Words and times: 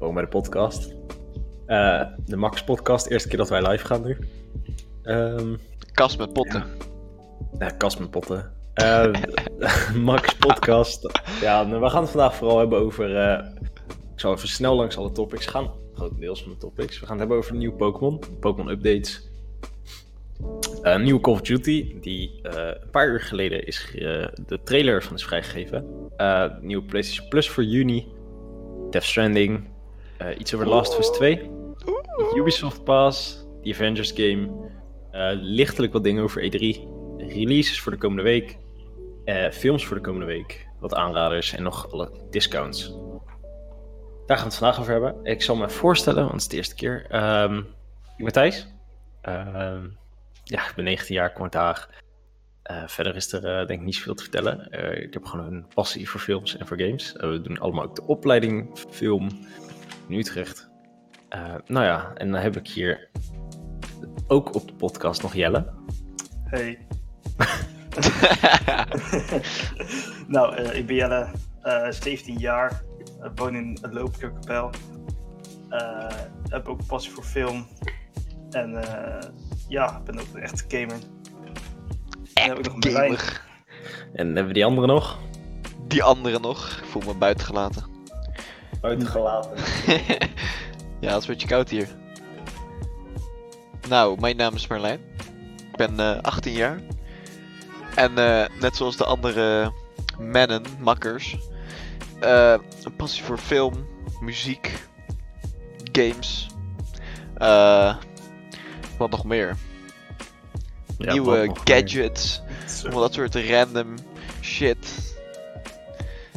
Bij 0.00 0.22
de 0.22 0.28
podcast. 0.28 0.94
Eh, 1.66 2.02
de 2.26 2.36
Max 2.36 2.64
podcast, 2.64 3.06
eerste 3.06 3.28
keer 3.28 3.38
dat 3.38 3.48
wij 3.48 3.68
live 3.68 3.86
gaan 3.86 4.04
nu. 4.04 4.18
Ehm 5.02 5.54
Kast 5.92 6.18
met 6.18 6.32
potten. 6.32 6.64
ja, 7.58 7.68
kast 7.68 7.98
met 7.98 8.10
potten. 8.10 8.52
Eh, 8.74 9.12
Max 9.94 10.34
podcast. 10.34 11.10
Ja, 11.40 11.62
nou, 11.62 11.80
we 11.80 11.88
gaan 11.88 12.02
het 12.02 12.10
vandaag 12.10 12.34
vooral 12.34 12.58
hebben 12.58 12.78
over... 12.78 13.16
eh, 13.16 13.46
ik 14.14 14.20
zal 14.20 14.32
even 14.32 14.48
snel 14.48 14.74
langs 14.74 14.96
alle 14.96 15.12
topics 15.12 15.46
gaan. 15.46 15.70
Grotendeels 15.94 16.42
van 16.42 16.52
de 16.52 16.58
topics. 16.58 17.00
We 17.00 17.06
gaan 17.06 17.18
het 17.18 17.18
hebben 17.18 17.36
over 17.36 17.56
nieuwe 17.56 17.76
Pokémon. 17.76 18.20
Pokémon 18.40 18.70
updates. 18.70 19.28
Nieuwe 20.98 21.20
Call 21.20 21.34
of 21.34 21.40
Duty, 21.40 22.00
die 22.00 22.38
een 22.42 22.90
paar 22.90 23.08
uur 23.08 23.20
geleden 23.20 23.66
is 23.66 23.90
de 24.46 24.60
trailer 24.64 25.02
van 25.02 25.16
is 25.16 25.24
vrijgegeven. 25.24 25.84
Nieuwe 26.60 26.84
PlayStation 26.84 27.28
Plus 27.28 27.50
voor 27.50 27.64
juni. 27.64 28.06
Death 28.90 29.04
Stranding. 29.04 29.69
Eh, 30.20 30.38
iets 30.38 30.54
over 30.54 30.66
Last 30.68 30.92
of 30.92 30.98
Us 30.98 31.10
2. 31.10 31.50
Ubisoft 32.34 32.84
Pass. 32.84 33.46
The 33.62 33.70
Avengers 33.70 34.12
game. 34.14 34.68
eh, 35.10 35.30
lichtelijk 35.32 35.92
wat 35.92 36.04
dingen 36.04 36.22
over 36.22 36.42
E3. 36.42 36.80
Releases 37.16 37.80
voor 37.80 37.92
de 37.92 37.98
komende 37.98 38.22
week. 38.22 38.58
eh, 39.24 39.50
films 39.50 39.86
voor 39.86 39.96
de 39.96 40.02
komende 40.02 40.26
week. 40.26 40.68
Wat 40.80 40.94
aanraders 40.94 41.52
en 41.54 41.62
nog 41.62 41.92
alle 41.92 42.10
discounts. 42.30 42.88
Daar 44.26 44.36
gaan 44.38 44.46
we 44.48 44.52
het 44.52 44.54
vandaag 44.54 44.80
over 44.80 44.92
hebben. 44.92 45.24
Ik 45.24 45.42
zal 45.42 45.56
me 45.56 45.68
voorstellen, 45.68 46.20
want 46.20 46.32
het 46.32 46.40
is 46.40 46.48
de 46.48 46.56
eerste 46.56 46.74
keer. 46.74 47.06
Ehm, 47.08 47.56
ik 48.16 48.24
ben 48.24 48.32
Thijs. 48.32 48.66
Ehm, 49.22 49.84
ja, 50.44 50.68
ik 50.68 50.72
ben 50.76 50.84
19 50.84 51.14
jaar, 51.14 51.32
kom 51.32 51.46
Haag. 51.50 51.88
Eh, 52.62 52.82
verder 52.86 53.16
is 53.16 53.32
er 53.32 53.44
eh, 53.44 53.66
denk 53.66 53.80
ik 53.80 53.86
niet 53.86 53.94
zoveel 53.94 54.14
te 54.14 54.22
vertellen. 54.22 54.72
Ik 55.02 55.12
heb 55.12 55.24
gewoon 55.24 55.46
een 55.46 55.66
passie 55.74 56.08
voor 56.10 56.20
films 56.20 56.56
en 56.56 56.66
voor 56.66 56.80
games. 56.80 57.12
We 57.12 57.40
doen 57.40 57.58
allemaal 57.58 57.84
ook 57.84 57.96
de 57.96 58.06
opleiding 58.06 58.78
film 58.90 59.28
in 60.10 60.18
Utrecht. 60.18 60.70
Eh, 61.28 61.54
nou 61.66 61.84
ja, 61.84 62.12
en 62.14 62.30
dan 62.30 62.40
heb 62.40 62.56
ik 62.56 62.68
hier 62.68 63.08
ook 64.26 64.54
op 64.54 64.66
de 64.66 64.74
podcast 64.74 65.22
nog 65.22 65.34
Jelle. 65.34 65.72
Hey. 66.44 66.86
nou, 70.26 70.54
eh, 70.54 70.78
ik 70.78 70.86
ben 70.86 70.96
Jelle, 70.96 71.30
eh 71.62 71.90
17 71.90 72.38
jaar, 72.38 72.82
Ik 73.22 73.30
woon 73.34 73.54
in 73.54 73.78
Loopkapel. 73.90 74.70
Uh, 75.70 76.06
heb 76.48 76.68
ook 76.68 76.86
passie 76.86 77.12
voor 77.12 77.24
film. 77.24 77.66
En 78.50 78.82
eh, 78.82 79.28
ja, 79.68 79.98
ik 79.98 80.04
ben 80.04 80.20
ook 80.20 80.26
een 80.34 80.42
echte 80.42 80.64
gamer. 80.68 80.98
Dan 82.34 82.48
heb 82.48 82.58
ik 82.58 82.64
nog 82.64 82.74
een. 82.74 82.82
Gamer. 82.82 83.42
En 84.12 84.26
hebben 84.26 84.46
we 84.46 84.52
die 84.52 84.64
andere 84.64 84.86
nog? 84.86 85.18
Die 85.86 86.02
andere 86.02 86.38
nog. 86.38 86.78
Ik 86.78 86.84
voel 86.84 87.02
me 87.06 87.14
buitengelaten. 87.14 87.99
Buitengelaten. 88.80 89.50
ja, 91.00 91.12
het 91.12 91.22
is 91.22 91.28
een 91.28 91.32
beetje 91.32 91.48
koud 91.48 91.68
hier. 91.68 91.88
Nou, 93.88 94.20
mijn 94.20 94.36
naam 94.36 94.54
is 94.54 94.66
Marlijn. 94.66 95.00
Ik 95.70 95.76
ben 95.76 96.00
eh, 96.00 96.22
18 96.22 96.52
jaar. 96.52 96.80
En 97.94 98.18
eh, 98.18 98.44
net 98.60 98.76
zoals 98.76 98.96
de 98.96 99.04
andere 99.04 99.72
mannen, 100.18 100.62
makkers, 100.78 101.36
eh, 102.20 102.54
een 102.82 102.96
passie 102.96 103.22
voor 103.24 103.38
film, 103.38 103.86
muziek, 104.20 104.86
games. 105.92 106.46
eh, 107.36 107.96
wat 108.98 109.10
nog 109.10 109.24
meer? 109.24 109.56
Ja, 110.98 111.12
Nieuwe 111.12 111.50
gadgets. 111.64 112.42
Allemaal 112.82 113.00
dat 113.00 113.14
soort 113.14 113.34
random 113.34 113.94
shit. 114.40 115.14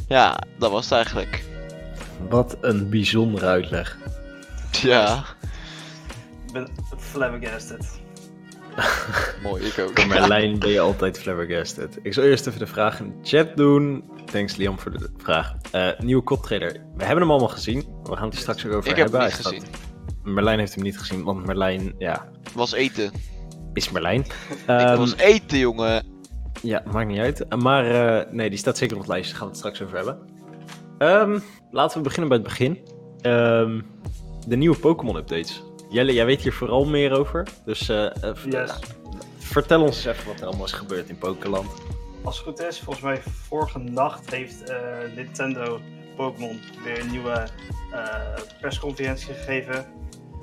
Ja, 0.07 0.37
dat 0.57 0.71
was 0.71 0.83
het 0.83 0.93
eigenlijk. 0.93 1.43
Wat 2.29 2.57
een 2.61 2.89
bijzondere 2.89 3.45
uitleg. 3.45 3.97
Ja, 4.81 5.23
Ik 6.47 6.53
ben 6.53 6.67
flabbergasted. 6.97 8.01
mooi, 9.43 9.63
ik 9.63 9.79
ook. 9.79 9.99
Voor 9.99 10.07
Merlijn 10.07 10.59
ben 10.59 10.69
je 10.69 10.79
altijd 10.79 11.19
flabbergasted. 11.19 11.99
Ik 12.03 12.13
zal 12.13 12.23
eerst 12.23 12.47
even 12.47 12.59
de 12.59 12.67
vraag 12.67 12.99
in 12.99 13.07
de 13.07 13.13
chat 13.29 13.57
doen. 13.57 14.03
Thanks 14.31 14.55
Liam 14.55 14.79
voor 14.79 14.91
de 14.91 15.09
vraag. 15.17 15.53
Eh, 15.71 15.87
nieuwe 15.99 16.23
kop 16.23 16.43
trailer. 16.43 16.71
We 16.71 17.03
hebben 17.03 17.21
hem 17.21 17.29
allemaal 17.31 17.47
gezien. 17.49 17.85
We 18.03 18.15
gaan 18.15 18.25
het 18.25 18.33
er 18.33 18.39
straks 18.39 18.65
ook 18.65 18.73
over 18.73 18.89
Ik 18.89 18.95
heb 18.95 19.11
hebben. 19.11 19.19
hem 19.21 19.29
niet 19.37 19.45
gezien. 19.45 19.63
Merlijn 20.23 20.59
heeft 20.59 20.73
hem 20.75 20.83
niet 20.83 20.99
gezien, 20.99 21.23
want 21.23 21.45
Merlijn, 21.45 21.93
ja, 21.97 22.29
was 22.53 22.73
eten. 22.73 23.11
is 23.73 23.91
Merlijn. 23.91 24.21
ik 24.51 24.57
Ehm, 24.65 24.97
was 24.97 25.15
eten, 25.15 25.57
jongen. 25.57 26.05
Ja, 26.61 26.83
maakt 26.91 27.07
niet 27.07 27.19
uit. 27.19 27.45
Uh, 27.49 27.59
Maar 27.59 27.85
eh, 28.21 28.31
nee, 28.33 28.49
die 28.49 28.59
staat 28.59 28.77
zeker 28.77 28.95
op 28.95 29.01
het 29.01 29.11
lijstje. 29.11 29.31
Daar 29.31 29.41
gaan 29.41 29.51
we 29.51 29.57
het 29.57 29.65
straks 29.65 29.81
over 29.81 29.95
hebben. 29.97 30.17
Ehm, 31.03 31.39
laten 31.71 31.97
we 31.97 32.03
beginnen 32.03 32.29
bij 32.29 32.37
het 32.37 32.47
begin. 32.47 32.79
Ehm, 33.21 33.81
de 34.47 34.55
nieuwe 34.55 34.77
Pokémon 34.77 35.15
updates. 35.15 35.63
Jelle, 35.89 36.13
jij 36.13 36.25
weet 36.25 36.41
hier 36.41 36.53
vooral 36.53 36.85
meer 36.85 37.11
over. 37.11 37.47
Dus 37.65 37.89
eh, 37.89 38.23
eh, 38.23 38.35
Yes. 38.49 38.71
vertel 39.37 39.81
ons 39.81 39.95
eens 39.95 40.17
even 40.17 40.27
wat 40.27 40.39
er 40.39 40.45
allemaal 40.45 40.65
is 40.65 40.71
gebeurd 40.71 41.09
in 41.09 41.17
Pokéland. 41.17 41.71
Als 42.23 42.37
het 42.37 42.45
goed 42.47 42.59
is, 42.59 42.79
volgens 42.79 43.05
mij 43.05 43.21
vorige 43.21 43.79
nacht 43.79 44.31
heeft 44.31 44.69
eh, 44.69 44.77
Nintendo 45.15 45.79
Pokémon 46.15 46.59
weer 46.83 46.99
een 46.99 47.11
nieuwe 47.11 47.47
persconferentie 48.61 49.33
gegeven. 49.33 49.85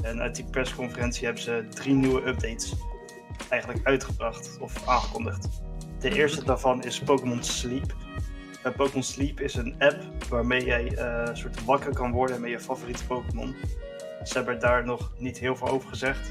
En 0.03 0.21
uit 0.21 0.37
die 0.37 0.45
persconferentie 0.51 1.25
hebben 1.25 1.43
ze 1.43 1.67
drie 1.71 1.95
nieuwe 1.95 2.27
updates 2.27 2.75
eigenlijk 3.49 3.87
uitgebracht 3.87 4.59
of 4.61 4.89
aangekondigd. 4.89 5.49
De 6.01 6.15
eerste 6.15 6.45
daarvan 6.45 6.83
is 6.83 6.99
Pokémon 6.99 7.43
Sleep. 7.43 7.95
Eh, 8.63 8.73
Pokémon 8.77 9.03
Sleep 9.03 9.41
is 9.41 9.55
een 9.55 9.75
app 9.79 10.25
waarmee 10.29 10.65
jij 10.65 10.99
een 10.99 11.37
soort 11.37 11.65
wakker 11.65 11.95
kan 11.95 12.13
worden 12.13 12.41
met 12.41 12.51
je 12.51 12.61
favoriete 12.61 13.07
Pokémon. 13.07 13.55
Ze 14.25 14.35
hebben 14.35 14.61
daar 14.61 14.85
nog 14.85 15.13
niet 15.19 15.39
heel 15.39 15.57
veel 15.57 15.69
over 15.69 15.89
gezegd. 15.89 16.31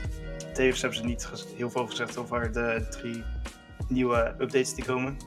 Tevens 0.53 0.81
hebben 0.81 0.99
ze 0.99 1.05
niet 1.05 1.29
heel 1.55 1.69
veel 1.69 1.87
gezegd 1.87 2.17
over 2.17 2.51
de 2.51 2.87
drie 2.89 3.23
nieuwe 3.87 4.27
updates 4.27 4.73
die 4.73 4.85
komen. 4.85 5.17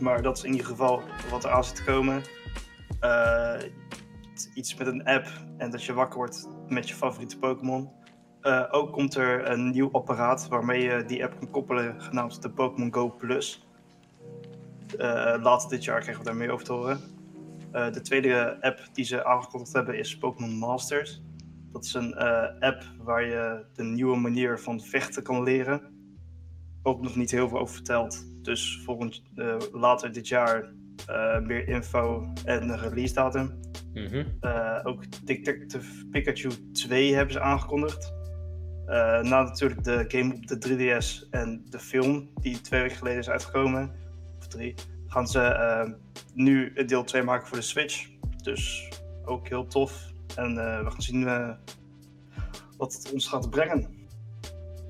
Maar 0.00 0.22
dat 0.22 0.36
is 0.36 0.44
in 0.44 0.50
ieder 0.50 0.66
geval 0.66 1.02
wat 1.30 1.44
er 1.44 1.50
aan 1.50 1.64
zit 1.64 1.76
te 1.76 1.84
komen. 1.84 2.22
Eh, 3.00 3.56
iets 4.54 4.74
met 4.74 4.86
een 4.86 5.04
app 5.04 5.26
en 5.58 5.70
dat 5.70 5.84
je 5.84 5.92
wakker 5.92 6.18
wordt 6.18 6.48
met 6.68 6.88
je 6.88 6.94
favoriete 6.94 7.38
Pokémon. 7.38 7.90
Ook 8.70 8.92
komt 8.92 9.14
er 9.14 9.48
een 9.50 9.70
nieuw 9.70 9.90
apparaat 9.92 10.48
waarmee 10.48 10.82
je 10.82 11.04
die 11.04 11.24
app 11.24 11.38
kan 11.38 11.50
koppelen, 11.50 12.02
genaamd 12.02 12.42
de 12.42 12.50
Pokémon 12.50 12.94
Go 12.94 13.10
Plus. 13.10 13.66
Eh, 14.96 15.42
later 15.42 15.68
dit 15.68 15.84
jaar 15.84 16.00
krijgen 16.00 16.22
we 16.22 16.28
daar 16.28 16.38
meer 16.38 16.50
over 16.50 16.64
te 16.64 16.72
horen. 16.72 17.00
Eh, 17.72 17.92
de 17.92 18.00
tweede 18.00 18.56
app 18.60 18.88
die 18.92 19.04
ze 19.04 19.24
aangekondigd 19.24 19.72
hebben 19.72 19.98
is 19.98 20.18
Pokémon 20.18 20.58
Masters. 20.58 21.22
Dat 21.72 21.84
is 21.84 21.94
een 21.94 22.14
eh, 22.14 22.60
app 22.60 22.82
waar 22.98 23.24
je 23.24 23.64
de 23.72 23.84
nieuwe 23.84 24.16
manier 24.16 24.58
van 24.58 24.80
vechten 24.80 25.22
kan 25.22 25.42
leren 25.42 25.92
ook 26.82 27.02
nog 27.02 27.16
niet 27.16 27.30
heel 27.30 27.48
veel 27.48 27.58
over 27.58 27.74
verteld. 27.74 28.42
Dus 28.42 28.80
volgend, 28.84 29.22
later 29.72 30.12
dit 30.12 30.28
jaar 30.28 30.72
meer 31.42 31.68
info 31.68 32.32
en 32.44 32.68
een 32.68 32.78
release 32.78 33.14
datum. 33.14 33.60
Eh, 34.40 34.80
ook 34.82 35.26
Detective 35.26 36.06
Pikachu 36.10 36.50
2 36.72 37.14
hebben 37.14 37.32
ze 37.32 37.40
aangekondigd. 37.40 38.12
Eh, 38.86 39.22
na 39.22 39.42
natuurlijk 39.42 39.84
de 39.84 40.04
game 40.08 40.34
op 40.34 40.46
de 40.46 40.58
3DS 40.58 41.28
en 41.30 41.64
de 41.68 41.78
film 41.78 42.30
die 42.40 42.60
twee 42.60 42.80
weken 42.80 42.96
geleden 42.96 43.18
is 43.18 43.30
uitgekomen, 43.30 43.92
gaan 45.06 45.28
ze 45.28 45.40
eh, 45.40 45.90
nu 46.34 46.72
een 46.74 46.86
deel 46.86 47.04
2 47.04 47.22
maken 47.22 47.46
voor 47.46 47.56
de 47.56 47.62
Switch. 47.62 48.08
Dus 48.42 48.88
ook 49.24 49.48
heel 49.48 49.66
tof. 49.66 50.12
En 50.36 50.58
eh, 50.58 50.84
we 50.84 50.90
gaan 50.90 51.02
zien 51.02 51.26
eh, 51.26 51.50
wat 52.76 52.92
het 52.92 53.12
ons 53.12 53.28
gaat 53.28 53.50
brengen. 53.50 54.02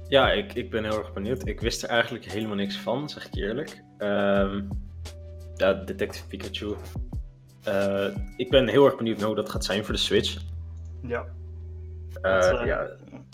Ja, 0.09 0.33
ik, 0.33 0.55
ik 0.55 0.71
ben 0.71 0.85
heel 0.85 0.99
erg 0.99 1.13
benieuwd. 1.13 1.47
Ik 1.47 1.61
wist 1.61 1.83
er 1.83 1.89
eigenlijk 1.89 2.25
helemaal 2.25 2.57
niks 2.57 2.77
van, 2.77 3.09
zeg 3.09 3.27
ik 3.27 3.35
eerlijk. 3.35 3.83
Ehm, 3.99 4.63
ja, 5.55 5.73
Detective 5.73 6.27
Pikachu. 6.27 6.75
Eh, 7.63 8.17
ik 8.37 8.51
ben 8.51 8.69
heel 8.69 8.85
erg 8.85 8.97
benieuwd 8.97 9.19
naar 9.19 9.27
hoe 9.27 9.37
dat 9.37 9.51
gaat 9.51 9.65
zijn 9.65 9.85
voor 9.85 9.95
de 9.95 10.01
Switch. 10.01 10.43
Ja. 11.03 11.25
Ja, 12.23 12.89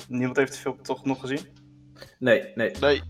Niemand 0.08 0.36
heeft 0.36 0.52
de 0.52 0.58
film 0.58 0.82
toch 0.82 1.04
nog 1.04 1.20
gezien? 1.20 1.40
nee, 2.18 2.52
nee. 2.54 2.70
Nee, 2.80 3.02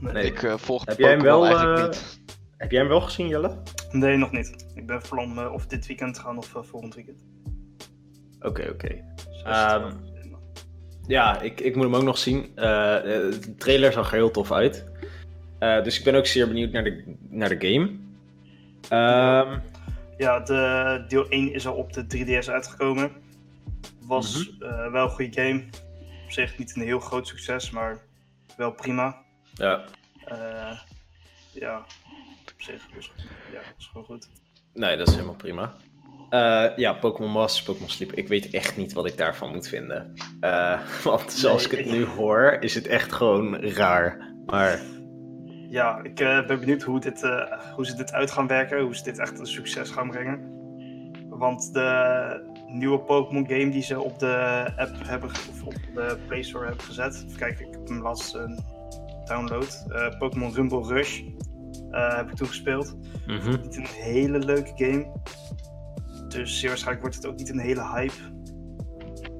Nee. 0.00 0.24
ik 0.24 0.42
eh, 0.42 0.56
volg 0.56 0.84
Heb 0.84 0.98
jij 0.98 1.10
hem 1.10 1.22
wel, 1.22 1.44
eigenlijk 1.44 1.78
eh, 1.78 1.84
niet. 1.84 2.20
Heb 2.56 2.70
jij 2.70 2.80
hem 2.80 2.88
wel 2.88 3.00
gezien, 3.00 3.28
Jelle? 3.28 3.56
Nee, 3.90 4.16
nog 4.16 4.32
niet. 4.32 4.66
Ik 4.74 4.86
ben 4.86 5.02
van 5.02 5.18
plan 5.18 5.44
eh, 5.44 5.52
of 5.52 5.66
dit 5.66 5.86
weekend 5.86 6.14
te 6.14 6.20
gaan 6.20 6.38
of 6.38 6.52
volgend 6.60 6.94
weekend. 6.94 7.24
Oké, 8.40 8.68
oké. 8.72 9.04
Ehm, 9.44 9.86
eh, 9.86 9.92
Ja, 11.06 11.40
ik, 11.40 11.60
ik 11.60 11.74
moet 11.74 11.84
hem 11.84 11.96
ook 11.96 12.02
nog 12.02 12.18
zien. 12.18 12.52
De 12.54 13.54
trailer 13.58 13.92
zag 13.92 14.10
er 14.10 14.16
heel 14.16 14.30
tof 14.30 14.52
uit. 14.52 14.90
Eh, 15.60 15.82
dus 15.82 15.98
ik 15.98 16.04
ben 16.04 16.14
ook 16.14 16.26
zeer 16.26 16.48
benieuwd 16.48 16.72
naar 16.72 16.84
de, 16.84 17.16
naar 17.28 17.58
de 17.58 17.68
game. 17.68 17.90
Ehm, 18.88 19.58
ja, 20.16 20.40
de 20.40 21.04
deel 21.08 21.28
1 21.28 21.52
is 21.52 21.66
al 21.66 21.74
op 21.74 21.92
de 21.92 22.06
3DS 22.06 22.50
uitgekomen. 22.50 23.12
Was 24.06 24.56
eh, 24.58 24.92
wel 24.92 25.04
een 25.04 25.10
goede 25.10 25.42
game. 25.42 25.64
Op 26.24 26.30
zich 26.30 26.58
niet 26.58 26.76
een 26.76 26.82
heel 26.82 27.00
groot 27.00 27.26
succes, 27.26 27.70
maar 27.70 27.98
wel 28.56 28.70
prima. 28.70 29.22
Ja, 29.54 29.84
Eh, 30.24 30.78
ja, 31.52 31.78
op 32.40 32.52
zich. 32.56 32.82
Dus, 32.94 33.12
ja, 33.52 33.60
is 33.78 33.86
gewoon 33.86 34.04
goed. 34.06 34.28
nee, 34.74 34.96
dat 34.96 35.08
is 35.08 35.14
helemaal 35.14 35.34
prima. 35.36 35.72
Eh, 36.30 36.76
ja, 36.76 36.92
Pokémon 36.92 37.30
Masters, 37.30 37.64
Pokémon 37.66 37.88
Sleep. 37.90 38.12
Ik 38.12 38.28
weet 38.28 38.50
echt 38.50 38.76
niet 38.76 38.92
wat 38.92 39.06
ik 39.06 39.16
daarvan 39.16 39.52
moet 39.52 39.68
vinden. 39.68 40.14
Eh, 40.40 40.80
want 41.04 41.32
zoals 41.32 41.64
ik 41.64 41.70
het 41.70 41.86
nu 41.90 42.04
hoor, 42.04 42.56
is 42.60 42.74
het 42.74 42.86
echt 42.86 43.12
gewoon 43.12 43.56
raar. 43.60 44.32
Maar 44.46 44.80
Ja, 45.68 46.00
ik 46.02 46.14
ben 46.14 46.46
benieuwd 46.60 46.82
hoe, 46.82 47.00
dit, 47.00 47.20
hoe 47.74 47.86
ze 47.86 47.94
dit 47.94 48.12
uit 48.12 48.30
gaan 48.30 48.46
werken. 48.46 48.80
Hoe 48.80 48.96
ze 48.96 49.02
dit 49.02 49.18
echt 49.18 49.38
een 49.38 49.46
succes 49.46 49.90
gaan 49.90 50.10
brengen. 50.10 50.58
Want 51.28 51.72
de 51.72 52.48
nieuwe 52.66 52.98
Pokémon 52.98 53.46
game 53.48 53.70
die 53.70 53.82
ze 53.82 54.00
op 54.00 54.18
de 54.18 54.64
app 54.76 54.96
hebben, 55.06 55.28
of 55.30 55.62
op 55.64 55.74
de 55.94 56.18
Play 56.26 56.42
Store 56.42 56.66
hebben 56.66 56.84
gezet. 56.84 57.24
Even 57.26 57.38
kijken, 57.38 57.66
ik 57.66 57.72
heb 57.72 57.88
hem 57.88 58.02
laatst 58.02 58.34
eh, 58.34 58.42
download. 59.30 59.84
Eh, 59.88 60.18
Pokémon 60.18 60.54
Rumble 60.54 60.86
Rush 60.86 61.20
eh, 61.90 62.16
heb 62.16 62.28
ik 62.30 62.36
toen 62.36 62.46
gespeeld. 62.46 62.96
mhm. 63.26 63.50
Niet 63.62 63.76
een 63.76 63.86
hele 63.86 64.38
leuke 64.38 64.72
game. 64.74 65.06
Dus 66.28 66.58
zeer 66.58 66.68
waarschijnlijk 66.68 67.00
wordt 67.06 67.16
het 67.16 67.26
ook 67.26 67.36
niet 67.38 67.48
een 67.50 67.58
hele 67.58 67.88
hype. 67.94 68.12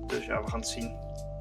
Dus 0.06 0.25
ja, 0.26 0.42
we 0.42 0.48
gaan 0.50 0.58
het 0.60 0.69
zien. 0.69 0.96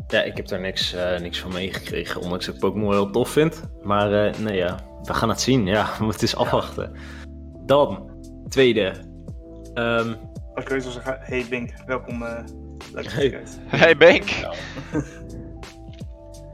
ja, 0.07 0.21
ik 0.21 0.37
heb 0.37 0.47
daar 0.47 0.59
niks, 0.59 0.93
eh, 0.93 1.19
niks 1.19 1.39
van 1.39 1.53
meegekregen, 1.53 2.21
ondanks 2.21 2.45
dat 2.45 2.55
ik 2.55 2.61
Pokémon 2.61 2.91
heel 2.91 3.09
tof 3.11 3.29
vind. 3.29 3.61
Maar 3.83 4.25
eh, 4.25 4.39
nee, 4.39 4.55
ja, 4.57 4.79
we 5.03 5.13
gaan 5.13 5.29
het 5.29 5.41
zien. 5.41 5.65
Ja, 5.65 5.89
we 5.97 6.03
moeten 6.03 6.21
eens 6.21 6.35
afwachten. 6.35 6.91
Dan, 7.65 8.09
tweede. 8.47 8.93
Ehm, 9.73 10.13
Als 10.53 10.63
ik 10.65 10.81
zou 10.81 10.81
zeggen, 10.81 11.17
hey 11.21 11.45
Bink, 11.49 11.73
welkom. 11.85 12.23
eh 12.23 12.43
leuk 12.93 13.03
dat 13.03 13.11
je 13.13 13.19
Hey. 13.19 13.29
kijkt. 13.29 13.59
Hey 13.67 13.97
Bank! 13.97 14.29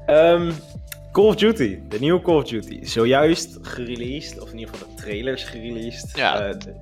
Ehm, 0.06 0.52
Call 1.16 1.26
of 1.26 1.36
Duty, 1.36 1.80
de 1.90 2.00
nieuwe 2.00 2.22
Call 2.22 2.36
of 2.36 2.44
Duty. 2.48 2.80
Zojuist 2.86 3.58
gereleased, 3.62 4.40
of 4.42 4.52
in 4.52 4.58
ieder 4.60 4.74
geval 4.74 4.90
de 4.96 5.02
trailers 5.02 5.44
gereleased. 5.44 6.12
Ja. 6.18 6.40
Eh, 6.40 6.60
de- 6.60 6.76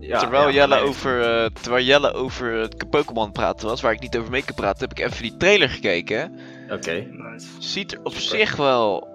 ja, 0.00 0.18
terwijl, 0.18 0.48
ja, 0.48 0.54
Jelle 0.54 0.74
nee. 0.74 0.84
over, 0.84 1.20
eh, 1.22 1.46
terwijl 1.62 1.84
Jelle 1.84 2.12
over 2.12 2.52
het 2.52 2.90
Pokémon 2.90 3.32
praten 3.32 3.68
was, 3.68 3.80
waar 3.80 3.92
ik 3.92 4.00
niet 4.00 4.16
over 4.16 4.30
mee 4.30 4.44
kan 4.44 4.54
praten, 4.54 4.88
heb 4.88 4.98
ik 4.98 5.04
even 5.04 5.22
die 5.22 5.36
trailer 5.36 5.68
gekeken. 5.68 6.32
Oké. 6.70 6.92
Nice. 7.10 7.46
Ziet 7.58 7.92
er 7.92 7.98
op 8.02 8.12
Super. 8.14 8.38
zich 8.38 8.56
wel. 8.56 9.08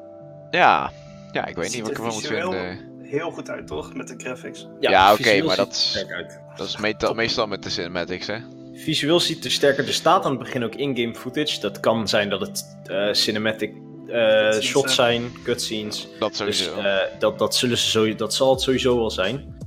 Ja. 0.51 0.91
Ja, 1.31 1.45
ik 1.45 1.55
weet 1.55 1.71
Ziet 1.71 1.73
niet 1.75 1.81
wat 1.81 1.91
ik 1.91 1.97
er 1.97 2.03
ervan 2.03 2.13
moet 2.19 2.27
visueel 2.27 2.51
vinden. 2.51 3.07
Heel 3.09 3.31
goed 3.31 3.49
uit, 3.49 3.67
toch? 3.67 3.93
Met 3.93 4.07
de 4.07 4.13
graphics. 4.17 4.67
Ja, 4.79 5.11
oké, 5.13 5.23
visueel 5.23 5.45
maar 5.45 5.55
dat 5.55 5.71
is- 5.71 5.89
sterk 5.89 6.11
uit. 6.11 6.39
Dat 6.55 6.67
is 6.67 6.77
meestal, 6.77 7.13
meestal 7.13 7.47
met 7.47 7.63
de 7.63 7.69
cinematics, 7.69 8.27
hè? 8.27 8.37
Visueel 8.73 9.19
ziet 9.19 9.45
er 9.45 9.51
sterker. 9.51 9.87
Er 9.87 9.93
staat 9.93 10.23
aan 10.25 10.31
het 10.31 10.39
begin 10.39 10.63
ook 10.63 10.75
in-game 10.75 11.15
footage. 11.15 11.59
Dat 11.59 11.79
kan 11.79 12.07
zijn 12.07 12.29
dat 12.29 12.39
het 12.41 12.77
eh, 12.85 13.07
cinematic 13.13 13.73
eh, 14.11 14.41
Cutscenes, 14.43 14.65
shots 14.65 14.95
zijn, 14.95 15.23
cutscenes. 15.43 16.07
Dat 16.19 16.29
Dus 16.45 16.63
sowieso. 16.63 16.87
eh, 16.87 17.19
dat, 17.19 17.39
dat, 17.39 17.55
zullen 17.55 17.77
ze 17.77 17.89
sowieso, 17.89 18.17
dat 18.17 18.33
zal 18.33 18.51
het 18.51 18.61
sowieso 18.61 18.97
wel 18.97 19.11
zijn. 19.11 19.57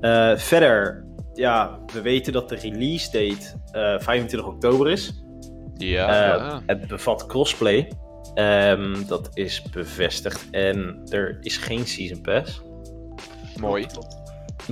Eh, 0.00 0.36
verder, 0.36 1.04
ja, 1.34 1.78
we 1.92 2.00
weten 2.00 2.32
dat 2.32 2.48
de 2.48 2.54
release 2.56 3.10
date 3.10 3.60
eh, 3.72 4.00
25 4.04 4.44
oktober 4.44 4.90
is. 4.90 5.22
ja. 5.76 6.08
eh, 6.08 6.38
ja. 6.38 6.62
Het 6.66 6.86
bevat 6.88 7.26
crossplay. 7.26 7.92
Ehm, 8.34 9.06
dat 9.06 9.28
is 9.34 9.62
bevestigd. 9.62 10.50
En 10.50 11.02
er 11.08 11.38
is 11.40 11.56
geen 11.56 11.86
Season 11.86 12.20
Pass. 12.20 12.62
Mooi. 13.60 13.86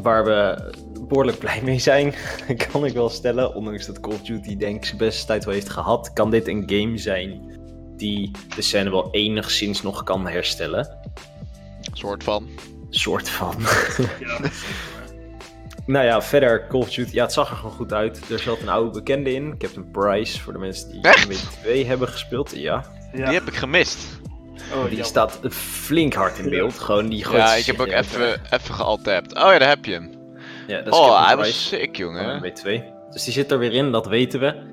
Waar 0.03 0.25
we 0.25 0.71
behoorlijk 1.09 1.39
blij 1.45 1.61
mee 1.63 1.79
zijn, 1.79 2.15
kan 2.73 2.85
ik 2.85 2.93
wel 2.93 3.09
stellen. 3.09 3.55
Ondanks 3.55 3.87
dat 3.87 4.01
Call 4.01 4.13
of 4.13 4.23
Duty 4.23 4.57
denk 4.57 4.77
ik 4.77 4.85
zijn 4.85 4.99
beste 4.99 5.27
tijd 5.27 5.45
wel 5.45 5.55
heeft 5.55 5.69
gehad, 5.69 6.13
kan 6.13 6.31
dit 6.31 6.49
een 6.49 6.63
game 6.67 6.99
zijn 6.99 7.59
die 8.00 8.31
de 8.56 8.62
scène 8.62 8.91
wel 8.91 9.08
enigszins 9.11 9.82
nog 9.82 10.02
kan 10.02 10.26
herstellen. 10.29 10.99
Soort 11.93 12.25
van. 12.25 12.49
Soort 12.91 13.29
van. 13.29 13.55
Ja, 14.20 14.38
nou 15.87 16.05
ja, 16.06 16.23
verder 16.23 16.67
Call 16.69 16.81
of 16.81 16.91
Duty. 16.91 17.14
Ja, 17.14 17.23
het 17.23 17.32
zag 17.32 17.50
er 17.50 17.56
gewoon 17.56 17.73
goed 17.73 17.93
uit. 17.93 18.31
Er 18.31 18.38
zat 18.38 18.61
een 18.61 18.69
oude 18.69 18.91
bekende 18.91 19.32
in. 19.35 19.58
Captain 19.58 19.91
Price, 19.91 20.41
voor 20.41 20.52
de 20.52 20.58
mensen 20.58 20.91
die 20.91 21.02
Echt? 21.02 21.29
MW2 21.29 21.87
hebben 21.87 22.08
gespeeld. 22.08 22.52
Ja, 22.56 22.85
ja. 23.12 23.25
Die 23.25 23.35
heb 23.38 23.47
ik 23.49 23.55
gemist. 23.55 23.99
Oh, 24.73 24.81
die 24.81 24.88
jammer. 24.88 25.05
staat 25.05 25.38
flink 25.50 26.14
hard 26.14 26.38
in 26.38 26.50
beeld. 26.50 26.79
Gewoon 26.79 27.08
die 27.08 27.31
Ja, 27.31 27.55
ik 27.55 27.64
heb 27.67 27.81
ook 27.81 27.87
even, 27.87 28.41
even 28.50 28.75
gealtapt. 28.75 29.35
Oh 29.35 29.52
ja, 29.52 29.58
daar 29.58 29.69
heb 29.69 29.85
je 29.85 29.93
hem. 29.93 30.11
Ja, 30.67 30.76
dat 30.81 30.93
is 30.93 30.99
Oh, 30.99 31.05
Captain 31.06 31.25
hij 31.26 31.35
Price. 31.37 31.50
was 31.50 31.67
sick, 31.69 31.97
jongen. 31.97 32.43
MW2. 32.43 32.82
Dus 33.11 33.25
die 33.25 33.32
zit 33.32 33.50
er 33.50 33.58
weer 33.58 33.73
in, 33.73 33.93
dat 33.93 34.06
weten 34.06 34.41
we. 34.41 34.69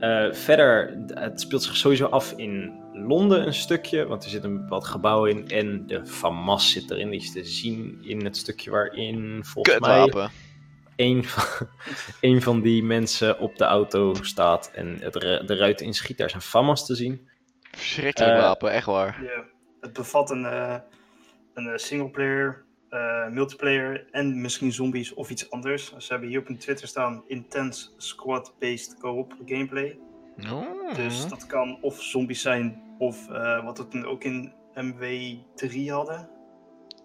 Eh, 0.00 0.32
verder, 0.32 0.98
het 1.06 1.40
speelt 1.40 1.62
zich 1.62 1.76
sowieso 1.76 2.06
af 2.06 2.32
in 2.32 2.84
Londen 2.92 3.46
een 3.46 3.54
stukje, 3.54 4.06
want 4.06 4.24
er 4.24 4.30
zit 4.30 4.44
een 4.44 4.60
bepaald 4.60 4.86
gebouw 4.86 5.24
in. 5.24 5.48
En 5.48 5.86
de 5.86 6.06
FAMAS 6.06 6.70
zit 6.70 6.90
erin, 6.90 7.10
die 7.10 7.20
is 7.20 7.32
te 7.32 7.44
zien 7.44 7.98
in 8.02 8.24
het 8.24 8.36
stukje 8.36 8.70
waarin 8.70 9.44
volgens 9.44 9.78
mij 9.78 10.30
een 10.96 11.24
van, 11.24 11.66
een 12.30 12.42
van 12.42 12.60
die 12.60 12.82
mensen 12.82 13.38
op 13.38 13.56
de 13.56 13.64
auto 13.64 14.14
staat 14.14 14.70
en 14.74 14.96
het 15.00 15.12
de 15.12 15.56
ruit 15.56 15.80
inschiet. 15.80 16.18
Daar 16.18 16.30
zijn 16.30 16.42
FAMAS 16.42 16.86
te 16.86 16.94
zien. 16.94 17.28
Verschrikkelijk 17.70 18.32
Eh, 18.32 18.40
wapen, 18.40 18.72
echt 18.72 18.86
waar. 18.86 19.22
Ja. 19.22 19.44
Het 19.80 19.92
bevat 19.92 20.30
een, 20.30 20.44
eh 20.44 20.76
een 21.54 21.78
singleplayer, 21.78 22.64
eh, 22.96 23.28
multiplayer 23.32 24.06
en 24.10 24.40
misschien 24.40 24.72
zombies 24.72 25.14
of 25.14 25.30
iets 25.30 25.50
anders. 25.50 25.94
Ze 25.96 26.06
hebben 26.12 26.28
hier 26.28 26.38
op 26.38 26.46
hun 26.46 26.58
Twitter 26.58 26.88
staan 26.88 27.22
intense 27.26 27.88
squad-based 27.96 28.96
co-op 29.00 29.34
gameplay. 29.46 29.98
Oh. 30.52 30.94
Dus 30.94 31.28
dat 31.28 31.46
kan 31.46 31.78
of 31.80 32.02
zombies 32.02 32.42
zijn 32.42 32.82
of 32.98 33.30
eh, 33.30 33.64
wat 33.64 33.78
we 33.78 33.88
toen 33.88 34.06
ook 34.06 34.24
in 34.24 34.52
MW3 34.74 35.90
hadden. 35.90 36.28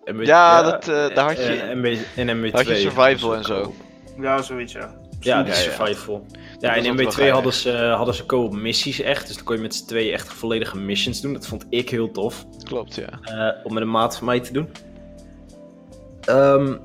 En 0.04 0.18
we- 0.18 0.26
Ja, 0.26 0.62
dat, 0.62 0.88
eh, 0.88 1.16
daar 1.16 1.28
had 1.28 1.38
je- 1.38 1.44
eh, 1.62 1.76
MW 1.76 1.86
in 2.16 2.28
MW2 2.40 2.52
had 2.52 2.68
je 2.68 2.76
survival 2.76 3.36
en 3.36 3.44
zo. 3.44 3.74
Ja, 4.20 4.42
zoiets 4.42 4.74
ja. 4.74 5.00
Ja, 5.20 5.44
die 5.44 5.54
Ja, 5.54 5.60
ja. 5.60 5.64
survival. 5.72 6.26
Ja, 6.60 6.74
in 6.74 6.76
was 6.76 6.86
wel 6.86 6.94
MW2 6.94 7.12
geinig. 7.14 7.34
hadden 7.34 7.54
ze, 7.54 7.72
hadden 7.78 8.16
ze 8.16 8.26
co-op 8.26 8.54
missies 8.54 9.00
echt. 9.02 9.28
Dus 9.28 9.36
dan 9.36 9.46
kon 9.46 9.56
je 9.56 9.62
met 9.62 9.76
z'n 9.76 9.86
tweeën 9.86 10.14
echt 10.14 10.34
volledige 10.34 10.78
missions 10.78 11.22
doen. 11.22 11.34
Dat 11.34 11.48
vond 11.48 11.66
ik 11.70 11.90
heel 11.90 12.12
tof. 12.12 12.46
Klopt, 12.64 12.96
ja. 12.96 13.10
eh, 13.22 13.66
om 13.66 13.74
met 13.74 13.84
een 13.84 13.92
maat 13.92 14.18
van 14.18 14.26
mij 14.26 14.40
te 14.40 14.54
doen. 14.54 14.70
Ehm, 16.26 16.78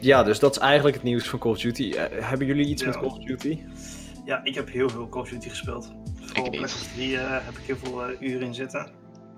ja, 0.00 0.22
dus 0.22 0.38
dat 0.38 0.50
is 0.56 0.58
eigenlijk 0.62 0.94
het 0.96 1.04
nieuws 1.04 1.28
van 1.28 1.38
Call 1.38 1.50
of 1.50 1.58
Duty. 1.60 1.92
Eh, 1.92 2.28
hebben 2.28 2.46
jullie 2.46 2.66
iets 2.66 2.82
Ja. 2.82 2.88
met 2.88 2.96
Call 2.98 3.06
of 3.06 3.18
Duty? 3.18 3.58
Ja, 4.24 4.44
ik 4.44 4.54
heb 4.54 4.70
heel 4.70 4.88
veel 4.88 5.08
Call 5.08 5.20
of 5.22 5.28
Duty 5.28 5.48
gespeeld. 5.48 5.92
Vooral 6.20 6.44
op 6.44 6.50
niet. 6.50 6.60
Black 6.60 6.70
Ops 6.74 6.92
3 6.94 7.16
eh, 7.18 7.44
heb 7.44 7.54
ik 7.58 7.64
heel 7.66 7.76
veel 7.76 8.04
eh, 8.04 8.20
uren 8.20 8.46
in 8.46 8.54
zitten. 8.54 8.90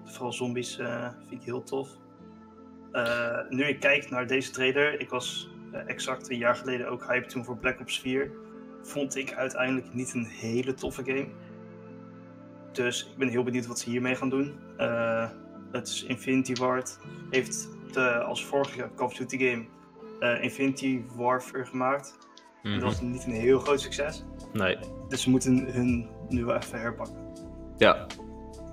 Vooral 0.05 0.33
zombies 0.33 0.79
eh, 0.79 1.09
vind 1.29 1.41
ik 1.41 1.47
heel 1.47 1.63
tof. 1.63 1.89
Eh, 2.93 3.39
nu 3.49 3.65
ik 3.65 3.81
kijk 3.81 4.11
naar 4.11 4.27
deze 4.27 4.51
trailer, 4.51 5.01
ik 5.01 5.09
was 5.09 5.51
exact 5.87 6.31
een 6.31 6.39
jaar 6.39 6.55
geleden 6.57 6.89
ook 6.89 7.07
hyped 7.07 7.29
toen 7.29 7.45
voor 7.45 7.57
Black 7.57 7.81
Ops 7.81 8.01
4. 8.01 8.31
Vond 8.83 9.17
ik 9.17 9.33
uiteindelijk 9.35 9.95
niet 9.95 10.15
een 10.15 10.27
hele 10.27 10.75
toffe 10.75 11.05
game. 11.05 11.27
Dus 12.73 13.09
ik 13.13 13.17
ben 13.19 13.29
heel 13.29 13.43
benieuwd 13.43 13.67
wat 13.67 13.79
ze 13.79 13.91
hiermee 13.91 14.15
gaan 14.15 14.29
doen. 14.31 14.55
Eh, 14.77 15.29
het 15.73 15.89
is 15.89 16.05
Infinity 16.05 16.55
Ward. 16.55 16.99
Heeft 17.31 17.69
de, 17.93 18.23
als 18.23 18.45
vorige 18.45 18.91
Call 18.97 19.07
of 19.07 19.15
Duty 19.15 19.39
game 19.39 19.67
eh, 20.21 20.43
Infinity 20.43 21.03
Warfare 21.17 21.65
gemaakt. 21.65 22.19
Mhm. 22.63 22.75
Dat 22.75 22.83
was 22.83 23.01
niet 23.01 23.25
een 23.25 23.33
heel 23.33 23.59
groot 23.59 23.81
succes. 23.81 24.25
Nee. 24.53 24.79
Dus 25.09 25.23
ze 25.23 25.31
moeten 25.31 25.73
hun 25.73 26.09
nu 26.29 26.45
wel 26.45 26.57
even 26.57 26.81
herpakken. 26.81 27.17
Ja. 27.79 28.07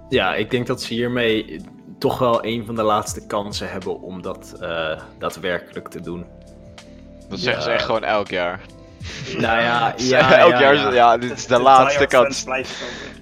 ja, 0.10 0.36
ik 0.36 0.52
denk 0.52 0.68
dat 0.68 0.82
ze 0.82 0.94
hiermee 0.94 1.62
toch 1.98 2.20
wel 2.20 2.46
een 2.46 2.66
van 2.66 2.76
de 2.76 2.84
laatste 2.84 3.28
kansen 3.28 3.72
hebben 3.72 4.02
om 4.02 4.22
dat 4.22 4.58
eh, 4.60 5.02
daadwerkelijk 5.18 5.88
te 5.88 6.02
doen. 6.02 6.26
Dat 7.30 7.40
zeggen 7.40 7.64
ze 7.64 7.72
echt 7.72 7.86
gewoon 7.86 8.04
elk 8.04 8.28
jaar. 8.28 8.62
Nou 9.38 9.62
ja, 9.62 9.94
ja, 9.98 10.38
elk 10.38 10.52
ja, 10.52 10.60
jaar, 10.60 10.94
ja. 10.94 11.18
dit 11.18 11.32
is 11.32 11.46
de, 11.48 11.56
de 11.56 11.62
laatste 11.62 12.06
kans. 12.06 12.46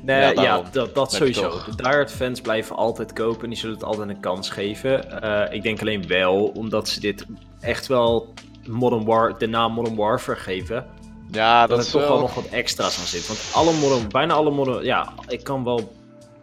Nee, 0.02 0.34
Ja, 0.36 0.62
dat, 0.72 0.96
dat 0.96 1.14
sowieso. 1.14 1.60
diehard 1.76 2.12
fans 2.12 2.42
blijven 2.42 2.76
altijd 2.76 3.14
kopen 3.14 3.44
en 3.44 3.50
die 3.50 3.58
zullen 3.58 3.76
het 3.76 3.84
altijd 3.84 4.10
een 4.10 4.20
kans 4.20 4.50
geven. 4.50 5.22
Eh, 5.22 5.54
ik 5.56 5.64
denk 5.64 5.82
alleen 5.82 6.08
wel, 6.08 6.44
omdat 6.56 6.90
ze 6.90 7.00
dit 7.00 7.26
echt 7.60 7.88
wel 7.88 8.34
Modern 8.68 9.06
War, 9.06 9.38
de 9.38 9.48
naam 9.48 9.74
Modern 9.74 9.96
Warfare 9.96 10.40
geven, 10.40 10.86
Ja, 11.32 11.60
dat, 11.60 11.70
dat 11.70 11.78
er 11.78 11.86
is 11.86 11.92
toch 11.92 12.02
wel 12.02 12.12
wel... 12.12 12.20
nog 12.20 12.34
wat 12.34 12.46
extra's 12.46 13.00
aan 13.00 13.06
zit. 13.06 13.28
Want 13.28 13.40
alle 13.54 13.74
modern, 13.74 14.10
bijna 14.10 14.34
alle 14.34 14.52
modern, 14.52 14.84
ja, 14.84 15.14
ik 15.28 15.44
kan 15.44 15.64
wel, 15.64 15.94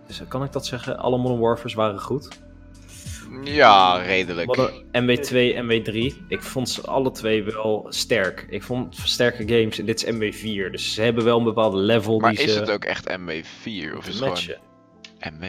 dus 0.07 0.23
kan 0.29 0.45
ik 0.45 0.53
dat 0.53 0.67
zeggen? 0.67 0.99
Alle 0.99 1.19
Modern 1.19 1.41
Warfares 1.41 1.75
waren 1.75 2.01
goed. 2.01 2.29
Ja, 3.45 3.97
redelijk. 4.03 4.47
Modern 4.47 4.85
MW2 4.85 5.55
en 5.57 5.65
MW3, 5.67 6.27
ik 6.29 6.43
vond 6.43 6.69
ze 6.69 6.83
alle 6.87 7.11
twee 7.11 7.43
wel 7.45 7.87
sterk. 7.89 8.47
Ik 8.51 8.63
vond 8.63 8.97
sterke 8.97 9.43
games 9.49 9.79
en 9.79 9.87
dit 9.87 10.05
is 10.07 10.13
MW4, 10.15 10.71
dus 10.71 10.95
ze 10.95 11.03
hebben 11.03 11.25
wel 11.25 11.39
een 11.39 11.45
bepaalde 11.45 11.77
level 11.77 12.19
Maar 12.19 12.31
die 12.35 12.41
is 12.45 12.53
ze 12.53 12.61
het 12.61 12.71
ook 12.71 12.85
echt 12.85 13.09
MW4 13.19 13.97
of 13.97 14.09
is 14.09 14.21
het 14.21 14.39
gewoon 14.39 14.59
MW? 15.39 15.45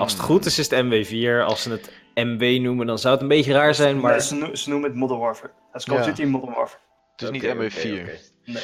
Als 0.00 0.12
het 0.12 0.20
Hmm. 0.20 0.30
goed 0.30 0.44
is, 0.44 0.58
is 0.58 0.70
het 0.70 0.84
MW4. 0.84 1.44
Als 1.46 1.62
ze 1.62 1.70
het 1.70 1.92
MW 2.14 2.60
noemen, 2.60 2.86
dan 2.86 2.98
zou 2.98 3.12
het 3.14 3.22
een 3.22 3.28
beetje 3.28 3.52
raar 3.52 3.74
zijn, 3.74 4.00
maar... 4.00 4.10
Nee, 4.10 4.20
ze, 4.20 4.34
no- 4.34 4.54
ze 4.54 4.68
noemen 4.70 4.90
het 4.90 4.98
Modern 4.98 5.20
Warfare. 5.20 5.52
Het 5.72 5.80
is 5.80 5.86
Call 5.88 5.98
of. 5.98 6.04
Duty 6.04 6.24
Modern 6.24 6.52
Warfare. 6.54 6.80
Het 7.16 7.22
is 7.22 7.30
niet 7.30 7.44
Oké, 7.44 7.54
MW4. 7.54 8.00
oké, 8.00 8.00
oké. 8.02 8.18
Nee. 8.44 8.62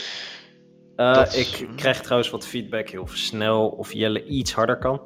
Eh, 0.96 1.14
Dat 1.14 1.36
Ik 1.36 1.68
krijg 1.76 2.00
trouwens 2.00 2.30
wat 2.30 2.46
feedback 2.46 2.88
heel 2.88 3.06
snel 3.12 3.68
of 3.68 3.92
Jelle 3.92 4.24
iets 4.24 4.52
harder 4.52 4.78
kan. 4.78 5.00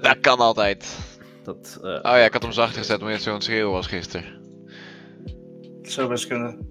Dat 0.00 0.20
kan 0.20 0.38
altijd. 0.38 0.98
Dat, 1.44 1.78
eh, 1.82 1.88
Oh 1.90 2.00
ja, 2.02 2.24
ik 2.24 2.32
had 2.32 2.42
hem 2.42 2.52
zachter 2.52 2.78
gezet 2.78 2.98
omdat 2.98 3.12
het 3.14 3.22
zo'n 3.22 3.40
schreeuw 3.40 3.70
was 3.70 3.86
gisteren. 3.86 4.24
Zou 5.82 6.08
best 6.08 6.26
kunnen. 6.26 6.66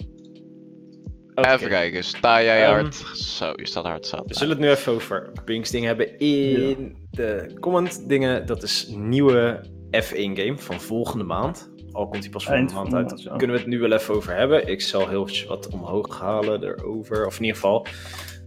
Even 1.36 1.70
kijken, 1.70 2.04
sta 2.04 2.44
jij 2.44 2.64
Ehm, 2.66 2.72
hard? 2.74 2.96
Zo, 3.14 3.52
je 3.56 3.68
staat 3.68 3.86
hard 3.86 4.06
zat. 4.06 4.24
We 4.28 4.34
zullen 4.34 4.50
het 4.58 4.60
nu 4.66 4.70
even 4.70 4.94
over 4.94 5.32
Pinks 5.46 5.70
dingen 5.72 5.88
hebben 5.88 6.20
in 6.20 6.96
de 7.12 7.58
comment 7.60 8.10
dingen. 8.10 8.46
Dat 8.46 8.64
is 8.64 8.88
nieuwe 8.88 9.66
F1 9.92 10.34
game 10.34 10.58
van 10.58 10.82
volgende 10.82 11.24
maand. 11.26 11.72
Al 11.92 12.08
komt 12.08 12.22
die 12.22 12.32
pas 12.32 12.46
volgende 12.46 12.74
maand 12.74 12.94
uit. 12.94 13.22
ja. 13.22 13.36
Kunnen 13.36 13.56
we 13.56 13.62
het 13.62 13.72
nu 13.72 13.80
wel 13.80 13.92
even 13.92 14.14
over 14.16 14.36
hebben. 14.36 14.68
Ik 14.68 14.82
zal 14.82 15.08
heel 15.10 15.22
eventjes 15.22 15.46
wat 15.48 15.68
omhoog 15.70 16.20
halen 16.20 16.64
erover. 16.64 17.26
Of 17.26 17.36
in 17.38 17.44
ieder 17.44 17.56
geval 17.62 17.88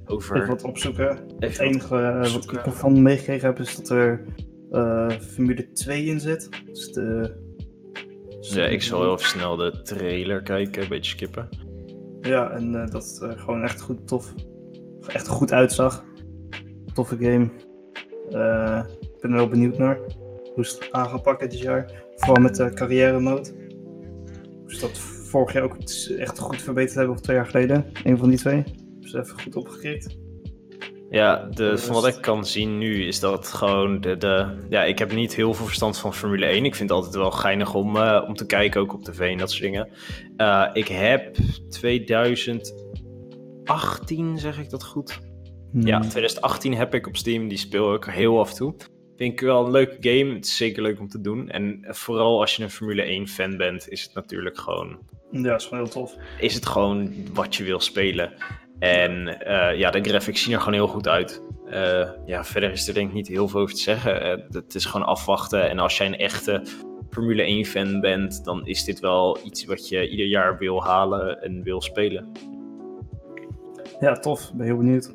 over... 0.09 0.37
Even 0.37 0.49
wat 0.49 0.63
opzoeken. 0.63 1.07
Het 1.07 1.21
Even 1.39 1.65
wat 1.65 1.75
enige 1.75 1.97
eh, 1.97 2.17
wat 2.17 2.35
opzoeken. 2.35 2.59
ik 2.59 2.65
ervan 2.65 3.03
meegekregen 3.03 3.47
heb 3.47 3.59
is 3.59 3.77
dat 3.77 3.89
er 3.91 4.25
eh, 4.71 5.11
Formule 5.11 5.73
2 5.73 6.05
in 6.05 6.21
zit. 6.21 6.49
Dus 6.65 6.93
de... 6.93 7.37
Ja, 8.41 8.67
ik 8.67 8.83
zal 8.83 9.03
heel 9.03 9.13
even 9.13 9.27
snel 9.27 9.57
de 9.57 9.83
trailer 9.83 10.43
kijken, 10.43 10.83
een 10.83 10.89
beetje 10.89 11.11
skippen. 11.11 11.49
Ja, 12.21 12.51
en 12.51 12.83
eh, 12.83 12.91
dat 12.91 13.19
het 13.21 13.41
gewoon 13.41 13.63
echt 13.63 13.81
goed 13.81 14.07
tof, 14.07 14.35
echt 15.07 15.29
goed 15.29 15.53
uitzag. 15.53 16.05
Toffe 16.95 17.17
game. 17.17 17.49
Eh, 18.31 18.85
ik 19.01 19.21
ben 19.21 19.31
er 19.31 19.37
wel 19.37 19.49
benieuwd 19.49 19.79
naar. 19.79 19.99
Hoe 20.55 20.67
ze 20.67 20.75
het 20.79 20.93
aan 20.93 21.09
gaan 21.09 21.21
pakken 21.21 21.51
dit 21.51 21.61
jaar. 21.61 21.93
Vooral 22.17 22.43
met 22.43 22.55
de 22.57 22.73
carrière 22.73 23.21
mode. 23.21 23.51
Hoe 24.63 24.75
ze 24.75 24.81
dat 24.81 24.99
vorig 24.99 25.53
jaar 25.53 25.63
ook 25.63 25.77
echt 26.19 26.39
goed 26.39 26.63
verbeterd 26.63 26.95
hebben, 26.95 27.15
of 27.15 27.21
twee 27.21 27.37
jaar 27.37 27.47
geleden. 27.47 27.85
Een 28.05 28.19
van 28.19 28.29
die 28.29 28.39
twee. 28.39 28.65
Dus 29.13 29.27
even 29.27 29.41
goed 29.43 29.57
opgekrikt. 29.57 30.17
Ja, 31.11 31.49
de, 31.51 31.69
rest- 31.69 31.85
van 31.85 31.95
wat 31.95 32.07
ik 32.07 32.21
kan 32.21 32.47
zien 32.47 32.79
nu 32.79 33.07
is 33.07 33.21
dat 33.21 33.49
gewoon 33.49 34.01
de, 34.01 34.17
de... 34.17 34.47
Ja, 34.69 34.85
ik 34.85 34.99
heb 34.99 35.13
niet 35.13 35.35
heel 35.35 35.55
veel 35.55 35.67
verstand 35.67 35.99
van 35.99 36.15
Formule 36.15 36.47
1. 36.47 36.65
Ik 36.65 36.75
vind 36.75 36.89
het 36.89 36.99
altijd 36.99 37.17
wel 37.17 37.31
geinig 37.31 37.75
om, 37.75 37.97
eh, 37.97 38.25
om 38.27 38.35
te 38.35 38.47
kijken, 38.47 38.81
ook 38.81 38.93
op 38.95 39.05
tv 39.05 39.21
en 39.33 39.39
dat 39.39 39.51
soort 39.51 39.63
dingen. 39.63 39.89
Eh, 40.37 40.69
ik 40.73 40.89
heb 40.89 41.37
2018, 41.69 44.39
zeg 44.39 44.59
ik 44.59 44.71
dat 44.71 44.85
goed? 44.85 45.19
Ja, 45.73 45.99
Hmm. 46.01 46.09
2018 46.09 46.75
heb 46.75 46.95
ik 46.95 47.07
op 47.07 47.17
Steam. 47.17 47.49
Die 47.49 47.59
speel 47.59 47.95
ik 47.95 48.05
heel 48.05 48.39
af 48.39 48.51
en 48.51 48.57
toe. 48.57 48.75
Vind 49.17 49.33
ik 49.33 49.41
wel 49.41 49.65
een 49.65 49.71
leuke 49.71 49.97
game. 50.01 50.35
Het 50.35 50.45
is 50.47 50.57
zeker 50.57 50.83
leuk 50.83 51.01
om 51.01 51.09
te 51.09 51.21
doen. 51.21 51.49
En 51.49 51.85
vooral 51.89 52.41
als 52.41 52.57
je 52.57 52.63
een 52.63 52.71
Formule 52.71 53.03
1 53.03 53.29
fan 53.29 53.57
bent, 53.57 53.89
is 53.89 54.03
het 54.03 54.15
natuurlijk 54.15 54.59
gewoon 54.59 54.99
Ja, 55.31 55.55
is 55.55 55.65
gewoon 55.67 55.85
heel 55.85 55.93
tof. 55.93 56.15
is 56.41 56.55
het 56.55 56.67
gewoon 56.67 57.13
wat 57.35 57.55
je 57.57 57.65
wil 57.65 57.81
spelen. 57.81 58.33
En 58.79 59.41
eh, 59.41 59.79
ja, 59.79 59.91
de 59.91 60.03
graphics 60.03 60.43
zien 60.43 60.53
er 60.53 60.59
gewoon 60.59 60.75
heel 60.75 60.89
goed 60.89 61.09
uit. 61.09 61.43
Eh, 61.71 62.09
ja, 62.27 62.45
verder 62.45 62.71
is 62.71 62.89
er 62.89 62.95
denk 62.95 63.09
ik 63.09 63.15
niet 63.15 63.29
heel 63.29 63.49
veel 63.49 63.61
over 63.61 63.75
te 63.75 63.81
zeggen. 63.81 64.23
Eh, 64.23 64.45
het 64.51 64.75
is 64.75 64.85
gewoon 64.85 65.07
afwachten. 65.07 65.71
En 65.71 65.79
als 65.79 65.97
jij 65.97 66.07
een 66.07 66.17
echte 66.17 66.63
Formule 67.11 67.43
1 67.43 67.65
fan 67.65 68.01
bent, 68.01 68.45
dan 68.45 68.67
is 68.67 68.85
dit 68.85 69.01
wel 69.01 69.39
iets 69.45 69.65
wat 69.65 69.89
je 69.89 70.09
ieder 70.09 70.27
jaar 70.27 70.59
wil 70.59 70.85
halen 70.85 71.43
en 71.43 71.63
wil 71.63 71.81
spelen. 71.81 72.33
Ja, 74.01 74.13
tof. 74.15 74.53
Ben 74.55 74.67
heel 74.67 74.77
benieuwd. 74.77 75.15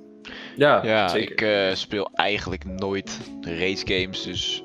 Ja, 0.56 0.86
Ja, 0.86 1.14
ik 1.14 1.42
eh, 1.42 1.74
speel 1.74 2.10
eigenlijk 2.14 2.66
nooit 2.66 3.20
race 3.42 3.88
games, 3.88 4.24
dus 4.24 4.64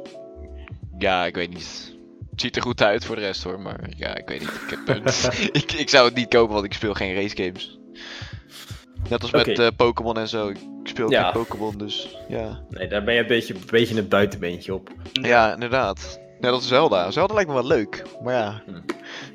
ja, 0.99 1.27
ik 1.27 1.35
weet 1.35 1.49
niet. 1.49 1.97
Het 2.31 2.41
ziet 2.41 2.57
er 2.57 2.63
goed 2.63 2.83
uit 2.83 3.05
voor 3.05 3.17
de 3.17 3.23
rest 3.23 3.43
hoor, 3.43 3.61
maar 3.61 3.89
ja, 3.97 4.17
ik 4.17 4.29
weet 4.29 4.41
niet. 4.41 4.49
Ik, 4.49 4.79
heb, 4.87 5.07
ik, 5.63 5.73
ik 5.73 5.89
zou 5.89 6.05
het 6.05 6.15
niet 6.15 6.29
kopen, 6.29 6.53
want 6.53 6.65
ik 6.65 6.73
speel 6.73 6.95
geen 6.95 7.15
race 7.15 7.37
games. 7.37 7.79
Net 9.09 9.23
als 9.23 9.31
met 9.31 9.59
eh, 9.59 9.67
Pokémon 9.77 10.19
en 10.19 10.29
zo. 10.29 10.49
Ik 10.49 10.57
speel 10.83 11.11
Ja. 11.11 11.23
geen 11.23 11.33
Pokémon, 11.33 11.79
dus 11.79 12.17
ja. 12.29 12.61
Nee, 12.71 12.89
daar 12.89 13.05
ben 13.05 13.15
je 13.15 13.21
een 13.21 13.27
beetje, 13.27 13.55
een 13.55 13.61
beetje 13.71 13.95
het 13.95 14.09
buitenbeentje 14.09 14.75
op. 14.75 14.91
Ja, 15.13 15.53
inderdaad. 15.55 16.21
Net 16.41 16.53
als 16.53 16.69
Zelda. 16.69 17.11
Zelda 17.11 17.35
lijkt 17.35 17.49
me 17.49 17.55
wel 17.55 17.67
leuk, 17.67 18.03
maar 18.23 18.35
ja, 18.35 18.63
Hm. 18.67 18.73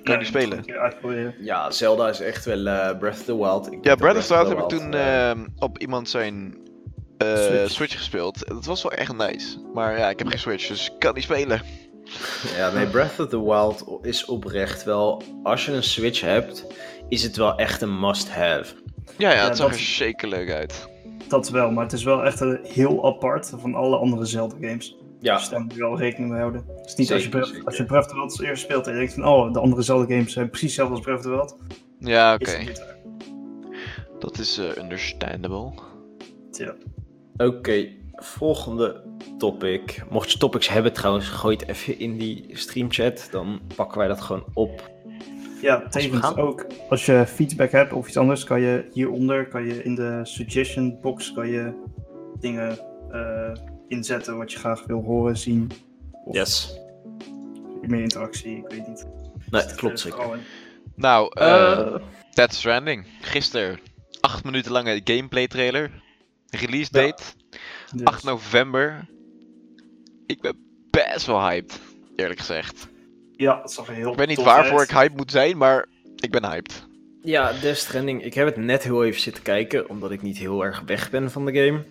kan 0.03 0.13
je 0.13 0.18
niet 0.18 0.27
spelen. 0.27 0.63
een. 1.01 1.34
Ja, 1.39 1.72
Zelda 1.72 2.10
is 2.10 2.20
echt 2.20 2.46
wel 2.46 2.65
eh, 2.68 2.98
Breath 2.98 3.13
of 3.20 3.24
the 3.24 3.38
Wild. 3.38 3.72
Ik 3.72 3.86
Ja, 3.86 3.96
Breath 3.96 4.18
of 4.18 4.25
the 4.25 4.34
Wild 4.34 4.48
heb 4.48 4.58
ik 4.60 4.68
toen 4.68 4.94
eh, 4.94 5.30
ehm, 5.30 5.48
op 5.60 5.77
iemand 5.77 6.10
zijn 6.10 6.58
eh, 7.18 7.36
Switch. 7.38 7.72
Switch. 7.72 7.96
gespeeld. 7.98 8.48
Dat 8.48 8.65
was 8.65 8.84
wel 8.84 8.92
echt 8.92 9.13
nice. 9.18 9.58
Maar 9.74 9.98
ja, 9.98 10.10
ik 10.10 10.20
heb 10.20 10.27
geen 10.27 10.39
Switch, 10.39 10.68
dus 10.68 10.86
ik 10.92 11.00
kan 11.00 11.13
niet 11.13 11.24
spelen. 11.24 11.62
Ja, 12.58 12.70
nee, 12.72 12.86
Breath 12.86 13.20
of 13.20 13.27
the 13.27 13.44
Wild 13.44 13.86
is 14.01 14.25
oprecht 14.25 14.84
wel. 14.84 15.22
Als 15.44 15.65
je 15.65 15.72
een 15.72 15.84
Switch 15.84 16.22
hebt, 16.22 16.65
is 17.10 17.24
het 17.24 17.36
wel 17.36 17.56
echt 17.56 17.82
een 17.82 18.00
must-have. 18.00 18.74
Ja, 19.17 19.29
ja, 19.29 19.36
Ja, 19.36 19.48
het 19.48 19.57
zag 19.57 19.67
dat- 19.69 19.75
er 19.79 19.83
zeker 19.83 20.27
leuk 20.27 20.51
uit. 20.51 20.89
Dat 21.27 21.50
wel, 21.50 21.72
maar 21.72 21.83
het 21.83 21.93
is 21.93 22.03
wel 22.03 22.24
echt 22.24 22.39
heel 22.63 23.05
apart 23.05 23.53
van 23.57 23.75
alle 23.75 23.98
andere 23.98 24.25
Zelda-games. 24.25 24.98
Ja, 25.19 25.38
Dus 25.38 25.50
daar 25.50 25.62
moet 25.62 25.74
je 25.74 25.79
wel 25.79 25.98
rekening 25.98 26.31
mee 26.31 26.39
houden. 26.39 26.65
Het 26.77 26.86
is 26.88 26.95
niet 26.95 27.12
als, 27.12 27.24
je 27.24 27.29
Breath, 27.29 27.65
als 27.65 27.77
je 27.77 27.86
Breath 27.86 28.03
of 28.03 28.10
the 28.10 28.15
Wild 28.15 28.31
als 28.31 28.41
eerste 28.41 28.65
speelt 28.65 28.88
en 28.88 28.91
je 28.93 28.98
denkt 29.00 29.13
van, 29.13 29.25
oh, 29.27 29.53
de 29.53 29.60
andere 29.60 29.81
Zelda-games 29.81 30.33
zijn 30.33 30.50
precies 30.50 30.77
hetzelfde 30.77 30.95
als 30.95 31.03
Breath 31.03 31.17
of 31.17 31.24
the 31.24 31.29
Wild. 31.29 31.57
Ja, 32.00 32.33
oké. 32.33 32.63
Dat 34.19 34.38
is 34.39 34.57
eh, 34.57 34.83
understandable. 34.83 35.72
Ja. 36.51 36.74
Oké, 37.38 37.88
volgende 38.13 39.03
topic. 39.38 40.03
Mocht 40.10 40.31
je 40.31 40.38
topics 40.38 40.69
hebben 40.69 40.93
trouwens, 40.93 41.27
gooi 41.27 41.55
het 41.55 41.67
even 41.67 42.00
in 42.00 42.17
die 42.17 42.45
streamchat. 42.51 43.27
Dan 43.31 43.62
pakken 43.75 43.98
wij 43.98 44.07
dat 44.07 44.22
gewoon 44.22 44.43
op. 44.53 44.91
Ja, 45.63 45.88
tevens 45.88 46.36
ook 46.36 46.65
als 46.89 47.05
je 47.05 47.24
feedback 47.27 47.72
hebt 47.72 47.93
of 47.93 48.08
iets 48.08 48.17
anders, 48.17 48.43
kan 48.43 48.62
je 48.62 48.89
hieronder, 48.93 49.48
kan 49.48 49.65
je 49.65 49.84
in 49.84 49.96
de 49.96 50.20
suggestion 50.24 50.98
box, 51.01 51.34
kan 51.34 51.48
je 51.50 51.74
dingen 52.39 52.77
eh, 53.12 53.51
inzetten 53.88 54.38
wat 54.38 54.51
je 54.51 54.58
graag 54.58 54.86
wil 54.86 55.03
horen, 55.03 55.38
zien. 55.38 55.72
Of 56.25 56.36
Yes. 56.36 56.79
meer 57.82 58.01
interactie, 58.01 58.58
ik 58.58 58.67
weet 58.67 58.88
niet. 58.88 59.05
Nee, 59.50 59.62
Dus 59.63 59.75
klopt 59.75 59.93
er 59.93 60.00
zeker. 60.12 60.39
Nou, 60.96 61.32
eh 61.39 61.72
Eh, 61.72 61.96
Death 62.34 62.53
Stranding. 62.53 63.05
Gisteren, 63.22 63.79
8 64.22 64.43
minuten 64.43 64.72
lange 64.72 65.01
gameplay 65.03 65.48
trailer. 65.48 65.91
Release 66.50 66.89
Ja. 66.91 67.01
date, 67.01 67.24
Dus, 67.96 68.03
8 68.03 68.24
november. 68.24 69.05
Ik 70.25 70.41
ben 70.41 70.55
best 70.91 71.25
wel 71.25 71.41
hyped, 71.41 71.79
eerlijk 72.15 72.39
gezegd. 72.39 72.88
Ja, 73.36 73.62
het 73.62 73.72
zag 73.72 73.88
er 73.88 73.94
heel 73.94 74.12
Ik 74.12 74.18
weet 74.18 74.28
niet 74.28 74.36
tof 74.38 74.46
waarvoor 74.46 74.80
uit. 74.80 74.90
ik 74.90 74.96
hyped 74.96 75.18
moet 75.18 75.32
zijn, 75.32 75.58
maar 75.58 75.86
ik 76.16 76.32
ben 76.32 76.46
hyped. 76.46 76.86
ja, 77.22 77.52
Death 77.62 77.78
Stranding. 77.78 78.24
Ik 78.24 78.34
heb 78.34 78.46
het 78.46 78.58
net 78.58 78.84
heel 78.84 79.04
even 79.04 79.22
zitten 79.22 79.44
kijken, 79.44 79.90
omdat 79.90 80.12
ik 80.12 80.22
niet 80.22 80.38
heel 80.38 80.63
erg 80.66 80.82
weg 80.86 81.10
ben 81.10 81.32
van 81.32 81.46
de 81.46 81.54
game. 81.54 81.84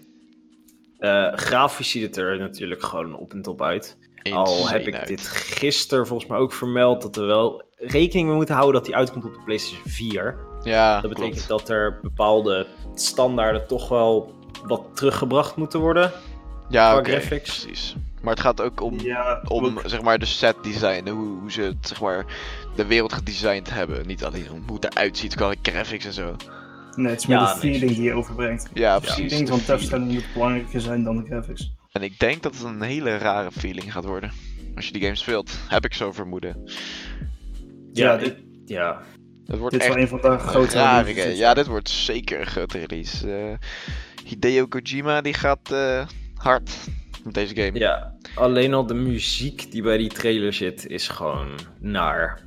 Eh, 0.99 1.39
grafisch 1.39 1.91
ziet 1.91 2.03
het 2.03 2.17
er 2.17 2.39
natuurlijk 2.39 2.83
gewoon 2.83 3.17
op 3.17 3.33
en 3.33 3.43
top 3.43 3.63
uit. 3.63 3.97
Al 4.33 4.69
heb 4.69 4.87
ik 4.87 4.95
uit. 4.95 5.07
dit 5.09 5.27
gisteren 5.27 6.07
volgens 6.07 6.29
mij 6.29 6.39
ook 6.39 6.53
vermeld 6.53 7.03
dat 7.03 7.17
we 7.17 7.23
wel 7.23 7.63
rekening 7.77 8.27
mee 8.29 8.37
moeten 8.37 8.55
houden 8.55 8.75
dat 8.75 8.85
die 8.85 8.97
uitkomt 8.97 9.25
op 9.25 9.35
de 9.35 9.41
PlayStation 9.45 9.83
4. 9.93 10.37
Ja, 10.63 11.01
Dat 11.01 11.11
betekent 11.11 11.47
klopt. 11.47 11.49
dat 11.49 11.69
er 11.69 11.99
bepaalde 12.03 12.67
standaarden 12.95 13.67
toch 13.67 13.89
wel 13.89 14.35
wat 14.67 14.83
teruggebracht 14.95 15.57
moeten 15.57 15.81
worden. 15.81 16.13
Ja, 16.69 16.91
qua 16.91 16.99
oké, 16.99 17.11
graphics. 17.11 17.61
precies. 17.61 17.95
Maar 18.23 18.33
het 18.33 18.43
gaat 18.43 18.61
ook 18.61 18.81
om, 18.81 19.01
Ja, 19.01 19.41
om 19.49 19.79
zeg 19.85 20.03
maar, 20.03 20.19
de 20.19 20.25
set 20.27 20.57
design. 20.63 21.09
Hoe, 21.09 21.39
hoe 21.41 21.53
ze 21.53 21.63
het, 21.63 21.77
zeg 21.81 22.01
maar, 22.01 22.25
de 22.77 22.87
wereld 22.87 23.13
gedesigned 23.13 23.71
hebben. 23.71 24.07
Niet 24.07 24.25
alleen 24.25 24.51
om 24.53 24.63
hoe 24.67 24.77
het 24.81 24.85
eruit 24.95 25.19
ziet 25.19 25.35
qua 25.35 25.55
graphics 25.63 26.05
en 26.05 26.13
zo. 26.13 26.37
nee, 26.97 27.11
het 27.11 27.21
is 27.21 27.27
meer 27.27 27.37
Ja, 27.39 27.55
de 27.55 27.61
nee, 27.63 27.73
feeling 27.73 27.97
die 27.97 28.03
je 28.07 28.13
overbrengt. 28.15 28.69
Ja, 28.75 28.95
De 28.95 29.01
precies. 29.01 29.19
feeling 29.27 29.41
de 29.41 29.47
van 29.47 29.59
feeling. 29.61 29.85
Stranding 29.87 30.13
moet 30.13 30.33
belangrijker 30.33 30.81
zijn 30.81 31.03
dan 31.05 31.17
de 31.17 31.25
graphics. 31.27 31.73
En 31.93 32.03
ik 32.03 32.19
denk 32.19 32.43
dat 32.43 32.55
het 32.55 32.63
een 32.65 32.83
hele 32.83 33.17
rare 33.17 33.51
feeling 33.53 33.93
gaat 33.93 34.05
worden. 34.05 34.33
Als 34.77 34.87
je 34.87 34.93
die 34.93 35.03
game 35.03 35.15
speelt, 35.17 35.51
heb 35.69 35.85
ik 35.85 35.95
zo 35.95 36.13
vermoeden. 36.13 36.57
Ja, 37.93 38.13
Ja, 38.13 38.17
dit, 38.17 38.35
ja. 38.67 39.03
Het 39.47 39.59
wordt 39.59 39.73
dit 39.73 39.81
is 39.83 39.87
echt 39.89 39.95
wel 39.97 40.03
een 40.05 40.21
van 40.21 40.31
de 40.31 40.39
grote 40.39 40.77
rare 40.77 41.05
releases 41.13 41.39
Ja, 41.39 41.55
dit 41.55 41.67
wordt 41.67 41.89
zeker 41.89 42.41
een 42.41 42.47
grote 42.47 42.79
release. 42.79 43.33
Eh, 43.35 43.59
Hideo 44.25 44.67
Kojima 44.67 45.21
die 45.21 45.35
gaat 45.35 45.71
eh, 45.73 46.07
hard 46.35 46.71
met 47.25 47.35
deze 47.35 47.55
game. 47.57 47.79
ja, 47.79 48.13
alleen 48.35 48.75
al 48.75 48.87
de 48.87 48.95
muziek 48.95 49.71
die 49.73 49.83
bij 49.83 49.97
die 49.97 50.09
trailer 50.09 50.53
zit 50.53 50.87
is 50.87 51.09
gewoon 51.09 51.49
naar. 51.81 52.41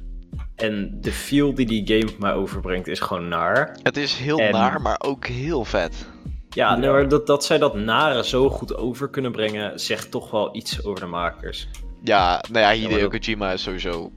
En 0.55 0.97
de 1.01 1.11
feel 1.11 1.53
die 1.53 1.65
die 1.65 1.87
game 1.87 2.11
op 2.11 2.19
mij 2.19 2.33
overbrengt 2.33 2.87
is 2.87 2.99
gewoon 2.99 3.27
naar. 3.27 3.77
Het 3.83 3.97
is 3.97 4.15
heel 4.15 4.39
En- 4.39 4.51
naar, 4.51 4.81
maar 4.81 4.99
ook 5.05 5.25
heel 5.27 5.65
vet. 5.65 6.07
Ja, 6.49 6.75
nee, 6.75 6.89
maar 6.89 7.07
dat, 7.07 7.27
dat 7.27 7.45
zij 7.45 7.57
dat 7.57 7.75
nare 7.75 8.23
zo 8.25 8.49
goed 8.49 8.75
over 8.75 9.09
kunnen 9.09 9.31
brengen, 9.31 9.79
zegt 9.79 10.11
toch 10.11 10.31
wel 10.31 10.55
iets 10.55 10.83
over 10.85 10.99
de 10.99 11.05
makers. 11.05 11.67
Ja, 12.03 12.43
nou 12.51 12.65
ja, 12.65 12.71
Hideo 12.81 13.09
dat- 13.09 13.19
Kojima 13.19 13.51
is 13.51 13.61
sowieso... 13.63 14.11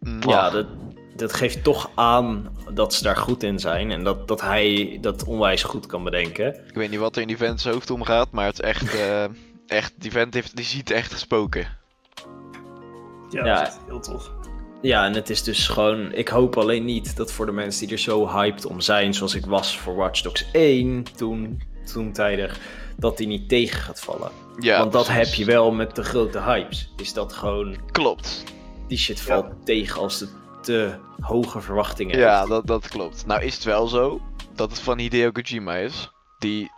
Mwah. 0.00 0.22
Ja, 0.28 0.50
dat, 0.50 0.66
dat 1.16 1.32
geeft 1.32 1.64
toch 1.64 1.90
aan 1.94 2.48
dat 2.74 2.94
ze 2.94 3.02
daar 3.02 3.16
goed 3.16 3.42
in 3.42 3.58
zijn 3.58 3.90
en 3.90 4.04
dat, 4.04 4.28
dat 4.28 4.40
hij 4.40 4.98
dat 5.00 5.24
onwijs 5.24 5.62
goed 5.62 5.86
kan 5.86 6.04
bedenken. 6.04 6.54
Ik 6.68 6.74
weet 6.74 6.90
niet 6.90 6.98
wat 7.00 7.16
er 7.16 7.22
in 7.22 7.28
die 7.28 7.36
vent 7.36 7.60
zijn 7.60 7.74
hoofd 7.74 7.90
omgaat, 7.90 8.30
maar 8.30 8.46
het 8.46 8.54
is 8.54 8.60
echt... 8.60 8.94
eh, 8.94 9.24
echt 9.66 9.92
die 9.96 10.10
vent 10.10 10.34
heeft, 10.34 10.56
die 10.56 10.64
ziet 10.64 10.90
echt 10.90 11.12
gesproken. 11.12 11.66
Ja, 13.30 13.44
Ja. 13.44 13.54
dat 13.58 13.62
is 13.68 13.74
echt 13.74 13.78
heel 13.86 14.00
tof. 14.00 14.30
Ja, 14.82 15.04
en 15.06 15.14
het 15.14 15.30
is 15.30 15.42
dus 15.42 15.68
gewoon. 15.68 16.12
Ik 16.12 16.28
hoop 16.28 16.56
alleen 16.56 16.84
niet 16.84 17.16
dat 17.16 17.32
voor 17.32 17.46
de 17.46 17.52
mensen 17.52 17.80
die 17.86 17.96
er 17.96 18.02
zo 18.02 18.28
hyped 18.28 18.66
om 18.66 18.80
zijn, 18.80 19.14
zoals 19.14 19.34
ik 19.34 19.46
was 19.46 19.78
voor 19.78 19.94
Watch 19.94 20.20
Dogs 20.22 20.44
1 20.52 21.04
toen, 21.16 21.62
toen 21.92 22.12
tijdig, 22.12 22.58
dat 22.96 23.16
die 23.16 23.26
niet 23.26 23.48
tegen 23.48 23.80
gaat 23.80 24.00
vallen. 24.00 24.30
Ja, 24.60 24.78
Want 24.78 24.92
dat 24.92 25.04
precies. 25.04 25.26
heb 25.28 25.34
je 25.34 25.44
wel 25.44 25.72
met 25.72 25.94
de 25.96 26.02
grote 26.04 26.40
hypes. 26.40 26.92
Is 26.96 27.12
dat 27.12 27.32
gewoon. 27.32 27.76
Klopt. 27.92 28.44
Die 28.88 28.98
shit 28.98 29.20
valt 29.20 29.46
tegen 29.64 30.00
als 30.00 30.18
de 30.18 30.28
te 30.62 30.94
hoge 31.20 31.60
verwachtingen 31.60 32.18
Ja, 32.18 32.36
heeft. 32.38 32.48
dat, 32.50 32.66
dat 32.66 32.88
klopt. 32.88 33.26
Nou 33.26 33.42
is 33.42 33.54
het 33.54 33.64
wel 33.64 33.86
zo 33.86 34.20
dat 34.54 34.70
het 34.70 34.80
van 34.80 34.98
Hideo 34.98 35.30
Kojima 35.30 35.76
is. 35.76 36.10
Die 36.38 36.70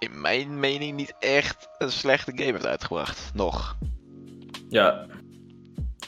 in 0.00 0.20
mijn 0.20 0.58
mening 0.58 0.96
niet 0.96 1.14
echt 1.18 1.68
een 1.78 1.90
slechte 1.92 2.32
game 2.34 2.52
heeft 2.52 2.66
uitgebracht. 2.66 3.30
Nog. 3.34 3.76
Ja, 4.68 5.06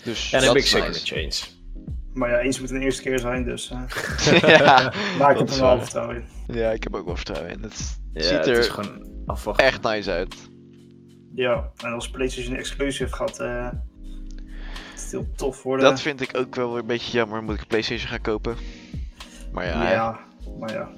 Dus 0.04 0.32
en 0.32 0.38
dat 0.38 0.48
heb 0.48 0.56
ik 0.56 0.62
is 0.62 0.70
zeker 0.70 0.88
nice. 0.88 1.06
Chains. 1.06 1.60
Maar 2.12 2.30
ja, 2.30 2.38
eens 2.38 2.60
moet 2.60 2.70
een 2.70 2.82
eerste 2.82 3.02
keer 3.02 3.18
zijn, 3.18 3.44
dus 3.44 3.70
eh 3.70 4.40
ja, 4.58 4.92
heb 5.18 5.48
is 5.48 5.56
er 5.56 5.62
wel 5.62 5.80
vertrouwen 5.80 6.16
in. 6.46 6.54
ja, 6.54 6.70
ik 6.70 6.82
heb 6.82 6.94
ook 6.94 7.06
wel 7.06 7.16
vertrouwen 7.16 7.50
in. 7.52 7.62
Het 7.62 8.00
Ja, 8.12 8.22
ziet 8.22 8.30
het 8.30 8.46
er 8.46 8.58
is 8.58 8.68
gewoon 8.68 9.06
afwachten. 9.26 9.64
echt 9.66 9.82
nice 9.82 10.10
uit. 10.10 10.36
Ja, 11.34 11.70
en 11.84 11.92
als 11.92 12.10
PlayStation 12.10 12.56
exclusive 12.56 13.14
gaat 13.14 13.40
eh 13.40 13.68
het 14.94 15.10
heel 15.10 15.28
tof 15.36 15.62
worden. 15.62 15.84
Dat 15.90 16.00
vind 16.00 16.20
ik 16.20 16.36
ook 16.36 16.54
wel 16.54 16.70
weer 16.70 16.80
een 16.80 16.86
beetje 16.86 17.12
jammer. 17.16 17.42
Moet 17.42 17.54
ik 17.54 17.60
een 17.60 17.66
PlayStation 17.66 18.08
gaan 18.08 18.20
kopen? 18.20 18.56
Maar 19.52 19.66
ja, 19.66 19.90
ja, 19.90 20.18
maar 20.58 20.72
ja. 20.72 20.88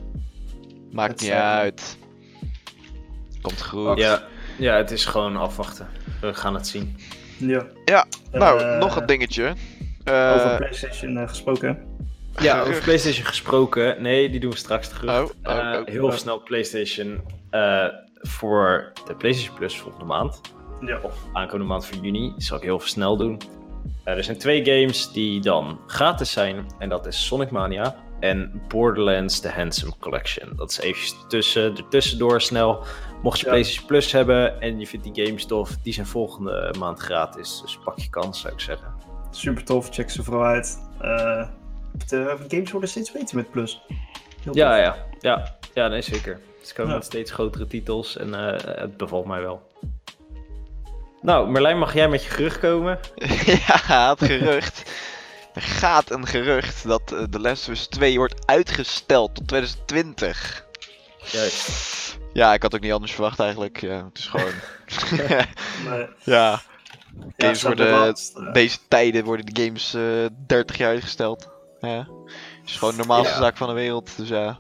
maakt 0.90 1.10
het 1.12 1.20
niet 1.20 1.30
eh, 1.30 1.40
uit. 1.40 1.98
Komt 3.44 3.62
goed. 3.62 3.98
Ja, 3.98 4.22
ja, 4.58 4.76
het 4.76 4.90
is 4.90 5.04
gewoon 5.04 5.36
afwachten. 5.36 5.86
We 6.20 6.34
gaan 6.34 6.54
het 6.54 6.66
zien. 6.66 6.96
ja. 7.38 7.66
Ja, 7.84 8.06
Nou, 8.32 8.60
Eh, 8.60 8.78
nog 8.78 8.96
een 8.96 9.06
dingetje. 9.06 9.54
Eh, 10.04 10.32
Over 10.34 10.56
PlayStation 10.56 11.16
eh, 11.16 11.28
gesproken. 11.28 11.78
Ja, 12.40 12.60
over. 12.60 12.82
PlayStation 12.82 13.26
gesproken. 13.26 14.02
Nee, 14.02 14.30
die 14.30 14.40
doen 14.40 14.50
we 14.50 14.56
straks 14.56 14.88
terug. 14.88 15.10
Oh, 15.10 15.28
oh, 15.42 15.58
Eh, 15.72 15.80
oh, 15.80 15.86
heel 15.86 16.04
oh. 16.06 16.12
snel 16.12 16.42
PlayStation 16.42 17.20
eh, 17.50 17.84
voor 18.20 18.92
de 19.06 19.14
PlayStation 19.14 19.56
Plus 19.56 19.76
volgende 19.78 20.04
maand. 20.06 20.40
Ja. 20.80 20.98
Of 21.02 21.14
aankomende 21.32 21.64
maand 21.72 21.86
voor 21.86 21.96
juni. 22.04 22.32
Die 22.36 22.44
zal 22.44 22.56
ik 22.56 22.62
heel 22.62 22.80
snel 22.80 23.16
doen. 23.16 23.40
Er 24.04 24.24
zijn 24.24 24.38
twee 24.38 24.64
games 24.64 25.12
die 25.12 25.40
dan 25.40 25.80
gratis 25.86 26.32
zijn. 26.32 26.66
En 26.78 26.88
dat 26.88 27.06
is 27.06 27.26
Sonic 27.26 27.50
Mania 27.50 27.94
en 28.20 28.62
Borderlands 28.68 29.40
The 29.40 29.48
Handsome 29.48 29.92
Collection. 30.00 30.52
Dat 30.56 30.70
is 30.70 30.78
eventjes 30.80 31.14
tussen, 31.28 31.76
ertussendoor 31.76 32.40
snel. 32.40 32.84
Mocht 33.24 33.38
je 33.38 33.44
Ja. 33.44 33.50
PlayStation 33.50 33.86
Plus 33.86 34.12
hebben 34.12 34.60
en 34.60 34.78
je 34.80 34.86
vindt 34.86 35.14
die 35.14 35.24
games 35.26 35.46
tof, 35.46 35.70
die 35.82 35.92
zijn 35.92 36.06
volgende 36.06 36.74
maand 36.78 36.98
gratis. 37.00 37.60
Dus 37.62 37.78
pak 37.84 37.98
je 37.98 38.10
kans, 38.10 38.40
zou 38.40 38.52
ik 38.52 38.60
zeggen. 38.60 38.94
Super 39.30 39.64
tof, 39.64 39.88
check 39.90 40.10
ze 40.10 40.22
vooral 40.22 40.44
uit. 40.44 40.78
Eh, 41.00 41.48
de 42.08 42.36
games 42.48 42.70
worden 42.70 42.88
steeds 42.90 43.12
beter 43.12 43.36
met 43.36 43.50
Plus. 43.50 43.82
Heel 44.42 44.54
Ja, 44.56 44.68
tof. 44.76 44.78
ja, 44.84 45.06
ja, 45.20 45.56
ja, 45.74 45.88
nee, 45.88 46.02
zeker. 46.02 46.40
Ze 46.62 46.74
komen 46.74 46.90
Ja. 46.92 46.96
met 46.96 47.06
steeds 47.06 47.30
grotere 47.30 47.66
titels 47.66 48.16
en 48.16 48.34
eh, 48.34 48.76
het 48.80 48.96
bevalt 48.96 49.26
mij 49.26 49.40
wel. 49.40 49.62
Nou, 51.22 51.50
Merlijn, 51.50 51.78
mag 51.78 51.94
jij 51.94 52.08
met 52.08 52.24
je 52.24 52.30
gerucht 52.30 52.58
komen? 52.58 52.98
ja, 53.66 54.10
het 54.18 54.24
gerucht. 54.24 54.90
Er 55.54 55.62
gaat 55.62 56.10
een 56.10 56.26
gerucht 56.26 56.86
dat 56.86 57.12
eh, 57.12 57.22
The 57.22 57.40
Last 57.40 57.68
of 57.68 57.74
Us 57.74 57.86
2 57.86 58.16
wordt 58.16 58.46
uitgesteld 58.46 59.34
tot 59.34 59.48
2020. 59.48 60.66
Juist. 61.32 62.18
Ja, 62.32 62.54
ik 62.54 62.62
had 62.62 62.74
ook 62.74 62.80
niet 62.80 62.92
anders 62.92 63.12
verwacht 63.12 63.40
eigenlijk. 63.40 63.80
Ja, 63.80 64.04
het 64.04 64.18
is 64.18 64.26
gewoon... 64.26 64.52
Nee, 65.90 66.06
ja, 66.36 66.60
games 67.36 67.62
worden... 67.62 68.14
eh, 68.14 68.52
Deze 68.52 68.78
tijden 68.88 69.24
worden 69.24 69.46
de 69.46 69.62
games 69.64 69.94
eh 69.94 70.02
30 70.46 70.76
jaar 70.76 70.90
uitgesteld. 70.90 71.48
Ja. 71.80 72.08
is 72.64 72.76
gewoon 72.76 72.94
de 72.94 72.98
normaalste 73.00 73.32
Ja. 73.34 73.40
zaak 73.40 73.56
van 73.56 73.68
de 73.68 73.74
wereld. 73.74 74.16
Dus 74.16 74.28
ja, 74.38 74.58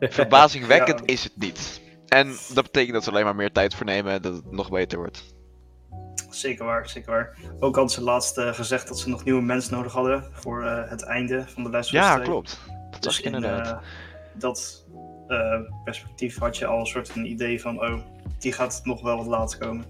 verbazingwekkend 0.00 0.98
Ja. 0.98 1.06
is 1.06 1.24
het 1.24 1.36
niet. 1.36 1.80
En 2.08 2.36
dat 2.54 2.64
betekent 2.64 2.92
dat 2.92 3.04
ze 3.04 3.10
alleen 3.10 3.24
maar 3.24 3.34
meer 3.36 3.52
tijd 3.52 3.74
voor 3.74 3.86
nemen 3.86 4.12
en 4.12 4.22
dat 4.22 4.34
het 4.34 4.52
nog 4.52 4.70
beter 4.70 4.98
wordt. 4.98 5.22
Zeker 6.30 6.64
waar, 6.64 6.88
zeker 6.88 7.10
waar. 7.10 7.36
Ook 7.60 7.74
hadden 7.74 7.94
ze 7.94 8.02
laatst 8.02 8.38
eh, 8.38 8.52
gezegd 8.54 8.88
dat 8.88 8.98
ze 8.98 9.08
nog 9.08 9.24
nieuwe 9.24 9.42
mensen 9.42 9.74
nodig 9.74 9.92
hadden 9.92 10.24
voor 10.32 10.64
eh, 10.64 10.90
het 10.90 11.02
einde 11.02 11.44
van 11.48 11.62
de 11.62 11.70
les. 11.70 11.90
Ja, 11.90 12.18
klopt. 12.18 12.58
Dat 12.90 13.02
Dus 13.02 13.18
ik 13.18 13.24
in, 13.24 13.34
inderdaad. 13.34 13.82
dat 14.34 14.84
eh, 15.28 15.60
perspectief 15.84 16.38
had 16.38 16.56
je 16.56 16.66
al 16.66 16.78
een 16.80 16.86
soort 16.86 17.16
een 17.16 17.26
idee 17.30 17.60
van, 17.60 17.80
oh, 17.80 17.98
die 18.38 18.52
gaat 18.52 18.80
nog 18.84 19.02
wel 19.02 19.16
wat 19.16 19.26
later 19.26 19.58
komen. 19.58 19.84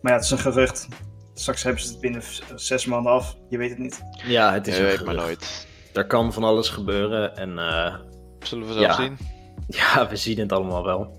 Maar 0.00 0.12
ja, 0.12 0.18
het 0.18 0.24
is 0.24 0.30
een 0.30 0.38
gerucht. 0.38 0.88
Straks 1.34 1.62
hebben 1.62 1.82
ze 1.82 1.88
het 1.90 2.00
binnen 2.00 2.22
zes 2.54 2.86
maanden 2.86 3.12
af. 3.12 3.36
Je 3.48 3.58
weet 3.58 3.70
het 3.70 3.78
niet. 3.78 4.02
Ja, 4.26 4.52
het 4.52 4.66
is 4.66 4.74
je 4.76 4.80
een 4.80 4.86
weet 4.86 5.04
maar 5.04 5.14
gerucht. 5.14 5.26
nooit. 5.26 5.68
Er 5.92 6.06
kan 6.06 6.32
van 6.32 6.44
alles 6.44 6.68
gebeuren 6.68 7.36
en 7.36 7.58
eh, 7.58 7.94
Zullen 8.40 8.66
we 8.66 8.72
zelf 8.72 8.84
Ja. 8.86 8.92
zien? 8.94 9.18
ja, 9.80 10.08
we 10.08 10.16
zien 10.16 10.38
het 10.38 10.52
allemaal 10.52 10.84
wel. 10.84 11.16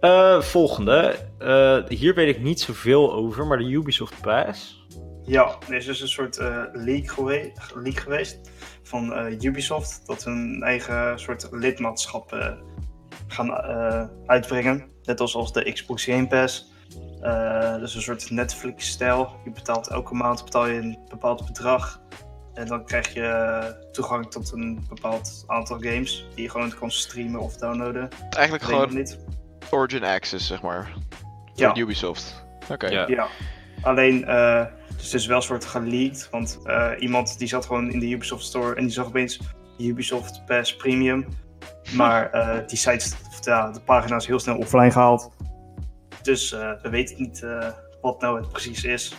Eh, 0.00 0.40
volgende. 0.40 1.16
Eh, 1.38 1.78
hier 1.88 2.14
weet 2.14 2.36
ik 2.36 2.42
niet 2.42 2.60
zoveel 2.60 3.12
over, 3.12 3.46
maar 3.46 3.58
de 3.58 3.64
Ubisoft 3.64 4.20
Pass. 4.20 4.79
Ja, 5.24 5.56
er 5.68 5.74
is 5.74 5.84
dus 5.84 6.00
een 6.00 6.08
soort 6.08 6.36
eh 6.38 6.62
leak, 6.72 7.10
gewe- 7.10 7.52
leak 7.74 7.96
geweest 7.98 8.50
van 8.82 9.14
eh, 9.14 9.40
Ubisoft. 9.40 10.06
Dat 10.06 10.22
ze 10.22 10.30
een 10.30 10.62
eigen 10.62 11.18
soort 11.20 11.48
lidmaatschap 11.50 12.32
eh, 12.32 12.52
gaan 13.26 13.54
eh, 13.56 14.04
uitbrengen. 14.26 14.84
Net 15.02 15.20
als, 15.20 15.34
als 15.34 15.52
de 15.52 15.72
Xbox 15.72 16.04
Game 16.04 16.26
Pass. 16.26 16.72
Eh, 17.20 17.74
dus 17.76 17.94
een 17.94 18.02
soort 18.02 18.30
Netflix-stijl. 18.30 19.36
Je 19.44 19.50
betaalt 19.50 19.88
elke 19.88 20.14
maand 20.14 20.44
betaal 20.44 20.66
je 20.66 20.78
een 20.78 20.98
bepaald 21.08 21.46
bedrag. 21.46 22.00
En 22.54 22.66
dan 22.66 22.84
krijg 22.84 23.14
je 23.14 23.88
toegang 23.92 24.30
tot 24.30 24.52
een 24.52 24.84
bepaald 24.88 25.44
aantal 25.46 25.78
games. 25.80 26.26
Die 26.34 26.42
je 26.44 26.50
gewoon 26.50 26.74
kan 26.78 26.90
streamen 26.90 27.40
of 27.40 27.56
downloaden. 27.56 28.08
Eigenlijk 28.30 28.64
gewoon 28.64 28.94
niet. 28.94 29.18
Origin 29.70 30.04
Access, 30.04 30.46
zeg 30.46 30.62
maar. 30.62 30.92
Ja. 31.54 31.68
Van 31.68 31.78
Ubisoft. 31.78 32.44
Oké. 32.70 32.86
Ja. 32.88 33.06
Ja, 33.08 33.26
alleen 33.82 34.24
eh, 34.24 34.64
dus 35.00 35.12
het 35.12 35.20
is 35.20 35.26
wel 35.26 35.36
een 35.36 35.42
soort 35.42 35.64
geleakt. 35.64 36.28
Want 36.30 36.58
eh, 36.64 36.90
iemand 36.98 37.38
die 37.38 37.48
zat 37.48 37.66
gewoon 37.66 37.90
in 37.92 37.98
de 37.98 38.06
Ubisoft 38.10 38.44
Store 38.44 38.74
en 38.74 38.82
die 38.82 38.92
zag 38.92 39.06
opeens 39.06 39.40
Ubisoft 39.78 40.44
Pass 40.46 40.76
Premium. 40.76 41.26
Maar 41.92 42.30
eh, 42.30 42.66
die 42.68 42.78
site, 42.78 43.14
of 43.28 43.44
ja, 43.44 43.70
de 43.70 43.80
pagina 43.80 44.16
is 44.16 44.26
heel 44.26 44.38
snel 44.38 44.56
offline 44.56 44.90
gehaald. 44.90 45.30
Dus 46.22 46.52
eh, 46.52 46.72
we 46.82 46.88
weten 46.88 47.16
niet 47.18 47.42
eh, 47.42 47.68
wat 48.00 48.20
nou 48.20 48.40
het 48.40 48.48
precies 48.48 48.84
is. 48.84 49.12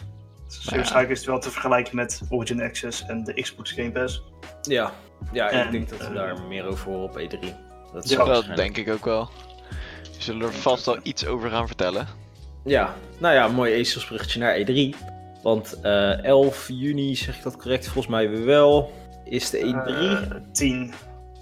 Dus 0.47 0.63
Ja. 0.63 0.75
Waarschijnlijk 0.75 1.11
is 1.11 1.17
het 1.17 1.27
wel 1.27 1.39
te 1.39 1.51
vergelijken 1.51 1.95
met 1.95 2.21
Origin 2.29 2.61
Access 2.61 3.05
en 3.05 3.23
de 3.23 3.33
Xbox 3.41 3.71
Game 3.71 3.91
Pass. 3.91 4.23
Ja, 4.61 4.91
ja 5.31 5.49
ik 5.49 5.65
En, 5.65 5.71
denk 5.71 5.89
dat 5.89 6.07
we 6.07 6.13
daar 6.13 6.41
meer 6.41 6.65
over 6.65 6.91
horen 6.91 7.03
op 7.03 7.19
E3. 7.19 7.39
Dat, 7.93 8.09
Ja, 8.09 8.17
Dat 8.17 8.27
waarschijnlijk- 8.27 8.55
denk 8.55 8.77
ik 8.87 8.93
ook 8.93 9.05
wel. 9.05 9.29
We 10.01 10.21
zullen 10.27 10.41
er 10.47 10.53
vast 10.53 10.85
wel 10.85 10.97
iets 11.03 11.25
over 11.25 11.49
gaan 11.49 11.67
vertellen. 11.67 12.07
Ja, 12.63 12.95
nou 13.17 13.33
ja, 13.35 13.47
mooi 13.47 13.73
ezelsbruggetje 13.73 14.39
naar 14.39 14.57
E3. 14.59 14.95
Want 15.43 15.79
eh 15.81 16.23
11 16.23 16.67
juni, 16.73 17.15
zeg 17.15 17.37
ik 17.37 17.43
dat 17.43 17.57
correct? 17.57 17.83
Volgens 17.85 18.07
mij 18.07 18.43
wel. 18.45 18.91
Is 19.23 19.49
de 19.49 19.57
E3? 19.57 20.31
Eh, 20.31 20.37
10, 20.51 20.93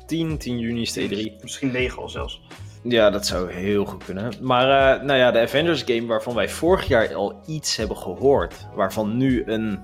10, 0.06 0.38
10 0.38 0.60
juni 0.60 0.82
is 0.82 0.94
de 0.94 1.08
E3. 1.38 1.42
misschien 1.42 1.72
9 1.72 2.02
al 2.02 2.10
zelfs. 2.10 2.42
Ja, 2.84 3.10
dat 3.10 3.26
zou 3.26 3.52
heel 3.52 3.86
goed 3.86 4.04
kunnen. 4.04 4.34
Maar 4.42 4.96
eh, 4.98 5.04
nou 5.04 5.20
ja, 5.20 5.32
de 5.32 5.40
Avengers 5.40 5.84
game 5.86 6.06
waarvan 6.06 6.34
wij 6.36 6.50
vorig 6.50 6.88
jaar 6.88 7.16
al 7.16 7.42
iets 7.48 7.76
hebben 7.76 7.98
gehoord. 7.98 8.68
Waarvan 8.76 9.18
nu 9.18 9.44
een 9.46 9.80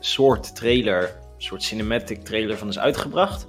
soort 0.00 0.54
trailer, 0.56 1.02
een 1.02 1.42
soort 1.42 1.62
cinematic 1.62 2.24
trailer 2.24 2.58
van 2.58 2.68
is 2.68 2.78
uitgebracht. 2.78 3.46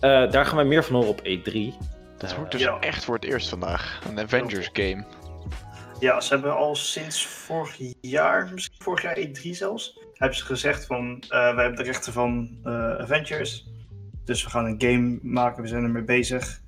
eh, 0.00 0.30
daar 0.30 0.46
gaan 0.46 0.56
wij 0.56 0.64
meer 0.64 0.84
van 0.84 0.94
horen 0.94 1.10
op 1.10 1.20
E3. 1.20 1.74
Dat 2.18 2.36
wordt 2.36 2.52
dus 2.52 2.60
ja. 2.60 2.78
echt 2.80 3.04
voor 3.04 3.14
het 3.14 3.24
eerst 3.24 3.48
vandaag. 3.48 4.00
Een 4.08 4.20
Avengers 4.20 4.70
game. 4.72 5.04
Ja, 6.00 6.20
ze 6.20 6.32
hebben 6.34 6.56
al 6.56 6.74
sinds 6.76 7.26
vorig 7.26 7.78
jaar, 8.00 8.50
misschien 8.52 8.82
vorig 8.82 9.02
jaar 9.02 9.18
E3 9.18 9.40
zelfs, 9.50 9.98
hebben 10.14 10.38
ze 10.38 10.44
gezegd 10.44 10.86
van, 10.86 11.22
eh 11.28 11.28
wij 11.54 11.64
hebben 11.64 11.76
de 11.76 11.90
rechten 11.90 12.12
van 12.12 12.58
eh, 12.64 12.72
Avengers. 12.96 13.68
Dus 14.24 14.44
we 14.44 14.50
gaan 14.50 14.64
een 14.64 14.80
game 14.82 15.18
maken, 15.22 15.62
we 15.62 15.68
zijn 15.68 15.84
ermee 15.84 16.02
bezig. 16.04 16.60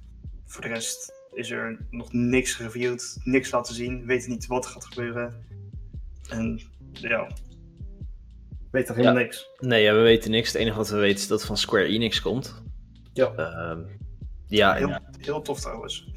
Voor 0.46 0.62
de 0.62 0.68
rest 0.68 1.12
is 1.32 1.50
er 1.50 1.86
nog 1.90 2.12
niks 2.12 2.54
gereviewd, 2.54 3.18
niks 3.24 3.50
laten 3.50 3.74
zien, 3.74 4.00
we 4.00 4.06
weten 4.06 4.30
niet 4.30 4.46
wat 4.46 4.64
er 4.64 4.70
gaat 4.70 4.84
gebeuren. 4.84 5.44
En 6.28 6.60
ja, 6.92 7.26
weet 8.70 8.88
er 8.88 8.94
helemaal 8.94 9.16
Ja. 9.18 9.22
niks. 9.22 9.48
Nee, 9.58 9.82
ja, 9.82 9.94
we 9.94 10.00
weten 10.00 10.30
niks. 10.30 10.52
Het 10.52 10.56
enige 10.60 10.76
wat 10.76 10.88
we 10.88 10.96
weten 10.96 11.18
is 11.18 11.26
dat 11.26 11.38
het 11.38 11.46
van 11.46 11.56
Square 11.56 11.84
Enix 11.86 12.20
komt. 12.20 12.62
Ja, 13.12 13.32
Ehm, 13.34 13.80
ja, 14.46 14.76
en- 14.76 15.02
heel 15.18 15.42
tof 15.42 15.60
trouwens. 15.60 16.10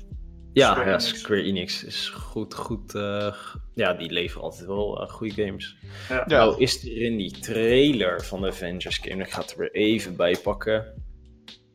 Ja, 0.55 0.71
Square 0.71 0.89
ja, 0.89 0.95
Enix. 0.97 1.19
Square 1.19 1.41
Enix 1.43 1.83
is 1.83 2.09
goed, 2.09 2.53
goed. 2.53 2.95
eh, 2.95 3.33
ja, 3.73 3.93
die 3.93 4.11
leveren 4.11 4.43
altijd 4.43 4.65
wel 4.65 5.01
eh, 5.01 5.09
goede 5.09 5.45
games. 5.45 5.75
Ja. 6.09 6.23
Nou, 6.27 6.59
is 6.59 6.83
er 6.83 7.01
in 7.01 7.17
die 7.17 7.31
trailer 7.31 8.23
van 8.23 8.41
de 8.41 8.47
Avengers 8.47 8.97
game, 8.97 9.23
ik 9.23 9.31
ga 9.31 9.41
het 9.41 9.51
er 9.51 9.57
weer 9.57 9.71
even 9.71 10.15
bij 10.15 10.37
pakken, 10.43 11.03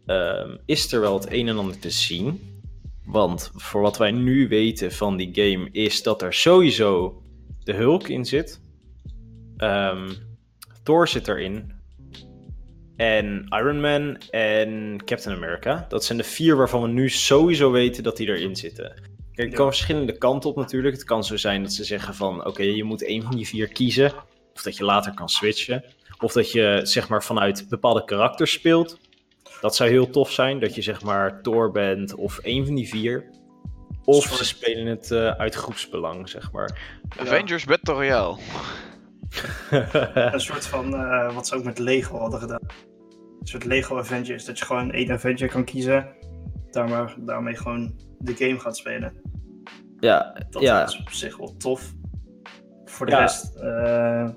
ehm, 0.06 0.56
is 0.66 0.92
er 0.92 1.00
wel 1.00 1.14
het 1.14 1.32
een 1.32 1.48
en 1.48 1.58
ander 1.58 1.78
te 1.78 1.90
zien. 1.90 2.58
Want 3.04 3.50
voor 3.54 3.80
wat 3.80 3.98
wij 3.98 4.10
nu 4.10 4.48
weten 4.48 4.92
van 4.92 5.16
die 5.16 5.30
game 5.32 5.68
is 5.72 6.02
dat 6.02 6.22
er 6.22 6.34
sowieso 6.34 7.22
de 7.64 7.72
Hulk 7.72 8.08
in 8.08 8.24
zit. 8.24 8.60
Ehm, 9.56 10.12
Thor 10.82 11.08
zit 11.08 11.28
erin. 11.28 11.72
En 13.00 13.46
Iron 13.48 13.80
Man 13.80 14.16
en 14.30 14.96
Captain 15.04 15.36
America. 15.36 15.86
Dat 15.88 16.04
zijn 16.04 16.18
de 16.18 16.24
vier 16.24 16.56
waarvan 16.56 16.82
we 16.82 16.88
nu 16.88 17.08
sowieso 17.08 17.70
weten 17.70 18.02
dat 18.02 18.16
die 18.16 18.28
erin 18.28 18.56
zitten. 18.56 18.84
Kijk, 18.94 19.02
het 19.34 19.50
Ja. 19.50 19.56
kan 19.56 19.66
verschillende 19.66 20.18
kanten 20.18 20.50
op 20.50 20.56
natuurlijk. 20.56 20.94
Het 20.94 21.04
kan 21.04 21.24
zo 21.24 21.36
zijn 21.36 21.62
dat 21.62 21.72
ze 21.72 21.84
zeggen 21.84 22.14
van... 22.14 22.46
Oké, 22.46 22.62
je 22.62 22.84
moet 22.84 23.04
één 23.04 23.22
van 23.22 23.36
die 23.36 23.46
vier 23.46 23.68
kiezen. 23.68 24.12
Of 24.54 24.62
dat 24.62 24.76
je 24.76 24.84
later 24.84 25.14
kan 25.14 25.28
switchen. 25.28 25.84
Of 26.18 26.32
dat 26.32 26.52
je 26.52 26.80
zeg 26.82 27.08
maar 27.08 27.22
vanuit 27.24 27.66
bepaalde 27.68 28.04
karakters 28.04 28.52
speelt. 28.52 28.98
Dat 29.60 29.76
zou 29.76 29.90
heel 29.90 30.10
tof 30.10 30.30
zijn. 30.32 30.60
Dat 30.60 30.74
je 30.74 30.82
zeg 30.82 31.02
maar 31.02 31.42
Thor 31.42 31.70
bent 31.70 32.14
of 32.14 32.38
een 32.42 32.66
van 32.66 32.74
die 32.74 32.88
vier. 32.88 33.24
Of 34.04 34.22
Soort- 34.24 34.36
ze 34.36 34.44
spelen 34.44 34.86
het 34.86 35.10
eh, 35.10 35.30
uit 35.30 35.54
groepsbelang, 35.54 36.28
zeg 36.28 36.52
maar. 36.52 36.78
Avengers 37.18 37.64
Battle 37.64 37.94
Royale. 37.94 38.36
Een 40.32 40.40
soort 40.40 40.66
van 40.66 40.94
eh, 40.94 41.34
wat 41.34 41.46
ze 41.46 41.54
ook 41.54 41.64
met 41.64 41.78
Lego 41.78 42.18
hadden 42.18 42.40
gedaan. 42.40 42.60
Een 43.40 43.46
soort 43.46 43.64
Lego 43.64 43.98
Avengers. 43.98 44.44
Dat 44.44 44.59
je 44.59 44.64
gewoon 44.64 44.90
één 44.92 45.11
Avenger 45.11 45.48
kan 45.48 45.64
kiezen. 45.64 46.09
Daarmee, 46.70 47.14
daarmee 47.24 47.57
gewoon 47.57 47.94
de 48.18 48.35
game 48.35 48.59
gaat 48.59 48.76
spelen. 48.76 49.12
ja, 49.98 50.44
Dat 50.50 50.62
ja. 50.62 50.85
is 50.85 50.98
op 51.00 51.11
zich 51.11 51.37
wel 51.37 51.57
tof. 51.57 51.92
Voor 52.85 53.07
de 53.07 53.12
Ja. 53.12 53.18
rest 53.18 53.55
eh, 53.57 54.29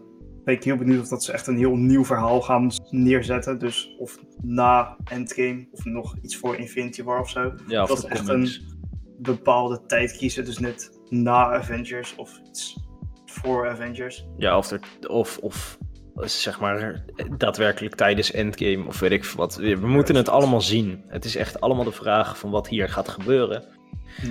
ben 0.43 0.53
ik 0.55 0.63
heel 0.63 0.75
benieuwd 0.77 1.01
of 1.01 1.07
dat 1.07 1.23
ze 1.23 1.31
echt 1.31 1.47
een 1.47 1.57
heel 1.57 1.75
nieuw 1.75 2.05
verhaal 2.05 2.41
gaan 2.41 2.71
neerzetten. 2.89 3.59
Dus 3.59 3.95
of 3.99 4.17
na 4.41 4.97
Endgame 5.03 5.67
of 5.71 5.85
nog 5.85 6.15
iets 6.21 6.37
voor 6.37 6.55
Infinity 6.55 7.03
War 7.03 7.19
of 7.19 7.29
zo. 7.29 7.53
ja, 7.67 7.81
of 7.83 7.87
dat 7.89 7.97
is 7.97 8.05
echt 8.05 8.27
comics. 8.27 8.57
een 8.57 8.81
bepaalde 9.19 9.85
tijd 9.85 10.17
kiezen. 10.17 10.45
Dus 10.45 10.57
net 10.57 10.99
na 11.09 11.53
Avengers 11.53 12.15
of 12.15 12.39
iets 12.47 12.77
voor 13.25 13.69
Avengers. 13.69 14.27
Ja, 14.37 14.57
of, 14.57 14.71
er, 14.71 14.79
of, 15.07 15.37
of 15.37 15.77
zeg 16.15 16.59
maar 16.59 17.03
daadwerkelijk 17.37 17.95
tijdens 17.95 18.31
Endgame 18.31 18.85
of 18.87 18.99
weet 18.99 19.11
ik 19.11 19.23
wat. 19.25 19.55
We 19.55 19.75
moeten 19.87 20.15
het 20.15 20.29
allemaal 20.29 20.61
zien. 20.61 21.03
Het 21.07 21.25
is 21.25 21.35
echt 21.35 21.61
allemaal 21.61 21.83
de 21.83 21.91
vraag 21.91 22.37
van 22.37 22.49
wat 22.49 22.67
hier 22.67 22.89
gaat 22.89 23.09
gebeuren. 23.09 23.63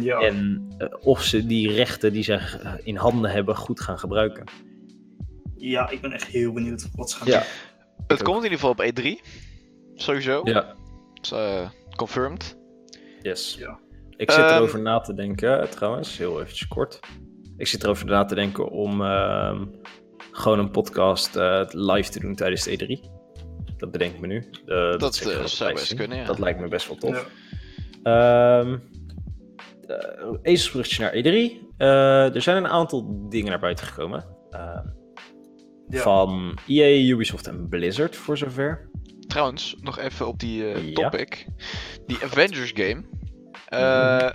Ja, 0.01 0.19
En 0.21 0.67
eh, 0.79 0.89
of 1.01 1.23
ze 1.23 1.47
die 1.47 1.73
rechten 1.73 2.13
die 2.13 2.23
ze 2.23 2.41
in 2.85 2.97
handen 2.97 3.31
hebben 3.31 3.57
goed 3.57 3.81
gaan 3.81 3.99
gebruiken. 3.99 4.45
ja, 5.57 5.91
ik 5.91 6.01
ben 6.01 6.13
echt 6.13 6.27
heel 6.27 6.53
benieuwd 6.53 6.89
wat 6.95 7.11
ze 7.11 7.17
gaan 7.17 7.27
Ja, 7.27 7.43
Het 8.07 8.19
ook. 8.21 8.25
komt 8.25 8.45
in 8.45 8.51
ieder 8.51 8.59
geval 8.59 8.71
op 8.71 8.83
E3. 9.01 9.21
Sowieso. 9.95 10.41
ja. 10.45 10.75
Is, 11.23 11.31
eh, 11.33 11.69
confirmed. 11.97 12.57
Yes. 13.23 13.57
Ja. 13.59 13.79
Ik 14.17 14.31
zit 14.31 14.41
Ehm, 14.45 14.55
erover 14.55 14.81
na 14.83 15.01
te 15.01 15.15
denken, 15.15 15.71
trouwens, 15.71 16.19
heel 16.19 16.41
eventjes 16.41 16.69
kort. 16.69 17.01
Ik 17.57 17.67
zit 17.67 17.83
erover 17.85 18.07
na 18.07 18.25
te 18.25 18.35
denken 18.35 18.69
om 18.71 19.03
ehm, 19.03 19.65
gewoon 20.33 20.59
een 20.59 20.71
podcast 20.71 21.37
eh, 21.37 21.63
live 21.69 22.11
te 22.11 22.21
doen 22.21 22.35
tijdens 22.35 22.63
de 22.65 22.71
E3. 23.01 23.11
Dat 23.77 23.91
bedenk 23.91 24.15
ik 24.15 24.21
me 24.21 24.27
nu. 24.27 24.51
Eh, 24.67 24.99
Dat, 24.99 25.15
zou 25.15 25.73
best 25.73 25.87
zien. 25.87 25.99
kunnen, 25.99 26.19
ja. 26.19 26.25
Dat 26.25 26.39
lijkt 26.39 26.61
me 26.61 26.69
best 26.69 26.87
wel 26.89 26.97
tof. 26.97 27.29
Ehm 28.03 28.79
eh, 29.87 30.33
ezelsbruggetje 30.43 31.03
naar 31.03 31.13
E3. 31.15 31.61
Eh, 31.77 32.35
er 32.35 32.43
zijn 32.43 32.57
een 32.57 32.71
aantal 32.71 33.29
dingen 33.29 33.49
naar 33.51 33.61
buiten 33.61 33.87
gekomen. 33.87 34.25
Ehm, 34.51 34.87
Ja. 35.89 36.01
Van 36.03 36.59
EA, 36.67 37.11
Ubisoft 37.13 37.47
en 37.47 37.69
Blizzard 37.69 38.17
voor 38.17 38.39
zover. 38.39 38.91
Trouwens, 39.27 39.77
nog 39.81 39.99
even 39.99 40.27
op 40.29 40.39
die 40.41 40.73
eh, 40.73 40.89
Ja. 40.89 40.93
topic. 40.93 41.47
Die 42.07 42.19
Avengers 42.23 42.71
game. 42.75 43.03
Eh, 43.69 44.31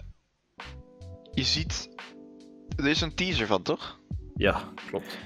Je 1.31 1.43
ziet... 1.43 1.89
Er 2.75 2.87
is 2.87 3.01
een 3.01 3.15
teaser 3.15 3.47
van, 3.47 3.61
toch? 3.61 3.99
Ja, 4.35 4.61
klopt. 4.89 5.17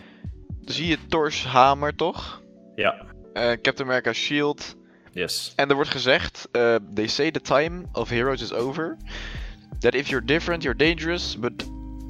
Zie 0.66 0.88
je 0.88 0.98
Thor's 1.08 1.46
hamer, 1.46 1.96
toch? 1.96 2.42
Ja, 2.76 3.10
Eh, 3.34 3.52
Captain 3.52 3.82
America's 3.88 4.18
shield. 4.18 4.76
yes. 5.12 5.54
En 5.56 5.70
er 5.70 5.76
wordt 5.76 5.90
gezegd, 5.90 6.48
eh, 6.52 6.76
they 6.94 7.08
say 7.08 7.32
the 7.32 7.42
time 7.42 7.86
of 7.92 8.10
heroes 8.10 8.42
is 8.42 8.54
over. 8.54 8.98
That 9.80 9.94
if 9.94 10.08
you're 10.08 10.26
different, 10.26 10.64
you're 10.64 10.78
dangerous. 10.78 11.40
But 11.40 11.52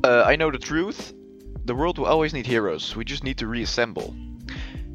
uh, 0.06 0.28
I 0.32 0.36
know 0.36 0.52
the 0.52 0.58
truth. 0.58 1.14
The 1.66 1.74
world 1.76 1.98
will 1.98 2.08
always 2.08 2.32
need 2.32 2.46
heroes. 2.48 2.94
We 2.94 3.04
just 3.04 3.24
need 3.24 3.38
to 3.38 3.50
reassemble. 3.50 4.14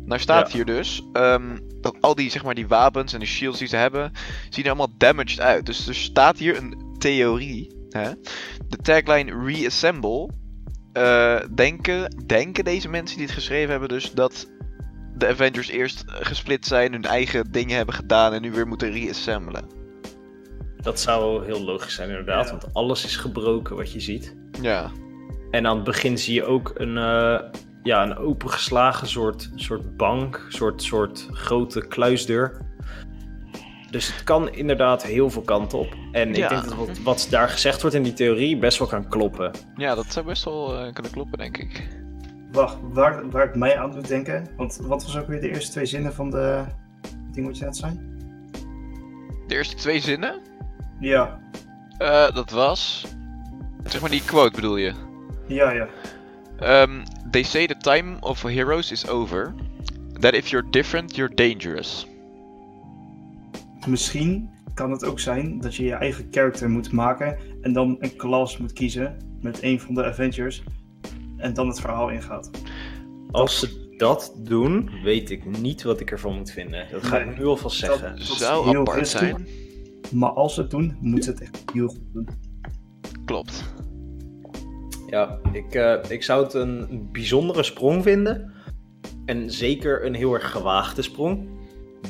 Nou 0.04 0.20
staat 0.20 0.48
Ja. 0.50 0.54
hier 0.56 0.64
dus 0.64 1.02
ehm, 1.12 1.58
dat 1.80 1.96
al 2.00 2.14
die, 2.14 2.30
zeg 2.30 2.44
maar, 2.44 2.54
die 2.54 2.66
wapens 2.68 3.12
en 3.12 3.18
die 3.18 3.28
shields 3.28 3.58
die 3.58 3.68
ze 3.68 3.76
hebben, 3.76 4.12
zien 4.50 4.64
er 4.64 4.70
allemaal 4.70 4.94
damaged 4.98 5.40
uit. 5.40 5.66
Dus 5.66 5.88
er 5.88 5.94
staat 5.94 6.38
hier 6.38 6.56
een 6.56 6.94
theorie. 6.98 7.74
Hè? 7.90 8.10
De 8.68 8.76
tagline 8.76 9.44
reassemble. 9.44 10.30
Eh, 10.96 11.36
denken, 11.54 12.24
denken 12.26 12.64
deze 12.64 12.88
mensen 12.88 13.16
die 13.16 13.26
het 13.26 13.34
geschreven 13.34 13.70
hebben 13.70 13.88
dus 13.88 14.12
dat 14.12 14.46
de 15.16 15.26
Avengers 15.28 15.68
eerst 15.68 16.04
gesplit 16.06 16.66
zijn, 16.66 16.92
hun 16.92 17.04
eigen 17.04 17.52
dingen 17.52 17.76
hebben 17.76 17.94
gedaan 17.94 18.32
en 18.32 18.42
nu 18.42 18.52
weer 18.52 18.66
moeten 18.66 18.90
reassemblen. 18.92 19.64
Dat 20.76 21.00
zou 21.00 21.44
heel 21.44 21.64
logisch 21.64 21.94
zijn 21.94 22.08
inderdaad, 22.08 22.44
Ja. 22.44 22.50
want 22.50 22.74
alles 22.74 23.04
is 23.04 23.16
gebroken 23.16 23.76
wat 23.76 23.92
je 23.92 24.00
ziet. 24.00 24.36
Ja, 24.60 24.90
En 25.50 25.66
aan 25.66 25.74
het 25.76 25.84
begin 25.84 26.18
zie 26.18 26.34
je 26.34 26.44
ook 26.44 26.72
een, 26.74 26.96
eh, 26.96 27.38
ja, 27.82 28.02
een 28.02 28.16
opengeslagen 28.16 29.08
soort, 29.08 29.50
soort 29.54 29.96
bank, 29.96 30.46
soort, 30.48 30.82
soort 30.82 31.28
grote 31.32 31.86
kluisdeur. 31.86 32.60
Dus 33.90 34.14
het 34.14 34.24
kan 34.24 34.52
inderdaad 34.52 35.02
heel 35.02 35.30
veel 35.30 35.42
kanten 35.42 35.78
op. 35.78 35.94
En 36.12 36.34
Ja. 36.34 36.42
ik 36.44 36.48
denk 36.48 36.64
dat 36.64 36.74
wat, 36.74 36.98
wat 36.98 37.26
daar 37.30 37.48
gezegd 37.48 37.80
wordt 37.80 37.96
in 37.96 38.02
die 38.02 38.12
theorie 38.12 38.58
best 38.58 38.78
wel 38.78 38.88
kan 38.88 39.08
kloppen. 39.08 39.50
ja 39.76 39.94
dat 39.94 40.06
zou 40.08 40.26
best 40.26 40.44
wel 40.44 40.74
eh, 40.78 40.92
kunnen 40.92 41.12
kloppen, 41.12 41.38
denk 41.38 41.56
ik. 41.58 41.88
Wacht, 42.52 42.76
waar, 42.82 43.30
waar 43.30 43.46
het 43.46 43.54
mij 43.56 43.78
aan 43.78 43.90
doet 43.90 44.08
denken. 44.08 44.46
Want 44.56 44.78
wat 44.82 45.02
was 45.02 45.16
ook 45.18 45.26
weer 45.26 45.40
de 45.40 45.48
eerste 45.48 45.70
twee 45.70 45.86
zinnen 45.86 46.14
van 46.14 46.30
de 46.30 46.64
ding 47.32 47.46
wat 47.46 47.58
je 47.58 47.64
net 47.64 47.76
zei? 47.76 48.00
De 49.46 49.54
eerste 49.54 49.74
twee 49.76 50.00
zinnen, 50.00 50.40
Ja, 51.00 51.40
eh, 51.98 52.34
dat 52.34 52.50
was. 52.50 53.06
Zeg 53.84 54.00
maar 54.00 54.10
die 54.10 54.22
quote 54.24 54.54
bedoel 54.54 54.76
je. 54.76 54.92
ja, 55.46 55.70
ja. 55.70 55.86
Ehm, 56.58 57.02
they 57.30 57.42
say 57.42 57.66
the 57.66 57.76
time 57.76 58.16
of 58.20 58.42
heroes 58.42 58.90
is 58.90 59.08
over. 59.08 59.54
That 60.20 60.34
if 60.34 60.48
you're 60.48 60.70
different, 60.70 61.16
you're 61.16 61.34
dangerous. 61.34 62.06
Misschien 63.86 64.50
kan 64.74 64.90
het 64.90 65.04
ook 65.04 65.20
zijn 65.20 65.60
dat 65.60 65.74
je 65.74 65.84
je 65.84 65.92
eigen 65.94 66.26
character 66.30 66.70
moet 66.70 66.92
maken 66.92 67.38
en 67.60 67.72
dan 67.72 67.96
een 67.98 68.16
klas 68.16 68.58
moet 68.58 68.72
kiezen 68.72 69.16
met 69.40 69.62
een 69.62 69.80
van 69.80 69.94
de 69.94 70.04
Avengers 70.04 70.62
en 71.36 71.54
dan 71.54 71.68
het 71.68 71.80
verhaal 71.80 72.08
ingaat. 72.10 72.50
Als 73.30 73.58
ze 73.58 73.94
dat 73.96 74.34
doen, 74.38 74.90
weet 75.02 75.30
ik 75.30 75.58
niet 75.58 75.82
wat 75.82 76.00
ik 76.00 76.10
ervan 76.10 76.36
moet 76.36 76.50
vinden. 76.50 76.86
Dat 76.90 77.04
ga 77.04 77.18
ik 77.18 77.38
nu 77.38 77.44
alvast 77.44 77.78
zeggen. 77.78 78.16
Dat 78.16 78.26
Zou 78.26 78.68
heel 78.68 78.80
apart 78.80 78.98
risky. 78.98 79.18
zijn. 79.18 79.46
Maar 80.12 80.30
als 80.30 80.54
ze 80.54 80.60
het 80.60 80.70
doen, 80.70 80.96
moeten 81.00 81.24
ze 81.24 81.30
het 81.30 81.40
echt 81.40 81.62
heel 81.72 81.88
goed 81.88 82.12
doen. 82.12 82.28
Klopt. 83.24 83.74
Ja, 85.06 85.38
ik, 85.52 85.74
eh, 85.74 85.94
ik 86.08 86.22
zou 86.22 86.44
het 86.44 86.54
een 86.54 87.08
bijzondere 87.12 87.62
sprong 87.62 88.02
vinden. 88.02 88.52
En 89.24 89.50
zeker 89.50 90.06
een 90.06 90.14
heel 90.14 90.34
erg 90.34 90.50
gewaagde 90.50 91.02
sprong. 91.02 91.48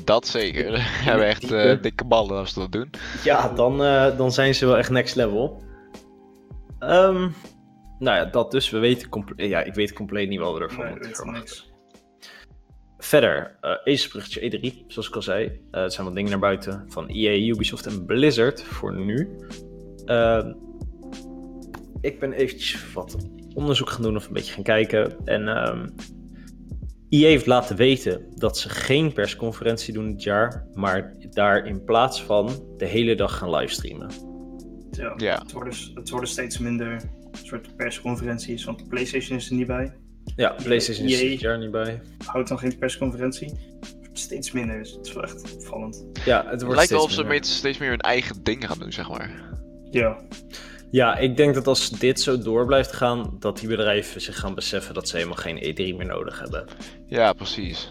Dat 0.05 0.27
zeker. 0.27 0.71
We 0.73 0.79
hebben 0.81 1.27
echt 1.27 1.53
eh, 1.53 1.83
dikke 1.83 2.05
ballen 2.05 2.37
als 2.37 2.53
ze 2.53 2.59
dat 2.59 2.73
doen. 2.73 2.91
Ja, 3.25 3.49
dan, 3.49 3.85
eh, 3.85 4.17
dan 4.17 4.33
zijn 4.33 4.55
ze 4.55 4.67
wel 4.67 4.79
echt 4.79 4.91
next 4.91 5.15
level. 5.15 5.63
Ehm, 6.79 7.29
nou 7.99 8.17
ja, 8.17 8.25
dat 8.25 8.51
dus. 8.51 8.71
We 8.71 8.79
weten 8.79 9.09
ja, 9.37 9.63
ik 9.63 9.75
weet 9.75 9.93
compleet 9.93 10.29
niet 10.29 10.41
wat 10.41 10.55
we 10.55 10.61
ervan 10.61 10.85
Nee, 10.85 10.95
moeten 10.95 11.15
verwachten. 11.15 11.65
Verder, 12.99 13.57
eh 13.61 13.95
Ace 13.95 14.41
E3, 14.41 14.85
zoals 14.87 15.09
ik 15.09 15.15
al 15.15 15.23
zei. 15.23 15.61
Eh 15.71 15.83
er 15.83 15.91
zijn 15.91 16.07
wat 16.07 16.15
dingen 16.15 16.31
naar 16.31 16.39
buiten 16.39 16.85
van 16.89 17.09
EA, 17.09 17.49
Ubisoft 17.49 17.87
en 17.87 18.05
Blizzard 18.05 18.63
voor 18.63 18.95
nu. 18.95 19.37
Ehm, 20.05 20.53
ik 22.01 22.21
ben 22.21 22.33
eventjes 22.33 22.93
wat 22.93 23.17
onderzoek 23.55 23.91
gaan 23.91 24.03
doen 24.03 24.17
of 24.17 24.27
een 24.27 24.33
beetje 24.33 24.53
gaan 24.53 24.63
kijken. 24.63 25.17
En 25.25 25.49
ehm 25.49 25.87
EA 27.23 27.29
heeft 27.29 27.47
laten 27.47 27.77
weten 27.77 28.27
dat 28.35 28.59
ze 28.59 28.69
geen 28.69 29.13
persconferentie 29.13 29.95
doen 29.95 30.11
dit 30.11 30.23
jaar, 30.23 30.67
maar 30.75 31.15
daar 31.31 31.67
in 31.67 31.85
plaats 31.85 32.23
van 32.23 32.75
de 32.77 32.87
hele 32.87 33.15
dag 33.15 33.39
gaan 33.39 33.51
livestreamen. 33.51 34.11
Ja. 34.91 35.15
Ja. 35.17 35.39
Het, 35.39 35.53
worden, 35.53 35.75
het 35.95 36.11
worden 36.11 36.29
steeds 36.29 36.59
minder 36.59 37.03
soort 37.43 37.77
persconferenties, 37.77 38.65
want 38.65 38.89
PlayStation 38.89 39.39
is 39.39 39.51
er 39.51 39.57
niet 39.57 39.67
bij. 39.67 39.93
Ja, 40.37 40.57
PlayStation 40.63 41.07
is 41.07 41.21
EA. 41.21 41.29
dit 41.29 41.41
jaar 41.41 41.59
niet 41.59 41.71
bij. 41.71 42.01
Houdt 42.25 42.49
dan 42.49 42.59
geen 42.59 42.79
persconferentie. 42.79 43.53
Steeds 44.13 44.53
minder, 44.53 44.79
dus 44.79 44.93
het 44.93 45.07
is 45.07 45.13
wel 45.13 45.23
echt 45.23 45.55
opvallend. 45.55 46.05
Ja, 46.25 46.43
het 46.43 46.51
Het 46.51 46.61
wordt 46.61 46.77
lijkt 46.77 46.91
wel 46.91 47.03
of 47.03 47.11
ze 47.11 47.39
steeds 47.41 47.79
meer 47.79 47.89
hun 47.89 48.01
eigen 48.01 48.43
ding 48.43 48.67
gaan 48.67 48.79
doen, 48.79 48.93
zeg 48.93 49.09
maar. 49.09 49.31
Ja, 49.91 50.19
Ja, 50.91 51.17
ik 51.17 51.37
denk 51.37 51.55
dat 51.55 51.67
als 51.67 51.91
dit 51.91 52.21
zo 52.21 52.39
door 52.39 52.67
blijft 52.67 52.93
gaan, 52.93 53.37
dat 53.39 53.59
die 53.59 53.69
bedrijven 53.69 54.21
zich 54.21 54.39
gaan 54.39 54.55
beseffen 54.55 54.95
dat 54.95 55.09
ze 55.09 55.17
helemaal 55.17 55.37
geen 55.37 55.57
E3 55.57 55.97
meer 55.97 56.07
nodig 56.07 56.39
hebben. 56.41 56.65
Ja, 57.07 57.33
precies. 57.33 57.91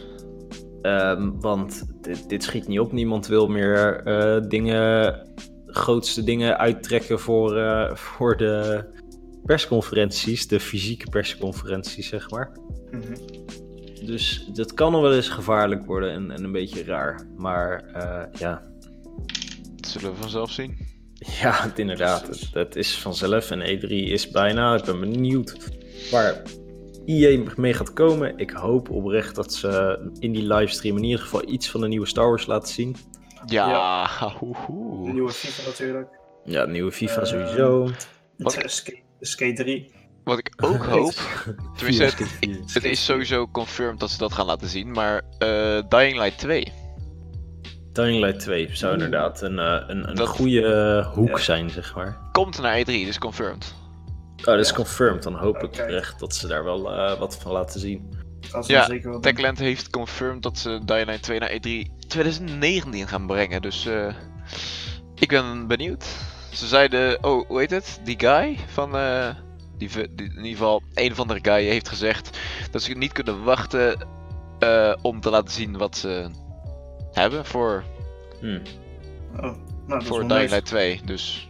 Ehm, 0.82 1.32
want 1.40 1.84
dit, 2.02 2.30
dit 2.30 2.44
schiet 2.44 2.68
niet 2.68 2.80
op. 2.80 2.92
Niemand 2.92 3.28
wil 3.28 3.48
meer 3.48 4.04
eh, 4.04 4.42
dingen, 4.48 5.20
grootste 5.68 6.24
dingen 6.24 6.58
uittrekken 6.58 7.20
voor, 7.20 7.58
eh, 7.58 7.96
voor 7.96 8.38
de 8.38 8.84
persconferenties, 9.46 10.48
de 10.48 10.60
fysieke 10.60 11.10
persconferenties, 11.10 12.08
zeg 12.08 12.30
maar. 12.30 12.52
mhm. 12.92 13.14
Dus 14.06 14.50
dat 14.54 14.74
kan 14.74 14.92
nog 14.92 15.02
wel 15.02 15.14
eens 15.14 15.30
gevaarlijk 15.30 15.86
worden 15.86 16.12
en, 16.12 16.32
en 16.32 16.44
een 16.44 16.52
beetje 16.52 16.84
raar. 16.84 17.28
Maar 17.38 17.84
eh, 17.94 18.40
ja, 18.40 18.62
Dat 19.76 19.88
zullen 19.90 20.12
we 20.12 20.22
vanzelf 20.22 20.52
zien. 20.52 20.78
Ja, 21.42 21.62
het, 21.64 21.80
inderdaad. 21.80 22.28
Het, 22.28 22.50
het 22.54 22.76
is 22.76 22.98
vanzelf 22.98 23.52
en 23.52 23.60
E3 23.80 23.88
is 23.88 24.30
bijna. 24.30 24.76
Ik 24.76 24.84
ben 24.84 25.00
benieuwd 25.00 25.58
waar 26.12 26.42
EA 27.06 27.44
mee 27.56 27.74
gaat 27.74 27.94
komen. 27.94 28.38
Ik 28.38 28.50
hoop 28.52 28.90
oprecht 28.90 29.36
dat 29.36 29.54
ze 29.54 30.00
in 30.20 30.32
die 30.32 30.54
livestream 30.54 30.98
in 30.98 31.04
ieder 31.04 31.20
geval 31.20 31.50
iets 31.50 31.70
van 31.70 31.82
de 31.82 31.88
nieuwe 31.88 32.06
Star 32.08 32.28
Wars 32.28 32.46
laten 32.46 32.74
zien. 32.74 32.96
Ja, 33.46 34.10
De 35.06 35.12
nieuwe 35.14 35.32
FIFA 35.32 35.62
natuurlijk. 35.68 36.08
Ja, 36.44 36.66
nieuwe 36.66 36.92
FIFA 36.92 37.22
Eh, 37.22 37.26
sowieso. 37.28 37.90
Wat- 38.38 38.54
De 38.54 38.68
Skate, 38.68 39.00
de 39.20 39.26
Skate 39.26 39.54
3. 39.54 39.92
Wat 40.24 40.38
ik 40.38 40.54
ook 40.56 40.86
hoop, 40.96 41.14
tenminste, 41.78 42.04
het, 42.74 42.84
is 42.84 43.06
sowieso 43.06 43.48
confirmed 43.48 44.00
dat 44.00 44.10
ze 44.10 44.18
dat 44.18 44.34
gaan 44.34 44.46
laten 44.46 44.68
zien, 44.68 44.92
maar 44.92 45.22
eh, 45.38 45.82
Dying 45.90 46.18
Light 46.18 46.38
2. 46.38 46.72
Dying 47.96 48.20
Light 48.20 48.40
2 48.40 48.70
zou 48.74 48.94
inderdaad 48.94 49.42
een, 49.42 49.60
eh, 49.60 49.82
een, 49.88 50.10
een 50.10 50.16
Dat- 50.16 50.28
goede 50.28 50.66
eh, 50.66 51.14
hoek 51.14 51.30
Ja. 51.30 51.38
zijn, 51.38 51.70
zeg 51.70 51.96
maar. 51.96 52.18
Komt 52.32 52.62
naar 52.62 52.80
E3, 52.80 52.86
dus 52.86 53.18
confirmed. 53.18 53.74
Oh, 54.38 54.46
dat 54.46 54.60
is 54.60 54.70
Ja. 54.70 54.76
confirmed. 54.76 55.24
Dan 55.24 55.36
hoop 55.36 55.56
ik 55.56 55.64
oprecht 55.64 56.20
dat 56.20 56.36
ze 56.36 56.48
daar 56.48 56.64
wel 56.64 56.92
eh, 56.94 57.20
wat 57.20 57.38
van 57.38 57.52
laten 57.52 57.80
zien. 57.80 58.14
Ze 58.42 58.64
Ja, 58.68 58.86
zeker. 58.86 59.20
Techland 59.22 59.60
heeft 59.60 59.90
confirmed 59.90 60.44
dat 60.44 60.58
ze 60.58 60.80
Dying 60.86 61.06
Light 61.06 61.22
2 61.24 61.40
naar 61.40 61.50
E 61.52 61.56
E3 61.60 61.92
2019 62.08 63.08
gaan 63.08 63.28
brengen, 63.28 63.62
dus 63.62 63.86
eh, 63.86 64.14
ik 65.16 65.30
ben 65.30 65.68
benieuwd. 65.68 66.06
Ze 66.54 66.68
zeiden, 66.68 67.24
oh, 67.24 67.48
hoe 67.48 67.60
heet 67.60 67.72
het? 67.72 68.00
Die 68.04 68.20
guy 68.20 68.58
van, 68.68 68.96
eh, 68.98 69.28
die, 69.78 69.90
die- 69.90 70.26
in 70.30 70.36
ieder 70.36 70.52
geval, 70.52 70.82
een 70.94 71.12
of 71.12 71.20
andere 71.20 71.40
guy 71.42 71.64
heeft 71.64 71.90
gezegd 71.90 72.38
dat 72.72 72.82
ze 72.82 72.94
niet 72.94 73.12
kunnen 73.12 73.44
wachten 73.44 74.08
eh, 74.60 74.94
om 75.02 75.20
te 75.22 75.30
laten 75.30 75.54
zien 75.54 75.78
wat 75.78 75.98
ze 75.98 76.30
hebben 77.16 77.46
voor, 77.46 77.84
Hm. 78.40 78.60
Oh, 79.36 79.56
nou, 79.88 80.06
voor 80.06 80.20
Dying 80.28 80.34
nice. 80.42 80.50
Light 80.54 80.66
2. 80.66 81.02
Dus 81.06 81.50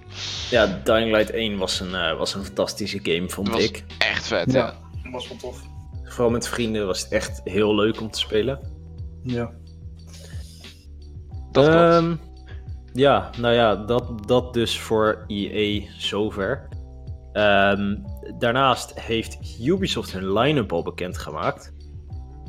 Ja, 0.49 0.81
Dying 0.83 1.11
Light 1.11 1.29
1 1.31 1.57
was 1.57 1.79
een, 1.79 1.95
eh, 1.95 2.17
was 2.17 2.33
een 2.35 2.43
fantastische 2.43 2.99
game, 3.03 3.29
vond 3.29 3.49
Was- 3.49 3.63
ik. 3.63 3.83
echt 3.97 4.27
vet, 4.27 4.51
ja. 4.51 4.65
Ja, 4.65 4.73
dat 5.03 5.11
was 5.11 5.27
wel 5.27 5.37
tof. 5.37 5.61
Vooral 6.03 6.29
met 6.31 6.47
vrienden 6.47 6.85
was 6.85 7.01
het 7.01 7.11
echt 7.11 7.41
heel 7.43 7.75
leuk 7.75 8.01
om 8.01 8.11
te 8.11 8.19
spelen. 8.19 8.59
Ja. 9.23 9.51
Dat. 11.51 11.67
Ehm, 11.67 12.15
ja, 12.93 13.29
nou 13.37 13.53
ja, 13.53 13.75
dat, 13.75 14.27
dat 14.27 14.53
dus 14.53 14.79
voor 14.79 15.23
EA 15.27 15.81
zover. 15.97 16.67
Ehm, 17.33 17.95
daarnaast 18.37 18.99
heeft 18.99 19.37
Ubisoft 19.61 20.11
hun 20.11 20.33
line-up 20.33 20.71
al 20.73 20.83
bekendgemaakt. 20.83 21.73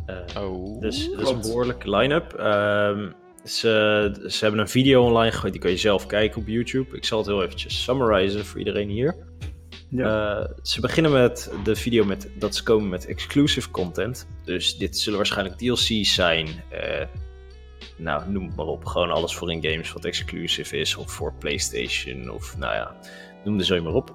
Eh 0.07 0.43
Oh. 0.43 0.81
Dus 0.81 1.11
dat 1.11 1.21
is 1.21 1.31
een 1.31 1.41
behoorlijke 1.41 1.91
line-up. 1.97 2.33
Ehm, 2.33 3.11
ze, 3.45 4.25
ze 4.27 4.39
hebben 4.45 4.61
een 4.61 4.69
video 4.69 5.05
online 5.05 5.33
gegooid, 5.33 5.53
die 5.53 5.63
kan 5.63 5.71
je 5.71 5.77
zelf 5.77 6.07
kijken 6.07 6.41
op 6.41 6.47
YouTube. 6.47 6.97
Ik 6.97 7.05
zal 7.05 7.19
het 7.19 7.27
heel 7.27 7.43
eventjes 7.43 7.83
summarizen 7.83 8.45
voor 8.45 8.59
iedereen 8.59 8.89
hier. 8.89 9.17
Ja. 9.91 10.39
Eh, 10.39 10.49
ze 10.63 10.81
beginnen 10.81 11.13
met 11.13 11.53
de 11.65 11.77
video 11.77 12.05
met 12.05 12.29
dat 12.39 12.55
ze 12.55 12.63
komen 12.63 12.89
met 12.89 13.07
exclusive 13.07 13.71
content. 13.71 14.29
Dus 14.45 14.77
dit 14.77 14.99
zullen 14.99 15.19
waarschijnlijk 15.19 15.59
DLC's 15.59 16.15
zijn. 16.15 16.49
eh, 16.71 17.07
nou, 17.97 18.31
noem 18.31 18.47
het 18.47 18.57
maar 18.57 18.67
op. 18.67 18.85
Gewoon 18.85 19.11
alles 19.11 19.35
voor 19.37 19.53
in 19.53 19.65
games 19.65 19.93
wat 19.93 20.05
exclusive 20.05 20.77
is. 20.77 20.97
Of 20.97 21.11
voor 21.11 21.35
PlayStation. 21.39 22.31
Of 22.31 22.57
nou 22.59 22.75
ja, 22.75 22.97
noem 23.45 23.59
de 23.59 23.65
zo 23.65 23.83
maar 23.83 23.95
op. 23.95 24.15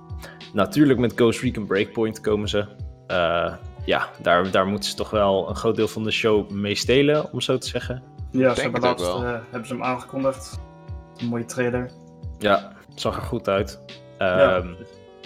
Natuurlijk 0.53 0.99
met 0.99 1.13
Ghost 1.15 1.41
Recon 1.41 1.65
Breakpoint 1.65 2.21
komen 2.21 2.49
ze. 2.49 2.65
Eh, 3.07 3.55
ja, 3.85 4.09
daar, 4.21 4.51
daar 4.51 4.65
moeten 4.67 4.89
ze 4.89 4.95
toch 4.95 5.09
wel 5.09 5.49
een 5.49 5.55
groot 5.55 5.75
deel 5.75 5.87
van 5.87 6.03
de 6.03 6.11
show 6.11 6.49
mee 6.49 6.75
stelen, 6.75 7.33
om 7.33 7.41
zo 7.41 7.57
te 7.57 7.67
zeggen. 7.67 8.03
ja, 8.31 8.55
ze 8.55 8.61
hebben 8.61 8.81
laatst 8.81 9.05
eh, 9.07 9.31
hebben 9.49 9.67
ze 9.67 9.73
hem 9.73 9.83
aangekondigd. 9.83 10.59
Een 11.17 11.27
mooie 11.27 11.45
trailer. 11.45 11.91
Ja, 12.39 12.71
zag 12.95 13.15
er 13.15 13.21
goed 13.21 13.47
uit. 13.47 13.81
Ja. 14.19 14.55
Ehm, 14.57 14.73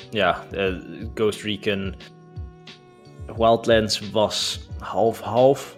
ja, 0.10 0.44
eh, 0.52 0.74
Ghost 1.14 1.42
Recon 1.44 1.96
Wildlands 3.38 4.12
was 4.12 4.68
half-half, 4.80 5.78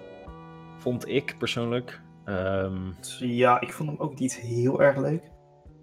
vond 0.78 1.08
ik 1.08 1.36
persoonlijk. 1.38 2.02
Ehm, 2.26 2.78
Dus 3.00 3.18
ja, 3.20 3.62
ik 3.62 3.74
vond 3.74 3.90
hem 3.90 4.00
ook 4.00 4.20
niet 4.20 4.36
heel 4.36 4.82
erg 4.82 4.98
leuk. 4.98 5.22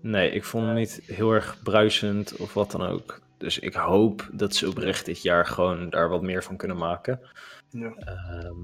nee, 0.02 0.30
ik 0.30 0.44
vond 0.44 0.64
hem 0.66 0.74
niet 0.74 1.00
heel 1.06 1.30
erg 1.32 1.58
bruisend 1.62 2.36
of 2.36 2.54
wat 2.54 2.70
dan 2.70 2.82
ook. 2.86 3.20
Dus 3.38 3.58
ik 3.58 3.74
hoop 3.74 4.28
dat 4.32 4.54
ze 4.54 4.68
oprecht 4.68 5.04
dit 5.06 5.22
jaar 5.22 5.46
gewoon 5.46 5.90
daar 5.90 6.08
wat 6.08 6.22
meer 6.22 6.42
van 6.44 6.56
kunnen 6.56 6.76
maken. 6.76 7.20
Ja. 7.70 7.92
Ehm, 7.94 8.56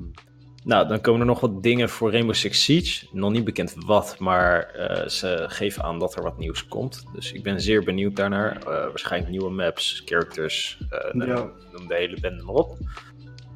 nou, 0.64 0.88
dan 0.88 1.00
komen 1.00 1.20
er 1.20 1.26
nog 1.26 1.40
wat 1.40 1.62
dingen 1.62 1.88
voor 1.88 2.10
Rainbow 2.12 2.34
Six 2.34 2.64
Siege. 2.64 3.06
Nog 3.12 3.32
niet 3.32 3.44
bekend 3.44 3.74
wat, 3.86 4.18
maar 4.18 4.62
eh, 4.62 5.08
ze 5.08 5.44
geven 5.48 5.82
aan 5.82 5.98
dat 5.98 6.16
er 6.16 6.22
wat 6.22 6.38
nieuws 6.38 6.68
komt. 6.68 7.04
Dus 7.14 7.32
ik 7.32 7.42
ben 7.42 7.60
zeer 7.60 7.84
benieuwd 7.84 8.16
daarnaar. 8.16 8.56
Eh, 8.56 8.64
waarschijnlijk 8.64 9.30
nieuwe 9.30 9.50
maps, 9.50 10.02
characters, 10.04 10.78
Ja. 11.12 11.50
noem 11.72 11.88
de 11.88 11.94
hele 11.94 12.20
bende 12.20 12.42
maar 12.42 12.54
op. 12.54 12.78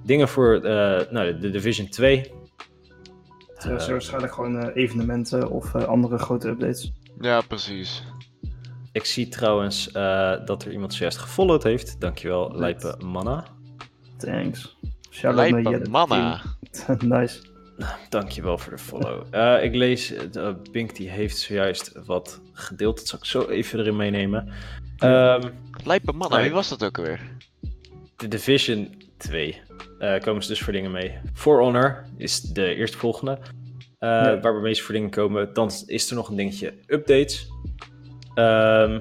Dingen 0.05 0.29
voor 0.29 0.55
eh, 0.55 1.11
nou, 1.11 1.39
de 1.39 1.51
Division 1.51 1.89
2. 1.89 2.31
Het 3.55 3.81
is 3.81 3.89
waarschijnlijk 3.89 4.33
gewoon 4.33 4.59
eh, 4.59 4.83
evenementen 4.83 5.51
of 5.51 5.75
eh, 5.75 5.85
andere 5.85 6.19
grote 6.19 6.49
updates. 6.49 6.93
Ja, 7.21 7.41
precies. 7.41 8.05
Ik 8.95 9.05
zie 9.05 9.29
trouwens 9.29 9.91
eh, 9.93 10.33
dat 10.45 10.65
er 10.65 10.73
iemand 10.73 10.95
zojuist 10.95 11.19
gefollowd 11.19 11.63
heeft. 11.63 12.01
Dankjewel, 12.01 12.59
Right. 12.61 12.83
Lijpe 12.83 13.05
Manna. 13.05 13.45
Thanks. 14.19 14.77
Shout 15.11 15.35
naar 15.37 15.51
Lijpe 15.51 15.91
manna. 15.91 16.41
Nice. 16.99 17.39
Dankjewel 18.09 18.59
voor 18.59 18.73
de 18.73 18.79
follow. 18.79 19.23
Eh, 19.31 19.65
ik 19.65 19.75
lees, 19.75 20.13
uh, 20.13 20.49
Bink 20.73 20.97
die 20.97 21.09
heeft 21.11 21.39
zojuist 21.39 21.93
wat 22.07 22.41
gedeeld. 22.53 22.97
Dat 22.99 23.07
zal 23.09 23.19
ik 23.19 23.25
zo 23.25 23.49
even 23.49 23.79
erin 23.79 23.97
meenemen. 23.97 24.49
Ehm, 24.99 25.49
Lijpe 25.85 26.13
manna, 26.13 26.41
wie 26.43 26.51
was 26.51 26.69
dat 26.69 26.85
ook 26.85 26.99
alweer? 26.99 27.21
de 28.17 28.29
Division 28.29 29.03
2 29.17 29.61
eh, 29.99 30.21
komen 30.21 30.43
ze 30.43 30.49
dus 30.49 30.61
voor 30.63 30.73
dingen 30.73 30.91
mee. 30.91 31.19
For 31.35 31.61
Honor 31.61 32.05
is 32.17 32.41
de 32.41 32.75
eerstvolgende. 32.75 33.39
eh 33.99 34.09
Ja. 34.09 34.41
Waar 34.41 34.55
we 34.55 34.61
meest 34.61 34.83
voor 34.83 34.95
dingen 34.95 35.11
komen. 35.11 35.53
Dan 35.53 35.71
is 35.87 36.11
er 36.11 36.17
nog 36.17 36.29
een 36.29 36.37
dingetje 36.37 36.75
updates. 36.87 37.53
Ehm, 38.35 39.01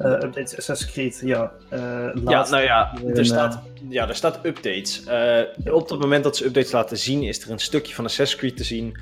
Eh, 0.00 0.12
updates 0.12 0.56
Assassin's 0.56 0.92
Creed, 0.92 1.20
ja. 1.24 1.52
eh 1.68 2.10
ja, 2.24 2.48
nou 2.48 2.62
ja, 2.62 2.92
er 3.06 3.18
een, 3.18 3.24
staat, 3.24 3.62
ja, 3.88 4.08
er 4.08 4.14
staat 4.14 4.38
updates. 4.42 5.04
Eh, 5.04 5.74
op 5.74 5.90
het 5.90 6.00
moment 6.00 6.24
dat 6.24 6.36
ze 6.36 6.44
updates 6.44 6.72
laten 6.72 6.98
zien, 6.98 7.22
is 7.22 7.42
er 7.44 7.50
een 7.50 7.58
stukje 7.58 7.94
van 7.94 8.04
Assassin's 8.04 8.40
Creed 8.40 8.56
te 8.56 8.64
zien. 8.64 8.96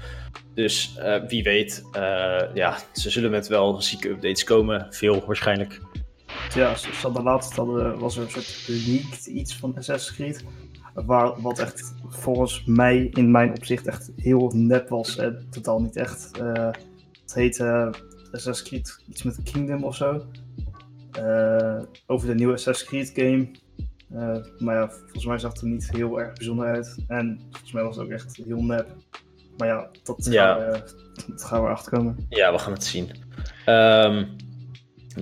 Dus 0.55 0.95
eh, 0.99 1.23
wie 1.29 1.43
weet, 1.43 1.85
eh, 1.93 2.43
ja, 2.55 2.79
ze 2.93 3.11
zullen 3.11 3.31
met 3.31 3.47
wel 3.49 3.83
zieke 3.83 4.09
updates 4.09 4.45
komen. 4.45 4.87
Veel 4.91 5.25
waarschijnlijk. 5.27 5.81
Ja, 6.55 6.75
ze 6.75 6.89
hadden 7.03 7.23
laatst 7.23 7.57
hadden, 7.57 7.99
was 7.99 8.17
er 8.17 8.23
een 8.23 8.31
soort 8.31 8.65
leaked 8.67 9.27
iets 9.27 9.57
van 9.57 9.75
Assassin's 9.77 10.17
Creed. 10.17 10.45
Waar, 10.95 11.41
wat 11.41 11.59
echt 11.59 11.95
volgens 12.09 12.63
mij 12.67 13.09
in 13.13 13.31
mijn 13.31 13.51
opzicht 13.51 13.87
echt 13.87 14.11
heel 14.17 14.53
nep 14.55 14.89
was. 14.89 15.17
En 15.17 15.47
totaal 15.51 15.81
niet 15.81 15.97
echt. 15.97 16.31
Het 17.29 17.37
heet 17.37 17.61
eh, 17.61 17.89
Assassin's 18.33 18.63
Creed 18.63 19.03
iets 19.09 19.23
met 19.23 19.43
Kingdom 19.43 19.85
of 19.85 19.97
zo. 19.97 20.27
Eh, 21.13 21.83
over 22.07 22.29
de 22.29 22.35
nieuwe 22.35 22.53
Assassin's 22.53 22.89
Creed 22.89 23.13
game. 23.15 23.51
Eh, 24.13 24.45
maar 24.59 24.75
ja, 24.75 24.91
volgens 24.91 25.27
mij 25.27 25.39
zag 25.39 25.53
het 25.53 25.61
er 25.61 25.69
niet 25.69 25.91
heel 25.91 26.21
erg 26.21 26.33
bijzonder 26.33 26.67
uit. 26.67 26.97
En 27.09 27.41
volgens 27.51 27.73
mij 27.73 27.83
was 27.83 27.97
het 27.97 28.05
ook 28.05 28.11
echt 28.11 28.37
heel 28.47 28.63
nep. 28.63 28.87
Maar 29.57 29.69
ja, 29.69 29.91
dat, 30.03 30.27
Ja. 30.31 30.55
Gaan, 30.55 30.71
we, 30.71 30.83
dat 31.33 31.45
gaan 31.45 31.63
we 31.63 31.69
achterkomen. 31.69 32.27
Ja, 32.29 32.53
we 32.53 32.59
gaan 32.59 32.73
het 32.73 32.85
zien. 32.85 33.11
Ehm, 33.65 34.25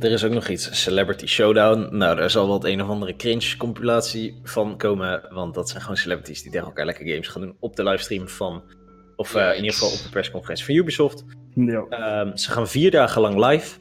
er 0.00 0.10
is 0.10 0.24
ook 0.24 0.32
nog 0.32 0.48
iets, 0.48 0.82
Celebrity 0.82 1.26
Showdown. 1.26 1.96
Nou, 1.96 2.16
daar 2.16 2.30
zal 2.30 2.46
wel 2.46 2.54
het 2.54 2.64
een 2.64 2.82
of 2.82 2.88
andere 2.88 3.16
cringe 3.16 3.56
compilatie 3.56 4.40
van 4.42 4.78
komen. 4.78 5.26
Want 5.30 5.54
dat 5.54 5.68
zijn 5.68 5.80
gewoon 5.80 5.96
celebrities 5.96 6.42
die 6.42 6.50
tegen 6.50 6.66
elkaar 6.66 6.84
lekker 6.84 7.08
games 7.08 7.28
gaan 7.28 7.42
doen 7.42 7.56
op 7.60 7.76
de 7.76 7.84
livestream 7.84 8.28
van... 8.28 8.62
Of 9.16 9.34
in 9.34 9.56
ieder 9.56 9.72
geval 9.72 9.88
op 9.88 10.02
de 10.02 10.08
persconferentie 10.08 10.64
van 10.64 10.74
Ubisoft. 10.74 11.24
Ja, 11.64 11.84
Ehm, 11.88 12.36
ze 12.36 12.50
gaan 12.50 12.68
vier 12.68 12.90
dagen 12.90 13.20
lang 13.20 13.44
live. 13.46 13.78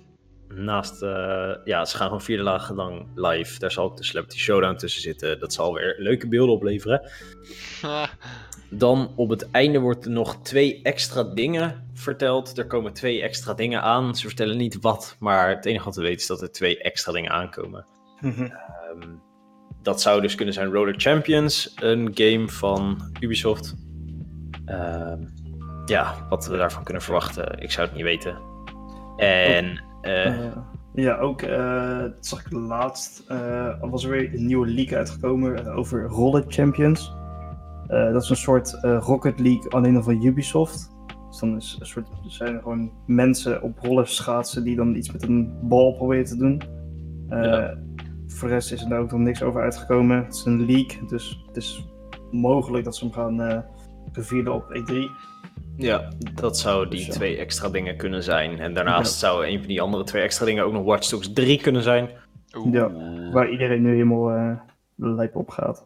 Naast, 0.48 1.02
eh, 1.02 1.52
ja, 1.64 1.86
ze 1.86 1.96
gaan 1.98 2.06
gewoon 2.08 2.22
vier 2.22 2.44
dagen 2.44 2.76
lang 2.76 3.08
live. 3.16 3.60
Daar 3.60 3.72
zal 3.72 3.86
ook 3.86 3.98
de 3.98 4.04
Celebrity 4.04 4.38
Showdown 4.38 4.76
tussen 4.76 5.02
zitten. 5.02 5.40
Dat 5.40 5.54
zal 5.54 5.74
weer 5.74 5.96
leuke 5.98 6.28
beelden 6.28 6.56
opleveren. 6.56 7.02
Dan 8.70 9.12
op 9.16 9.30
het 9.30 9.52
einde 9.52 9.80
wordt 9.80 10.06
er 10.06 10.12
nog 10.12 10.42
twee 10.42 10.80
extra 10.84 11.24
dingen 11.24 11.90
verteld. 11.94 12.58
Er 12.58 12.68
komen 12.68 12.94
twee 12.94 13.22
extra 13.22 13.54
dingen 13.54 13.82
aan. 13.82 14.16
Ze 14.16 14.28
vertellen 14.28 14.58
niet 14.58 14.78
wat, 14.82 15.16
maar 15.20 15.50
het 15.50 15.66
enige 15.66 15.86
wat 15.86 15.96
we 15.96 16.02
weten 16.02 16.20
is 16.20 16.28
dat 16.28 16.42
er 16.42 16.52
twee 16.52 16.82
extra 16.82 17.12
dingen 17.12 17.32
aankomen. 17.32 17.86
Mhm. 18.20 18.42
Ehm, 18.42 19.10
dat 19.82 20.02
zou 20.02 20.22
dus 20.22 20.36
kunnen 20.36 20.54
zijn 20.54 20.72
Roller 20.72 20.96
Champions, 20.98 21.74
een 21.76 22.12
game 22.14 22.50
van 22.50 23.12
Ubisoft. 23.20 23.76
Ehm, 24.66 25.24
ja, 25.86 26.16
wat 26.30 26.48
we 26.48 26.58
daarvan 26.58 26.84
kunnen 26.84 27.04
verwachten, 27.04 27.62
ik 27.62 27.72
zou 27.72 27.88
het 27.88 27.96
niet 27.96 28.06
weten. 28.06 28.38
En 29.18 29.84
eh, 30.02 30.46
Eh, 30.46 30.52
ja, 30.94 31.18
ook 31.18 31.42
eh, 31.42 32.00
dat 32.00 32.26
zag 32.26 32.46
ik 32.46 32.52
laatst. 32.52 33.24
er 33.28 33.90
was 33.90 34.04
er 34.04 34.10
weer 34.10 34.34
een 34.34 34.46
nieuwe 34.46 34.68
leak 34.68 34.94
uitgekomen 34.94 35.68
over 35.68 36.04
Roller 36.04 36.44
Champions. 36.48 37.14
Dat 37.88 38.24
is 38.24 38.30
een 38.30 38.36
soort 38.36 38.80
Rocket 38.82 39.40
League, 39.40 39.72
alleen 39.72 39.94
dan 39.94 40.04
van 40.04 40.26
Ubisoft. 40.26 40.94
Dus 41.30 41.40
dan 41.40 41.56
is 41.56 41.78
een 41.80 41.86
soort, 41.86 42.08
er 42.08 42.32
zijn 42.32 42.62
gewoon 42.62 42.92
mensen 43.06 43.62
op 43.62 43.80
rollers 43.80 44.16
schaatsen 44.16 44.64
die 44.64 44.76
dan 44.76 44.96
iets 44.96 45.12
met 45.12 45.24
een 45.24 45.60
bal 45.62 45.94
proberen 45.94 46.26
te 46.26 46.38
doen. 46.38 46.62
Ja. 47.30 47.78
voor 48.28 48.48
de 48.48 48.54
rest 48.54 48.72
is 48.72 48.84
er 48.84 48.90
daar 48.90 49.00
ook 49.00 49.12
nog 49.12 49.20
niks 49.20 49.44
over 49.44 49.62
uitgekomen. 49.62 50.24
Het 50.24 50.34
is 50.34 50.46
een 50.46 50.66
leak, 50.66 51.10
dus 51.10 51.44
het 51.48 51.58
is 51.58 51.88
mogelijk 52.32 52.84
dat 52.84 52.96
ze 52.96 53.04
hem 53.04 53.14
gaan 53.14 53.66
revealen 54.12 54.54
op 54.54 54.72
E 54.72 54.80
E3. 54.80 55.12
Ja, 55.78 56.12
dat 56.34 56.58
zou 56.58 56.90
die 56.90 56.98
Dus 56.98 57.08
ja. 57.08 57.14
twee 57.14 57.38
extra 57.38 57.70
dingen 57.70 57.98
kunnen 57.98 58.24
zijn. 58.24 58.60
En 58.60 58.74
daarnaast 58.74 59.20
zou 59.20 59.48
een 59.48 59.60
van 59.60 59.68
die 59.68 59.82
andere 59.82 60.04
twee 60.04 60.24
extra 60.24 60.46
dingen 60.46 60.64
ook 60.64 60.74
nog 60.74 60.84
Watch 60.84 61.10
Dogs 61.10 61.34
3 61.34 61.62
kunnen 61.62 61.84
zijn. 61.84 62.10
Oeh. 62.58 62.74
Ja. 62.74 62.92
Waar 63.32 63.50
iedereen 63.50 63.82
nu 63.82 63.92
helemaal 63.92 64.32
eh 64.32 64.60
lijp 64.96 65.36
op 65.36 65.50
gaat. 65.50 65.86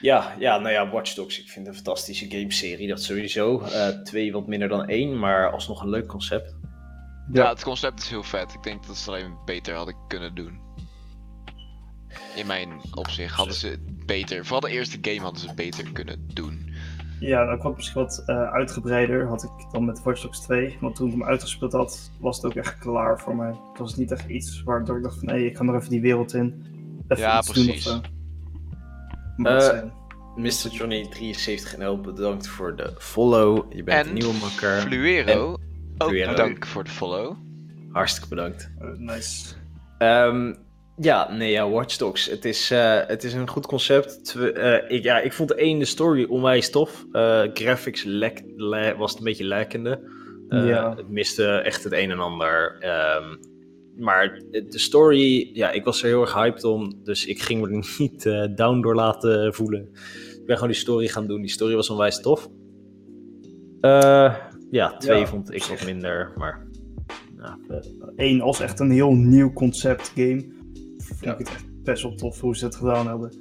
Ja, 0.00 0.34
ja, 0.38 0.58
nou 0.58 0.72
ja, 0.72 0.90
Watch 0.90 1.14
Dogs. 1.14 1.40
Ik 1.40 1.48
vind 1.48 1.66
het 1.66 1.76
een 1.76 1.82
fantastische 1.82 2.30
gameserie. 2.30 2.88
Dat 2.88 3.02
sowieso. 3.02 3.60
Eh, 3.60 3.88
twee 3.88 4.32
wat 4.32 4.46
minder 4.46 4.68
dan 4.68 4.86
één, 4.86 5.18
maar 5.18 5.52
alsnog 5.52 5.82
een 5.82 5.88
leuk 5.88 6.06
concept. 6.06 6.56
Ja, 7.32 7.48
het 7.48 7.62
concept 7.62 8.00
is 8.00 8.08
heel 8.08 8.22
vet. 8.22 8.54
Ik 8.54 8.62
denk 8.62 8.86
dat 8.86 8.96
ze 8.96 9.10
het 9.10 9.20
alleen 9.20 9.36
beter 9.44 9.74
hadden 9.74 9.96
kunnen 10.08 10.34
doen. 10.34 10.60
In 12.36 12.46
mijn 12.46 12.80
opzicht 12.94 13.34
hadden 13.34 13.54
ze 13.54 13.68
het 13.68 14.06
beter. 14.06 14.44
Vooral 14.44 14.60
de 14.60 14.70
eerste 14.70 14.98
game 15.00 15.20
hadden 15.20 15.40
ze 15.40 15.46
het 15.46 15.56
beter 15.56 15.92
kunnen 15.92 16.28
doen. 16.34 16.67
Ja, 17.20 17.44
dan 17.46 17.58
kwam 17.58 17.72
misschien 17.76 18.00
wat 18.02 18.22
eh, 18.26 18.42
uitgebreider, 18.52 19.26
had 19.26 19.42
ik 19.42 19.50
dan 19.72 19.84
met 19.84 20.02
Watch 20.02 20.22
Dogs 20.22 20.40
2. 20.40 20.76
Want 20.80 20.96
toen 20.96 21.06
ik 21.06 21.12
hem 21.12 21.24
uitgespeeld 21.24 21.72
had, 21.72 22.10
was 22.20 22.36
het 22.36 22.44
ook 22.46 22.54
echt 22.54 22.78
klaar 22.78 23.20
voor 23.20 23.36
mij. 23.36 23.48
Het 23.48 23.78
was 23.78 23.96
niet 23.96 24.10
echt 24.12 24.28
iets 24.28 24.62
waardoor 24.62 24.96
ik 24.96 25.02
dacht 25.02 25.18
van, 25.18 25.28
hé, 25.28 25.36
ik 25.36 25.56
ga 25.56 25.62
nog 25.62 25.74
even 25.74 25.90
die 25.90 26.00
wereld 26.00 26.34
in. 26.34 26.64
Even 27.08 27.24
Ja, 27.24 27.38
iets 27.38 27.52
doen 27.52 27.64
of 27.64 27.70
precies. 27.70 27.84
dat 27.84 28.02
Eh, 29.46 29.60
zijn- 29.60 29.92
Mr. 30.36 30.68
Johnny 30.70 31.08
73 31.08 31.76
NL, 31.78 32.00
bedankt 32.00 32.46
voor 32.48 32.76
de 32.76 32.92
follow. 32.98 33.72
Je 33.72 33.82
bent 33.82 34.00
En 34.00 34.08
een 34.08 34.14
nieuwe 34.14 34.38
makker. 34.40 34.80
Fluero, 34.80 35.52
ook 35.98 36.08
Fluero. 36.08 36.30
bedankt 36.30 36.66
voor 36.68 36.84
de 36.84 36.90
follow. 36.90 37.36
Hartstikke 37.92 38.28
bedankt. 38.28 38.70
eh, 38.78 38.88
nice. 38.96 39.54
Ehm, 39.98 40.54
ja, 41.00 41.32
nee, 41.32 41.50
ja, 41.50 41.70
Watch 41.70 41.96
Dogs. 41.96 42.26
Het 42.26 42.44
is, 42.44 42.70
eh, 42.70 43.00
het 43.06 43.24
is 43.24 43.32
een 43.32 43.48
goed 43.48 43.66
concept. 43.66 44.24
Twe- 44.24 44.52
eh, 44.52 44.96
ik, 44.96 45.02
ja, 45.02 45.20
ik 45.20 45.32
vond 45.32 45.48
de 45.48 45.54
één 45.54 45.78
de 45.78 45.84
story 45.84 46.24
onwijs 46.24 46.70
tof. 46.70 47.06
Eh, 47.12 47.42
graphics 47.54 48.04
lek, 48.04 48.42
le- 48.56 48.96
was 48.96 49.10
het 49.10 49.18
een 49.18 49.24
beetje 49.24 49.44
lekkende. 49.44 50.00
Ja. 50.48 50.94
Het 50.96 51.08
miste 51.08 51.46
echt 51.46 51.84
het 51.84 51.92
een 51.92 52.10
en 52.10 52.18
ander. 52.18 52.76
Ehm, 52.80 53.36
maar 53.96 54.42
de 54.50 54.78
story, 54.78 55.50
ja, 55.52 55.70
ik 55.70 55.84
was 55.84 56.02
er 56.02 56.08
heel 56.08 56.20
erg 56.20 56.34
hyped 56.34 56.64
om. 56.64 57.00
Dus 57.04 57.26
ik 57.26 57.42
ging 57.42 57.60
me 57.60 57.66
er 57.76 57.86
niet 57.98 58.22
down 58.56 58.80
door 58.80 58.94
laten 58.94 59.54
voelen. 59.54 59.88
Ik 60.40 60.42
ben 60.46 60.54
gewoon 60.56 60.72
die 60.72 60.80
story 60.80 61.08
gaan 61.08 61.26
doen. 61.26 61.40
Die 61.40 61.50
story 61.50 61.74
was 61.74 61.90
onwijs 61.90 62.20
tof. 62.20 62.48
Ja, 64.70 64.96
twee 64.98 65.18
Ja, 65.18 65.26
vond 65.26 65.54
ik 65.54 65.62
wat 65.64 65.84
minder. 65.84 66.32
Maar 66.36 66.66
Eén 68.16 68.40
als 68.40 68.60
echt 68.60 68.80
een 68.80 68.90
heel 68.90 69.12
nieuw 69.12 69.52
concept 69.52 70.12
game. 70.14 70.56
Vond 71.08 71.20
Ja. 71.24 71.32
ik 71.32 71.38
het 71.38 71.48
echt 71.48 71.82
best 71.82 72.02
wel 72.02 72.14
tof 72.14 72.40
hoe 72.40 72.56
ze 72.56 72.64
het 72.64 72.74
gedaan 72.76 73.06
hebben. 73.06 73.32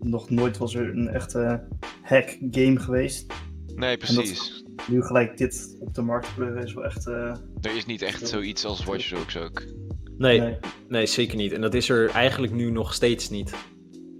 Nog 0.00 0.30
nooit 0.30 0.58
was 0.58 0.74
er 0.74 0.88
een 0.96 1.08
echte 1.08 1.68
hack 2.02 2.38
game 2.50 2.78
geweest. 2.80 3.32
Nee, 3.74 3.96
precies. 3.96 4.64
Nu 4.90 5.02
gelijk 5.02 5.36
dit 5.36 5.76
op 5.80 5.94
de 5.94 6.02
markt 6.02 6.34
pleuren 6.34 6.62
is 6.64 6.74
wel 6.74 6.84
echt... 6.84 7.06
eh, 7.06 7.34
Er 7.60 7.76
is 7.76 7.86
niet 7.86 8.02
echt 8.02 8.28
zoiets 8.28 8.64
als 8.64 8.84
Watch 8.84 9.10
Dogs 9.10 9.36
ook. 9.36 9.62
nee, 10.18 10.40
nee. 10.40 10.56
Nee, 10.88 11.06
zeker 11.06 11.36
niet. 11.36 11.52
En 11.52 11.60
dat 11.60 11.74
is 11.74 11.88
er 11.88 12.10
eigenlijk 12.10 12.52
nu 12.52 12.70
nog 12.70 12.94
steeds 12.94 13.30
niet. 13.30 13.54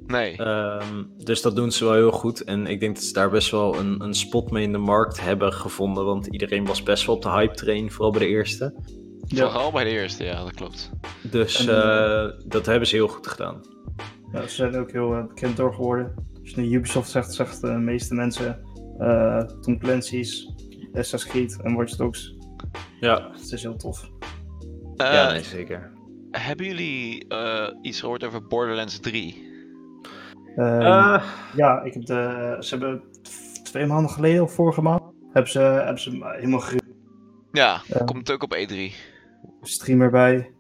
Nee. 0.07 0.37
Ehm, 0.37 1.05
dus 1.17 1.43
dat 1.43 1.57
doen 1.57 1.73
ze 1.73 1.85
wel 1.85 1.95
heel 1.95 2.11
goed. 2.11 2.45
En 2.45 2.67
ik 2.67 2.81
denk 2.81 2.95
dat 2.95 3.05
ze 3.05 3.13
daar 3.13 3.31
best 3.31 3.51
wel 3.51 3.79
een, 3.79 4.01
een 4.03 4.15
spot 4.15 4.51
mee 4.51 4.63
in 4.63 4.73
de 4.73 4.79
markt 4.79 5.21
hebben 5.21 5.53
gevonden. 5.53 6.05
Want 6.05 6.27
iedereen 6.27 6.67
was 6.67 6.83
best 6.83 7.07
wel 7.07 7.17
op 7.17 7.23
de 7.23 7.31
hype 7.31 7.55
train, 7.55 7.91
vooral 7.91 8.11
bij 8.11 8.21
de 8.21 8.27
eerste. 8.27 8.75
Ja. 9.27 9.45
Vooral 9.51 9.73
bij 9.73 9.85
de 9.85 9.91
eerste, 9.91 10.25
ja, 10.25 10.43
dat 10.45 10.55
klopt. 10.55 10.91
Dus 11.23 11.67
En, 11.67 11.83
eh, 11.83 12.33
dat 12.47 12.67
hebben 12.67 12.89
ze 12.89 12.95
heel 12.97 13.09
goed 13.09 13.27
gedaan. 13.27 13.61
Ja, 14.33 14.41
ze 14.43 14.49
zijn 14.55 14.77
ook 14.77 14.91
heel 14.93 15.15
eh, 15.15 15.27
bekend 15.27 15.57
door 15.57 15.75
geworden. 15.75 16.15
Als 16.41 16.51
je 16.51 16.61
nu 16.61 16.73
Ubisoft 16.75 17.11
zegt, 17.11 17.35
zegt 17.35 17.61
de 17.61 17.67
meeste 17.73 18.15
mensen 18.15 18.61
eh 18.99 19.39
Tom 19.61 19.79
Clancy's, 19.79 20.53
Assassin's 20.93 21.27
Creed 21.27 21.61
en 21.63 21.75
Watch 21.75 21.97
Dogs. 21.97 22.35
Ja, 23.01 23.31
Het 23.33 23.53
is 23.53 23.63
heel 23.63 23.77
tof. 23.77 24.11
Eh, 24.97 25.13
ja 25.13 25.31
nee, 25.33 25.43
zeker. 25.43 25.93
Hebben 26.31 26.67
jullie 26.67 27.29
eh, 27.29 27.69
iets 27.83 28.01
gehoord 28.01 28.25
over 28.25 28.47
Borderlands 28.47 29.01
3? 29.01 29.45
Eh, 30.57 30.77
Eh, 30.77 31.23
Ja, 31.57 31.83
ik 31.83 31.95
heb 31.95 32.05
de, 32.07 32.57
ze 32.61 32.75
hebben 32.77 33.03
twee 33.63 33.87
maanden 33.87 34.11
geleden 34.11 34.43
of 34.43 34.53
vorige 34.55 34.83
maand 34.83 35.03
hebben 35.33 35.51
ze, 35.53 35.59
hebben 35.61 36.01
ze 36.03 36.11
helemaal 36.37 36.61
ge- 36.61 36.81
Ja, 37.53 37.81
komt 38.05 38.33
ook 38.33 38.43
op 38.43 38.53
E 38.53 38.67
E3. 38.67 38.95
Streamer 39.63 40.11
bij. 40.11 40.51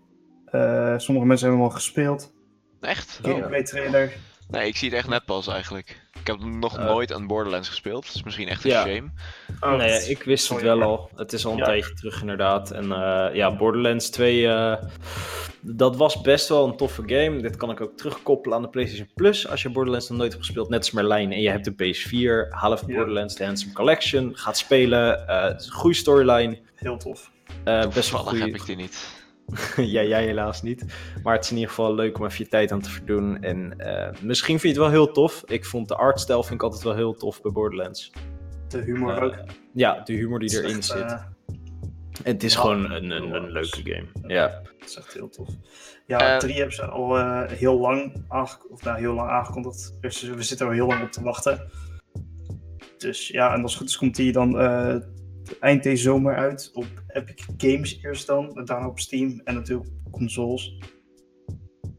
Eh, 0.46 0.94
sommige 0.99 1.27
mensen 1.27 1.46
hebben 1.49 1.64
hem 1.64 1.72
al 1.75 1.81
gespeeld. 1.81 2.33
Echt? 2.81 3.20
Oh. 3.25 3.31
Gameplay 3.31 3.62
trailer. 3.62 4.12
Nee, 4.51 4.66
ik 4.68 4.77
zie 4.77 4.88
het 4.88 4.99
echt 4.99 5.09
net 5.09 5.25
pas 5.25 5.49
eigenlijk. 5.49 6.01
Ik 6.20 6.27
heb 6.27 6.38
nog 6.44 6.79
Eh. 6.79 6.85
nooit 6.85 7.12
aan 7.12 7.27
Borderlands 7.27 7.68
gespeeld. 7.68 8.07
Dat 8.07 8.14
is 8.14 8.22
misschien 8.22 8.49
echt 8.49 8.64
een 8.64 8.70
Ja. 8.70 8.85
shame. 8.87 9.11
Oh, 9.61 9.75
nee, 9.77 10.09
ik 10.09 10.22
wist 10.22 10.49
het 10.49 10.62
wel 10.62 10.83
al. 10.83 11.11
Het 11.14 11.33
is 11.33 11.46
al 11.46 11.53
een 11.53 11.59
Ja. 11.59 11.64
tijdje 11.64 11.92
terug 11.94 12.20
inderdaad. 12.20 12.70
En 12.70 12.92
eh, 12.92 13.35
ja, 13.35 13.57
Borderlands 13.57 14.11
2, 14.11 14.49
eh, 14.49 14.77
dat 15.61 15.96
was 15.96 16.20
best 16.20 16.49
wel 16.49 16.66
een 16.66 16.77
toffe 16.77 17.03
game. 17.07 17.40
Dit 17.42 17.57
kan 17.57 17.70
ik 17.70 17.81
ook 17.81 17.96
terugkoppelen 17.96 18.57
aan 18.57 18.62
de 18.62 18.68
PlayStation 18.68 19.09
Plus. 19.14 19.49
Als 19.49 19.62
je 19.62 19.70
Borderlands 19.70 20.09
nog 20.09 20.18
nooit 20.18 20.33
hebt 20.33 20.44
gespeeld, 20.44 20.68
net 20.68 20.79
als 20.79 20.90
Merlijn, 20.90 21.33
en 21.33 21.40
je 21.40 21.51
hebt 21.51 21.64
de 21.64 21.72
PS4, 21.75 22.46
haal 22.51 22.72
even 22.72 22.88
Ja. 22.88 22.94
Borderlands 22.96 23.35
The 23.35 23.44
Handsome 23.44 23.72
Collection, 23.72 24.37
gaat 24.37 24.57
spelen. 24.57 25.29
Eh, 25.29 25.42
het 25.42 25.61
is 25.61 25.66
een 25.66 25.72
goede 25.72 25.96
storyline. 25.96 26.59
Heel 26.75 26.96
tof. 26.96 27.31
Eh, 27.66 27.88
best 27.88 28.11
wel 28.11 28.35
heb 28.35 28.55
ik 28.55 28.66
die 28.66 28.76
niet. 28.76 29.09
ja, 29.76 30.02
jij 30.02 30.24
helaas 30.24 30.62
niet. 30.62 30.85
Maar 31.22 31.35
het 31.35 31.44
is 31.44 31.50
in 31.50 31.57
ieder 31.57 31.70
geval 31.70 31.94
leuk 31.94 32.18
om 32.18 32.24
even 32.24 32.44
je 32.44 32.50
tijd 32.50 32.72
aan 32.72 32.81
te 32.81 32.90
verdoen. 32.90 33.42
En 33.42 33.79
eh, 33.79 34.20
misschien 34.22 34.61
vind 34.61 34.74
je 34.74 34.81
het 34.81 34.90
wel 34.90 35.05
heel 35.05 35.12
tof. 35.12 35.42
Ik 35.46 35.64
vond 35.64 35.88
de 35.88 35.96
artstijl 35.96 36.42
vind 36.42 36.55
ik 36.55 36.62
altijd 36.62 36.83
wel 36.83 36.94
heel 36.94 37.14
tof 37.14 37.42
bij 37.42 37.52
Borderlands. 37.52 38.12
De 38.68 38.79
humor 38.81 39.16
Eh, 39.16 39.22
ook. 39.22 39.35
ja, 39.72 40.00
de 40.05 40.12
humor 40.12 40.38
die 40.38 40.57
erin 40.59 40.76
echt, 40.76 40.85
zit. 40.85 41.16
En 42.22 42.33
het 42.33 42.42
is 42.42 42.52
ja, 42.55 42.61
gewoon 42.61 42.90
een, 42.90 43.11
een, 43.11 43.35
een 43.35 43.50
leuke 43.50 43.81
game. 43.85 44.07
Ja. 44.35 44.62
Het 44.79 44.88
is 44.88 44.96
echt 44.96 45.12
heel 45.12 45.29
tof. 45.29 45.48
Ja, 46.07 46.33
Eh, 46.35 46.38
3 46.38 46.55
hebben 46.55 46.74
ze 46.74 46.87
al 46.87 47.16
eh, 47.18 47.42
heel 47.50 47.79
lang 47.81 48.24
aangekondigd. 48.29 48.70
Of 48.72 48.83
nou, 48.85 48.98
heel 48.98 49.14
lang 49.14 49.31
aangekondigd. 49.31 49.94
Dus 50.00 50.22
we 50.22 50.42
zitten 50.42 50.66
er 50.66 50.72
al 50.72 50.79
heel 50.79 50.87
lang 50.87 51.02
op 51.02 51.12
te 51.12 51.22
wachten. 51.22 51.70
Dus 52.98 53.29
ja, 53.29 53.55
en 53.55 53.62
als 53.62 53.70
het 53.70 53.81
goed 53.81 53.88
is, 53.90 53.96
komt 53.96 54.16
die 54.16 54.33
dan 54.33 54.50
eind 55.61 55.82
deze 55.82 56.02
zomer 56.02 56.37
uit. 56.37 56.70
Op 56.72 56.87
Epic 57.06 57.44
Games 57.56 57.98
eerst 58.02 58.26
dan. 58.26 58.56
En 58.56 58.64
daarna 58.64 58.87
op 58.87 58.98
Steam. 58.98 59.40
En 59.44 59.54
natuurlijk 59.54 59.88
op 60.04 60.12
consoles. 60.12 60.78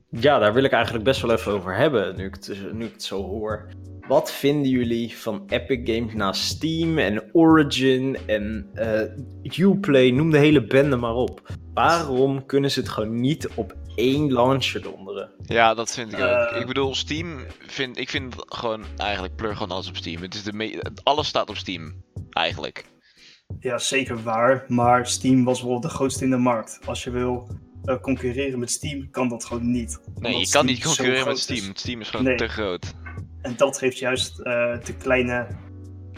ja, 0.10 0.40
daar 0.40 0.54
wil 0.54 0.64
ik 0.64 0.72
eigenlijk 0.72 1.04
best 1.04 1.22
wel 1.22 1.32
even 1.32 1.52
over 1.52 1.76
hebben, 1.76 2.16
nu 2.16 2.26
ik 2.26 2.34
het, 2.34 2.74
nu 2.74 2.86
ik 2.86 2.92
het 2.94 3.04
zo 3.04 3.24
hoor. 3.24 3.68
Wat 4.08 4.32
vinden 4.32 4.70
jullie 4.70 5.18
van 5.18 5.44
Epic 5.48 5.96
Games 5.96 6.14
naast 6.14 6.42
Steam 6.42 6.98
en 6.98 7.24
Origin 7.34 8.18
en 8.26 8.70
eh 8.74 9.58
Uplay, 9.58 10.10
noem 10.10 10.32
de 10.32 10.38
hele 10.38 10.66
bende 10.66 10.96
maar 10.96 11.14
op. 11.14 11.42
Waarom 11.74 12.46
kunnen 12.46 12.72
ze 12.72 12.80
het 12.80 12.90
gewoon 12.90 13.20
niet 13.20 13.48
op 13.56 13.76
één 13.96 14.34
launcher 14.34 14.82
donderen? 14.82 15.32
Ja, 15.42 15.74
dat 15.74 15.94
vind 15.94 16.14
ik 16.14 16.20
ook. 16.20 16.26
Eh. 16.30 16.60
Ik 16.60 16.68
bedoel, 16.68 16.96
Steam 16.96 17.46
vind 17.68 17.98
ik 17.98 18.10
vind 18.10 18.36
gewoon 18.38 18.84
eigenlijk 18.98 19.36
pleur 19.36 19.54
gewoon 19.54 19.72
alles 19.72 19.90
op 19.90 19.96
Steam. 19.96 20.22
Het 20.22 20.34
is 20.34 20.44
de 20.44 20.92
alles 21.04 21.28
staat 21.28 21.50
op 21.50 21.58
Steam 21.58 22.04
eigenlijk. 22.30 22.86
Ja, 23.60 23.78
zeker 23.78 24.24
waar. 24.24 24.66
Maar 24.68 25.08
Steam 25.08 25.44
was 25.44 25.64
wel 25.64 25.80
de 25.80 25.90
grootste 25.90 26.24
in 26.24 26.30
de 26.30 26.38
markt. 26.38 26.80
Als 26.86 27.04
je 27.04 27.12
wil 27.12 27.48
eh, 27.84 28.00
concurreren 28.00 28.60
met 28.60 28.72
Steam, 28.72 29.10
kan 29.10 29.30
dat 29.30 29.46
gewoon 29.46 29.72
niet. 29.72 30.00
Nee, 30.16 30.40
je 30.40 30.50
kan 30.50 30.66
niet 30.66 30.84
concurreren 30.84 31.26
met 31.28 31.36
is. 31.38 31.42
Steam. 31.42 31.76
Steam 31.76 32.02
is 32.02 32.10
gewoon 32.10 32.26
Nee. 32.26 32.36
te 32.38 32.48
groot. 32.48 32.94
En 33.42 33.54
dat 33.58 33.78
geeft 33.78 33.98
juist 33.98 34.40
eh, 34.40 34.80
de 34.84 34.96
kleine 34.98 35.48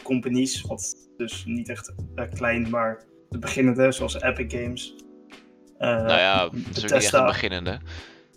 companies, 0.04 0.62
wat 0.62 0.96
dus 1.18 1.44
niet 1.46 1.70
echt 1.70 1.94
eh, 2.16 2.26
klein, 2.34 2.70
maar 2.70 3.04
de 3.30 3.40
beginnende, 3.40 3.92
zoals 3.92 4.22
Epic 4.22 4.60
Games. 4.62 4.96
Eh, 5.78 5.90
nou 5.90 6.08
ja, 6.20 6.50
het 6.68 6.78
is 6.84 6.92
echt 6.92 7.14
een 7.14 7.26
beginnende. 7.26 7.80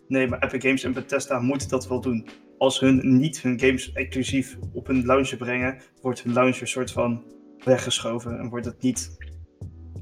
Nee, 0.08 0.28
maar 0.28 0.42
Epic 0.42 0.62
Games 0.62 0.84
en 0.84 0.92
Bethesda 0.92 1.40
moeten 1.40 1.68
dat 1.68 1.88
wel 1.88 2.00
doen. 2.00 2.28
Als 2.58 2.80
hun 2.80 3.18
niet 3.18 3.42
hun 3.42 3.60
games 3.60 3.92
exclusief 3.92 4.56
op 4.72 4.86
hun 4.86 5.04
launcher 5.06 5.36
brengen, 5.36 5.82
wordt 6.02 6.22
hun 6.22 6.32
launcher 6.32 6.68
soort 6.68 6.90
van 6.92 7.24
weggeschoven 7.64 8.38
en 8.38 8.48
wordt 8.48 8.66
het 8.66 8.82
niet 8.82 9.16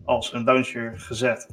als 0.04 0.32
een 0.32 0.44
launcher 0.44 1.00
gezet. 1.00 1.46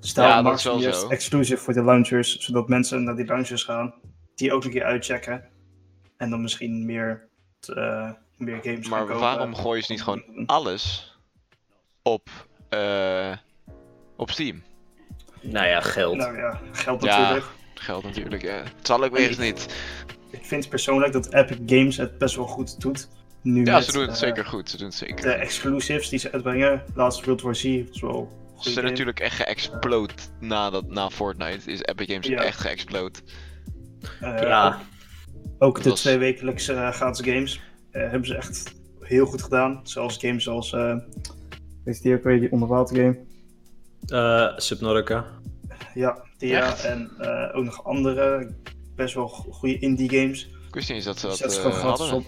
Dus 0.00 0.14
daarom 0.14 0.34
Ja, 0.46 0.52
dat 0.52 0.64
maken 0.64 0.88
is 0.88 1.00
zo. 1.00 1.08
exclusief 1.08 1.60
voor 1.60 1.72
de 1.74 1.84
launchers, 1.84 2.38
zodat 2.38 2.68
mensen 2.68 3.04
naar 3.04 3.16
die 3.16 3.24
launchers 3.26 3.62
gaan, 3.62 3.94
die 4.34 4.52
ook 4.52 4.64
een 4.64 4.70
keer 4.70 4.84
uitchecken 4.84 5.44
en 6.16 6.30
dan 6.30 6.42
misschien 6.42 6.84
meer, 6.86 7.28
eh, 7.74 8.10
meer 8.36 8.58
games 8.62 8.88
Maar 8.88 8.98
gaan 8.98 9.06
kopen. 9.08 9.20
waarom 9.22 9.54
gooien 9.54 9.82
ze 9.84 9.92
niet 9.92 10.02
gewoon 10.02 10.22
alles 10.46 11.12
op, 12.02 12.28
eh, 12.68 13.36
op 14.16 14.30
Steam? 14.30 14.62
Nou 15.40 15.66
ja, 15.66 15.80
geld. 15.80 16.16
Nou 16.16 16.36
ja, 16.36 16.60
geld 16.72 17.02
Ja. 17.04 17.18
natuurlijk. 17.18 17.46
Geld 17.74 18.02
natuurlijk, 18.04 18.42
ja. 18.42 18.54
Het 18.56 18.86
zal 18.86 19.04
ook 19.04 19.16
weer 19.16 19.28
eens 19.28 19.38
niet. 19.38 19.76
Ik 20.30 20.44
vind 20.44 20.68
persoonlijk 20.68 21.12
dat 21.12 21.32
Epic 21.34 21.58
Games 21.66 21.96
het 21.96 22.18
best 22.18 22.36
wel 22.36 22.46
goed 22.46 22.80
doet. 22.80 23.08
Nu 23.52 23.64
Ja, 23.64 23.74
met, 23.74 23.84
ze 23.84 23.92
doen 23.92 24.00
het 24.02 24.10
eh, 24.10 24.16
zeker 24.16 24.44
goed. 24.44 24.70
Ze 24.70 24.76
doen 24.76 24.86
het 24.86 24.94
zeker. 24.94 25.16
de 25.24 25.32
exclusives 25.32 26.08
die 26.08 26.18
ze 26.18 26.32
uitbrengen. 26.32 26.82
Laatst 26.94 27.24
World 27.24 27.42
War 27.42 27.54
Z 27.56 27.64
is 27.64 28.00
wel 28.00 28.18
een 28.56 28.62
Ze 28.62 28.70
zijn 28.70 28.74
game. 28.74 28.88
natuurlijk 28.88 29.20
echt 29.20 29.36
geëxplode 29.36 30.12
na, 30.40 30.70
dat, 30.70 30.86
na 30.90 31.10
Fortnite. 31.10 31.70
Is 31.70 31.82
Epic 31.82 32.06
Games 32.12 32.26
Ja. 32.26 32.42
echt 32.42 32.60
geëxplode. 32.60 33.18
Eh, 34.20 34.40
Ja, 34.40 34.80
Ook 35.58 35.82
de 35.82 35.88
was- 35.90 36.00
twee 36.00 36.18
wekelijkse 36.18 36.72
eh, 36.72 36.90
gratis 36.92 37.26
games 37.26 37.60
eh, 37.90 38.02
hebben 38.10 38.26
ze 38.28 38.34
echt 38.36 38.74
heel 39.00 39.26
goed 39.26 39.42
gedaan. 39.42 39.80
Zoals 39.82 40.16
games 40.16 40.44
zoals, 40.44 40.72
eh 40.72 40.96
weet 41.84 41.96
je 41.96 42.02
die 42.02 42.14
ook 42.14 42.22
weer, 42.22 42.40
die 42.40 42.52
onderwater 42.52 42.96
game. 42.96 43.18
eh 44.06 44.58
Subnautica. 44.58 45.24
Ja, 45.94 46.22
die 46.38 46.48
ja. 46.48 46.76
En 46.76 47.10
eh, 47.18 47.56
ook 47.56 47.64
nog 47.64 47.84
andere 47.84 48.54
best 48.96 49.14
wel 49.14 49.28
go- 49.28 49.50
goede 49.52 49.78
indie 49.78 50.10
games. 50.10 50.44
Ik 50.68 50.74
wist 50.74 50.88
niet 50.88 50.96
eens 50.96 51.06
dat 51.06 51.18
ze 51.18 51.26
Dus 51.26 51.38
dat 51.38 51.52
eh, 51.56 51.60
gewoon 51.60 51.72
gratis 51.72 52.10
op 52.10 52.24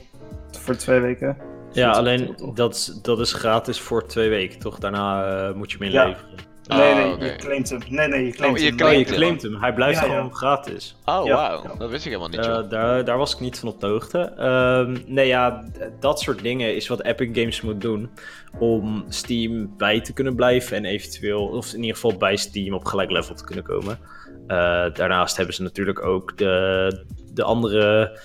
voor 0.58 0.76
twee 0.76 1.00
weken. 1.00 1.36
Ja, 1.72 1.90
alleen 1.90 2.36
dat, 2.54 2.74
is- 2.74 2.98
dat 3.02 3.20
is 3.20 3.32
gratis 3.32 3.80
voor 3.80 4.06
twee 4.06 4.28
weken, 4.28 4.58
toch? 4.58 4.78
Daarna 4.78 5.24
eh, 5.48 5.54
moet 5.54 5.70
je 5.72 5.78
hem 5.78 5.90
Ja. 5.90 6.02
inleveren. 6.02 6.48
Nee, 6.66 6.90
Oh, 6.92 6.96
nee, 6.96 7.12
oké. 7.12 7.24
je 7.24 7.36
claimt 7.36 7.70
hem. 7.70 7.80
Nee, 7.88 8.08
nee, 8.08 8.24
je 8.26 8.32
claimt 8.32 8.54
Oh, 8.56 8.62
je 8.62 8.72
hem. 8.76 8.86
Oh, 8.86 8.92
je 8.92 9.04
claimt 9.04 9.42
hem. 9.42 9.56
Hij 9.60 9.72
blijft 9.74 10.00
Ja, 10.00 10.06
ja. 10.06 10.14
gewoon 10.14 10.34
gratis. 10.34 10.96
Oh, 11.04 11.26
Ja. 11.26 11.34
wauw. 11.34 11.76
Dat 11.78 11.90
wist 11.90 12.04
ik 12.04 12.10
helemaal 12.12 12.28
niet, 12.36 12.44
joh. 12.44 12.70
daar, 12.70 13.04
daar 13.04 13.18
was 13.18 13.34
ik 13.34 13.40
niet 13.40 13.58
van 13.58 13.68
op 13.68 13.80
de 13.80 13.86
hoogte. 13.86 14.18
Ehm, 14.18 14.96
nee, 15.06 15.26
ja, 15.26 15.64
dat 16.00 16.20
soort 16.20 16.42
dingen 16.42 16.74
is 16.76 16.88
wat 16.88 17.02
Epic 17.02 17.28
Games 17.32 17.60
moet 17.60 17.80
doen. 17.80 18.10
Om 18.58 19.04
Steam 19.08 19.76
bij 19.76 20.00
te 20.00 20.12
kunnen 20.12 20.34
blijven 20.34 20.76
en 20.76 20.84
eventueel, 20.84 21.46
of 21.46 21.72
in 21.72 21.80
ieder 21.80 21.94
geval 21.94 22.16
bij 22.16 22.36
Steam 22.36 22.74
op 22.74 22.84
gelijk 22.84 23.10
level 23.10 23.34
te 23.34 23.44
kunnen 23.44 23.64
komen. 23.64 23.98
Eh, 24.46 24.84
daarnaast 24.92 25.36
hebben 25.36 25.54
ze 25.54 25.62
natuurlijk 25.62 26.04
ook 26.04 26.36
de, 26.38 27.04
de 27.34 27.42
andere 27.42 28.18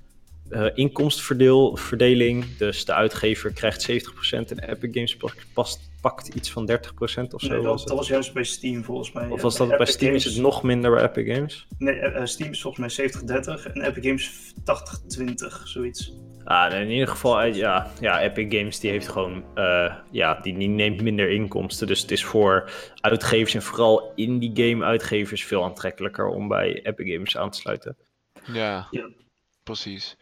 eh 0.56 0.72
inkomstenverdeling. 0.74 2.58
Dus 2.58 2.86
de 2.86 2.94
uitgever 2.94 3.54
krijgt 3.54 3.92
70% 3.92 3.94
en 4.32 4.60
Epic 4.70 4.90
Games 4.94 5.16
pakt, 5.18 5.46
past, 5.54 5.90
pakt 6.02 6.28
iets 6.28 6.52
van 6.52 6.70
30% 6.72 6.74
of 6.74 7.42
zo. 7.42 7.48
Nee, 7.48 7.58
was 7.58 7.64
dat, 7.64 7.80
het. 7.80 7.88
dat 7.88 7.98
was 7.98 8.08
juist 8.08 8.34
bij 8.34 8.44
Steam 8.44 8.84
volgens 8.84 9.12
mij. 9.12 9.28
Of 9.30 9.42
was 9.42 9.58
dat 9.58 9.78
bij 9.78 9.86
Steam? 9.86 10.14
Is 10.16 10.26
het 10.26 10.38
nog 10.38 10.64
minder 10.64 10.92
bij 10.92 11.04
Epic 11.04 11.36
Games? 11.36 11.68
Nee, 11.78 11.96
eh, 11.96 12.16
eh, 12.22 12.26
Steam 12.26 12.52
is 12.52 12.62
volgens 12.62 12.98
mij 12.98 13.10
70-30 13.10 13.66
en 13.74 13.82
Epic 13.82 14.04
Games 14.04 14.54
80-20, 14.64 15.68
zoiets. 15.68 16.14
Ah, 16.44 16.72
nee, 16.72 16.82
in 16.82 16.90
ieder 16.92 17.08
geval, 17.08 17.44
ja, 17.46 17.92
ja, 18.00 18.22
Epic 18.22 18.58
Games 18.58 18.80
die 18.80 18.90
heeft 18.92 19.08
gewoon, 19.08 19.44
eh, 19.56 19.96
ja, 20.12 20.40
die, 20.42 20.58
die 20.58 20.68
neemt 20.68 21.02
minder 21.02 21.30
inkomsten. 21.30 21.88
Dus 21.88 22.02
het 22.02 22.12
is 22.12 22.24
voor 22.24 22.70
uitgevers 23.02 23.54
en 23.54 23.62
vooral 23.62 24.12
indie 24.16 24.52
game 24.54 24.86
uitgevers 24.86 25.44
veel 25.44 25.64
aantrekkelijker 25.64 26.28
om 26.28 26.48
bij 26.48 26.80
Epic 26.84 27.14
Games 27.14 27.38
aan 27.38 27.50
te 27.50 27.58
sluiten. 27.58 27.98
Ja, 28.54 28.88
Ja. 28.92 29.10
precies. 29.64 30.18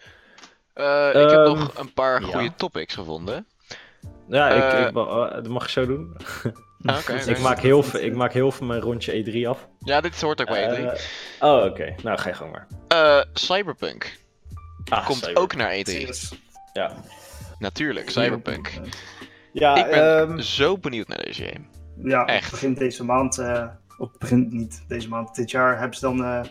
Eh, 0.73 1.07
ik 1.09 1.29
heb 1.29 1.39
Ehm, 1.45 1.57
nog 1.59 1.77
een 1.77 1.93
paar 1.93 2.21
ja. 2.21 2.27
goede 2.27 2.55
topics 2.55 2.93
gevonden. 2.93 3.47
Ja, 4.27 4.49
Eh, 4.49 4.79
ik, 4.81 4.87
ik, 4.87 4.93
wa- 4.93 5.27
eh, 5.27 5.33
dat 5.35 5.47
mag 5.47 5.63
ik 5.63 5.69
zo 5.69 5.85
doen. 5.85 6.15
Ah, 6.85 7.05
Dus 7.07 7.27
ik, 7.27 7.39
maak 7.39 7.59
heel, 7.59 7.83
veel- 7.83 7.99
ik 7.99 8.15
maak 8.15 8.33
heel 8.33 8.51
veel 8.51 8.67
mijn 8.67 8.81
rondje 8.81 9.23
E3 9.43 9.47
af. 9.49 9.67
Ja, 9.79 10.01
dit 10.01 10.21
hoort 10.21 10.41
ook 10.41 10.47
bij 10.47 10.69
E3. 10.69 10.85
Eh, 11.39 11.49
oh, 11.49 11.65
oké. 11.65 11.95
Nou, 12.03 12.17
ga 12.19 12.29
je 12.29 12.35
gang 12.35 12.51
maar. 12.51 12.67
Eh, 12.87 13.21
Cyberpunk 13.33 14.17
Ah, 14.89 15.05
komt 15.05 15.35
ook 15.35 15.55
naar 15.55 15.71
E3. 15.73 15.81
Serieus. 15.83 16.33
Ja, 16.73 16.91
Natuurlijk, 17.59 18.09
Cyberpunk. 18.09 18.71
ja 19.53 19.75
ik 19.75 19.89
ben 19.89 20.19
ehm, 20.29 20.39
zo 20.39 20.77
benieuwd 20.77 21.07
naar 21.07 21.23
deze 21.23 21.43
game. 21.43 21.65
Ja, 22.09 22.25
Echt. 22.25 22.51
begin 22.51 22.73
deze 22.73 23.03
maand, 23.03 23.37
eh 23.37 23.65
of 23.97 24.17
begin 24.17 24.47
niet 24.51 24.83
deze 24.87 25.09
maand, 25.09 25.35
dit 25.35 25.51
jaar 25.51 25.79
hebben 25.79 25.97
ze 25.97 26.05
dan 26.05 26.23
eh, 26.23 26.41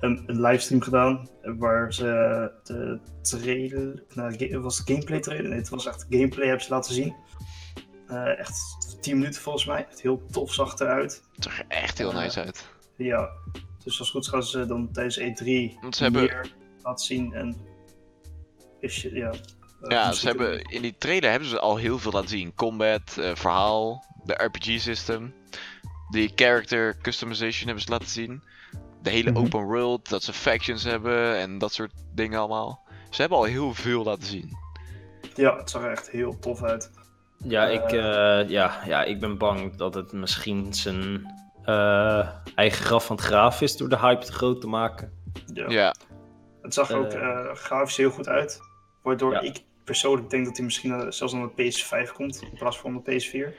een, 0.00 0.22
een 0.26 0.40
livestream 0.40 0.82
gedaan. 0.82 1.28
Waar 1.42 1.94
ze 1.94 2.04
de 2.62 3.00
trailer, 3.22 4.02
nou, 4.14 4.58
was 4.60 4.78
het 4.78 4.88
gameplay 4.88 5.20
trailer? 5.20 5.48
Nee, 5.48 5.58
het 5.58 5.68
was 5.68 5.86
echt 5.86 6.06
gameplay 6.10 6.46
hebben 6.46 6.64
ze 6.64 6.72
laten 6.72 6.94
zien. 6.94 7.14
Eh, 8.06 8.38
echt 8.38 8.60
10 9.00 9.18
minuten 9.18 9.40
volgens 9.42 9.64
mij. 9.64 9.86
Echt 9.86 10.02
heel 10.02 10.22
tof 10.30 10.52
zag 10.54 10.78
eruit. 10.78 11.22
Het 11.34 11.44
zag 11.44 11.58
er 11.58 11.64
echt 11.68 11.98
heel 11.98 12.10
Eh, 12.12 12.18
nice 12.22 12.42
uit. 12.44 12.68
Ja, 12.96 13.28
dus 13.84 13.98
als 13.98 14.10
goed 14.10 14.28
gaan 14.28 14.42
ze 14.42 14.66
dan 14.66 14.92
tijdens 14.92 15.18
E3 15.18 15.78
Want 15.80 15.96
ze 15.96 16.02
hebben- 16.02 16.22
meer 16.22 16.52
laten 16.82 17.04
zien. 17.06 17.32
En 17.34 17.56
is 18.80 19.02
je, 19.02 19.14
ja. 19.14 19.30
eh, 19.30 19.38
Ja, 19.88 20.12
ze 20.12 20.26
hebben, 20.26 20.62
in 20.62 20.82
die 20.82 20.94
trailer 20.98 21.30
hebben 21.30 21.48
ze 21.48 21.58
al 21.60 21.76
heel 21.76 21.98
veel 21.98 22.12
laten 22.12 22.28
zien. 22.28 22.54
Combat, 22.54 23.02
verhaal, 23.34 24.04
de 24.24 24.34
RPG 24.44 24.80
system. 24.80 25.34
Die 26.10 26.32
character 26.34 26.96
customization 27.02 27.66
hebben 27.66 27.84
ze 27.84 27.90
laten 27.90 28.08
zien. 28.08 28.42
De 29.02 29.10
hele 29.10 29.30
Mhm. 29.30 29.38
open 29.40 29.62
world, 29.62 30.08
dat 30.08 30.22
ze 30.22 30.32
factions 30.32 30.84
hebben 30.84 31.36
en 31.36 31.58
dat 31.58 31.72
soort 31.72 31.92
dingen 32.14 32.38
allemaal. 32.38 32.86
Ze 33.10 33.20
hebben 33.20 33.38
al 33.38 33.44
heel 33.44 33.74
veel 33.74 34.04
laten 34.04 34.24
zien. 34.26 34.56
Ja, 35.34 35.56
het 35.56 35.70
zag 35.70 35.82
er 35.82 35.90
echt 35.90 36.10
heel 36.10 36.38
tof 36.38 36.62
uit. 36.62 36.90
Ja, 37.44 37.66
ik, 37.66 37.82
eh, 37.92 38.48
ja, 38.48 38.80
ja, 38.86 39.04
ik 39.04 39.20
ben 39.20 39.38
bang 39.38 39.76
dat 39.76 39.94
het 39.94 40.12
misschien 40.12 40.74
zijn 40.74 41.36
eh, 41.64 42.28
eigen 42.54 42.84
graf 42.84 43.06
van 43.06 43.16
het 43.16 43.24
graaf 43.24 43.60
is 43.60 43.76
door 43.76 43.88
de 43.88 43.98
hype 43.98 44.24
te 44.24 44.32
groot 44.32 44.60
te 44.60 44.66
maken. 44.66 45.12
Ja. 45.54 45.68
Ja, 45.68 45.94
Het 46.62 46.74
zag 46.74 46.90
er 46.90 46.96
ook 46.98 47.12
Eh, 47.12 47.28
eh, 47.28 47.54
grafisch 47.54 47.96
heel 47.96 48.10
goed 48.10 48.28
uit. 48.28 48.60
Waardoor 49.02 49.32
Ja. 49.32 49.40
ik 49.40 49.62
persoonlijk 49.84 50.30
denk 50.30 50.44
dat 50.44 50.56
hij 50.56 50.64
misschien 50.64 50.92
eh, 50.92 51.10
zelfs 51.10 51.34
aan 51.34 51.50
de 51.56 51.62
PS5 51.62 52.12
komt 52.12 52.42
in 52.42 52.58
plaats 52.58 52.78
van 52.78 52.94
de 52.94 53.00
PS4. 53.00 53.54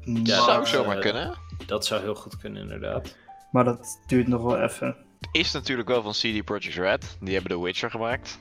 Ja, 0.00 0.34
zou 0.44 0.58
dat, 0.58 0.68
zomaar 0.68 0.96
eh, 0.96 1.00
kunnen. 1.02 1.38
Dat 1.66 1.86
zou 1.86 2.02
heel 2.02 2.14
goed 2.14 2.36
kunnen, 2.36 2.62
inderdaad. 2.62 3.16
Maar 3.56 3.64
dat 3.64 4.00
duurt 4.06 4.28
nog 4.28 4.42
wel 4.42 4.60
even. 4.62 4.96
Is 5.32 5.52
natuurlijk 5.52 5.88
wel 5.88 6.02
van 6.02 6.12
CD 6.12 6.44
Projekt 6.44 6.74
Red. 6.76 7.16
Die 7.20 7.34
hebben 7.34 7.50
The 7.52 7.62
Witcher 7.62 7.90
gemaakt. 7.90 8.38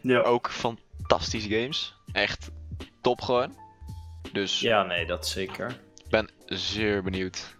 Ja, 0.00 0.20
Ook 0.20 0.50
fantastische 0.50 1.48
games. 1.48 1.94
Echt 2.12 2.50
top 3.00 3.20
gewoon. 3.20 3.56
Dus 4.32 4.60
Ja, 4.60 4.82
nee, 4.82 5.06
dat 5.06 5.26
zeker. 5.26 5.70
ik 6.04 6.10
ben 6.10 6.28
zeer 6.46 7.02
benieuwd 7.02 7.56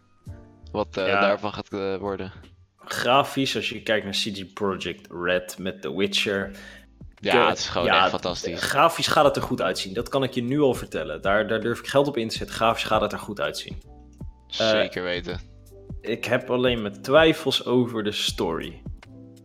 wat 0.73 0.97
eh, 0.97 1.07
Ja. 1.07 1.21
daarvan 1.21 1.53
gaat 1.53 1.69
eh, 1.73 1.97
worden. 1.97 2.33
Grafisch, 2.79 3.57
als 3.57 3.69
je 3.69 3.83
kijkt 3.83 4.05
naar 4.05 4.15
CD 4.15 4.55
Projekt 4.55 5.07
Red 5.13 5.59
met 5.59 5.83
The 5.83 5.97
Witcher. 5.97 6.51
Ja, 7.21 7.43
de- 7.43 7.49
het 7.49 7.59
is 7.59 7.69
gewoon 7.69 7.87
ja, 7.87 8.01
echt 8.01 8.11
fantastisch. 8.11 8.63
Grafisch 8.63 9.07
gaat 9.07 9.25
het 9.25 9.37
er 9.37 9.43
goed 9.43 9.61
uitzien. 9.63 9.95
Dat 9.95 10.09
kan 10.09 10.23
ik 10.23 10.33
je 10.35 10.43
nu 10.43 10.61
al 10.61 10.75
vertellen. 10.75 11.23
Daar, 11.23 11.49
daar 11.49 11.61
durf 11.61 11.79
ik 11.79 11.87
geld 11.87 12.07
op 12.09 12.17
in 12.17 12.29
te 12.29 12.37
zetten. 12.37 12.57
Grafisch 12.57 12.85
gaat 12.85 13.01
het 13.01 13.13
er 13.13 13.19
goed 13.19 13.41
uitzien. 13.41 13.83
Zeker 14.47 15.03
weten. 15.03 15.53
Ik 16.05 16.25
heb 16.25 16.51
alleen 16.51 16.83
mijn 16.83 17.03
twijfels 17.03 17.67
over 17.67 18.03
de 18.03 18.13
story. 18.13 18.83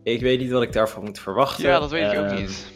Ik 0.02 0.20
weet 0.20 0.38
niet 0.38 0.50
wat 0.50 0.62
ik 0.62 0.72
daarvan 0.72 1.04
moet 1.04 1.18
verwachten. 1.18 1.64
Ja, 1.64 1.78
dat 1.78 1.90
weet 1.90 2.12
ik 2.12 2.18
ook 2.18 2.24
Ehm, 2.24 2.40
niet. 2.40 2.72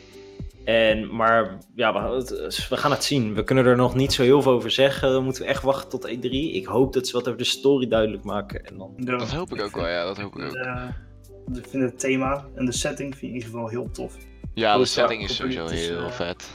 En, 0.64 1.14
maar 1.16 1.58
ja, 1.74 2.10
we, 2.10 2.76
gaan 2.76 2.90
het 2.90 3.04
zien. 3.04 3.34
We 3.34 3.44
kunnen 3.44 3.66
er 3.66 3.76
nog 3.76 3.94
niet 3.94 4.12
zo 4.12 4.22
heel 4.22 4.42
veel 4.42 4.52
over 4.52 4.70
zeggen. 4.70 5.12
Dan 5.12 5.24
moeten 5.24 5.42
we 5.42 5.48
echt 5.48 5.62
wachten 5.62 5.90
tot 5.90 6.08
E3. 6.08 6.30
Ik 6.30 6.66
hoop 6.66 6.92
dat 6.92 7.06
ze 7.06 7.12
wat 7.12 7.26
over 7.26 7.38
de 7.38 7.44
story 7.44 7.88
duidelijk 7.88 8.24
maken. 8.24 8.64
En 8.64 8.78
dan... 8.78 8.92
ja. 8.96 9.16
Dat 9.16 9.32
hoop 9.32 9.52
ik 9.54 9.62
ook 9.62 9.74
wel, 9.76 9.88
ja, 9.88 10.04
dat 10.04 10.18
hoop 10.18 10.36
ik 10.36 10.44
ook. 10.44 10.54
Eh, 10.54 10.88
ik 11.52 11.66
vind 11.68 11.82
het 11.82 11.98
thema 11.98 12.46
en 12.54 12.64
de 12.64 12.72
setting 12.72 13.16
vind 13.16 13.22
ik 13.22 13.28
in 13.28 13.34
ieder 13.34 13.48
geval 13.48 13.68
heel 13.68 13.90
tof. 13.90 14.16
Ja, 14.54 14.78
de 14.78 14.84
setting 14.84 15.22
is 15.22 15.36
sowieso 15.36 15.64
is, 15.64 15.88
heel 15.88 15.98
eh, 16.04 16.10
vet. 16.10 16.50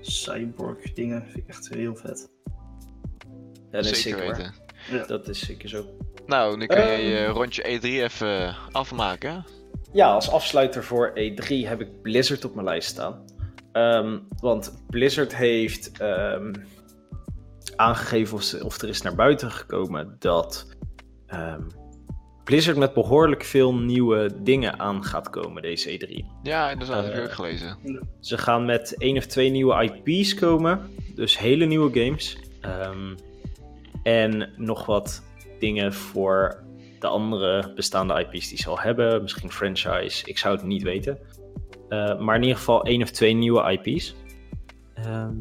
Cyborg 0.00 0.92
dingen 0.92 1.22
vind 1.22 1.36
ik 1.36 1.48
echt 1.48 1.68
heel 1.68 1.96
vet. 1.96 2.30
Ja, 3.70 3.80
dat 3.80 3.84
is 3.84 4.02
Zeker 4.02 4.18
zeker 4.20 4.26
waar. 4.26 4.36
weten. 4.36 4.54
Ja. 4.90 5.06
Dat 5.06 5.28
is 5.28 5.38
zeker 5.46 5.68
zo. 5.68 5.84
Nou, 6.26 6.56
nu 6.56 6.66
kan 6.66 6.78
jij 6.78 7.00
Ehm. 7.00 7.08
je 7.08 7.26
rondje 7.26 7.62
E3 7.62 7.82
even 7.84 8.46
eh, 8.46 8.56
afmaken. 8.72 9.44
Ja, 9.92 10.12
als 10.12 10.30
afsluiter 10.30 10.84
voor 10.84 11.10
E3 11.14 11.46
heb 11.68 11.80
ik 11.80 12.02
Blizzard 12.02 12.44
op 12.44 12.54
mijn 12.54 12.66
lijst 12.66 12.88
staan. 12.88 13.24
Ehm, 13.72 14.18
want 14.36 14.82
Blizzard 14.90 15.36
heeft 15.36 15.90
ehm, 15.98 16.52
aangegeven 17.76 18.34
of, 18.36 18.42
ze, 18.42 18.64
of 18.64 18.82
er 18.82 18.88
is 18.88 19.02
naar 19.02 19.14
buiten 19.14 19.50
gekomen 19.50 20.16
dat 20.18 20.66
ehm, 21.26 21.60
Blizzard 22.44 22.76
met 22.76 22.94
behoorlijk 22.94 23.44
veel 23.44 23.74
nieuwe 23.74 24.30
dingen 24.42 24.78
aan 24.80 25.04
gaat 25.04 25.30
komen 25.30 25.62
deze 25.62 25.90
E3. 26.00 26.24
Ja, 26.42 26.70
inderdaad, 26.70 27.04
heb 27.04 27.12
ik 27.12 27.18
Eh, 27.18 27.24
ook 27.24 27.32
gelezen. 27.32 27.76
Ze 28.20 28.38
gaan 28.38 28.64
met 28.64 28.94
één 28.98 29.16
of 29.16 29.26
twee 29.26 29.50
nieuwe 29.50 29.90
IP's 30.04 30.34
komen. 30.34 30.90
Dus 31.14 31.38
hele 31.38 31.64
nieuwe 31.64 32.00
games. 32.04 32.38
Ehm, 32.60 33.14
en 34.02 34.52
nog 34.56 34.86
wat 34.86 35.22
dingen 35.62 35.92
voor 35.92 36.64
de 36.98 37.06
andere 37.06 37.72
bestaande 37.74 38.26
IP's 38.30 38.48
die 38.48 38.58
ze 38.58 38.68
al 38.68 38.80
hebben. 38.80 39.22
Misschien 39.22 39.50
franchise. 39.50 40.26
Ik 40.26 40.38
zou 40.38 40.56
het 40.56 40.64
niet 40.64 40.82
weten. 40.82 41.18
Eh, 41.88 42.18
maar 42.18 42.36
in 42.36 42.42
ieder 42.42 42.56
geval 42.56 42.84
één 42.84 43.02
of 43.02 43.10
twee 43.10 43.32
nieuwe 43.32 43.80
IP's. 43.80 44.14
Ehm, 44.94 45.36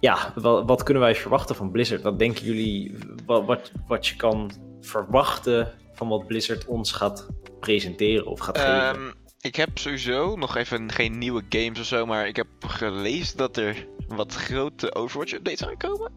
ja, 0.00 0.32
wat, 0.34 0.66
wat 0.66 0.82
kunnen 0.82 1.02
wij 1.02 1.14
verwachten 1.14 1.56
van 1.56 1.70
Blizzard? 1.70 2.02
Wat 2.02 2.18
denken 2.18 2.44
jullie 2.44 2.94
wat, 3.26 3.44
wat, 3.44 3.72
wat 3.86 4.06
je 4.06 4.16
kan 4.16 4.50
verwachten 4.80 5.72
van 5.92 6.08
wat 6.08 6.26
Blizzard 6.26 6.66
ons 6.66 6.92
gaat 6.92 7.28
presenteren 7.60 8.26
of 8.26 8.40
gaat 8.40 8.58
geven? 8.58 8.74
Ehm, 8.74 9.10
ik 9.40 9.56
heb 9.56 9.78
sowieso 9.78 10.36
nog 10.36 10.56
even 10.56 10.92
geen 10.92 11.18
nieuwe 11.18 11.42
games 11.48 11.78
of 11.78 11.86
zo, 11.86 12.06
maar 12.06 12.26
ik 12.26 12.36
heb 12.36 12.46
gelezen 12.58 13.36
dat 13.36 13.56
er 13.56 13.86
wat 14.08 14.34
grote 14.34 14.94
Overwatch 14.94 15.32
updates 15.32 15.66
aankomen. 15.66 16.12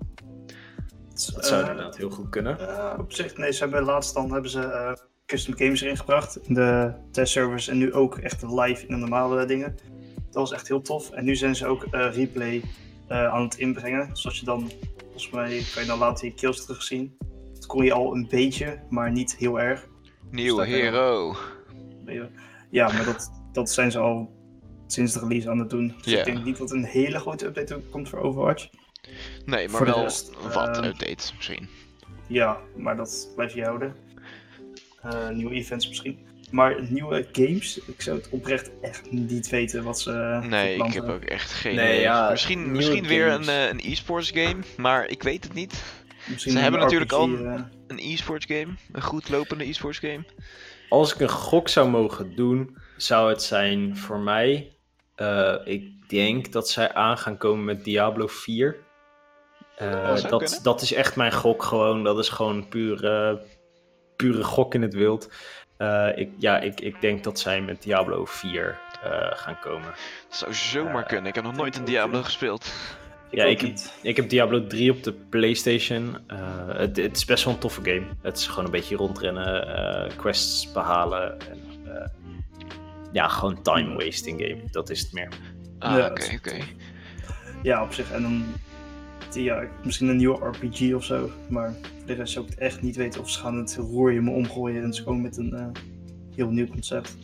Dat 1.28 1.46
zou 1.46 1.64
Eh, 1.64 1.70
inderdaad 1.70 1.98
heel 1.98 2.10
goed 2.10 2.30
kunnen. 2.30 2.60
Eh, 2.60 3.00
op 3.00 3.14
zich, 3.14 3.38
nee, 3.38 3.52
ze 3.52 3.64
hebben 3.64 3.84
laatst 3.84 4.14
dan 4.14 4.32
hebben 4.32 4.52
ze 4.52 4.62
eh, 4.62 4.94
custom 5.26 5.58
games 5.58 5.82
erin 5.82 5.98
gebracht. 5.98 6.40
In 6.48 6.54
de 6.54 6.94
testservers 7.12 7.68
en 7.68 7.78
nu 7.78 7.94
ook 7.94 8.18
echt 8.18 8.42
live 8.42 8.86
in 8.88 8.94
de 8.94 9.00
normale 9.00 9.46
dingen. 9.46 9.76
Dat 10.34 10.42
was 10.42 10.52
echt 10.52 10.68
heel 10.68 10.82
tof. 10.82 11.12
En 11.12 11.26
nu 11.26 11.36
zijn 11.36 11.56
ze 11.56 11.68
ook 11.68 11.84
eh, 11.84 12.16
replay 12.16 12.62
eh, 13.08 13.34
aan 13.34 13.44
het 13.44 13.58
inbrengen. 13.58 14.10
Zodat 14.18 14.38
je 14.38 14.46
dan, 14.46 14.72
volgens 15.02 15.30
mij, 15.30 15.64
kan 15.74 15.82
je 15.82 15.88
dan 15.88 16.00
later 16.00 16.26
je 16.26 16.34
kills 16.34 16.66
terugzien. 16.66 17.18
Dat 17.54 17.66
kon 17.66 17.86
je 17.86 17.94
al 17.94 18.16
een 18.16 18.28
beetje, 18.30 18.80
maar 18.90 19.12
niet 19.12 19.36
heel 19.36 19.60
erg. 19.60 19.88
Nieuwe 20.32 20.66
Dus 20.66 20.74
hero. 20.74 21.36
Ja, 22.70 22.92
maar 22.92 23.06
dat, 23.06 23.32
dat 23.52 23.70
zijn 23.70 23.92
ze 23.92 24.00
al 24.00 24.32
sinds 24.88 25.14
de 25.14 25.20
release 25.20 25.50
aan 25.50 25.60
het 25.60 25.70
doen. 25.70 25.96
Dus 26.02 26.14
ik 26.14 26.26
denk 26.26 26.44
niet 26.44 26.58
dat 26.58 26.72
een 26.72 26.86
hele 26.86 27.20
grote 27.20 27.46
update 27.46 27.76
ook 27.76 27.92
komt 27.92 28.10
voor 28.10 28.20
Overwatch. 28.20 28.70
Nee, 29.46 29.70
maar 29.70 29.86
wel 29.86 30.02
rest, 30.02 30.32
wat 30.54 30.78
ehm, 30.78 30.84
updates 30.86 31.34
misschien. 31.36 31.70
Ja, 32.28 32.58
maar 32.76 32.96
dat 32.98 33.30
blijf 33.36 33.54
je 33.54 33.64
houden. 33.64 33.96
Eh, 35.02 35.30
nieuwe 35.30 35.54
events 35.54 35.88
misschien. 35.88 36.20
Maar 36.52 36.82
nieuwe 36.90 37.28
games, 37.32 37.80
ik 37.88 38.02
zou 38.02 38.18
het 38.18 38.30
oprecht 38.30 38.72
echt 38.82 39.12
niet 39.12 39.50
weten 39.50 39.84
wat 39.84 40.00
ze. 40.00 40.40
Nee, 40.44 40.78
van 40.78 40.88
ik 40.88 40.94
heb 40.94 41.10
ook 41.10 41.24
echt 41.24 41.52
geen 41.52 41.76
Nee, 41.76 41.88
idee. 41.90 42.02
ja, 42.02 42.30
misschien 42.30 42.72
misschien 42.72 43.08
weer 43.08 43.28
een, 43.28 43.50
eh, 43.50 43.68
een 43.68 43.80
e-sports 43.84 44.32
game, 44.34 44.64
maar 44.78 45.08
ik 45.08 45.24
weet 45.24 45.44
het 45.44 45.54
niet. 45.54 45.84
Misschien 46.28 46.52
ze 46.52 46.58
een 46.58 46.64
hebben 46.64 46.82
natuurlijk 46.82 47.12
RPG, 47.12 47.20
al- 47.20 47.46
eh, 47.46 47.62
Een 47.88 48.00
e-sports 48.00 48.46
game, 48.46 48.74
een 48.92 49.02
goed 49.02 49.30
lopende 49.30 49.68
e-sports 49.68 50.00
game. 50.00 50.24
Als 50.90 51.14
ik 51.14 51.20
een 51.20 51.30
gok 51.30 51.70
zou 51.70 51.90
mogen 51.90 52.36
doen, 52.36 52.78
zou 52.98 53.30
het 53.30 53.44
zijn 53.44 53.98
voor 53.98 54.20
mij. 54.20 54.68
eh, 55.16 55.56
ik 55.64 56.10
denk 56.10 56.52
dat 56.52 56.70
zij 56.70 56.94
aan 56.94 57.18
gaan 57.18 57.38
komen 57.38 57.66
met 57.66 57.84
Diablo 57.84 58.28
4. 58.28 58.76
Eh, 59.78 60.22
Dat 60.30 60.60
dat, 60.64 60.82
is 60.82 60.94
echt 60.94 61.16
mijn 61.16 61.32
gok 61.32 61.64
gewoon. 61.64 62.04
Dat 62.04 62.20
is 62.20 62.30
gewoon 62.30 62.68
pure, 62.68 63.42
pure 64.16 64.44
gok 64.44 64.74
in 64.74 64.82
het 64.82 64.94
wild. 64.94 65.30
Eh, 65.78 66.08
ik, 66.16 66.30
ja, 66.38 66.60
ik, 66.60 66.82
ik 66.82 67.02
denk 67.02 67.24
dat 67.24 67.40
zij 67.40 67.62
met 67.62 67.82
Diablo 67.84 68.26
4 68.26 68.80
eh, 69.04 69.12
gaan 69.32 69.60
komen. 69.60 69.88
Dat 70.30 70.38
zou 70.38 70.54
zomaar 70.54 71.02
Eh, 71.04 71.08
kunnen. 71.08 71.26
Ik 71.28 71.36
heb 71.36 71.44
nog 71.44 71.56
nooit 71.56 71.78
een 71.78 71.86
Diablo 71.86 72.22
gespeeld. 72.24 72.74
ik 73.30 73.38
ja, 73.38 73.44
ik 73.46 73.62
heb-. 73.62 73.78
Ik 74.02 74.16
heb 74.16 74.30
Diablo 74.30 74.68
3 74.68 74.92
op 74.92 75.04
de 75.04 75.14
PlayStation. 75.14 76.18
Eh, 76.28 76.38
het, 76.68 76.98
het 76.98 77.18
is 77.18 77.26
best 77.26 77.44
wel 77.44 77.54
een 77.54 77.60
toffe 77.60 77.82
game. 77.84 78.06
Het 78.22 78.38
is 78.38 78.48
gewoon 78.48 78.66
een 78.66 78.72
beetje 78.72 78.96
rondrennen, 78.96 79.76
eh, 79.78 80.18
quests 80.18 80.72
behalen. 80.72 81.40
En, 81.50 81.60
eh, 81.86 82.08
ja, 83.12 83.28
gewoon 83.28 83.62
time 83.62 84.04
wasting 84.06 84.42
game. 84.42 84.62
Dat 84.72 84.90
is 84.90 85.00
het 85.00 85.14
meer. 85.14 85.30
Ah, 85.80 85.98
Ja, 85.98 86.06
oké, 86.08 86.34
oké. 86.38 86.58
Ja, 87.64 87.84
op 87.84 87.94
zich. 87.94 88.12
En 88.12 88.22
dan. 88.22 88.46
Ja, 89.34 89.64
misschien 89.84 90.08
een 90.08 90.18
nieuwe 90.18 90.46
RPG 90.48 90.94
of 90.94 91.04
zo. 91.04 91.30
Maar 91.50 91.74
de 92.06 92.14
rest 92.14 92.34
zou 92.34 92.46
ik 92.46 92.52
het 92.52 92.60
echt 92.60 92.82
niet 92.82 92.96
weten 92.96 93.22
of 93.22 93.30
ze 93.30 93.40
gaan 93.40 93.58
het 93.58 93.76
roer 93.76 94.12
je 94.12 94.22
me 94.22 94.32
omgooien. 94.32 94.84
En 94.84 94.94
ze 94.94 95.04
komen 95.04 95.22
met 95.22 95.38
een 95.38 95.54
eh, 95.54 95.66
heel 96.36 96.50
nieuw 96.50 96.68
concept. 96.68 97.18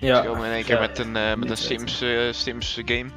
Ze 0.00 0.22
komen 0.26 0.46
in 0.46 0.52
één 0.52 0.64
keer 0.64 0.74
ja, 0.74 0.80
met 0.80 0.98
een, 0.98 1.16
eh, 1.16 1.34
met 1.34 1.50
een 1.50 1.56
Sims, 1.56 2.00
eh, 2.00 2.32
Sims 2.32 2.80
game. 2.84 3.10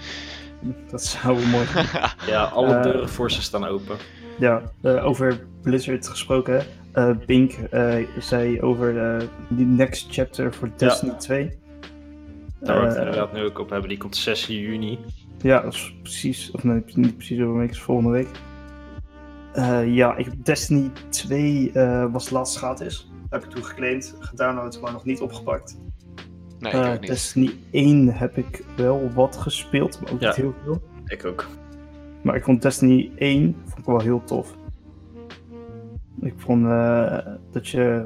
Dat 0.92 1.04
zou 1.04 1.46
mooi 1.48 1.66
zijn. 1.66 1.86
Ja, 2.28 2.44
alle 2.44 2.80
deuren 2.82 3.10
voor 3.10 3.32
ze 3.32 3.42
staan 3.42 3.66
open. 3.66 3.98
Ja, 4.40 4.62
eh, 4.82 5.06
over 5.06 5.46
Blizzard 5.62 6.08
gesproken. 6.08 6.66
eh 6.92 7.10
Pink 7.26 7.52
eh, 7.54 7.96
zei 8.20 8.62
over 8.62 9.20
die 9.48 9.66
next 9.66 10.08
chapter 10.10 10.54
voor 10.54 10.70
Destiny 10.78 11.14
2. 11.18 11.50
Daar 12.60 12.76
waar 12.76 12.82
we 12.82 12.88
het 12.90 12.98
inderdaad 12.98 13.34
nu 13.34 13.44
ook 13.44 13.60
op 13.60 13.70
hebben. 13.70 13.90
Die 13.90 13.98
komt 13.98 14.16
6 14.16 14.46
juni. 14.48 15.00
Ja, 15.46 15.62
dat 15.62 15.74
is 15.74 15.96
precies, 16.02 16.52
of 16.52 16.64
nee, 16.64 16.84
niet 16.86 17.16
precies 17.18 17.40
over 17.40 17.54
een 17.54 17.60
week, 17.60 17.70
is 17.70 17.82
volgende 17.82 18.12
week. 18.12 18.28
Eh, 19.54 19.94
ja, 19.96 20.16
ik 20.16 20.26
heb 20.26 20.34
Destiny 20.44 20.92
2 21.10 21.72
eh, 21.72 22.12
was 22.12 22.30
laatst 22.30 22.58
gratis. 22.58 23.12
Heb 23.30 23.44
ik 23.44 23.50
toen 23.50 23.64
geclaimd, 23.64 24.16
gedownload, 24.20 24.82
maar 24.82 24.92
nog 24.92 25.06
niet 25.06 25.22
opgepakt. 25.22 25.78
Nee, 26.60 26.74
ik 26.74 26.80
Eh, 26.80 26.92
ook 26.94 27.00
niet. 27.00 27.10
Destiny 27.10 27.52
1 27.72 28.08
heb 28.14 28.38
ik 28.38 28.64
wel 28.76 29.12
wat 29.14 29.38
gespeeld, 29.38 30.02
maar 30.02 30.12
ook 30.14 30.20
Ja. 30.22 30.28
niet 30.28 30.36
heel 30.36 30.54
veel. 30.64 30.82
Ik 31.06 31.26
ook. 31.26 31.48
Maar 32.24 32.36
ik 32.36 32.44
vond 32.44 32.62
Destiny 32.62 33.12
1 33.16 33.56
vond 33.66 33.80
ik 33.80 33.86
wel 33.86 34.00
heel 34.02 34.24
tof. 34.24 34.56
Ik 36.22 36.34
vond 36.38 36.64
dat 37.52 37.68
je, 37.68 38.06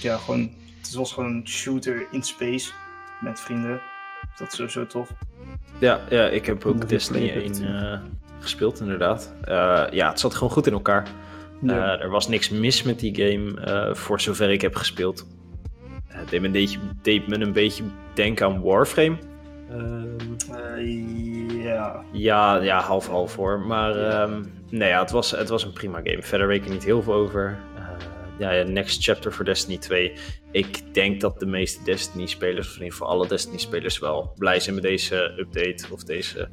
ja, 0.00 0.16
gewoon, 0.16 0.50
het 0.80 0.94
was 0.94 1.12
gewoon 1.12 1.34
een 1.34 1.48
shooter 1.48 2.06
in 2.10 2.22
space 2.22 2.72
met 3.20 3.40
vrienden. 3.40 3.80
Dat 4.38 4.48
is 4.48 4.54
sowieso 4.56 4.86
tof. 4.86 5.12
Ja, 5.78 6.00
ja 6.10 6.26
ik 6.26 6.46
heb 6.46 6.64
ook 6.64 6.88
Destiny 6.88 7.26
heb 7.28 7.36
ik 7.36 7.42
1 7.42 7.52
toen. 7.52 7.64
eh, 7.66 7.98
gespeeld, 8.40 8.80
inderdaad. 8.80 9.34
Eh, 9.44 9.84
ja, 9.90 10.08
het 10.08 10.20
zat 10.20 10.34
gewoon 10.34 10.52
goed 10.52 10.66
in 10.66 10.72
elkaar. 10.72 11.06
Ja. 11.62 11.94
Eh, 11.96 12.02
er 12.02 12.10
was 12.10 12.28
niks 12.28 12.48
mis 12.50 12.82
met 12.82 12.98
die 13.00 13.14
game, 13.14 13.94
voor 13.94 14.20
zover 14.20 14.50
ik 14.50 14.60
heb 14.60 14.74
gespeeld. 14.74 15.26
Het 16.06 16.28
deed, 16.30 16.40
me 16.40 16.46
een 16.46 16.52
beetje, 16.52 16.78
deed 17.02 17.26
me 17.26 17.40
een 17.40 17.52
beetje 17.52 17.84
denken 18.14 18.46
aan 18.46 18.62
Warframe. 18.62 19.16
Ehm, 19.70 20.04
Eh, 20.76 21.62
ja, 21.64 22.02
ja, 22.12 22.56
ja, 22.62 22.80
half-half 22.80 23.36
hoor. 23.36 23.60
Maar 23.60 23.96
ehm, 23.96 24.42
nee, 24.70 24.88
ja, 24.88 25.00
het, 25.00 25.10
was, 25.10 25.30
het 25.30 25.48
was 25.48 25.64
een 25.64 25.72
prima 25.72 26.00
game. 26.02 26.22
Verder 26.22 26.46
weet 26.46 26.58
ik 26.60 26.64
er 26.66 26.72
niet 26.72 26.84
heel 26.84 27.02
veel 27.02 27.12
over. 27.14 27.58
Ja, 28.38 28.62
next 28.62 29.02
chapter 29.02 29.32
voor 29.32 29.44
Destiny 29.44 29.78
2. 29.78 30.12
Ik 30.50 30.94
denk 30.94 31.20
dat 31.20 31.38
de 31.40 31.46
meeste 31.46 31.84
Destiny-spelers, 31.84 32.66
of 32.66 32.72
in 32.74 32.78
ieder 32.82 32.92
geval 32.92 33.08
alle 33.08 33.28
Destiny-spelers, 33.28 33.98
wel 33.98 34.32
blij 34.38 34.60
zijn 34.60 34.74
met 34.74 34.84
deze 34.84 35.34
update 35.38 35.84
of 35.92 36.04
deze 36.04 36.48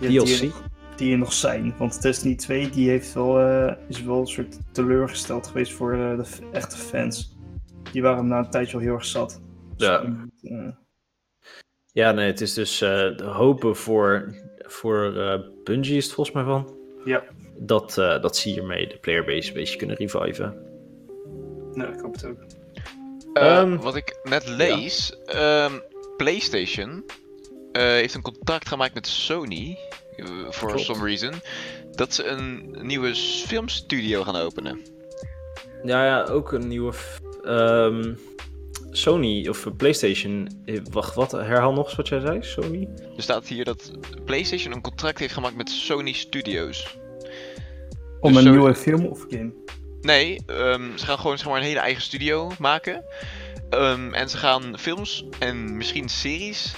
Ja, 0.00 0.08
die, 0.08 0.18
DLC. 0.20 0.28
er 0.40 0.44
nog, 0.44 0.62
die 0.96 1.12
er 1.12 1.18
nog 1.18 1.32
zijn. 1.32 1.74
Want 1.78 2.02
Destiny 2.02 2.34
2 2.36 2.70
die 2.70 2.88
heeft 2.88 3.12
wel, 3.14 3.38
eh, 3.40 3.72
is 3.88 4.02
wel 4.02 4.20
een 4.20 4.26
soort 4.26 4.58
teleurgesteld 4.72 5.46
geweest 5.46 5.72
voor 5.72 5.92
eh, 5.92 6.16
de 6.16 6.24
echte 6.52 6.76
fans. 6.76 7.36
Die 7.92 8.02
waren 8.02 8.26
na 8.26 8.38
een 8.38 8.50
tijdje 8.50 8.76
al 8.76 8.82
heel 8.82 8.94
erg 8.94 9.04
zat. 9.04 9.42
Dus, 9.76 9.86
Ja. 9.86 10.02
eh, 10.42 10.68
Ja, 11.92 12.12
nee, 12.12 12.26
het 12.26 12.40
is 12.40 12.54
dus 12.54 12.78
de 12.78 13.24
hopen 13.24 13.76
voor, 13.76 14.34
voor 14.58 15.12
Bungie 15.64 15.96
is 15.96 16.04
het 16.04 16.14
volgens 16.14 16.36
mij 16.36 16.44
van. 16.44 16.74
ja, 17.04 17.22
Dat, 17.58 17.94
dat 17.94 18.36
ze 18.36 18.48
hiermee 18.48 18.86
de 18.88 18.96
playerbase 18.98 19.48
een 19.48 19.54
beetje 19.54 19.76
kunnen 19.78 19.96
reviven. 19.96 20.63
Nee, 21.74 21.88
ik 21.88 22.00
hoop 22.00 22.12
het 22.14 22.24
ook. 22.26 22.36
Eh, 23.32 23.58
Ehm, 23.58 23.76
wat 23.76 23.96
ik 23.96 24.18
net 24.22 24.46
lees, 24.48 25.14
ehm, 25.26 25.72
PlayStation 26.16 27.04
eh, 27.72 27.82
heeft 27.82 28.14
een 28.14 28.22
contract 28.22 28.68
gemaakt 28.68 28.94
met 28.94 29.06
Sony, 29.06 29.78
eh, 30.16 30.26
for 30.50 30.68
Klopt. 30.68 30.84
some 30.84 31.04
reason, 31.04 31.32
dat 31.92 32.14
ze 32.14 32.26
een 32.26 32.76
nieuwe 32.82 33.14
filmstudio 33.46 34.22
gaan 34.22 34.36
openen. 34.36 34.80
Ja, 35.84 36.04
ja, 36.04 36.24
ook 36.24 36.52
een 36.52 36.68
nieuwe 36.68 36.92
ehm, 37.44 38.14
Sony 38.90 39.48
of 39.48 39.76
PlayStation. 39.76 40.48
Wacht, 40.90 41.14
wat? 41.14 41.32
Herhaal 41.32 41.72
nog 41.72 41.84
eens 41.86 41.94
wat 41.96 42.08
jij 42.08 42.20
zei, 42.20 42.42
Sony? 42.42 42.88
Er 43.16 43.22
staat 43.22 43.46
hier 43.46 43.64
dat 43.64 43.92
PlayStation 44.24 44.72
een 44.72 44.80
contract 44.80 45.18
heeft 45.18 45.34
gemaakt 45.34 45.56
met 45.56 45.70
Sony 45.70 46.12
Studios. 46.12 46.98
Om 48.20 48.32
Dus 48.32 48.44
een 48.44 48.50
nieuwe 48.50 48.74
film 48.74 49.06
of 49.06 49.26
game. 49.28 49.52
Nee, 50.04 50.42
ehm, 50.46 50.96
ze 50.96 51.04
gaan 51.06 51.18
gewoon 51.18 51.38
zeg 51.38 51.46
maar, 51.46 51.56
een 51.56 51.62
hele 51.62 51.78
eigen 51.78 52.02
studio 52.02 52.50
maken. 52.58 53.04
Ehm, 53.70 54.14
en 54.14 54.28
ze 54.28 54.36
gaan 54.36 54.78
films 54.78 55.24
en 55.38 55.76
misschien 55.76 56.08
series 56.08 56.74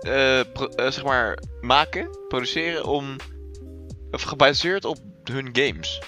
eh, 0.00 0.40
eh, 0.40 0.46
zeg 0.76 1.04
maar, 1.04 1.38
maken, 1.60 2.08
produceren 2.28 2.84
om. 2.84 3.16
Of 4.10 4.22
gebaseerd 4.22 4.84
op 4.84 4.96
hun 5.24 5.48
games. 5.52 6.00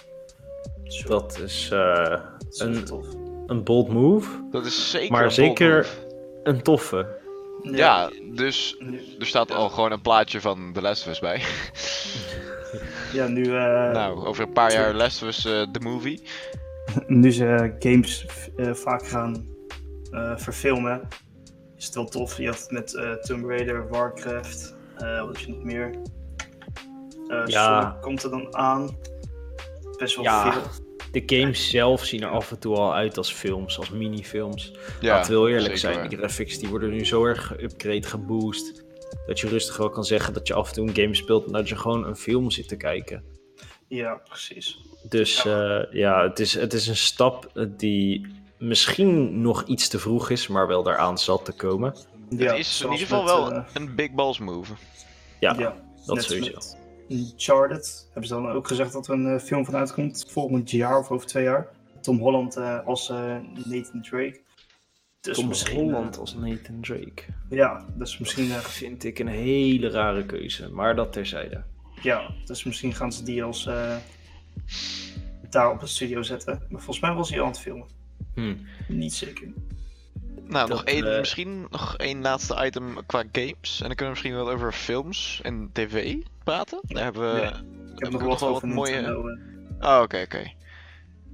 Dat 1.06 1.38
is 1.44 1.68
eh, 1.72 2.10
dat 2.10 2.46
is 2.50 2.58
wel 2.58 2.68
een- 2.68 2.84
tof. 2.84 3.06
een 3.46 3.64
bold 3.64 3.88
move. 3.88 4.28
Dat 4.50 4.66
is 4.66 4.90
zeker. 4.90 5.10
Maar 5.12 5.24
een 5.24 5.30
zeker- 5.32 5.76
move. 5.76 6.16
Een 6.42 6.62
toffe. 6.62 7.16
Ja, 7.62 8.10
dus 8.32 8.76
er 9.18 9.26
staat 9.26 9.52
al 9.52 9.68
gewoon 9.68 9.92
een 9.92 10.00
plaatje 10.00 10.40
van 10.40 10.70
The 10.74 10.80
Last 10.80 11.02
of 11.06 11.10
Us 11.12 11.18
bij. 11.18 11.42
ja, 13.12 13.26
nu, 13.26 13.42
eh, 13.44 13.92
nou, 13.92 14.26
over 14.26 14.42
een 14.44 14.52
paar 14.52 14.72
jaar 14.72 14.94
Last 14.94 15.22
of 15.22 15.28
Us 15.28 15.44
eh, 15.44 15.62
the 15.62 15.80
movie. 15.80 16.22
nu 17.06 17.32
ze 17.32 17.74
games 17.78 18.26
eh, 18.56 18.72
vaak 18.74 19.06
gaan 19.06 19.46
eh, 20.10 20.32
verfilmen, 20.36 21.00
is 21.76 21.84
het 21.84 21.94
wel 21.94 22.04
tof. 22.08 22.36
Je 22.38 22.46
had 22.46 22.60
het 22.60 22.70
met 22.70 22.94
eh, 22.94 23.12
Tomb 23.12 23.44
Raider, 23.48 23.88
Warcraft, 23.88 24.76
eh, 24.96 25.18
wat 25.20 25.28
heb 25.28 25.36
je 25.38 25.52
nog 25.52 25.62
meer? 25.64 25.90
Eh 27.28 27.42
Ja. 27.46 27.80
Sonic 27.80 28.00
komt 28.02 28.22
er 28.22 28.30
dan 28.30 28.56
aan. 28.56 28.96
Best 29.98 30.14
wel 30.16 30.24
Ja. 30.24 30.52
veel. 30.52 30.62
De 31.12 31.22
games 31.38 31.70
zelf 31.70 32.04
zien 32.04 32.22
er 32.22 32.28
af 32.28 32.50
en 32.50 32.58
toe 32.58 32.76
al 32.76 32.94
uit 32.94 33.16
als 33.16 33.32
films, 33.32 33.78
als 33.78 33.90
minifilms. 33.90 34.72
Ja, 35.00 35.14
Laten 35.14 35.32
we 35.32 35.38
heel 35.38 35.48
eerlijk 35.48 35.76
zeker 35.78 35.94
zijn, 35.96 36.08
die 36.08 36.18
graphics 36.18 36.58
die 36.58 36.68
worden 36.68 36.90
nu 36.90 37.04
zo 37.06 37.24
erg 37.24 37.52
geüpgrade, 37.56 38.06
geboost. 38.08 38.84
Dat 39.28 39.40
je 39.40 39.48
rustig 39.48 39.76
wel 39.76 39.90
kan 39.90 40.04
zeggen 40.04 40.34
dat 40.34 40.46
je 40.46 40.54
af 40.54 40.68
en 40.68 40.74
toe 40.74 40.88
een 40.88 40.94
game 40.94 41.14
speelt 41.14 41.46
en 41.46 41.52
dat 41.52 41.68
je 41.68 41.76
gewoon 41.76 42.06
een 42.06 42.16
film 42.16 42.50
zit 42.50 42.68
te 42.68 42.76
kijken. 42.76 43.24
Ja, 43.88 44.14
precies. 44.14 44.78
Dus 45.08 45.42
ja, 45.42 45.86
ja 45.90 46.22
het, 46.22 46.38
is, 46.38 46.54
het 46.54 46.72
is 46.72 46.86
een 46.86 46.96
stap 46.96 47.50
eh, 47.54 47.64
die 47.76 48.26
misschien 48.58 49.40
nog 49.40 49.62
iets 49.62 49.88
te 49.88 49.98
vroeg 49.98 50.30
is, 50.30 50.48
maar 50.48 50.66
wel 50.66 50.82
daaraan 50.82 51.18
zat 51.18 51.44
te 51.44 51.52
komen. 51.52 51.94
Ja, 52.28 52.50
het 52.50 52.58
is 52.58 52.82
in 52.82 52.92
ieder 52.92 53.06
geval 53.06 53.22
met, 53.22 53.32
wel 53.32 53.52
eh, 53.52 53.64
een 53.72 53.94
big 53.94 54.10
balls 54.10 54.38
move. 54.38 54.72
Ja, 55.40 55.54
ja, 55.58 55.74
dat 56.06 56.22
sowieso. 56.22 56.76
Uncharted 57.08 58.06
hebben 58.12 58.28
ze 58.28 58.34
dan 58.34 58.50
ook 58.50 58.68
gezegd 58.68 58.92
dat 58.92 59.06
er 59.06 59.14
een 59.14 59.26
eh, 59.26 59.40
film 59.40 59.64
van 59.64 59.76
uitkomt 59.76 60.26
volgend 60.28 60.70
jaar 60.70 60.98
of 60.98 61.10
over 61.10 61.26
twee 61.26 61.44
jaar. 61.44 61.68
Tom 62.00 62.18
Holland 62.18 62.56
eh, 62.56 62.86
als 62.86 63.10
eh, 63.10 63.36
Nathan 63.64 64.02
Drake. 64.02 64.40
Dus 65.20 65.36
Tom 65.36 65.48
misschien, 65.48 65.78
Holland 65.78 66.14
eh, 66.14 66.20
als 66.20 66.34
Nathan 66.34 66.80
Drake. 66.80 67.22
ja, 67.50 67.84
dus 67.94 68.18
misschien, 68.18 68.50
eh, 68.50 68.56
Vind 68.58 69.04
ik 69.04 69.18
een 69.18 69.26
hele 69.28 69.90
rare 69.90 70.26
keuze, 70.26 70.70
maar 70.70 70.96
dat 70.96 71.12
terzijde. 71.12 71.62
ja, 72.02 72.30
dus 72.44 72.64
misschien 72.64 72.94
gaan 72.94 73.12
ze 73.12 73.22
die 73.22 73.42
als 73.44 73.66
eh, 73.66 73.96
daar 75.50 75.70
op 75.70 75.80
het 75.80 75.88
studio 75.90 76.22
zetten. 76.22 76.52
Maar 76.68 76.80
volgens 76.80 77.00
mij 77.00 77.12
was 77.14 77.28
hij 77.28 77.38
al 77.38 77.44
aan 77.44 77.50
het 77.50 77.60
filmen. 77.60 77.86
Hm. 78.34 78.54
Niet 78.88 79.14
zeker. 79.14 79.48
Nou, 80.48 80.68
nog 80.68 80.78
Dat, 80.84 80.88
één, 80.94 81.18
misschien 81.18 81.66
nog 81.70 81.96
één 81.96 82.20
laatste 82.20 82.64
item 82.64 83.06
qua 83.06 83.24
games. 83.32 83.80
En 83.80 83.86
dan 83.86 83.94
kunnen 83.96 83.96
we 84.14 84.20
misschien 84.20 84.34
wel 84.34 84.50
over 84.50 84.72
films 84.72 85.40
en 85.42 85.70
tv 85.72 86.16
praten. 86.44 86.80
Daar 86.82 87.02
hebben 87.04 87.34
we, 87.34 87.40
Ja, 87.40 87.44
hebben 87.52 87.92
Ik 87.94 88.02
heb 88.02 88.12
nog 88.12 88.22
wat 88.22 88.42
over 88.42 88.68
mooie... 88.68 88.92
Nintendo. 88.94 89.28
Oh, 89.80 90.00
oké, 90.02 90.20
oké. 90.24 90.50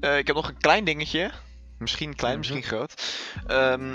Eh, 0.01 0.19
ik 0.19 0.27
heb 0.27 0.37
nog 0.37 0.49
een 0.49 0.59
klein 0.59 0.85
dingetje. 0.85 1.31
Misschien 1.79 2.15
klein, 2.15 2.39
misschien 2.39 2.63
groot. 2.63 2.95
Ehm 3.47 3.95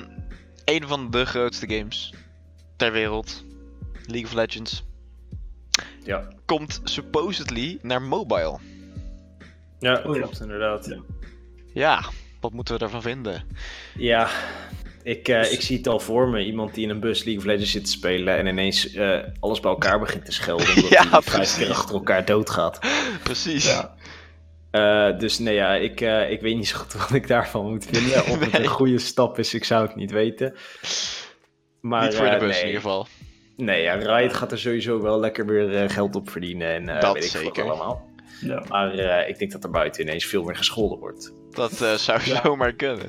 een 0.65 0.87
van 0.87 1.11
de 1.11 1.25
grootste 1.25 1.69
games 1.69 2.13
ter 2.77 2.91
wereld. 2.91 3.43
League 4.05 4.25
of 4.25 4.33
Legends. 4.33 4.83
Ja, 6.03 6.27
Komt 6.45 6.81
supposedly 6.83 7.79
naar 7.81 8.01
mobile. 8.01 8.57
ja 9.79 10.01
Oh, 10.05 10.15
ja. 10.15 10.21
klopt 10.21 10.41
inderdaad. 10.41 10.85
Ja. 10.85 10.97
Ja, 11.73 12.03
wat 12.39 12.53
moeten 12.53 12.73
we 12.73 12.79
daarvan 12.79 13.01
vinden? 13.01 13.43
Ja, 13.95 14.29
ik, 15.03 15.27
eh, 15.27 15.51
ik 15.51 15.61
zie 15.61 15.77
het 15.77 15.87
al 15.87 15.99
voor 15.99 16.27
me. 16.29 16.45
Iemand 16.45 16.73
die 16.73 16.83
in 16.83 16.89
een 16.89 16.99
bus 16.99 17.23
League 17.23 17.37
of 17.41 17.43
Legends 17.47 17.71
zit 17.71 17.85
te 17.85 17.91
spelen 17.91 18.37
en 18.37 18.45
ineens 18.47 18.93
eh, 18.93 19.19
alles 19.39 19.59
bij 19.59 19.71
elkaar 19.71 19.99
begint 19.99 20.25
te 20.25 20.31
schelden. 20.31 20.67
Omdat 20.75 20.89
Ja, 20.89 21.09
hij 21.09 21.21
vijf 21.21 21.57
keer 21.57 21.69
achter 21.71 21.95
elkaar 21.95 22.25
doodgaat. 22.25 22.79
Precies. 23.23 23.65
Ja. 23.65 23.95
Eh, 24.71 25.17
dus 25.17 25.39
nee, 25.39 25.53
ja, 25.53 25.75
ik, 25.75 26.01
eh, 26.01 26.31
ik 26.31 26.41
weet 26.41 26.55
niet 26.55 26.67
zo 26.67 26.77
goed 26.77 26.93
wat 27.01 27.13
ik 27.13 27.27
daarvan 27.27 27.69
moet 27.69 27.85
vinden. 27.85 28.19
Of 28.25 28.39
het 28.39 28.53
een 28.59 28.67
goede 28.67 28.97
stap 28.99 29.39
is, 29.39 29.53
ik 29.53 29.63
zou 29.63 29.87
het 29.87 29.95
niet 29.95 30.11
weten. 30.11 30.55
Maar, 31.81 32.03
Niet 32.05 32.15
voor 32.15 32.25
de 32.25 32.31
eh, 32.31 32.39
bus 32.39 32.49
nee. 32.51 32.59
in 32.61 32.65
ieder 32.67 32.81
geval. 32.81 33.07
Nee, 33.57 33.81
ja, 33.81 33.93
Riot 33.93 34.33
gaat 34.33 34.51
er 34.51 34.59
sowieso 34.59 35.01
wel 35.01 35.19
lekker 35.19 35.45
weer 35.45 35.75
eh, 35.75 35.89
geld 35.89 36.15
op 36.15 36.29
verdienen. 36.29 36.67
En 36.67 36.89
eh, 36.89 37.01
Dat 37.01 37.13
weet 37.13 37.23
ik 37.23 37.29
zeker. 37.29 37.63
allemaal. 37.63 38.07
Ja. 38.41 38.63
Maar 38.69 38.93
eh, 38.93 39.29
ik 39.29 39.39
denk 39.39 39.51
dat 39.51 39.63
er 39.63 39.69
buiten 39.69 40.01
ineens 40.01 40.25
veel 40.25 40.43
meer 40.43 40.55
gescholden 40.55 40.99
wordt. 40.99 41.33
Dat 41.51 41.81
eh, 41.81 41.93
zou 41.93 42.19
Ja. 42.23 42.41
zomaar 42.43 42.73
kunnen. 42.73 43.05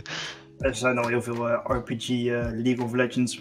Er 0.58 0.74
zijn 0.74 0.98
al 0.98 1.08
heel 1.08 1.22
veel 1.22 1.48
eh, 1.48 1.64
RPG 1.78 2.08
eh, 2.08 2.48
League 2.52 2.84
of 2.84 2.92
Legends. 2.92 3.40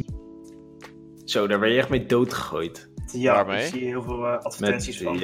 Zo, 1.26 1.48
daar 1.48 1.60
ben 1.60 1.70
je 1.72 1.78
echt 1.78 1.90
mee 1.90 2.06
doodgegooid. 2.06 2.90
Ja, 3.12 3.34
Waarmee? 3.34 3.66
ik 3.66 3.72
zie 3.74 3.84
heel 3.84 4.02
veel 4.04 4.26
eh, 4.26 4.32
Met 4.32 4.44
advertenties 4.46 4.98
die 4.98 5.06
van. 5.08 5.16
eh, 5.16 5.22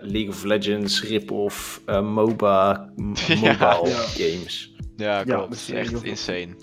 League 0.00 0.28
of 0.28 0.42
Legends, 0.44 1.02
rip-off, 1.02 1.82
eh, 1.86 2.00
MOBA, 2.00 2.92
mobile 2.96 3.40
Ja. 3.40 3.82
games. 3.92 4.74
Ja, 4.96 5.16
Ja, 5.18 5.22
klopt. 5.24 5.48
dat 5.48 5.52
is 5.58 5.70
echt 5.70 6.02
insane. 6.02 6.56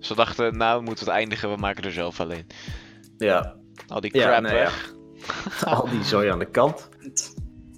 Ze 0.00 0.14
dachten, 0.14 0.56
nou 0.56 0.82
moeten 0.82 1.04
we 1.04 1.10
het 1.10 1.20
eindigen, 1.20 1.50
we 1.50 1.56
maken 1.56 1.84
er 1.84 1.92
zelf 1.92 2.20
alleen. 2.20 2.46
Ja, 3.18 3.56
Al 3.88 4.00
die 4.00 4.16
Ja, 4.18 4.26
crap 4.26 4.44
ja. 4.44 4.52
weg. 4.52 4.94
al 5.64 5.88
die 5.88 6.04
zooi 6.04 6.28
aan 6.28 6.38
de 6.38 6.50
kant. 6.50 6.88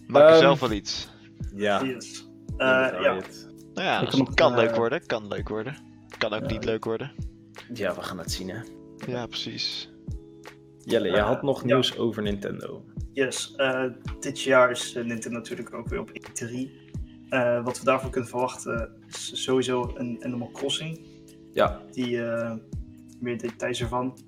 Maak 0.06 0.22
er 0.22 0.28
Ehm, 0.28 0.38
zelf 0.38 0.60
wel 0.60 0.72
iets. 0.72 1.08
Ja, 1.54 1.82
Yes. 1.84 2.28
Eh, 2.56 2.66
ja, 2.66 3.18
Nou 3.74 3.86
ja, 3.88 4.00
dus 4.04 4.22
kan 4.34 4.54
leuk 4.54 4.76
worden, 4.76 5.06
kan 5.06 5.28
leuk 5.28 5.48
worden. 5.48 5.76
Kan 6.18 6.32
ook 6.32 6.40
Ja. 6.40 6.46
niet 6.46 6.64
leuk 6.64 6.84
worden. 6.84 7.12
ja, 7.74 7.94
we 7.94 8.02
gaan 8.02 8.18
het 8.18 8.32
zien 8.32 8.48
hè. 8.50 8.58
Ja, 9.06 9.26
precies. 9.26 9.90
Jelle, 10.86 11.08
jij 11.08 11.18
Eh, 11.18 11.26
had 11.26 11.42
nog 11.42 11.60
ja. 11.60 11.66
nieuws 11.66 11.98
over 11.98 12.22
Nintendo. 12.22 12.84
yes. 13.12 13.54
Eh, 13.56 13.84
dit 14.20 14.42
jaar 14.42 14.70
is 14.70 14.94
eh, 14.94 15.04
Nintendo 15.04 15.38
natuurlijk 15.38 15.74
ook 15.74 15.88
weer 15.88 16.00
op 16.00 16.10
E3. 16.10 16.70
Eh, 17.28 17.64
wat 17.64 17.78
we 17.78 17.84
daarvan 17.84 18.10
kunnen 18.10 18.30
verwachten 18.30 18.90
is 19.08 19.42
sowieso 19.44 19.92
een 19.96 20.18
Animal 20.22 20.50
Crossing. 20.52 21.00
Ja, 21.52 21.82
Die 21.92 22.20
meer 23.20 23.38
details 23.38 23.80
ervan. 23.80 24.18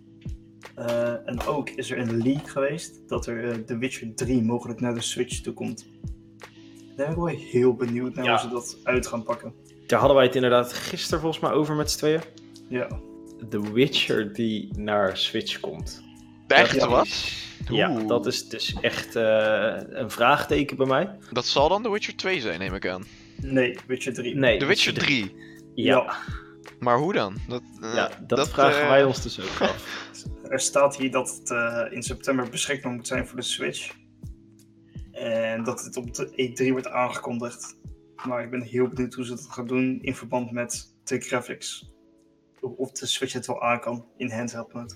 En 1.24 1.40
ook 1.46 1.70
is 1.70 1.90
er 1.90 1.98
een 1.98 2.22
leak 2.22 2.48
geweest 2.48 3.08
dat 3.08 3.26
er 3.26 3.64
The 3.64 3.78
Witcher 3.78 4.14
3 4.14 4.42
mogelijk 4.42 4.80
naar 4.80 4.94
de 4.94 5.00
Switch 5.00 5.40
toe 5.40 5.52
komt. 5.54 5.86
Daar 6.96 7.06
ben 7.06 7.10
ik 7.10 7.16
wel 7.16 7.26
heel 7.26 7.74
benieuwd 7.74 8.14
naar 8.14 8.24
Ja. 8.24 8.30
hoe 8.30 8.40
ze 8.40 8.48
dat 8.48 8.78
uit 8.84 9.06
gaan 9.06 9.22
pakken. 9.22 9.52
daar 9.86 9.98
hadden 9.98 10.16
wij 10.16 10.26
het 10.26 10.34
inderdaad 10.34 10.72
gisteren 10.72 11.20
volgens 11.20 11.42
mij 11.42 11.52
over 11.52 11.74
met 11.74 11.90
z'n 11.90 11.98
tweeën. 11.98 12.20
Ja, 12.68 12.88
The 13.48 13.72
Witcher 13.72 14.32
die 14.32 14.78
naar 14.78 15.16
Switch 15.16 15.60
komt. 15.60 16.02
Echt, 16.48 16.74
Ja. 16.74 16.88
wat? 16.88 17.32
Ja, 17.70 17.88
dat 18.06 18.26
is 18.26 18.48
dus 18.48 18.74
echt 18.80 19.16
eh, 19.16 19.76
een 19.88 20.10
vraagteken 20.10 20.76
bij 20.76 20.86
mij. 20.86 21.18
Dat 21.32 21.46
zal 21.46 21.68
dan 21.68 21.82
The 21.82 21.90
Witcher 21.90 22.16
2 22.16 22.40
zijn, 22.40 22.58
neem 22.58 22.74
ik 22.74 22.86
aan. 22.86 23.04
nee, 23.36 23.78
Witcher 23.86 24.12
3. 24.14 24.34
Nee, 24.36 24.58
The 24.58 24.66
Witcher 24.66 24.94
3. 24.94 25.34
Ja, 25.74 26.16
Maar 26.78 26.98
hoe 26.98 27.12
dan? 27.12 27.36
Dat, 27.48 27.62
eh, 27.80 27.94
ja 27.94 28.10
dat, 28.26 28.48
vragen 28.48 28.82
eh, 28.82 28.88
wij 28.88 29.04
ons 29.04 29.22
dus 29.22 29.40
ook 29.40 29.60
af. 29.68 30.06
Er 30.50 30.60
staat 30.60 30.96
hier 30.96 31.10
dat 31.10 31.28
het 31.38 31.50
eh, 31.50 31.84
in 31.90 32.02
september 32.02 32.48
beschikbaar 32.50 32.92
moet 32.92 33.06
zijn 33.06 33.26
voor 33.26 33.36
de 33.36 33.42
Switch. 33.44 33.94
En 35.12 35.64
dat 35.64 35.84
het 35.84 35.96
op 35.96 36.14
de 36.14 36.52
E3 36.66 36.70
wordt 36.72 36.88
aangekondigd. 36.88 37.76
Maar 38.26 38.42
ik 38.42 38.50
ben 38.50 38.62
heel 38.62 38.88
benieuwd 38.88 39.14
hoe 39.14 39.24
ze 39.24 39.30
dat 39.30 39.46
gaan 39.50 39.66
doen 39.66 39.98
in 40.02 40.14
verband 40.14 40.50
met 40.50 40.94
de 41.04 41.20
graphics. 41.20 41.90
Of- 42.60 42.72
Of 42.76 42.90
de 42.92 43.06
Switch 43.06 43.32
het 43.32 43.46
wel 43.46 43.62
aan 43.62 43.80
kan 43.80 44.04
in 44.16 44.30
handheld 44.30 44.72
mode. 44.72 44.94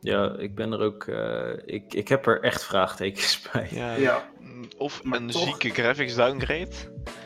Ja, 0.00 0.34
ik 0.38 0.54
ben 0.54 0.72
er 0.72 0.80
ook. 0.80 1.04
eh, 1.06 1.50
ik, 1.64 1.94
ik 1.94 2.08
heb 2.08 2.26
er 2.26 2.40
echt 2.42 2.64
vraagtekens 2.64 3.40
bij. 3.52 3.68
Ja. 3.70 3.94
Ja, 3.94 4.28
Of 4.76 5.02
Maar 5.04 5.20
een 5.20 5.30
toch- 5.30 5.42
zieke 5.42 5.70
graphics 5.82 6.14
downgrade. 6.14 6.68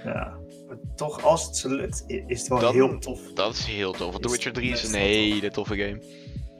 ja. 0.05 0.41
Maar 0.68 0.77
toch, 0.97 1.25
als 1.25 1.47
het 1.47 1.57
ze 1.57 1.68
lukt, 1.75 2.05
is 2.27 2.39
het 2.41 2.49
wel 2.49 2.59
Dan- 2.59 2.73
heel 2.75 2.99
tof. 2.99 3.33
Dat 3.35 3.53
is 3.55 3.64
heel 3.66 3.93
tof. 3.93 4.11
Want 4.11 4.23
The 4.23 4.31
Witcher 4.31 4.53
3 4.53 4.70
is 4.70 4.93
een 4.93 4.99
hele 5.01 5.51
toffe 5.51 5.77
game. 5.77 6.03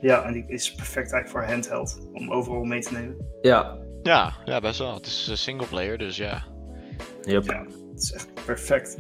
Ja, 0.01 0.25
en 0.25 0.33
die 0.33 0.45
is 0.47 0.75
perfect 0.75 1.13
eigenlijk 1.13 1.29
voor 1.29 1.45
handheld. 1.55 2.09
Om 2.13 2.33
overal 2.33 2.63
mee 2.65 2.81
te 2.81 2.93
nemen. 2.93 3.17
Ja, 3.43 3.79
Ja, 4.03 4.33
ja, 4.45 4.61
best 4.61 4.79
wel. 4.79 4.95
Het 4.95 5.07
is 5.07 5.43
single 5.43 5.67
player, 5.67 5.99
dus 5.99 6.17
ja. 6.17 6.45
yep. 7.23 7.45
Ja, 7.45 7.65
het 7.93 8.03
is 8.03 8.13
echt 8.13 8.29
perfect. 8.45 8.99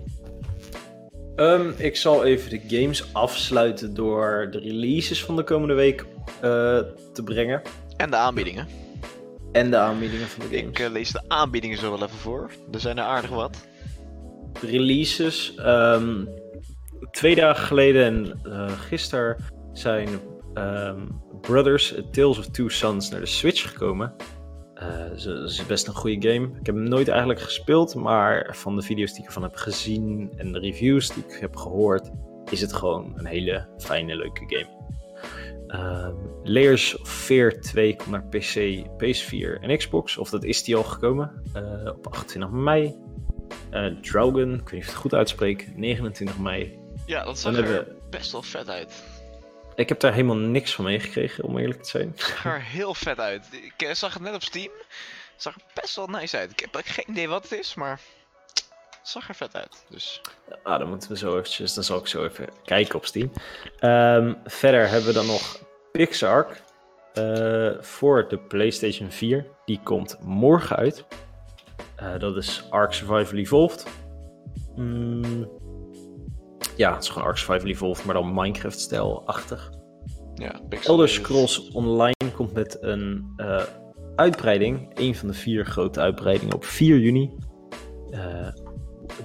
Ehm, 1.36 1.70
ik 1.76 1.96
zal 1.96 2.24
even 2.24 2.50
de 2.50 2.76
games 2.80 3.14
afsluiten 3.14 3.94
door 3.94 4.48
de 4.50 4.58
releases 4.58 5.24
van 5.24 5.36
de 5.36 5.44
komende 5.44 5.74
week 5.74 6.04
te 7.12 7.22
brengen. 7.24 7.62
En 7.96 8.10
de 8.10 8.16
aanbiedingen. 8.16 8.66
En 9.52 9.70
de 9.70 9.76
aanbiedingen 9.76 10.26
van 10.26 10.48
de 10.48 10.56
games. 10.56 10.70
Ik 10.70 10.78
eh, 10.78 10.90
lees 10.90 11.10
de 11.12 11.22
aanbiedingen 11.28 11.78
zo 11.78 11.90
wel 11.90 12.02
even 12.02 12.18
voor. 12.18 12.50
Er 12.72 12.80
zijn 12.80 12.98
er 12.98 13.04
aardig 13.04 13.30
wat. 13.30 13.56
releases. 14.60 15.54
ehm, 15.54 16.24
twee 17.10 17.34
dagen 17.34 17.64
geleden 17.66 18.04
en 18.04 18.40
eh 18.52 18.78
gisteren 18.80 19.36
zijn 19.72 20.08
ehm, 20.54 21.00
Brothers 21.40 21.94
Tales 22.10 22.38
of 22.38 22.46
Two 22.46 22.68
Sons 22.68 23.10
naar 23.10 23.20
de 23.20 23.26
Switch 23.26 23.70
gekomen. 23.70 24.14
Eh, 24.74 24.88
ze- 25.16 25.32
Dat 25.40 25.50
is 25.50 25.66
best 25.66 25.86
een 25.86 25.94
goede 25.94 26.28
game. 26.32 26.46
Ik 26.60 26.66
heb 26.66 26.74
hem 26.74 26.88
nooit 26.88 27.08
eigenlijk 27.08 27.40
gespeeld, 27.40 27.94
maar 27.94 28.56
van 28.56 28.76
de 28.76 28.82
video's 28.82 29.10
die 29.12 29.20
ik 29.20 29.26
ervan 29.26 29.42
heb 29.42 29.54
gezien 29.56 30.32
en 30.36 30.52
de 30.52 30.58
reviews 30.58 31.08
die 31.14 31.24
ik 31.28 31.40
heb 31.40 31.56
gehoord, 31.56 32.10
is 32.50 32.60
het 32.60 32.72
gewoon 32.72 33.12
een 33.16 33.26
hele 33.26 33.68
fijne, 33.78 34.16
leuke 34.16 34.42
game. 34.46 34.80
Ehm, 35.72 36.14
Layers 36.42 36.98
of 36.98 37.08
Fear 37.08 37.60
2 37.60 37.96
komt 37.96 38.10
naar 38.10 38.24
PC, 38.28 38.84
PS4 38.98 39.60
en 39.60 39.76
Xbox. 39.76 40.18
Of 40.18 40.30
dat 40.30 40.44
is 40.44 40.64
die 40.64 40.76
al 40.76 40.82
gekomen 40.82 41.42
eh, 41.52 41.62
op 41.86 42.06
28 42.06 42.50
mei. 42.50 42.94
Eh 43.70 43.86
Draugen, 43.86 44.54
ik 44.54 44.68
weet 44.68 44.72
niet 44.72 44.72
of 44.72 44.78
ik 44.78 44.82
het 44.84 44.94
goed 44.94 45.14
uitspreek, 45.14 45.76
29 45.76 46.38
mei. 46.38 46.78
Ja, 47.06 47.16
dat 47.16 47.26
Dan 47.26 47.36
zag 47.36 47.54
hebben 47.54 47.74
er 47.74 47.96
best 48.10 48.32
wel 48.32 48.42
vet 48.42 48.68
uit. 48.68 49.02
Ik 49.74 49.88
heb 49.88 50.00
daar 50.00 50.12
helemaal 50.12 50.36
niks 50.36 50.74
van 50.74 50.84
meegekregen, 50.84 51.44
om 51.44 51.58
eerlijk 51.58 51.82
te 51.82 51.88
zijn. 51.88 52.08
Het 52.08 52.20
zag 52.20 52.44
er 52.44 52.62
heel 52.62 52.94
vet 52.94 53.18
uit. 53.20 53.48
Ik 53.52 53.86
eh, 53.86 53.94
zag 53.94 54.12
het 54.14 54.22
net 54.22 54.34
op 54.34 54.42
Steam. 54.42 54.72
Het 55.32 55.42
zag 55.42 55.54
er 55.54 55.62
best 55.74 55.96
wel 55.96 56.06
nice 56.06 56.36
uit. 56.36 56.50
Ik 56.50 56.60
heb 56.60 56.82
geen 56.84 57.10
idee 57.10 57.28
wat 57.28 57.42
het 57.42 57.58
is, 57.58 57.74
maar 57.74 58.00
zag 59.02 59.28
er 59.28 59.34
vet 59.34 59.54
uit. 59.56 59.84
Dus 59.90 60.20
Ah, 60.62 60.78
dan 60.78 60.88
moeten 60.88 61.08
we 61.10 61.16
zo 61.16 61.32
eventjes, 61.38 61.74
dan 61.74 61.84
zal 61.84 61.98
ik 61.98 62.06
zo 62.06 62.24
even 62.24 62.48
kijken 62.64 62.94
op 62.94 63.04
Steam. 63.04 63.30
Ehm, 63.78 64.34
verder 64.44 64.88
hebben 64.88 65.06
we 65.06 65.12
dan 65.14 65.26
nog 65.26 65.58
Pixar 65.92 66.46
eh, 67.12 67.70
voor 67.80 68.28
de 68.28 68.38
PlayStation 68.38 69.10
4. 69.10 69.46
Die 69.64 69.80
komt 69.82 70.18
morgen 70.20 70.76
uit. 70.76 71.04
Eh, 71.96 72.18
dat 72.18 72.36
is 72.36 72.64
Ark 72.70 72.92
Survival 72.92 73.38
Evolved. 73.38 73.86
Mm, 74.76 75.50
ja, 76.76 76.94
het 76.94 77.02
is 77.02 77.08
gewoon 77.08 77.28
Ark 77.28 77.36
Survival 77.36 77.68
Evolved, 77.70 78.04
maar 78.04 78.14
dan 78.14 78.34
Minecraft-stijl-achtig. 78.34 79.70
ja, 80.34 80.60
Elder 80.84 81.08
Scrolls 81.08 81.68
Online 81.70 82.14
komt 82.34 82.52
met 82.52 82.76
een 82.80 83.32
eh, 83.36 83.62
uitbreiding. 84.16 84.90
Een 84.94 85.14
van 85.14 85.28
de 85.28 85.34
vier 85.34 85.66
grote 85.66 86.00
uitbreidingen 86.00 86.54
op 86.54 86.64
4 86.64 86.98
juni. 86.98 87.30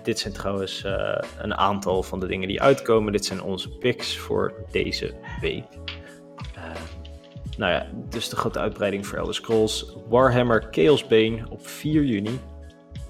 Dit 0.03 0.19
zijn 0.19 0.33
trouwens 0.33 0.83
eh, 0.83 1.17
een 1.38 1.55
aantal 1.55 2.03
van 2.03 2.19
de 2.19 2.27
dingen 2.27 2.47
die 2.47 2.61
uitkomen. 2.61 3.11
Dit 3.11 3.25
zijn 3.25 3.41
onze 3.41 3.69
picks 3.69 4.17
voor 4.17 4.53
deze 4.71 5.13
week. 5.41 5.65
Eh, 6.55 6.63
nou 7.57 7.71
ja, 7.71 7.88
dus 8.09 8.29
de 8.29 8.35
grote 8.35 8.59
uitbreiding 8.59 9.07
voor 9.07 9.17
Elder 9.17 9.33
Scrolls. 9.33 9.95
Warhammer 10.09 10.67
Chaos 10.71 11.07
Bane 11.07 11.45
op 11.49 11.67
4 11.67 12.03
juni. 12.03 12.39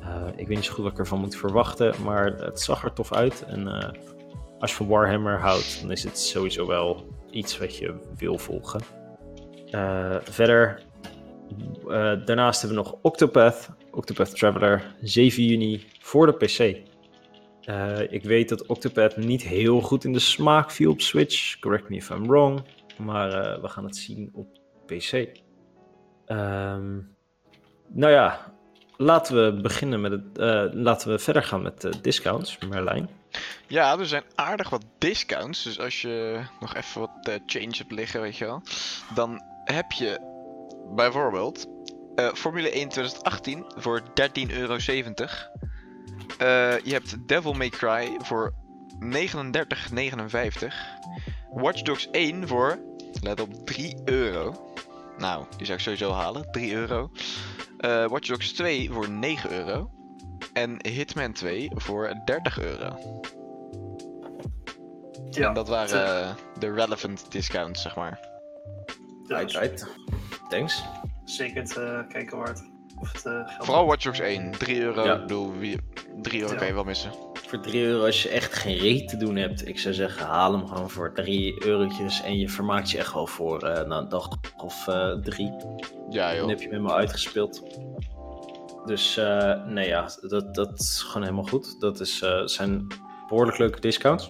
Eh, 0.02 0.28
ik 0.36 0.48
weet 0.48 0.58
niet 0.58 0.66
zo 0.66 0.74
goed 0.74 0.84
wat 0.84 0.92
ik 0.94 1.00
ervan 1.00 1.20
moet 1.20 1.36
verwachten, 1.36 1.94
maar 2.04 2.26
het 2.26 2.62
zag 2.62 2.84
er 2.84 2.94
tof 2.94 3.14
uit. 3.14 3.44
En 3.48 3.68
als 4.60 4.72
je 4.72 4.78
van 4.78 4.88
Warhammer 4.88 5.40
houdt, 5.40 5.82
dan 5.82 5.92
is 5.92 6.04
het 6.04 6.20
sowieso 6.20 6.68
wel 6.68 7.08
iets 7.32 7.58
wat 7.58 7.78
je 7.78 7.96
wil 8.18 8.38
volgen. 8.38 8.82
Verder, 10.24 10.82
daarnaast 12.26 12.62
hebben 12.62 12.78
we 12.78 12.90
nog 12.90 13.00
Octopath, 13.02 13.70
Octopath 13.92 14.36
Traveler, 14.36 14.96
7 15.02 15.44
juni 15.44 15.86
voor 16.08 16.26
de 16.26 16.34
PC. 16.46 16.88
Eh, 17.62 18.12
ik 18.12 18.24
weet 18.24 18.50
dat 18.50 18.66
Octopad 18.66 19.18
niet 19.18 19.42
heel 19.42 19.82
goed 19.82 20.04
in 20.04 20.14
de 20.14 20.20
smaak 20.20 20.72
viel 20.72 20.92
op 20.92 21.02
Switch. 21.02 21.60
Correct 21.60 21.90
me 21.90 21.96
if 21.96 22.10
I'm 22.10 22.28
wrong. 22.28 22.64
Maar 22.98 23.32
eh, 23.32 23.62
we 23.62 23.68
gaan 23.68 23.84
het 23.84 23.96
zien 23.96 24.30
op 24.34 24.48
PC. 24.86 25.12
Ehm, 26.26 26.96
nou 27.88 28.12
ja, 28.12 28.54
laten 28.98 29.36
we 29.36 29.62
beginnen 29.62 30.02
met 30.02 30.12
het. 30.12 30.38
eh, 30.38 30.66
laten 30.72 31.10
we 31.10 31.20
verder 31.20 31.44
gaan 31.44 31.62
met 31.62 31.82
de 31.82 32.02
discounts, 32.02 32.58
Merlijn. 32.58 33.10
Ja, 33.68 34.00
er 34.00 34.06
zijn 34.06 34.24
aardig 34.36 34.70
wat 34.70 34.86
discounts. 34.98 35.64
Dus 35.64 35.80
als 35.80 36.02
je 36.02 36.42
nog 36.60 36.76
even 36.76 37.02
wat 37.02 37.40
change 37.46 37.76
hebt 37.78 37.92
liggen, 37.92 38.22
weet 38.22 38.38
je 38.38 38.46
wel. 38.46 38.62
Dan 39.16 39.42
heb 39.64 39.92
je 39.92 40.20
bijvoorbeeld 40.96 41.66
Formule 42.34 42.70
1 42.70 42.90
2018 42.90 43.66
voor 43.76 44.02
13,70 44.14 44.54
euro. 44.58 44.78
Eh, 46.38 46.80
je 46.80 46.94
hebt 46.94 47.28
Devil 47.28 47.54
May 47.54 47.70
Cry 47.70 48.18
voor 48.22 48.54
39,59. 49.00 50.76
Watch 51.52 51.82
Dogs 51.82 52.10
1 52.12 52.48
voor, 52.48 52.80
let 53.22 53.40
op, 53.40 53.66
3 53.66 53.98
euro. 54.06 54.74
Nou, 55.18 55.46
die 55.58 55.66
zou 55.66 55.78
ik 55.78 55.84
sowieso 55.84 56.12
halen, 56.12 56.52
3 56.52 56.74
euro. 56.74 57.12
Eh, 57.78 58.08
Watch 58.08 58.28
Dogs 58.28 58.54
2 58.54 58.90
voor 58.92 59.10
9 59.10 59.52
euro. 59.52 59.92
En 60.54 60.88
Hitman 60.88 61.34
2 61.34 61.72
voor 61.76 62.14
30 62.26 62.60
euro. 62.60 63.20
Ja, 65.30 65.48
en 65.48 65.54
dat 65.54 65.68
waren 65.68 66.24
eh, 66.24 66.36
de 66.60 66.74
relevant 66.74 67.32
discounts, 67.32 67.82
zeg 67.82 67.96
maar. 67.96 68.20
ja, 69.28 69.36
Uit, 69.36 69.56
uit. 69.56 69.88
Thanks. 70.50 70.84
zeker 71.26 71.62
het 71.62 71.78
eh, 71.78 72.00
kijken 72.08 72.38
waard. 72.38 72.62
Of 73.00 73.12
het, 73.12 73.26
eh, 73.26 73.50
Vooral 73.60 73.86
Watch 73.86 74.04
Dogs 74.04 74.20
1, 74.20 74.52
3 74.52 74.80
euro. 74.82 75.04
Ja. 75.06 75.14
Ik 75.14 75.22
bedoel, 75.22 75.54
wie, 75.58 75.80
3 76.22 76.42
euro 76.42 76.54
Ja. 76.54 76.58
kan 76.60 76.68
je 76.68 76.74
wel 76.74 76.84
missen. 76.84 77.12
Voor 77.34 77.60
3 77.62 77.84
euro, 77.84 78.06
als 78.06 78.24
je 78.24 78.30
echt 78.30 78.54
geen 78.54 78.78
reet 78.78 79.08
te 79.10 79.18
doen 79.18 79.36
hebt, 79.36 79.68
ik 79.68 79.80
zou 79.80 79.94
zeggen, 79.94 80.26
haal 80.26 80.52
hem 80.52 80.68
gewoon 80.68 80.90
voor 80.90 81.14
3 81.14 81.66
eurotjes. 81.66 82.22
En 82.22 82.38
je 82.38 82.50
vermaakt 82.50 82.90
je 82.92 82.98
echt 82.98 83.14
wel 83.14 83.28
voor 83.28 83.64
eh, 83.64 83.88
na 83.88 83.98
een 83.98 84.10
dag 84.10 84.30
of 84.58 84.88
eh, 84.88 85.12
drie. 85.12 85.54
Ja, 86.10 86.28
Dan 86.28 86.38
joh. 86.38 86.48
heb 86.48 86.58
je 86.58 86.64
hem 86.64 86.74
helemaal 86.74 86.98
uitgespeeld. 86.98 87.62
Dus 88.86 89.18
eh, 89.18 89.64
nee 89.66 89.88
ja, 89.88 90.10
dat, 90.22 90.56
dat 90.56 90.80
is 90.80 91.02
gewoon 91.02 91.24
helemaal 91.24 91.46
goed. 91.48 91.80
Dat 91.80 92.00
is, 92.00 92.22
eh, 92.22 92.42
zijn 92.46 92.88
behoorlijk 93.28 93.58
leuke 93.58 93.80
discounts. 93.80 94.28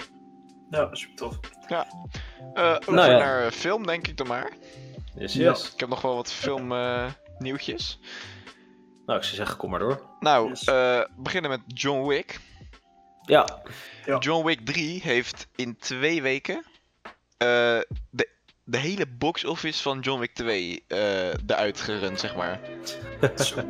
Ja, 0.70 0.90
super 0.96 1.16
tof. 1.16 1.40
Eh 1.68 1.80
over 2.80 2.94
Nou 2.94 3.12
ja. 3.12 3.18
naar 3.18 3.52
film, 3.52 3.86
denk 3.86 4.08
ik 4.08 4.18
dan 4.18 4.28
maar. 4.28 4.52
Yes, 5.16 5.34
Ja. 5.34 5.50
yes. 5.50 5.72
Ik 5.74 5.80
heb 5.80 5.90
nog 5.90 6.02
wel 6.02 6.16
wat 6.16 6.32
film 6.32 6.72
eh, 6.72 7.06
nieuwtjes. 7.38 8.00
Nou, 9.08 9.20
ik 9.20 9.26
zou 9.26 9.36
zeggen, 9.36 9.58
kom 9.58 9.70
maar 9.70 9.80
door. 9.80 10.02
Nou, 10.20 10.50
Yes. 10.50 10.64
eh, 10.64 11.02
beginnen 11.18 11.50
met 11.52 11.62
John 11.68 12.08
Wick. 12.08 12.40
Ja, 13.22 13.60
Ja. 14.06 14.18
John 14.18 14.46
Wick 14.46 14.66
3 14.66 15.02
heeft 15.04 15.48
in 15.56 15.78
twee 15.78 16.22
weken 16.22 16.64
eh, 17.38 17.48
de, 18.10 18.30
de 18.64 18.78
hele 18.78 19.06
box 19.08 19.46
office 19.46 19.82
van 19.82 20.00
John 20.00 20.20
Wick 20.20 20.34
2 20.34 20.84
eh 20.88 21.28
eruit 21.48 21.82
gerund, 21.82 22.20
zeg 22.20 22.36
maar. 22.36 22.60
Zo. 23.36 23.56
dat 23.56 23.66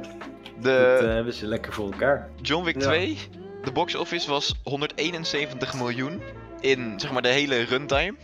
De 0.63 0.97
eh, 1.01 1.07
hebben 1.13 1.33
ze 1.33 1.45
lekker 1.47 1.73
voor 1.73 1.91
elkaar. 1.91 2.29
John 2.41 2.65
Wick 2.65 2.75
Ja. 2.75 2.81
2, 2.81 3.17
de 3.63 3.71
box 3.71 3.95
office 3.95 4.29
was 4.29 4.53
171 4.63 5.73
miljoen 5.73 6.21
in 6.59 6.99
zeg 6.99 7.11
maar 7.11 7.21
de 7.21 7.27
hele 7.27 7.61
runtime. 7.61 8.15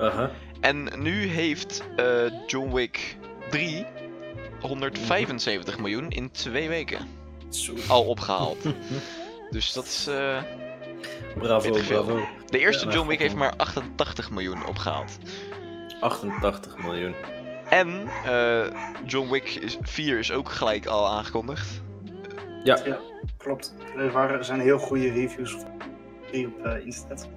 Uh-huh. 0.00 0.28
En 0.60 0.88
nu 1.02 1.26
heeft 1.26 1.82
eh, 1.96 2.06
John 2.46 2.72
Wick 2.74 3.16
3 3.50 3.86
175 4.60 5.78
miljoen 5.78 6.10
in 6.10 6.30
twee 6.30 6.68
weken 6.68 6.98
al 7.88 8.04
opgehaald. 8.04 8.56
dus 9.50 9.72
dat 9.72 9.84
is. 9.84 10.06
eh, 10.06 10.42
Bravo, 11.38 11.70
bravo. 11.70 12.20
de 12.50 12.58
eerste 12.58 12.86
Ja, 12.86 12.92
John 12.92 13.08
Wick 13.08 13.18
heeft 13.18 13.34
maar 13.34 13.54
88 13.56 14.30
miljoen 14.30 14.66
opgehaald. 14.66 15.18
88 16.00 16.78
miljoen. 16.78 17.14
En 17.68 18.08
eh, 18.24 18.66
John 19.06 19.30
Wick 19.30 19.48
is, 19.48 19.76
4 19.80 20.18
is 20.18 20.32
ook 20.32 20.48
gelijk 20.48 20.86
al 20.86 21.08
aangekondigd. 21.08 21.82
Ja, 22.64 22.98
Klopt. 23.36 23.74
Er 23.96 24.12
waren, 24.12 24.38
er 24.38 24.44
zijn 24.44 24.60
heel 24.60 24.78
goede 24.78 25.10
reviews 25.12 25.56
hier 26.32 26.46
op 26.48 26.64
eh, 26.64 26.84
internet. 26.86 27.28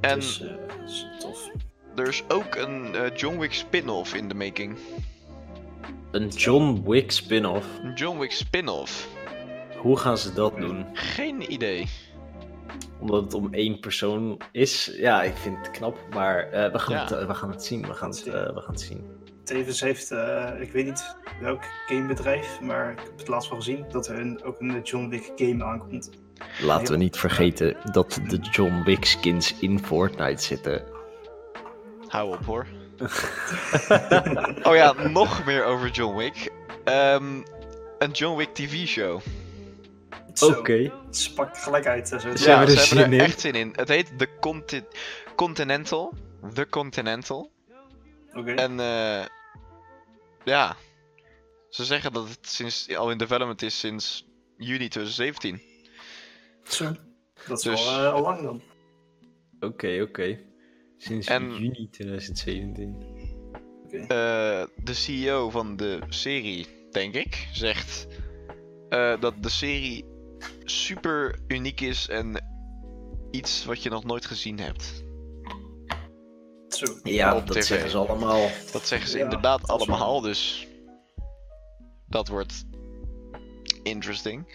En 0.00 0.14
Dus 0.14 0.38
dat 0.38 0.48
is 0.86 1.06
tof. 1.18 1.50
er 1.96 2.08
is 2.08 2.22
ook 2.28 2.54
een 2.54 2.94
eh, 2.94 3.16
John 3.16 3.38
Wick 3.38 3.52
spin-off 3.52 4.14
in 4.14 4.28
de 4.28 4.34
making. 4.34 4.76
Een 6.10 6.28
John 6.28 6.82
Wick 6.90 7.10
spin-off. 7.10 7.66
Een 7.82 7.92
John 7.94 8.18
Wick 8.18 8.32
spin-off. 8.32 9.08
Hoe 9.76 9.98
gaan 9.98 10.18
ze 10.18 10.32
dat 10.32 10.56
doen? 10.56 10.86
Geen 10.92 11.52
idee. 11.52 11.86
Omdat 13.00 13.24
het 13.24 13.34
om 13.34 13.54
één 13.54 13.80
persoon 13.80 14.40
is. 14.52 14.94
Ja, 14.96 15.22
ik 15.22 15.36
vind 15.36 15.56
het 15.56 15.70
knap, 15.70 15.98
maar 16.14 16.50
eh, 16.50 16.72
we, 16.72 16.78
gaan 16.78 16.94
Ja. 16.94 17.00
het, 17.02 17.12
eh, 17.12 17.26
we 17.26 17.34
gaan 17.34 17.50
het 17.50 17.64
zien. 17.64 17.86
We 17.86 17.94
gaan 17.94 18.10
het, 18.10 18.26
eh, 18.26 18.32
we 18.32 18.60
gaan 18.60 18.72
het 18.72 18.80
zien. 18.80 19.04
Tevens 19.44 19.80
heeft, 19.80 20.10
eh, 20.10 20.50
ik 20.60 20.72
weet 20.72 20.84
niet 20.84 21.16
welk 21.40 21.62
gamebedrijf, 21.86 22.60
maar 22.60 22.92
ik 22.92 22.98
heb 22.98 23.18
het 23.18 23.28
laatst 23.28 23.48
wel 23.50 23.58
gezien 23.58 23.84
dat 23.90 24.08
er 24.08 24.18
een, 24.18 24.42
ook 24.44 24.60
een 24.60 24.82
John 24.82 25.08
Wick 25.08 25.32
game 25.36 25.64
aankomt. 25.64 26.10
Laten 26.62 26.92
we 26.92 26.98
niet 26.98 27.16
vergeten 27.16 27.76
dat 27.92 28.20
de 28.28 28.38
John 28.38 28.82
Wick 28.84 29.04
skins 29.04 29.58
in 29.58 29.78
Fortnite 29.84 30.42
zitten. 30.42 30.82
Hou 32.08 32.32
op 32.36 32.44
hoor. 32.44 32.66
oh 34.68 34.74
ja, 34.74 34.92
nog 34.92 35.44
meer 35.44 35.64
over 35.64 35.90
John 35.90 36.16
Wick. 36.16 36.50
Ehm, 36.84 37.42
een 37.98 38.10
John 38.10 38.36
Wick 38.36 38.54
TV-show. 38.54 39.20
Oké. 40.40 40.92
Ze 41.10 41.32
pakt 41.34 41.58
gelijk 41.58 41.86
uit. 41.86 42.12
eh, 42.12 42.18
zo. 42.18 42.36
Ze 42.36 42.48
hebben 42.50 42.66
er 42.68 42.80
ze 42.80 42.86
zin 42.86 42.98
hebben 42.98 43.18
er 43.18 43.24
in. 43.24 43.30
echt 43.30 43.40
zin 43.40 43.52
in. 43.54 43.72
Het 43.76 43.88
heet 43.88 44.18
The 44.18 44.28
Conti- 44.40 44.84
Continental. 45.36 46.12
The 46.54 46.66
Continental. 46.68 47.50
Oké. 48.32 48.52
En 48.52 48.80
eh 48.80 49.24
ja, 50.44 50.76
ze 51.68 51.84
zeggen 51.84 52.12
dat 52.12 52.28
het 52.28 52.38
sinds, 52.48 52.96
al 52.96 53.10
in 53.10 53.18
development 53.18 53.62
is 53.62 53.78
sinds 53.78 54.26
juni 54.56 54.88
2017. 54.88 55.62
Zo. 56.64 56.84
Dat 57.46 57.58
is 57.58 57.64
Dus- 57.64 57.84
wel 57.84 58.04
eh, 58.04 58.12
al 58.12 58.20
lang 58.22 58.42
dan. 58.42 58.62
Oké, 59.60 60.00
oké. 60.08 60.38
Sinds 60.98 61.26
En- 61.26 61.50
juni 61.58 61.88
2017. 61.90 62.96
Eh, 63.90 64.06
de 64.76 64.92
CEO 64.94 65.50
van 65.50 65.76
de 65.76 65.98
serie, 66.08 66.66
denk 66.90 67.14
ik, 67.14 67.48
zegt 67.52 68.06
eh, 68.88 69.20
dat 69.20 69.42
de 69.42 69.48
serie 69.48 70.04
super 70.64 71.38
uniek 71.48 71.80
is 71.80 72.08
en 72.08 72.44
iets 73.30 73.64
wat 73.64 73.82
je 73.82 73.90
nog 73.90 74.04
nooit 74.04 74.26
gezien 74.26 74.58
hebt. 74.58 75.02
Zo. 76.68 76.86
Ja, 77.02 77.36
Op 77.36 77.46
dat 77.46 77.56
TV. 77.56 77.64
zeggen 77.64 77.90
ze 77.90 77.96
allemaal. 77.98 78.48
Dat 78.72 78.86
zeggen 78.86 79.10
ze 79.10 79.18
Ja, 79.18 79.24
inderdaad 79.24 79.68
allemaal, 79.68 80.20
dus 80.20 80.66
dat 82.08 82.28
wordt 82.28 82.64
interesting. 83.82 84.48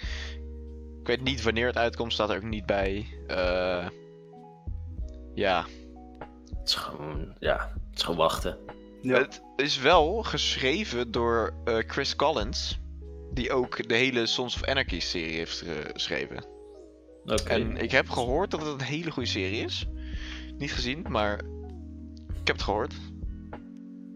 Ik 1.02 1.08
weet 1.08 1.22
niet 1.22 1.42
wanneer 1.42 1.68
het 1.68 1.78
uitkomt, 1.78 2.14
staat 2.14 2.30
er 2.30 2.36
ook 2.36 2.44
niet 2.44 2.66
bij. 2.66 3.06
Eh, 3.28 3.88
ja, 5.34 5.66
Het 6.58 6.68
is 6.70 6.76
gewoon, 6.76 7.34
ja, 7.40 7.72
het 7.90 7.98
is 7.98 8.04
gewoon 8.04 8.20
wachten. 8.20 8.58
Ja. 9.02 9.18
het 9.18 9.42
is 9.56 9.80
wel 9.80 10.24
geschreven 10.24 11.12
door 11.12 11.54
eh, 11.66 11.78
Chris 11.88 12.16
Collins, 12.16 12.80
die 13.34 13.52
ook 13.54 13.88
de 13.88 13.96
hele 13.96 14.26
Sons 14.26 14.56
of 14.56 14.64
Anarchy 14.64 15.00
serie 15.00 15.36
heeft 15.36 15.64
geschreven. 15.94 16.46
Oké. 17.26 17.44
En 17.50 17.78
ik 17.78 17.92
heb 17.92 18.10
gehoord 18.10 18.52
dat 18.52 18.62
het 18.66 18.70
een 18.82 18.82
hele 18.88 19.12
goede 19.12 19.30
serie 19.30 19.64
is. 19.64 19.88
Niet 20.58 20.74
gezien, 20.74 21.06
maar 21.10 21.34
ik 22.42 22.48
heb 22.48 22.56
het 22.56 22.62
gehoord. 22.62 22.94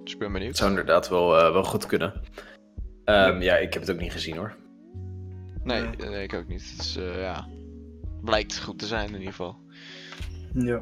Dus 0.03 0.13
ik 0.13 0.19
ben 0.19 0.27
Het 0.27 0.37
benieuwd. 0.37 0.57
zou 0.57 0.69
inderdaad 0.69 1.09
wel, 1.09 1.37
eh, 1.37 1.51
wel 1.51 1.63
goed 1.63 1.85
kunnen. 1.85 2.21
Ehm, 3.05 3.41
ja, 3.41 3.55
ik 3.57 3.73
heb 3.73 3.81
het 3.81 3.91
ook 3.91 3.99
niet 4.01 4.11
gezien 4.11 4.37
hoor. 4.37 4.55
Nee, 5.63 5.81
Nee. 5.81 6.09
nee, 6.09 6.23
ik 6.23 6.33
ook 6.33 6.47
niet. 6.47 6.69
Het 6.71 6.79
is, 6.85 6.95
eh, 6.95 7.19
ja, 7.21 7.47
blijkt 8.21 8.59
goed 8.59 8.79
te 8.79 8.85
zijn 8.87 9.07
in 9.07 9.13
ieder 9.13 9.29
geval. 9.29 9.57
Ja. 10.53 10.81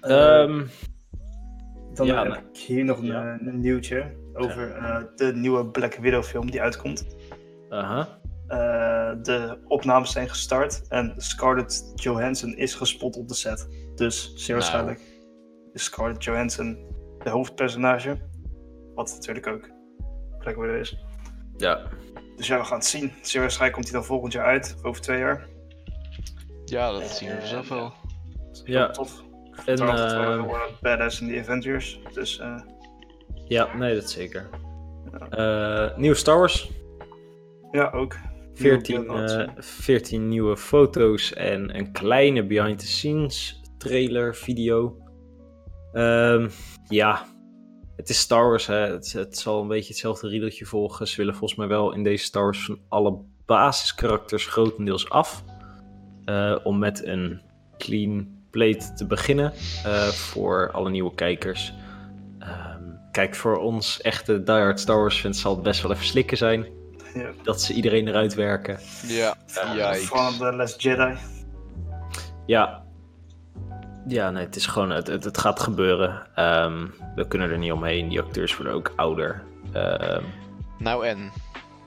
Ehm, 0.00 0.66
Dan 1.94 2.06
ja, 2.06 2.22
heb 2.24 2.34
ik 2.52 2.56
hier 2.56 2.84
nog 2.84 2.98
een, 2.98 3.04
ja. 3.06 3.34
eh, 3.38 3.46
een 3.46 3.60
nieuwtje 3.60 4.16
over 4.34 4.72
eh, 4.76 5.02
de 5.16 5.32
nieuwe 5.34 5.66
Black 5.66 5.94
Widow 5.94 6.22
film 6.22 6.50
die 6.50 6.60
uitkomt. 6.62 7.06
aha. 7.68 8.08
Eh, 8.46 9.12
de 9.22 9.58
opnames 9.66 10.12
zijn 10.12 10.28
gestart 10.28 10.88
en 10.88 11.14
Scarlett 11.16 11.92
Johansson 11.94 12.56
is 12.56 12.74
gespot 12.74 13.16
op 13.16 13.28
de 13.28 13.34
set. 13.34 13.68
Dus 13.94 14.32
zeer 14.34 14.56
Nou. 14.56 14.60
waarschijnlijk 14.60 15.00
is 15.72 15.84
Scarlett 15.84 16.24
Johansson 16.24 16.78
de 17.24 17.30
hoofdpersonage. 17.30 18.16
Wat 18.94 19.12
natuurlijk 19.14 19.46
ook 19.46 19.70
Black 20.38 20.56
Widow 20.56 20.76
is. 20.76 21.04
Ja, 21.56 21.80
Dus 22.36 22.46
ja, 22.46 22.58
we 22.58 22.64
gaan 22.64 22.78
het 22.78 22.86
zien. 22.86 23.12
Zeer 23.22 23.40
waarschijnlijk 23.40 23.72
komt 23.74 23.88
hij 23.90 23.98
dan 23.98 24.04
volgend 24.08 24.32
jaar 24.32 24.44
uit, 24.44 24.76
over 24.82 25.02
twee 25.02 25.18
jaar. 25.18 25.46
Ja, 26.64 26.92
dat 26.92 27.02
zien 27.08 27.28
we 27.28 27.36
vanzelf 27.38 27.68
wel. 27.68 27.92
Ja, 28.64 28.90
tof. 28.90 29.22
En, 29.64 29.82
uh, 29.82 30.54
badass 30.80 31.20
in 31.20 31.28
the 31.28 31.38
Avengers. 31.40 32.00
Dus 32.12 32.38
eh, 32.38 32.60
ja, 33.44 33.76
nee, 33.76 33.94
dat 33.94 34.10
zeker. 34.10 34.48
Eh 35.30 35.96
nieuwe 35.96 36.16
Star 36.16 36.38
Wars. 36.38 36.70
ja, 37.70 37.90
ook. 37.90 38.16
14, 38.54 39.00
Nieuwe 39.00 39.16
beelden, 39.16 39.56
eh, 39.56 39.62
14 39.62 40.28
nieuwe 40.28 40.56
foto's 40.56 41.32
en 41.32 41.76
een 41.76 41.92
kleine 41.92 42.46
behind-the-scenes 42.46 43.60
trailer, 43.78 44.34
video. 44.34 44.96
Ehm, 45.92 46.48
ja, 46.88 47.26
het 47.96 48.08
is 48.08 48.18
Star 48.18 48.48
Wars. 48.48 48.66
Hè. 48.66 48.74
Het, 48.74 49.12
het 49.12 49.38
zal 49.38 49.62
een 49.62 49.68
beetje 49.68 49.88
hetzelfde 49.88 50.28
riedeltje 50.28 50.64
volgen. 50.64 51.08
Ze 51.08 51.16
willen 51.16 51.34
volgens 51.34 51.58
mij 51.58 51.68
wel 51.68 51.94
in 51.94 52.02
deze 52.02 52.24
Star 52.24 52.42
Wars 52.42 52.64
van 52.64 52.78
alle 52.88 53.18
basiskarakters 53.46 54.46
grotendeels 54.46 55.10
af. 55.10 55.44
Om 56.62 56.78
met 56.78 57.04
een 57.04 57.40
clean 57.76 58.37
te 58.96 59.06
beginnen 59.06 59.52
eh, 59.84 60.06
voor 60.06 60.70
alle 60.72 60.90
nieuwe 60.90 61.14
kijkers. 61.14 61.74
Ehm, 62.38 62.82
kijk, 63.12 63.34
voor 63.34 63.56
ons 63.58 64.00
echte 64.00 64.42
diehard 64.42 64.80
Star 64.80 64.98
Wars 64.98 65.20
fans 65.20 65.40
zal 65.40 65.54
het 65.54 65.62
best 65.62 65.82
wel 65.82 65.92
even 65.92 66.04
slikken 66.04 66.36
zijn. 66.36 66.66
Ja. 67.14 67.30
Dat 67.42 67.62
ze 67.62 67.72
iedereen 67.72 68.08
eruit 68.08 68.34
werken. 68.34 68.78
Ja, 69.06 69.34
Ja, 69.76 69.94
Van 69.94 70.38
de 70.38 70.52
Last 70.56 70.82
Jedi. 70.82 71.16
Ja. 72.46 72.82
Ja, 74.06 74.30
nee, 74.30 74.44
het 74.44 74.56
is 74.56 74.66
gewoon, 74.66 74.90
het, 74.90 75.06
het, 75.06 75.24
het 75.24 75.38
gaat 75.38 75.60
gebeuren. 75.60 76.26
Ehm, 76.34 76.86
we 77.14 77.28
kunnen 77.28 77.50
er 77.50 77.58
niet 77.58 77.72
omheen. 77.72 78.08
Die 78.08 78.20
acteurs 78.20 78.56
worden 78.56 78.74
ook 78.74 78.92
ouder. 78.96 79.42
Ehm, 79.72 80.22
Nou 80.78 81.06
en? 81.06 81.32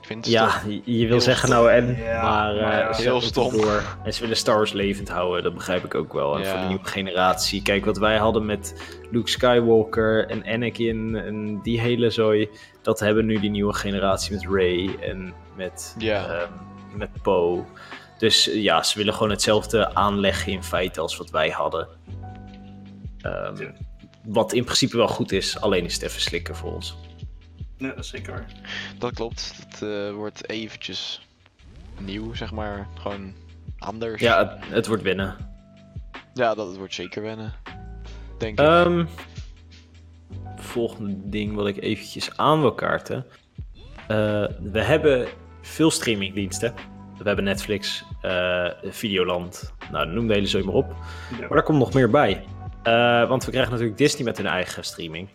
Ik 0.02 0.08
vind 0.08 0.24
het 0.24 0.34
ja, 0.34 0.62
je, 0.66 0.82
je 0.84 0.98
wil 0.98 1.08
heel 1.08 1.20
zeggen 1.20 1.48
stom. 1.48 1.60
nou 1.62 1.70
en, 1.72 1.96
Ja, 2.02 2.22
maar, 2.22 2.56
eh, 2.56 2.62
maar 2.62 2.78
ja. 2.78 2.92
ze 2.92 3.02
Heel 3.02 3.20
stom. 3.20 3.50
Door. 3.52 3.82
En 4.04 4.14
ze 4.14 4.20
willen 4.20 4.36
Star 4.36 4.56
Wars 4.56 4.72
levend 4.72 5.08
houden, 5.08 5.42
dat 5.42 5.54
begrijp 5.54 5.84
ik 5.84 5.94
ook 5.94 6.12
wel. 6.12 6.34
En 6.36 6.42
Ja. 6.42 6.50
voor 6.50 6.60
de 6.60 6.66
nieuwe 6.66 6.84
generatie. 6.84 7.62
Kijk, 7.62 7.84
wat 7.84 7.98
wij 7.98 8.16
hadden 8.16 8.46
met 8.46 8.94
Luke 9.10 9.30
Skywalker 9.30 10.28
en 10.28 10.44
Anakin 10.46 11.16
en 11.16 11.60
die 11.62 11.80
hele 11.80 12.10
zooi. 12.10 12.48
Dat 12.82 13.00
hebben 13.00 13.26
nu 13.26 13.40
die 13.40 13.50
nieuwe 13.50 13.74
generatie 13.74 14.32
met 14.34 14.46
Rey 14.50 14.96
en 15.00 15.34
met, 15.56 15.94
Ja. 15.98 16.26
ehm, 16.26 16.48
met 16.96 17.22
Poe. 17.22 17.64
Dus 18.18 18.48
eh, 18.50 18.62
ja, 18.62 18.82
ze 18.82 18.98
willen 18.98 19.12
gewoon 19.14 19.30
hetzelfde 19.30 19.94
aanleggen 19.94 20.52
in 20.52 20.62
feite 20.62 21.00
als 21.00 21.16
wat 21.16 21.30
wij 21.30 21.48
hadden. 21.48 21.88
Ehm. 23.20 23.70
Wat 24.24 24.52
in 24.52 24.64
principe 24.64 24.96
wel 24.96 25.08
goed 25.08 25.32
is, 25.32 25.60
alleen 25.60 25.84
is 25.84 25.94
het 25.94 26.02
even 26.02 26.20
slikken 26.20 26.56
voor 26.56 26.72
ons. 26.74 26.96
Zeker. 27.96 28.44
Dat 28.98 29.14
klopt. 29.14 29.54
Het 29.56 29.82
eh, 29.82 30.12
wordt 30.12 30.48
eventjes 30.48 31.26
nieuw, 31.98 32.34
zeg 32.34 32.52
maar. 32.52 32.88
Gewoon 33.00 33.32
anders. 33.78 34.20
Ja, 34.20 34.38
het, 34.38 34.72
het 34.72 34.86
wordt 34.86 35.02
winnen. 35.02 35.36
Ja, 36.34 36.54
dat 36.54 36.76
wordt 36.76 36.94
zeker 36.94 37.22
wennen. 37.22 37.52
Denk 38.38 38.58
ik. 38.60 38.66
Ehm 38.66 39.04
volgende 40.56 41.16
ding 41.28 41.54
wat 41.54 41.66
ik 41.66 41.76
eventjes 41.82 42.36
aan 42.36 42.60
wil 42.60 42.74
kaarten. 42.74 43.26
Eh, 44.08 44.44
we 44.72 44.80
hebben 44.82 45.26
veel 45.60 45.90
streamingdiensten. 45.90 46.74
We 47.18 47.24
hebben 47.28 47.44
Netflix, 47.44 48.04
eh, 48.22 48.66
Videoland, 48.84 49.72
nou 49.90 50.06
noem 50.06 50.26
de 50.26 50.32
hele 50.34 50.46
zooi 50.46 50.64
maar 50.64 50.74
op. 50.74 50.94
Ja. 51.30 51.38
Maar 51.38 51.48
daar 51.48 51.62
komt 51.62 51.78
nog 51.78 51.92
meer 51.92 52.10
bij. 52.10 52.44
Eh, 52.82 53.28
want 53.28 53.44
we 53.44 53.50
krijgen 53.50 53.72
natuurlijk 53.72 53.98
Disney 53.98 54.24
met 54.24 54.36
hun 54.36 54.46
eigen 54.46 54.84
streaming. 54.84 55.28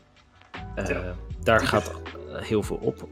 Eh, 0.75 0.87
Ja. 0.87 1.15
Daar 1.43 1.59
gaat 1.59 1.91
heel 2.39 2.63
veel 2.63 2.77
op. 2.81 3.07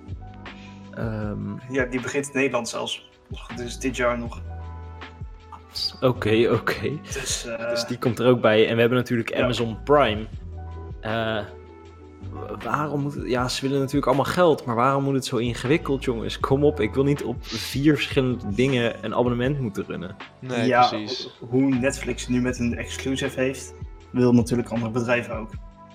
Ehm, 0.93 1.38
Ja, 1.69 1.86
die 1.86 2.01
begint 2.01 2.26
in 2.26 2.32
Nederland 2.34 2.69
zelfs. 2.69 3.09
Dus 3.55 3.80
dit 3.80 3.95
jaar 3.95 4.17
nog. 4.17 4.41
Oké, 6.01 6.49
oké. 6.51 6.99
Dus, 7.13 7.45
eh, 7.45 7.69
Dus 7.69 7.86
die 7.86 7.97
komt 7.97 8.19
er 8.19 8.28
ook 8.28 8.41
bij. 8.41 8.67
En 8.67 8.73
we 8.73 8.80
hebben 8.80 8.97
natuurlijk 8.97 9.30
Ja. 9.36 9.43
Amazon 9.43 9.78
Prime. 9.84 10.26
Eh, 11.01 11.39
waarom 12.63 13.01
moet 13.01 13.13
het... 13.13 13.28
Ja, 13.28 13.47
ze 13.47 13.61
willen 13.61 13.80
natuurlijk 13.80 14.05
allemaal 14.05 14.26
geld, 14.26 14.65
maar 14.65 14.76
waarom 14.76 15.03
moet 15.03 15.13
het 15.13 15.26
zo 15.26 15.38
ingewikkeld, 15.38 16.03
jongens? 16.03 16.39
Kom 16.39 16.63
op, 16.63 16.80
ik 16.80 16.93
wil 16.93 17.03
niet 17.03 17.23
op 17.23 17.36
vier 17.45 17.93
verschillende 17.95 18.53
dingen 18.53 19.05
een 19.05 19.13
abonnement 19.15 19.59
moeten 19.59 19.84
runnen. 19.88 20.15
nee, 20.39 20.67
ja, 20.67 20.88
precies. 20.88 21.30
hoe 21.39 21.61
Netflix 21.76 22.28
nu 22.28 22.41
met 22.41 22.59
een 22.59 22.78
exclusive 22.78 23.39
heeft, 23.39 23.73
wil 24.09 24.34
natuurlijk 24.34 24.69
andere 24.69 24.91
bedrijven 24.91 25.36
ook. 25.38 25.49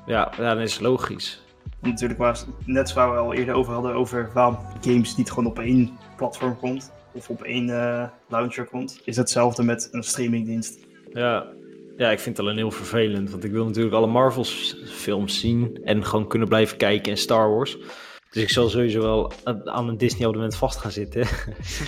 Ja, 0.07 0.33
ja 0.37 0.55
dat 0.55 0.63
is 0.63 0.81
logisch. 0.81 1.43
Natuurlijk 1.81 2.21
waar, 2.21 2.45
net 2.65 2.93
waar 2.93 3.13
we 3.13 3.19
al 3.19 3.35
eerder 3.35 3.55
over 3.55 3.73
hadden, 3.73 3.95
over 3.95 4.31
waarom 4.35 4.59
games 4.81 5.17
niet 5.17 5.29
gewoon 5.31 5.47
op 5.47 5.59
één 5.59 5.99
platform 6.17 6.57
komt. 6.57 6.93
Of 7.13 7.29
op 7.29 7.43
één 7.43 7.71
eh, 7.71 8.09
launcher 8.29 8.65
komt. 8.65 9.01
Is 9.05 9.17
hetzelfde 9.17 9.63
met 9.63 9.89
een 9.91 10.03
streamingdienst. 10.03 10.79
Ja. 11.13 11.47
ja, 11.97 12.11
ik 12.11 12.19
vind 12.19 12.37
het 12.37 12.47
alleen 12.47 12.59
heel 12.59 12.71
vervelend, 12.71 13.31
want 13.31 13.45
ik 13.45 13.51
wil 13.51 13.65
natuurlijk 13.65 13.95
alle 13.95 14.07
Marvels 14.07 14.77
films 14.87 15.41
zien 15.41 15.81
en 15.85 16.05
gewoon 16.05 16.29
kunnen 16.29 16.49
blijven 16.49 16.77
kijken 16.77 17.13
en 17.13 17.19
Star 17.19 17.51
Wars. 17.51 17.79
Dus 18.31 18.43
ik 18.43 18.51
zal 18.51 18.69
sowieso 18.69 19.01
wel 19.01 19.33
aan 19.65 19.89
een 19.89 19.97
Disney 19.97 20.23
abonnement 20.23 20.57
vast 20.57 20.79
gaan 20.79 20.91
zitten. 20.91 21.21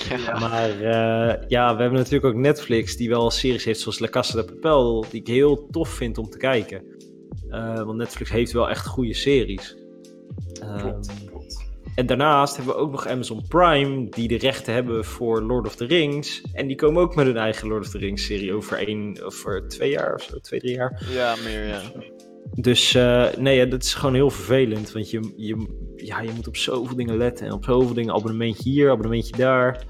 ja. 0.09 0.39
Maar 0.49 0.71
eh, 0.71 1.49
ja, 1.49 1.75
we 1.75 1.83
hebben 1.83 1.99
natuurlijk 1.99 2.25
ook 2.25 2.41
Netflix 2.41 2.97
die 2.97 3.09
wel 3.09 3.31
series 3.31 3.65
heeft 3.65 3.81
zoals 3.81 3.99
La 3.99 4.09
Casa 4.09 4.37
de 4.37 4.45
Papel, 4.45 5.05
die 5.11 5.21
ik 5.21 5.27
heel 5.27 5.67
tof 5.71 5.89
vind 5.89 6.19
om 6.19 6.31
te 6.31 6.39
kijken. 6.39 6.83
Eh, 7.49 7.83
want 7.83 7.99
Netflix 7.99 8.31
heeft 8.31 8.53
wel 8.53 8.69
echt 8.71 8.87
goede 8.87 9.15
series. 9.15 9.77
Ehm, 10.61 10.79
Klopt, 10.79 11.25
klopt. 11.27 11.65
en 11.95 12.07
daarnaast 12.07 12.57
hebben 12.57 12.75
we 12.75 12.81
ook 12.81 12.91
nog 12.91 13.07
Amazon 13.07 13.45
Prime, 13.49 14.09
die 14.11 14.29
de 14.29 14.39
rechten 14.39 14.75
hebben 14.75 15.05
voor 15.05 15.43
Lord 15.43 15.67
of 15.67 15.77
the 15.77 15.85
Rings. 15.85 16.43
En 16.53 16.67
die 16.67 16.77
komen 16.77 17.03
ook 17.03 17.15
met 17.15 17.27
hun 17.27 17.37
eigen 17.37 17.69
Lord 17.69 17.85
of 17.85 17.91
the 17.91 17.99
Rings 17.99 18.25
serie 18.27 18.55
over, 18.55 18.87
één, 18.87 19.23
over 19.25 19.69
twee 19.69 19.91
jaar 19.91 20.15
of 20.15 20.23
zo, 20.23 20.39
twee, 20.39 20.61
drie 20.61 20.75
jaar. 20.75 21.03
ja, 21.11 21.35
meer 21.45 21.67
ja. 21.67 21.81
Dus 22.55 22.95
eh, 22.95 23.27
nee, 23.39 23.57
ja, 23.57 23.65
dat 23.65 23.83
is 23.83 23.95
gewoon 23.95 24.15
heel 24.15 24.31
vervelend. 24.31 24.93
Want 24.93 25.11
je, 25.11 25.33
je, 25.37 25.67
ja, 25.97 26.21
je 26.21 26.31
moet 26.35 26.47
op 26.49 26.57
zoveel 26.57 26.97
dingen 26.97 27.17
letten 27.17 27.47
en 27.47 27.53
op 27.53 27.65
zoveel 27.65 27.95
dingen 27.95 28.15
abonnementje 28.15 28.71
hier, 28.71 28.91
abonnementje 28.91 29.37
daar. 29.37 29.85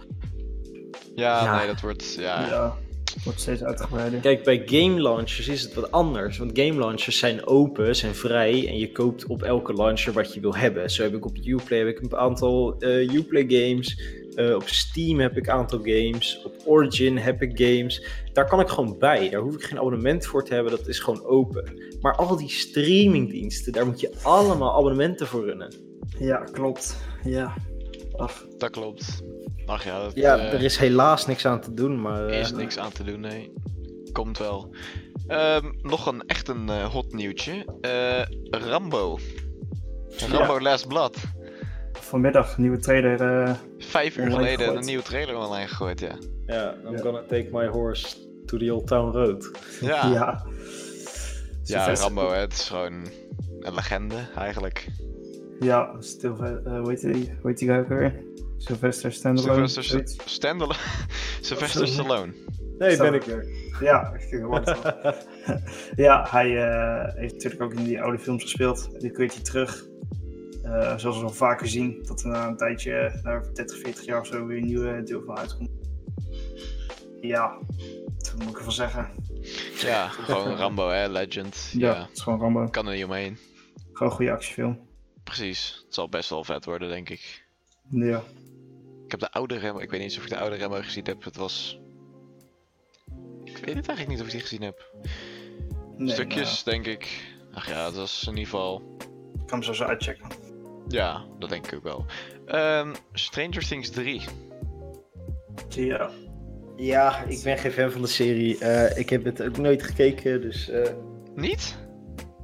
Ja, 1.14 1.44
Ja. 1.44 1.56
nee, 1.58 1.66
dat 1.66 1.80
wordt... 1.80 2.14
Ja, 2.14 2.46
Ja, 2.48 2.76
wordt 3.24 3.40
steeds 3.40 3.62
uitgebreider. 3.62 4.20
Kijk, 4.20 4.44
bij 4.44 4.62
game 4.66 5.00
launchers 5.02 5.48
is 5.48 5.62
het 5.62 5.74
wat 5.74 5.90
anders. 5.90 6.38
Want 6.38 6.58
game 6.58 6.78
launchers 6.78 7.18
zijn 7.18 7.46
open, 7.46 7.96
zijn 7.96 8.14
vrij. 8.14 8.68
En 8.68 8.78
je 8.78 8.92
koopt 8.92 9.26
op 9.26 9.42
elke 9.42 9.74
launcher 9.74 10.12
wat 10.12 10.34
je 10.34 10.40
wil 10.40 10.54
hebben. 10.54 10.90
Zo 10.90 11.02
heb 11.02 11.14
ik 11.14 11.24
op 11.24 11.36
Uplay 11.44 11.78
heb 11.78 11.88
ik 11.88 12.00
een 12.00 12.16
aantal 12.16 12.78
eh, 12.78 13.14
Uplay 13.14 13.44
games. 13.48 14.20
Eh, 14.34 14.54
op 14.54 14.68
Steam 14.68 15.20
heb 15.20 15.36
ik 15.36 15.46
een 15.46 15.52
aantal 15.52 15.78
games. 15.78 16.42
Op 16.44 16.54
Origin 16.64 17.18
heb 17.18 17.42
ik 17.42 17.58
games. 17.58 18.06
Daar 18.32 18.48
kan 18.48 18.60
ik 18.60 18.68
gewoon 18.68 18.98
bij. 18.98 19.28
Daar 19.28 19.40
hoef 19.40 19.54
ik 19.54 19.62
geen 19.62 19.78
abonnement 19.78 20.26
voor 20.26 20.44
te 20.44 20.54
hebben. 20.54 20.72
Dat 20.72 20.88
is 20.88 20.98
gewoon 20.98 21.24
open. 21.24 21.64
Maar 22.00 22.14
al 22.16 22.36
die 22.36 22.50
streamingdiensten, 22.50 23.72
daar 23.72 23.86
moet 23.86 24.00
je 24.00 24.14
allemaal 24.22 24.76
abonnementen 24.76 25.26
voor 25.26 25.44
runnen. 25.44 25.74
Ja, 26.18 26.36
klopt. 26.36 26.96
Ja. 27.24 27.54
Ach, 28.16 28.46
dat 28.58 28.70
klopt. 28.70 29.22
Ach 29.66 29.84
ja, 29.84 30.02
dat 30.02 30.14
Ja, 30.14 30.38
eh, 30.38 30.52
er 30.52 30.62
is 30.62 30.76
helaas 30.76 31.26
niks 31.26 31.46
aan 31.46 31.60
te 31.60 31.74
doen. 31.74 32.00
Maar 32.00 32.26
eh, 32.26 32.40
is 32.40 32.52
niks 32.52 32.78
aan 32.78 32.92
te 32.92 33.04
doen, 33.04 33.20
nee. 33.20 33.52
Komt 34.12 34.38
wel. 34.38 34.74
Ehm, 35.26 35.70
nog 35.82 36.06
een 36.06 36.22
echt 36.26 36.48
een 36.48 36.68
eh, 36.68 36.84
hot 36.84 37.12
nieuwtje. 37.12 37.64
Eh, 37.80 38.60
Rambo. 38.68 39.18
Rambo 40.30 40.60
Last 40.60 40.88
Blood. 40.88 41.16
vanmiddag 41.92 42.58
nieuwe 42.58 42.78
trailer. 42.78 43.42
eh, 43.44 43.54
Vijf 43.78 44.16
uur 44.16 44.30
geleden 44.30 44.58
gegooid. 44.58 44.78
een 44.78 44.84
nieuwe 44.86 45.02
trailer 45.02 45.36
online 45.36 45.66
gegooid, 45.68 46.00
ja. 46.00 46.16
ja, 46.46 46.74
I'm 46.86 46.92
Ja. 46.96 47.02
gonna 47.02 47.22
take 47.22 47.48
my 47.52 47.66
horse 47.66 48.16
to 48.46 48.56
the 48.58 48.74
old 48.74 48.86
town 48.86 49.12
road. 49.16 49.50
Ja, 49.80 50.06
ja. 50.06 50.44
ja. 51.62 51.94
Rambo, 51.94 52.30
hè, 52.30 52.38
het 52.38 52.52
is 52.52 52.68
gewoon 52.68 53.06
een 53.60 53.74
legende 53.74 54.16
eigenlijk. 54.36 54.86
Ja, 55.62 55.94
stil, 55.98 56.36
eh, 56.44 56.80
hoe 56.80 56.88
heet 56.90 57.00
die, 57.00 57.32
hoe 57.40 57.50
heet 57.50 57.58
die 57.58 57.68
guy 57.68 57.78
ook 57.78 57.88
weer? 57.88 58.24
Sylvester 58.58 59.12
Stallone. 59.12 59.68
Sylvester. 59.68 60.04
Stallone. 60.24 60.74
Sylvester. 61.40 61.88
Stallone. 61.88 62.32
Nee, 62.78 62.96
ben 62.96 63.14
ik 63.14 63.22
weer. 63.22 63.46
Ja, 63.80 64.12
ja, 66.06 66.26
hij 66.30 66.64
eh, 66.64 67.14
heeft 67.14 67.32
natuurlijk 67.32 67.62
ook 67.62 67.74
in 67.74 67.84
die 67.84 68.02
oude 68.02 68.18
films 68.18 68.42
gespeeld. 68.42 68.88
Nu 68.98 69.10
keert 69.10 69.34
hij 69.34 69.42
terug. 69.42 69.86
Eh, 70.62 70.96
zoals 70.96 71.18
we 71.18 71.24
al 71.24 71.30
vaker 71.30 71.68
zien, 71.68 72.02
dat 72.02 72.22
er 72.22 72.28
na 72.28 72.46
een 72.46 72.56
tijdje, 72.56 73.20
na 73.22 73.40
30, 73.52 73.78
40 73.78 74.04
jaar 74.04 74.20
of 74.20 74.26
zo, 74.26 74.46
weer 74.46 74.56
een 74.56 74.66
nieuwe 74.66 75.02
deel 75.02 75.22
van 75.26 75.38
uitkomt. 75.38 75.70
Ja, 77.20 77.58
wat 78.16 78.34
moet 78.38 78.48
ik 78.48 78.56
ervan 78.56 78.72
zeggen? 78.72 79.10
Ja, 79.80 80.08
gewoon 80.08 80.56
Rambo, 80.56 80.88
hè, 80.88 81.08
legend. 81.08 81.70
Ja, 81.72 81.94
het 81.94 82.16
is 82.16 82.22
gewoon 82.22 82.40
Rambo. 82.40 82.66
kan 82.66 82.86
er 82.86 82.94
niet 82.94 83.04
omheen. 83.04 83.38
Gewoon 83.92 84.08
een 84.08 84.16
goede 84.16 84.32
actiefilm. 84.32 84.90
Precies, 85.36 85.82
het 85.84 85.94
zal 85.94 86.08
best 86.08 86.30
wel 86.30 86.44
vet 86.44 86.64
worden, 86.64 86.88
denk 86.88 87.08
ik. 87.08 87.44
Ja. 87.88 88.22
Ik 89.04 89.10
heb 89.10 89.20
de 89.20 89.30
oude 89.32 89.60
Rambo, 89.60 89.80
ik 89.80 89.90
weet 89.90 90.00
niet 90.00 90.08
eens 90.08 90.16
of 90.18 90.22
ik 90.24 90.28
de 90.30 90.38
oude 90.38 90.58
Rambo 90.58 90.80
gezien 90.80 91.04
heb. 91.04 91.24
Het 91.24 91.36
was... 91.36 91.80
Ik 93.44 93.56
weet 93.56 93.74
het 93.74 93.88
eigenlijk 93.88 94.08
niet 94.08 94.20
of 94.20 94.26
ik 94.26 94.32
die 94.32 94.40
gezien 94.40 94.62
heb. 94.62 94.90
Nee, 95.96 96.12
Stukjes, 96.12 96.62
denk 96.62 96.86
ik. 96.86 97.34
Ach 97.52 97.68
ja, 97.68 97.84
het 97.84 97.94
was 97.94 98.22
in 98.22 98.28
ieder 98.28 98.44
geval... 98.44 98.96
ik 99.40 99.46
kan 99.46 99.58
hem 99.58 99.62
zo 99.62 99.72
zo 99.72 99.84
uitchecken. 99.84 100.28
Ja, 100.88 101.24
dat 101.38 101.48
denk 101.50 101.66
ik 101.66 101.74
ook 101.74 101.82
wel. 101.82 102.04
Ehm, 102.46 102.94
Stranger 103.12 103.66
Things 103.66 103.90
3. 103.90 104.22
Ja. 105.68 106.10
Ja, 106.76 107.22
ik 107.22 107.42
ben 107.42 107.58
geen 107.58 107.72
fan 107.72 107.90
van 107.90 108.00
de 108.02 108.06
serie. 108.08 108.58
Eh, 108.58 108.98
ik 108.98 109.10
heb 109.10 109.24
het 109.24 109.42
ook 109.42 109.56
nooit 109.56 109.82
gekeken, 109.82 110.40
dus... 110.40 110.68
eh, 110.68 110.92
Niet? 111.34 111.76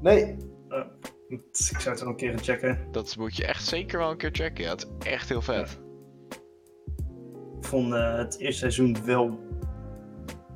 Nee. 0.00 0.36
Dus 1.28 1.70
ik 1.70 1.78
zou 1.80 1.90
het 1.94 2.00
wel 2.00 2.08
een 2.08 2.16
keer 2.16 2.30
gaan 2.30 2.42
checken. 2.44 2.78
Dat 2.92 3.16
moet 3.18 3.36
je 3.36 3.46
echt 3.46 3.64
zeker 3.66 3.98
wel 3.98 4.10
een 4.10 4.16
keer 4.16 4.30
checken. 4.32 4.64
Ja, 4.64 4.70
het 4.70 4.86
is 5.00 5.06
echt 5.10 5.28
heel 5.28 5.42
vet. 5.42 5.78
vond 7.60 7.92
eh, 7.94 8.16
het 8.16 8.38
eerste 8.38 8.58
seizoen 8.58 9.04
wel 9.04 9.38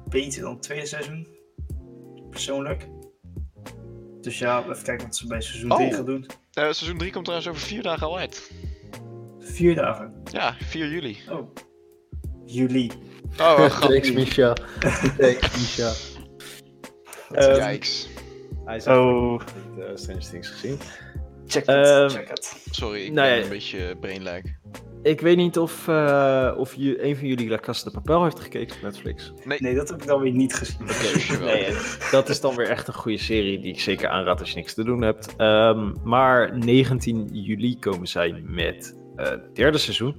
beter 0.08 0.42
dan 0.42 0.52
het 0.52 0.62
tweede 0.62 0.86
seizoen. 0.86 1.28
Persoonlijk. 2.30 2.88
Dus 4.20 4.38
ja, 4.38 4.60
even 4.68 4.82
kijken 4.82 5.06
wat 5.06 5.16
ze 5.16 5.26
bij 5.26 5.40
seizoen 5.40 5.70
Oh. 5.72 5.76
3 5.76 5.92
gaan 5.94 6.04
doen. 6.04 6.26
Eh, 6.52 6.62
seizoen 6.62 6.98
3 6.98 7.12
komt 7.12 7.24
trouwens 7.24 7.50
over 7.50 7.62
vier 7.62 7.82
dagen 7.82 8.06
al 8.06 8.18
uit. 8.18 8.50
Vier 9.38 9.74
dagen. 9.74 10.14
Ja, 10.32 10.56
4 10.60 10.88
juli. 10.88 11.18
Oh. 11.30 11.54
Juli. 12.46 12.90
Oh, 13.40 13.78
Thanks. 13.80 14.12
Misha. 14.12 14.52
Thanks, 15.18 15.40
Misha. 15.56 15.92
Ehm, 17.32 17.70
Yikes. 17.70 18.08
Hij 18.64 18.74
heeft 18.74 18.86
Oh, 18.86 19.30
niet 19.40 19.78
uh, 19.78 19.84
Stranger 19.94 20.28
Things 20.30 20.48
gezien. 20.48 20.78
check 21.46 21.64
Ehm, 21.66 22.02
het. 22.02 22.12
check 22.12 22.28
het. 22.28 22.66
Sorry, 22.70 23.00
ik 23.04 23.12
Nou 23.12 23.28
ben 23.28 23.36
ja. 23.38 23.42
een 23.42 23.48
beetje 23.48 23.96
brainlag. 24.00 24.40
Ik 25.02 25.20
weet 25.20 25.36
niet 25.36 25.58
of, 25.58 25.88
eh, 25.88 26.54
of 26.56 26.74
je, 26.74 27.04
een 27.04 27.16
van 27.16 27.26
jullie 27.26 27.48
La 27.48 27.56
Casa 27.58 27.84
de 27.84 27.90
Papel 27.90 28.22
heeft 28.24 28.40
gekeken 28.40 28.76
op 28.76 28.82
Netflix. 28.82 29.32
Nee, 29.58 29.74
dat 29.74 29.88
heb 29.88 30.00
ik 30.02 30.06
dan 30.06 30.20
weer 30.20 30.32
niet 30.32 30.54
gezien. 30.54 31.40
Nee, 31.46 31.66
dat 32.10 32.28
is 32.28 32.40
dan 32.40 32.56
weer 32.56 32.68
echt 32.68 32.88
een 32.88 32.94
goede 32.94 33.18
serie 33.18 33.60
die 33.60 33.72
ik 33.72 33.80
zeker 33.80 34.08
aanraad 34.08 34.40
als 34.40 34.50
je 34.50 34.56
niks 34.56 34.74
te 34.74 34.84
doen 34.84 35.02
hebt. 35.02 35.36
Ehm, 35.36 35.92
maar 36.04 36.58
19 36.58 37.28
juli 37.32 37.78
komen 37.78 38.06
zij 38.08 38.42
met 38.46 38.96
eh, 39.16 39.28
het 39.30 39.54
derde 39.56 39.78
seizoen. 39.78 40.16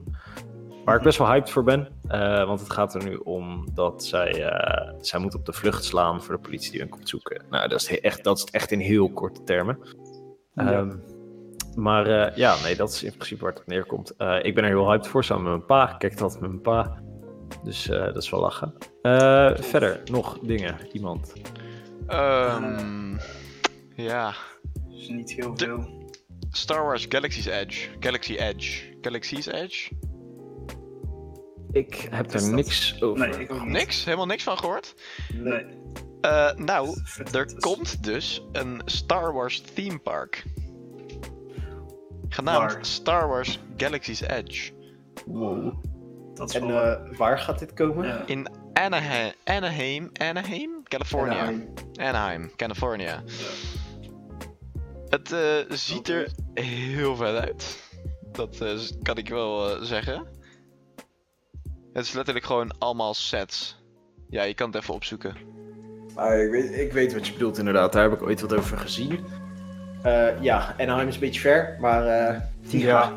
Waar 0.86 0.96
ik 0.98 1.02
best 1.04 1.18
wel 1.18 1.28
hyped 1.28 1.50
voor 1.50 1.64
ben. 1.64 1.88
eh, 2.08 2.46
want 2.46 2.60
het 2.60 2.70
gaat 2.72 2.94
er 2.96 3.04
nu 3.04 3.16
om 3.16 3.68
dat 3.74 4.04
zij, 4.06 4.44
eh, 4.50 4.94
zij 5.02 5.20
moet 5.20 5.36
op 5.36 5.46
de 5.46 5.54
vlucht 5.54 5.84
slaan 5.84 6.24
voor 6.24 6.36
de 6.36 6.42
politie 6.42 6.72
die 6.72 6.80
hun 6.80 6.90
komt 6.90 7.10
zoeken. 7.10 7.46
Nou, 7.50 7.68
dat 7.68 7.82
is, 7.82 8.00
echt, 8.00 8.24
dat 8.24 8.38
is 8.38 8.44
echt 8.44 8.72
in 8.72 8.80
heel 8.80 9.10
korte 9.12 9.44
termen. 9.44 9.80
Ja. 10.54 10.72
Ehm, 10.72 10.96
maar 11.76 12.08
eh, 12.08 12.38
ja, 12.38 12.56
nee, 12.64 12.76
dat 12.76 12.90
is 12.90 13.04
in 13.04 13.12
principe 13.14 13.42
waar 13.44 13.52
het 13.52 13.62
op 13.62 13.68
neerkomt. 13.68 14.16
Eh, 14.16 14.38
ik 14.44 14.56
ben 14.56 14.64
er 14.64 14.70
heel 14.70 14.90
hyped 14.90 15.08
voor, 15.08 15.24
samen 15.24 15.44
met 15.44 15.52
mijn 15.54 15.66
pa. 15.66 15.92
Ik 15.94 16.00
kijk 16.00 16.18
dat 16.18 16.32
met 16.40 16.50
mijn 16.50 16.62
pa. 16.62 17.02
Dus 17.64 17.90
eh, 17.90 18.04
dat 18.04 18.18
is 18.24 18.30
wel 18.30 18.40
lachen. 18.40 18.74
Eh, 19.02 19.52
verder, 19.56 20.02
nog 20.12 20.40
dingen, 20.40 20.76
iemand. 20.92 21.34
Ehm, 22.08 23.18
ja. 23.96 24.34
Dus 24.90 25.08
niet 25.10 25.32
heel 25.34 25.54
De- 25.54 25.66
veel. 25.66 26.02
Star 26.52 26.84
Wars 26.84 27.06
Galaxy's 27.10 27.46
Edge. 27.46 27.90
Galaxy 28.00 28.36
Edge. 28.36 28.98
Galaxy's 29.02 29.46
Edge? 29.48 29.92
Ik 31.74 32.08
heb 32.12 32.34
er 32.34 32.54
niks 32.54 33.02
over. 33.02 33.30
Nee, 33.30 33.40
ik 33.42 33.52
niet. 33.52 33.64
Niks? 33.66 34.06
Helemaal 34.06 34.26
niks 34.26 34.44
van 34.44 34.58
gehoord? 34.58 34.96
Nee. 35.34 35.66
Eh, 36.22 36.54
nou, 36.56 36.98
er 37.32 37.54
komt 37.60 38.04
dus 38.04 38.44
een 38.52 38.82
Star 38.86 39.34
Wars 39.34 39.62
theme 39.74 39.98
park. 39.98 40.44
Genaamd 42.30 42.74
Waar? 42.74 42.86
Star 42.86 43.28
Wars 43.28 43.60
Galaxy's 43.78 44.22
Edge. 44.22 44.72
Wow. 45.26 45.74
Dat 46.34 46.50
is 46.50 46.56
En 46.56 46.68
wel... 46.68 46.82
eh, 46.82 47.18
waar 47.18 47.40
gaat 47.40 47.60
dit 47.60 47.74
komen? 47.74 48.08
ja. 48.08 48.24
In 48.26 48.48
Anaheim, 48.74 49.34
Anaheim, 49.44 50.10
Anaheim? 50.14 50.84
California. 50.84 51.34
Anaheim. 51.34 51.74
Anaheim, 51.96 52.52
California. 52.56 53.24
Ja. 53.26 53.44
Het 55.10 55.32
eh, 55.32 55.76
ziet 55.76 56.08
er 56.10 56.32
heel 56.54 57.16
vet 57.16 57.36
uit. 57.36 57.84
Dat 58.32 58.62
eh, 58.62 58.80
kan 59.02 59.18
ik 59.18 59.30
wel 59.30 59.86
zeggen. 59.86 60.28
Het 61.94 62.06
is 62.06 62.14
letterlijk 62.14 62.46
gewoon 62.46 62.72
allemaal 62.80 63.14
sets. 63.14 63.82
Ja, 64.30 64.44
je 64.44 64.54
kan 64.54 64.68
het 64.72 64.82
even 64.82 64.94
opzoeken. 64.94 65.36
Ah, 66.16 66.42
ik, 66.42 66.50
weet, 66.52 66.72
ik 66.78 66.92
weet 66.92 67.14
wat 67.14 67.28
je 67.28 67.34
bedoelt 67.34 67.58
inderdaad, 67.58 67.94
daar 67.94 68.04
heb 68.10 68.14
ik 68.14 68.22
ooit 68.22 68.42
wat 68.42 68.54
over 68.56 68.78
gezien. 68.78 69.20
Eh, 70.04 70.42
ja, 70.42 70.76
Anaheim 70.80 71.08
is 71.08 71.14
een 71.14 71.20
beetje 71.20 71.42
ver, 71.42 71.78
maar 71.80 72.06
eh, 72.08 72.40
Ja. 72.68 73.14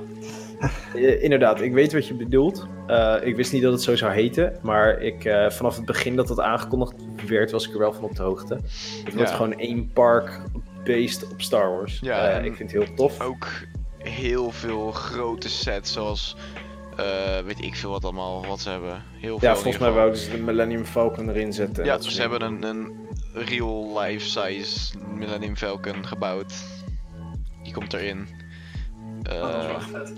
eh, 0.94 1.22
inderdaad, 1.22 1.60
ik 1.60 1.72
weet 1.72 1.92
wat 1.92 2.06
je 2.06 2.14
bedoelt. 2.14 2.66
Eh, 2.86 3.16
ik 3.22 3.36
wist 3.36 3.52
niet 3.52 3.62
dat 3.62 3.72
het 3.72 3.82
zo 3.82 3.96
zou 3.96 4.12
heten, 4.12 4.58
maar 4.62 5.00
ik, 5.02 5.24
eh, 5.24 5.50
vanaf 5.50 5.76
het 5.76 5.84
begin 5.84 6.16
dat 6.16 6.28
het 6.28 6.40
aangekondigd 6.40 6.94
werd, 7.26 7.50
was 7.50 7.66
ik 7.66 7.72
er 7.72 7.78
wel 7.78 7.92
van 7.92 8.04
op 8.04 8.16
de 8.16 8.22
hoogte. 8.22 8.54
Het 9.04 9.14
wordt 9.14 9.30
Ja. 9.30 9.36
gewoon 9.36 9.58
één 9.58 9.90
park 9.92 10.40
based 10.84 11.30
op 11.32 11.42
Star 11.42 11.70
Wars. 11.70 11.98
Ja, 12.02 12.28
Eh, 12.28 12.36
en- 12.36 12.44
ik 12.44 12.54
vind 12.56 12.72
het 12.72 12.84
heel 12.84 12.94
tof. 12.94 13.20
Ook 13.20 13.46
heel 13.98 14.50
veel 14.50 14.92
grote 14.92 15.48
sets, 15.48 15.92
zoals 15.92 16.36
eh, 16.97 17.44
weet 17.44 17.62
ik 17.62 17.74
veel 17.76 17.90
wat 17.90 18.05
allemaal, 18.05 18.47
wat 18.47 18.61
ze 18.61 18.70
hebben. 18.70 19.03
Heel 19.12 19.38
veel 19.38 19.49
Ja, 19.49 19.55
volgens 19.55 19.78
mij 19.78 19.90
wouden 19.90 20.18
ze 20.18 20.30
de 20.30 20.38
Millennium 20.38 20.84
Falcon 20.84 21.28
erin 21.28 21.53
zetten. 21.53 21.82
en 21.82 21.88
Ja, 21.88 22.01
ze 22.01 22.20
hebben 22.20 22.42
een, 22.42 22.62
een 22.62 22.92
real 23.34 23.99
life 24.01 24.26
size 24.28 24.99
Millennium 25.14 25.57
Falcon 25.57 26.07
gebouwd. 26.07 26.55
Die 27.62 27.72
komt 27.72 27.92
erin. 27.92 28.28
Eh, 29.22 29.34
Oh, 29.34 29.42
dat 29.53 29.61
is 29.61 29.66
wel 29.66 29.80
vet. 29.80 30.12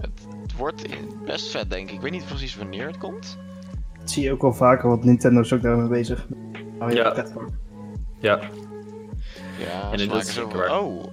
het 0.00 0.56
wordt 0.56 0.82
best 1.24 1.50
vet, 1.50 1.70
denk 1.70 1.88
ik. 1.88 1.94
Ik 1.94 2.00
weet 2.00 2.10
niet 2.10 2.26
precies 2.26 2.56
wanneer 2.56 2.86
het 2.86 2.98
komt. 2.98 3.38
Dat 3.98 4.10
zie 4.10 4.22
je 4.22 4.32
ook 4.32 4.42
wel 4.42 4.54
vaker, 4.54 4.88
want 4.88 5.04
Nintendo 5.04 5.40
is 5.40 5.52
ook 5.52 5.62
daarmee 5.62 5.88
bezig. 5.88 6.26
Oh, 6.78 6.90
Ja. 6.90 7.14
Ja, 8.20 8.40
Ja, 9.58 9.92
En 9.92 9.98
ze 9.98 10.04
in 10.04 10.22
zo 10.22 10.48
Oh, 10.70 11.04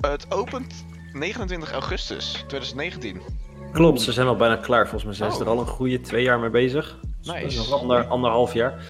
het 0.00 0.32
opent 0.32 0.84
29 1.12 1.72
augustus 1.72 2.44
2019. 2.46 3.20
Klopt. 3.72 4.00
Ze 4.00 4.12
zijn 4.12 4.26
al 4.26 4.36
bijna 4.36 4.56
klaar. 4.56 4.82
Volgens 4.88 5.04
mij 5.04 5.14
zijn 5.14 5.30
ze 5.32 5.36
Oh. 5.36 5.42
er 5.42 5.48
al 5.52 5.58
een 5.60 5.66
goede 5.66 6.00
twee 6.00 6.22
jaar 6.22 6.38
mee 6.40 6.50
bezig. 6.50 6.98
Nice. 7.22 7.44
Dus 7.46 7.72
ander, 7.72 8.04
anderhalf 8.06 8.52
jaar. 8.54 8.86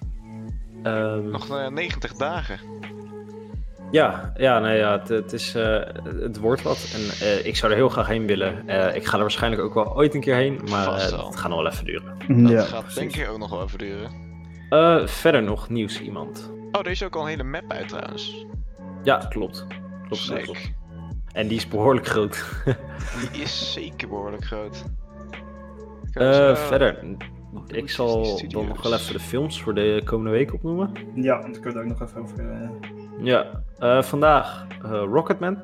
Ehm, 0.83 1.29
Nog 1.29 1.49
eh, 1.49 1.67
90 1.67 2.13
dagen. 2.13 2.59
Ja, 3.91 4.33
ja, 4.37 4.59
nee, 4.59 4.77
ja 4.77 4.91
het, 4.99 5.07
het, 5.09 5.33
is, 5.33 5.55
eh, 5.55 5.79
het 6.19 6.37
wordt 6.39 6.61
wat. 6.61 6.87
En 6.93 7.27
eh, 7.27 7.45
ik 7.45 7.55
zou 7.55 7.71
er 7.71 7.77
heel 7.77 7.89
graag 7.89 8.07
heen 8.07 8.27
willen. 8.27 8.67
Eh, 8.67 8.95
ik 8.95 9.05
ga 9.05 9.13
er 9.15 9.21
waarschijnlijk 9.21 9.61
ook 9.61 9.73
wel 9.73 9.95
ooit 9.95 10.13
een 10.13 10.21
keer 10.21 10.35
heen. 10.35 10.59
Maar 10.69 10.87
eh, 10.87 10.93
het 11.25 11.35
gaat 11.35 11.49
nog 11.49 11.61
wel 11.61 11.71
even 11.71 11.85
duren. 11.85 12.17
Dat 12.43 12.51
Ja, 12.51 12.61
gaat 12.63 12.81
precies. 12.81 12.99
denk 12.99 13.15
ik 13.15 13.29
ook 13.33 13.37
nog 13.37 13.49
wel 13.49 13.63
even 13.63 13.77
duren. 13.77 14.11
Eh, 14.69 15.07
verder 15.07 15.43
nog 15.43 15.69
nieuws 15.69 15.99
iemand. 16.01 16.51
Oh, 16.71 16.81
er 16.81 16.91
is 16.91 17.03
ook 17.03 17.15
al 17.15 17.21
een 17.21 17.27
hele 17.27 17.43
map 17.43 17.63
uit 17.71 17.87
trouwens. 17.89 18.45
Ja, 19.03 19.17
klopt. 19.17 19.65
Klopt, 20.07 20.41
klopt. 20.43 20.71
En 21.33 21.47
die 21.47 21.57
is 21.57 21.67
behoorlijk 21.67 22.07
groot. 22.07 22.45
Die 23.31 23.41
is 23.41 23.73
zeker 23.73 24.07
behoorlijk 24.07 24.45
groot. 24.45 24.83
Eh, 26.13 26.55
verder, 26.55 27.03
ik 27.67 27.89
zal 27.89 28.39
dan 28.47 28.67
nog 28.67 28.83
wel 28.83 28.93
even 28.93 29.13
de 29.13 29.19
films 29.19 29.61
voor 29.61 29.73
de 29.73 30.01
komende 30.05 30.31
week 30.31 30.53
opnoemen. 30.53 30.91
Ja, 31.15 31.41
want 31.41 31.55
ik 31.55 31.61
kunnen 31.61 31.81
het 31.83 31.91
ook 31.91 31.99
nog 31.99 32.09
even 32.09 32.21
over... 32.21 32.51
eh, 32.51 32.69
Ja, 33.25 33.63
eh, 33.77 34.01
vandaag 34.01 34.67
eh, 34.83 34.89
Rocketman 34.91 35.61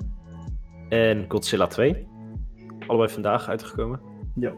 en 0.90 1.26
Godzilla 1.28 1.68
2. 1.68 2.08
Allebei 2.88 3.10
vandaag 3.12 3.50
uitgekomen. 3.50 4.02
Ja. 4.36 4.54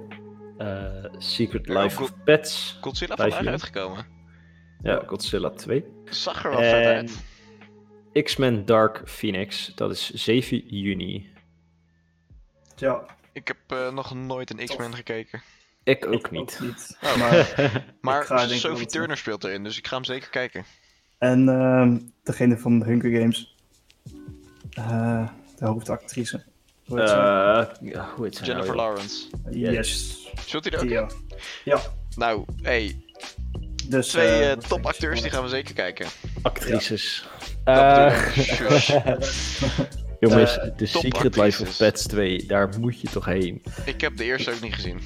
Eh, 0.57 1.05
Secret 1.17 1.67
Ja, 1.67 1.81
Life 1.83 2.01
of 2.03 2.13
Pets. 2.23 2.77
Godzilla 2.81 3.15
vandaag 3.15 3.45
uitgekomen. 3.45 4.05
Ja, 4.81 5.03
Godzilla 5.05 5.49
2. 5.49 5.85
Zag 6.05 6.43
er 6.45 6.49
wel 6.51 6.59
vet 6.59 6.85
En 6.85 6.95
uit. 6.95 7.23
X-Men 8.23 8.65
Dark 8.65 9.01
Phoenix, 9.05 9.71
dat 9.75 9.91
is 9.91 10.09
7 10.13 10.57
juni. 10.67 11.29
ja, 12.75 13.05
Ik 13.33 13.47
heb 13.47 13.57
eh, 13.67 13.91
nog 13.93 14.13
nooit 14.15 14.49
een 14.49 14.65
X-Men 14.67 14.95
gekeken. 14.95 15.41
Ik 15.83 16.05
ook 16.07 16.31
niet. 16.31 16.59
Oh. 17.03 17.15
Maar, 17.21 17.85
Maar 18.01 18.47
Sophie 18.49 18.85
Turner 18.87 19.17
speelt 19.17 19.43
erin, 19.43 19.63
dus 19.63 19.77
ik 19.77 19.87
ga 19.87 19.95
hem 19.95 20.05
zeker 20.05 20.29
kijken. 20.29 20.65
en 21.17 21.49
ehm, 21.49 21.97
degene 22.23 22.57
van 22.57 22.79
de 22.79 22.85
Hunger 22.85 23.19
Games. 23.19 23.55
Eh, 24.71 25.27
de 25.57 25.65
hoofdactrice. 25.65 26.43
Hoe 26.85 26.99
heet 26.99 27.09
ze? 27.09 27.15
Eh, 27.15 27.91
ja, 27.91 28.09
hoe 28.15 28.25
heet 28.25 28.35
ze 28.35 28.41
nou, 28.41 28.51
Jennifer? 28.53 28.75
Lawrence. 28.75 29.27
yes. 29.51 30.27
Speelt 30.39 30.63
hij 30.63 30.73
er 30.73 30.79
ook 30.79 30.87
Die, 30.87 30.97
in? 30.97 31.03
ja. 31.63 31.77
ja, 31.77 31.81
Nou, 32.15 32.45
hey, 32.61 33.05
dus... 33.89 34.07
twee 34.07 34.27
eh, 34.27 34.51
eh, 34.51 34.57
topacteurs 34.57 35.21
die 35.21 35.31
gaan 35.31 35.43
we 35.43 35.49
zeker 35.49 35.73
kijken. 35.73 36.07
Actrices. 36.41 37.25
Dat 37.63 37.75
Eh, 37.75 38.29
jongens, 40.19 40.59
de 40.77 40.85
Secret 40.85 41.35
Life 41.35 41.61
of 41.61 41.77
Pets 41.77 42.03
2, 42.03 42.45
daar 42.45 42.79
moet 42.79 43.01
je 43.01 43.09
toch 43.09 43.25
heen. 43.25 43.61
Ik 43.85 44.01
heb 44.01 44.17
de 44.17 44.23
eerste 44.23 44.51
ook 44.51 44.61
niet 44.61 44.73
gezien. 44.73 44.99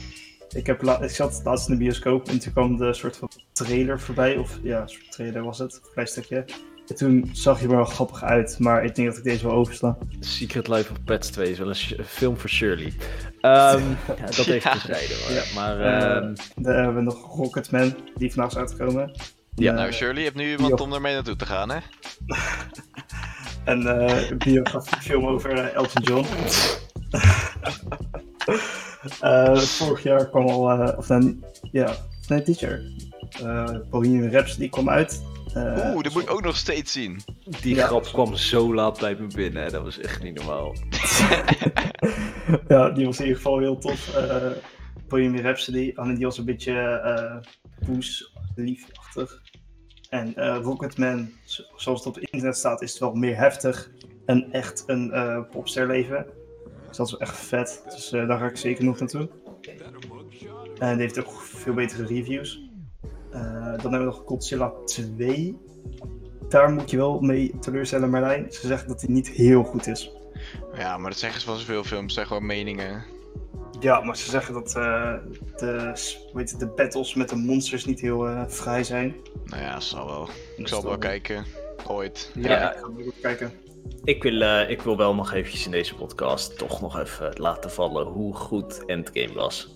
Ik, 0.50 0.66
heb 0.66 0.84
ik 0.84 1.10
zat 1.10 1.42
laatst 1.44 1.70
in 1.70 1.78
de 1.78 1.84
bioscoop 1.84 2.30
en 2.30 2.40
toen 2.40 2.54
kwam 2.54 2.78
de 2.78 2.94
soort 2.94 3.18
van 3.18 3.32
trailer 3.54 4.00
voorbij. 4.00 4.38
Of 4.38 4.60
ja, 4.64 4.82
een 4.82 4.90
soort 4.90 5.12
trailer 5.12 5.44
was 5.44 5.60
het, 5.60 5.74
een 5.74 5.92
klein 5.94 6.08
stukje. 6.08 6.46
En 6.88 6.96
toen 6.96 7.30
zag 7.34 7.60
je 7.62 7.68
er 7.68 7.76
wel 7.76 7.86
grappig 7.86 8.24
uit, 8.24 8.60
maar 8.60 8.84
ik 8.86 8.96
denk 8.96 9.08
dat 9.08 9.18
ik 9.18 9.24
deze 9.24 9.48
wel 9.48 9.56
oversla. 9.56 9.98
Secret 10.20 10.68
Life 10.68 10.92
of 10.92 11.04
Pets 11.04 11.28
2 11.30 11.52
is 11.52 11.58
wel 11.58 11.68
een 11.70 12.06
film 12.06 12.38
voor 12.38 12.50
Shirley. 12.50 12.94
Ehm, 13.42 13.84
ja, 14.20 14.26
dat 14.26 14.36
heeft 14.46 14.64
Ja. 14.64 14.72
terzijde 14.72 15.14
hoor. 15.24 15.32
Ja. 15.36 15.44
Maar 15.56 15.78
Dan 16.56 16.74
hebben 16.76 16.96
we 16.96 17.02
nog 17.02 17.36
Rocketman, 17.36 17.96
die 18.16 18.34
vandaag 18.34 18.52
is 18.52 18.58
uitgekomen. 18.58 19.12
Ja. 19.56 19.74
Nou, 19.74 19.92
Shirley 19.92 20.22
heeft 20.22 20.36
nu 20.36 20.52
iemand 20.52 20.82
om 20.82 20.94
ermee 20.94 21.14
naartoe 21.14 21.36
te 21.36 21.46
gaan, 21.46 21.70
hè? 21.72 21.78
En 23.66 23.88
eh, 24.08 24.30
een 24.30 24.38
biografie 24.38 25.02
film 25.02 25.26
over 25.26 25.74
Elton 25.74 26.04
John. 26.04 26.26
Eh, 29.20 29.56
vorig 29.58 30.04
jaar 30.04 30.30
kwam 30.30 30.48
al, 30.48 30.70
eh, 30.72 30.98
of 30.98 31.10
nee, 31.10 31.40
ja, 31.72 31.96
nee, 32.28 32.42
dit 32.42 32.60
jaar. 32.60 32.82
Eh 33.44 33.76
Bohemian 33.90 34.30
Rhapsody 34.32 34.70
kwam 34.70 34.90
uit. 34.90 35.22
Eh, 35.56 35.92
Oeh, 35.94 36.04
dat 36.04 36.14
moet 36.14 36.22
ik 36.24 36.32
ook 36.32 36.44
nog 36.44 36.56
steeds 36.58 36.92
zien. 36.92 37.20
die 37.62 37.76
ja. 37.76 37.86
grap 37.88 38.04
kwam 38.04 38.36
zo 38.36 38.74
laat 38.74 39.00
bij 39.00 39.16
me 39.20 39.28
binnen. 39.28 39.64
hè. 39.64 39.70
Dat 39.70 39.84
was 39.84 40.00
echt 40.00 40.24
niet 40.24 40.36
normaal. 40.36 40.76
ja, 42.68 42.90
die 42.90 43.06
was 43.06 43.18
in 43.20 43.24
ieder 43.26 43.36
geval 43.42 43.60
heel 43.60 43.78
tof. 43.78 44.16
Eh, 44.16 44.52
Bohemian 45.08 45.44
Rhapsody, 45.44 45.92
alleen 45.96 46.16
die 46.16 46.26
was 46.26 46.38
een 46.38 46.46
beetje 46.46 46.74
eh 46.80 47.36
poes, 47.86 48.34
liefachtig. 48.56 49.42
En 50.10 50.36
eh, 50.36 50.58
Rocketman, 50.62 51.30
zo- 51.46 51.64
zoals 51.76 52.00
het 52.00 52.08
op 52.08 52.16
het 52.16 52.24
internet 52.24 52.58
staat, 52.58 52.82
is 52.82 52.92
het 52.92 53.00
wel 53.00 53.14
meer 53.14 53.38
heftig 53.38 53.90
en 54.26 54.52
echt 54.52 54.84
een 54.88 55.12
eh 55.12 55.40
popsterleven. 55.52 56.26
Dus 56.88 56.98
dat 56.98 57.06
is 57.06 57.12
wel 57.12 57.22
echt 57.22 57.38
vet, 57.38 57.82
dus 57.90 58.12
eh, 58.12 58.28
daar 58.28 58.40
ga 58.40 58.46
ik 58.46 58.58
zeker 58.58 58.84
nog 58.84 59.00
naartoe. 59.00 59.30
En 60.80 60.92
die 60.94 61.02
heeft 61.02 61.20
ook 61.20 61.42
veel 61.42 61.74
betere 61.74 62.06
reviews. 62.06 62.65
Eh, 63.36 63.42
dan 63.82 63.92
hebben 63.92 64.00
we 64.00 64.06
nog 64.06 64.22
Godzilla 64.26 64.74
2. 64.86 65.58
Daar 66.50 66.72
moet 66.72 66.90
je 66.90 66.98
wel 66.98 67.20
mee 67.20 67.52
teleurstellen, 67.60 68.10
Marlijn. 68.10 68.52
Ze 68.52 68.68
zeggen 68.68 68.88
dat 68.88 69.02
hij 69.02 69.10
niet 69.14 69.30
heel 69.30 69.64
goed 69.64 69.88
is. 69.88 70.12
Ja, 70.76 70.98
maar 70.98 71.10
dat 71.10 71.20
zeggen 71.20 71.40
ze 71.42 71.46
van 71.48 71.58
zoveel 71.58 71.84
films, 71.84 72.14
zijn 72.14 72.28
gewoon 72.28 72.46
meningen. 72.46 73.04
Ja, 73.80 74.02
maar 74.02 74.18
ze 74.18 74.30
zeggen 74.30 74.54
dat 74.54 74.76
eh, 74.76 75.14
de, 75.56 75.92
hoe 76.32 76.40
heet 76.42 76.52
het, 76.52 76.60
de 76.60 76.68
battles 76.68 77.14
met 77.14 77.30
de 77.30 77.36
monsters 77.36 77.86
niet 77.86 78.00
heel 78.00 78.28
eh, 78.28 78.44
vrij 78.48 78.84
zijn. 78.84 79.16
Nou 79.46 79.62
ja, 79.62 79.80
zal 79.80 80.06
wel. 80.06 80.30
Ik 80.58 80.68
zal 80.68 80.84
wel 80.84 80.98
kijken. 80.98 81.46
Ooit. 81.88 82.32
Ja, 82.36 82.50
Ja. 82.50 82.74
ik 82.74 82.78
ga 82.80 82.86
ook 82.86 83.14
kijken. 83.22 83.52
Ik 84.04 84.24
wil, 84.24 84.42
eh, 84.42 84.70
ik 84.70 84.82
wil 84.82 84.98
wel 84.98 85.16
nog 85.16 85.34
eventjes 85.34 85.66
in 85.66 85.72
deze 85.72 85.96
podcast 85.96 86.58
toch 86.58 86.82
nog 86.82 87.00
even 87.00 87.34
laten 87.34 87.72
vallen 87.72 88.06
hoe 88.06 88.36
goed 88.36 88.86
Endgame 88.86 89.34
was. 89.34 89.76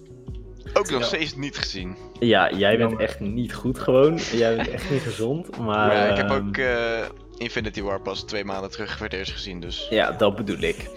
Ook 0.74 0.90
nog 0.90 1.04
steeds 1.04 1.36
niet 1.36 1.58
gezien. 1.58 1.96
Ja, 2.20 2.52
jij 2.52 2.78
bent 2.78 3.00
echt 3.00 3.20
niet 3.20 3.54
goed 3.54 3.80
gewoon. 3.80 4.18
Jij 4.18 4.56
bent 4.56 4.70
echt 4.70 4.90
niet 4.90 5.02
gezond. 5.02 5.58
Maar 5.58 5.96
ja, 5.96 6.06
ik 6.06 6.18
heb 6.18 6.30
ehm, 6.30 6.48
ook 6.48 6.58
eh, 6.58 7.06
Infinity 7.38 7.82
War 7.82 8.02
pas 8.02 8.24
twee 8.24 8.46
maanden 8.46 8.72
terug 8.72 8.98
voor 8.98 9.06
het 9.06 9.16
eerst 9.16 9.32
gezien, 9.32 9.60
dus... 9.60 9.88
Ja, 9.90 10.12
dat 10.12 10.36
bedoel 10.36 10.60
ik. 10.60 10.90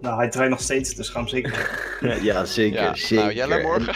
Nou, 0.00 0.16
hij 0.16 0.28
draait 0.28 0.50
nog 0.50 0.60
steeds, 0.60 0.94
dus 0.94 1.08
ga 1.08 1.18
hem 1.18 1.28
zeker. 1.28 1.80
ja, 2.22 2.44
zeker. 2.44 2.82
Ja, 2.82 2.94
zeker. 2.94 3.24
nou 3.24 3.36
Jelle, 3.36 3.62
morgen? 3.62 3.94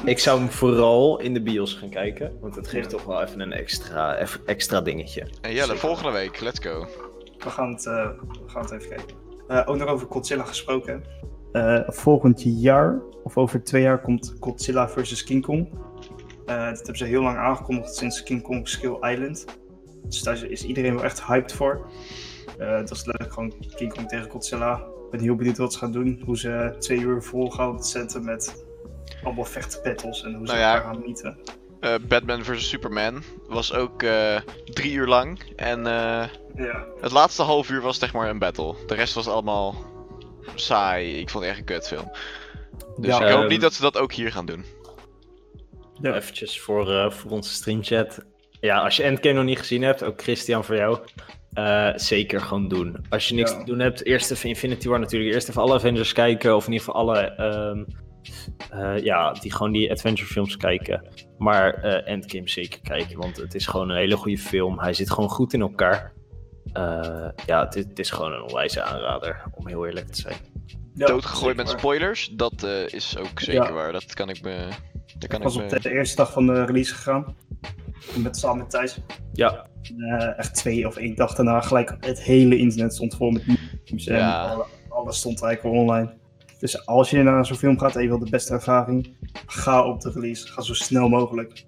En 0.00 0.06
Ik 0.10 0.18
zou 0.18 0.38
hem 0.38 0.50
vooral 0.50 1.20
in 1.20 1.34
de 1.34 1.42
bios 1.42 1.74
gaan 1.74 1.90
kijken. 1.90 2.38
Want 2.40 2.54
het 2.54 2.68
geeft 2.68 2.90
toch 2.90 3.04
wel 3.04 3.22
even 3.22 3.40
een 3.40 3.52
extra, 3.52 4.18
even 4.18 4.40
extra 4.46 4.80
dingetje. 4.80 5.26
En 5.40 5.52
Jelle, 5.52 5.66
Zeker. 5.66 5.78
volgende 5.78 6.12
week, 6.12 6.40
let's 6.40 6.60
go. 6.66 6.86
We 7.38 7.50
gaan 7.50 7.72
het, 7.72 7.86
eh, 7.86 8.08
we 8.44 8.48
gaan 8.48 8.62
het 8.62 8.70
even 8.70 8.88
kijken. 8.88 9.16
Eh, 9.48 9.62
ook 9.64 9.76
nog 9.76 9.88
over 9.88 10.06
Godzilla 10.10 10.44
gesproken. 10.44 11.04
Eh, 11.54 11.80
volgend 11.86 12.42
jaar, 12.44 13.00
of 13.22 13.36
over 13.36 13.62
twee 13.62 13.82
jaar, 13.82 14.00
komt 14.00 14.34
Godzilla 14.40 14.88
vs. 14.88 15.24
King 15.24 15.42
Kong. 15.42 15.68
Eh, 16.46 16.64
dat 16.64 16.76
hebben 16.76 16.96
ze 16.96 17.04
heel 17.04 17.22
lang 17.22 17.36
aangekondigd 17.36 17.94
sinds 17.94 18.22
King 18.22 18.42
Kong 18.42 18.68
Skill 18.68 18.96
Island. 19.00 19.44
Dus 20.04 20.22
daar 20.22 20.44
is 20.44 20.64
iedereen 20.64 20.94
wel 20.94 21.04
echt 21.04 21.24
hyped 21.24 21.52
voor. 21.52 21.86
Eh, 22.58 22.76
dat 22.76 22.90
is 22.90 23.04
letterlijk 23.04 23.32
gewoon 23.32 23.54
King 23.74 23.94
Kong 23.94 24.08
tegen 24.08 24.30
Godzilla. 24.30 24.74
Ik 24.74 25.10
ben 25.10 25.20
heel 25.20 25.34
benieuwd 25.34 25.58
wat 25.58 25.72
ze 25.72 25.78
gaan 25.78 25.92
doen. 25.92 26.22
Hoe 26.24 26.38
ze 26.38 26.74
twee 26.78 27.00
uur 27.00 27.22
vol 27.22 27.50
gaan 27.50 27.84
zetten 27.84 28.24
met 28.24 28.64
allemaal 29.24 29.44
vechtbattles 29.44 30.22
en 30.22 30.34
hoe 30.34 30.46
ze 30.46 30.52
Nou 30.52 30.64
ja. 30.64 30.74
elkaar 30.74 30.92
gaan 30.92 31.02
mieten. 31.06 31.38
Eh, 31.80 31.94
Batman 32.08 32.44
vs 32.44 32.68
Superman 32.68 33.22
was 33.48 33.72
ook 33.74 34.02
eh, 34.02 34.40
drie 34.64 34.92
uur 34.92 35.06
lang. 35.06 35.40
En 35.56 35.86
eh, 35.86 36.28
Ja, 36.56 36.84
het 37.00 37.12
laatste 37.12 37.42
half 37.42 37.70
uur 37.70 37.80
was 37.80 37.98
zeg 37.98 38.12
maar 38.12 38.28
een 38.28 38.38
battle. 38.38 38.74
De 38.86 38.94
rest 38.94 39.14
was 39.14 39.28
allemaal 39.28 39.74
saai. 40.54 41.18
Ik 41.20 41.30
vond 41.30 41.42
het 41.44 41.52
echt 41.52 41.60
een 41.62 41.66
kutfilm. 41.74 42.10
Dus 42.96 43.06
Ja, 43.18 43.24
ik 43.26 43.32
hoop 43.32 43.40
ehm, 43.40 43.48
niet 43.48 43.60
dat 43.60 43.72
ze 43.74 43.82
dat 43.82 43.98
ook 43.98 44.12
hier 44.12 44.32
gaan 44.32 44.46
doen. 44.46 44.64
ja. 46.00 46.14
Eventjes 46.14 46.60
voor, 46.60 46.90
eh, 46.92 47.10
voor 47.10 47.30
onze 47.30 47.52
streamchat. 47.54 48.24
Ja, 48.60 48.78
als 48.80 48.96
je 48.96 49.02
Endgame 49.02 49.34
nog 49.34 49.44
niet 49.44 49.58
gezien 49.58 49.82
hebt, 49.82 50.02
ook 50.04 50.22
Christian 50.22 50.64
voor 50.64 50.76
jou. 50.76 50.98
eh, 51.52 51.90
zeker 51.94 52.40
gewoon 52.40 52.68
doen. 52.68 52.96
Als 53.08 53.28
je 53.28 53.34
niks 53.34 53.50
Ja. 53.50 53.58
te 53.58 53.64
doen 53.64 53.78
hebt, 53.78 54.04
eerst 54.04 54.30
even 54.30 54.48
Infinity 54.48 54.88
War 54.88 54.98
natuurlijk. 55.00 55.34
Eerst 55.34 55.48
even 55.48 55.62
alle 55.62 55.74
Avengers 55.74 56.12
kijken. 56.12 56.56
Of 56.56 56.66
in 56.66 56.72
ieder 56.72 56.86
geval 56.86 57.00
alle, 57.02 57.18
ehm, 57.20 57.84
eh, 58.70 59.04
ja, 59.04 59.32
die 59.32 59.52
gewoon 59.52 59.72
die 59.72 59.90
adventure 59.90 60.26
films 60.28 60.56
kijken. 60.56 61.08
Maar 61.38 61.74
eh, 61.74 62.12
Endgame 62.12 62.48
zeker 62.48 62.80
kijken, 62.80 63.18
want 63.18 63.36
het 63.36 63.54
is 63.54 63.66
gewoon 63.66 63.90
een 63.90 63.96
hele 63.96 64.16
goede 64.16 64.38
film. 64.38 64.78
Hij 64.80 64.92
zit 64.92 65.10
gewoon 65.10 65.30
goed 65.30 65.52
in 65.52 65.60
elkaar. 65.60 66.12
Eh, 66.72 67.28
ja, 67.46 67.64
het 67.64 67.74
is, 67.76 67.84
het 67.84 67.98
is 67.98 68.10
gewoon 68.10 68.32
een 68.32 68.42
onwijze 68.42 68.82
aanrader, 68.82 69.42
om 69.54 69.66
heel 69.68 69.86
eerlijk 69.86 70.08
te 70.08 70.20
zijn. 70.20 70.36
Ja, 70.94 71.06
Doodgegooid 71.06 71.56
met 71.56 71.68
spoilers, 71.68 72.28
dat 72.36 72.62
eh, 72.62 72.86
is 72.86 73.16
ook 73.18 73.40
zeker 73.40 73.62
Ja. 73.64 73.72
waar. 73.72 73.92
Dat 73.92 74.14
kan 74.14 74.28
ik 74.28 74.42
me... 74.42 74.68
Daar 75.18 75.28
kan 75.28 75.38
Ik 75.38 75.44
was 75.44 75.56
ik 75.56 75.72
op 75.72 75.82
de 75.82 75.90
eerste 75.90 76.16
dag 76.16 76.32
van 76.32 76.46
de 76.46 76.64
release 76.64 76.94
gegaan. 76.94 77.36
Met, 78.16 78.36
samen 78.36 78.58
met 78.58 78.70
Thijs. 78.70 78.98
Ja, 79.32 79.66
Eh, 79.98 80.38
echt 80.38 80.54
twee 80.54 80.86
of 80.86 80.96
één 80.96 81.14
dag 81.14 81.34
daarna 81.34 81.60
gelijk 81.60 81.96
het 82.00 82.22
hele 82.22 82.56
internet 82.58 82.94
stond 82.94 83.14
vol 83.16 83.30
met 83.30 83.46
memes. 83.46 84.06
En 84.06 84.16
Ja. 84.16 84.42
alle- 84.48 84.66
alles 84.88 85.16
stond 85.18 85.42
eigenlijk 85.42 85.76
online. 85.76 86.12
Dus 86.58 86.86
als 86.86 87.10
je 87.10 87.22
naar 87.22 87.46
zo'n 87.46 87.56
film 87.56 87.78
gaat 87.78 87.96
en 87.96 88.02
je 88.02 88.08
wil 88.08 88.18
de 88.18 88.30
beste 88.30 88.52
ervaring, 88.52 89.16
ga 89.46 89.84
op 89.86 90.00
de 90.00 90.10
release. 90.10 90.46
Ga 90.52 90.62
zo 90.62 90.74
snel 90.74 91.08
mogelijk. 91.08 91.64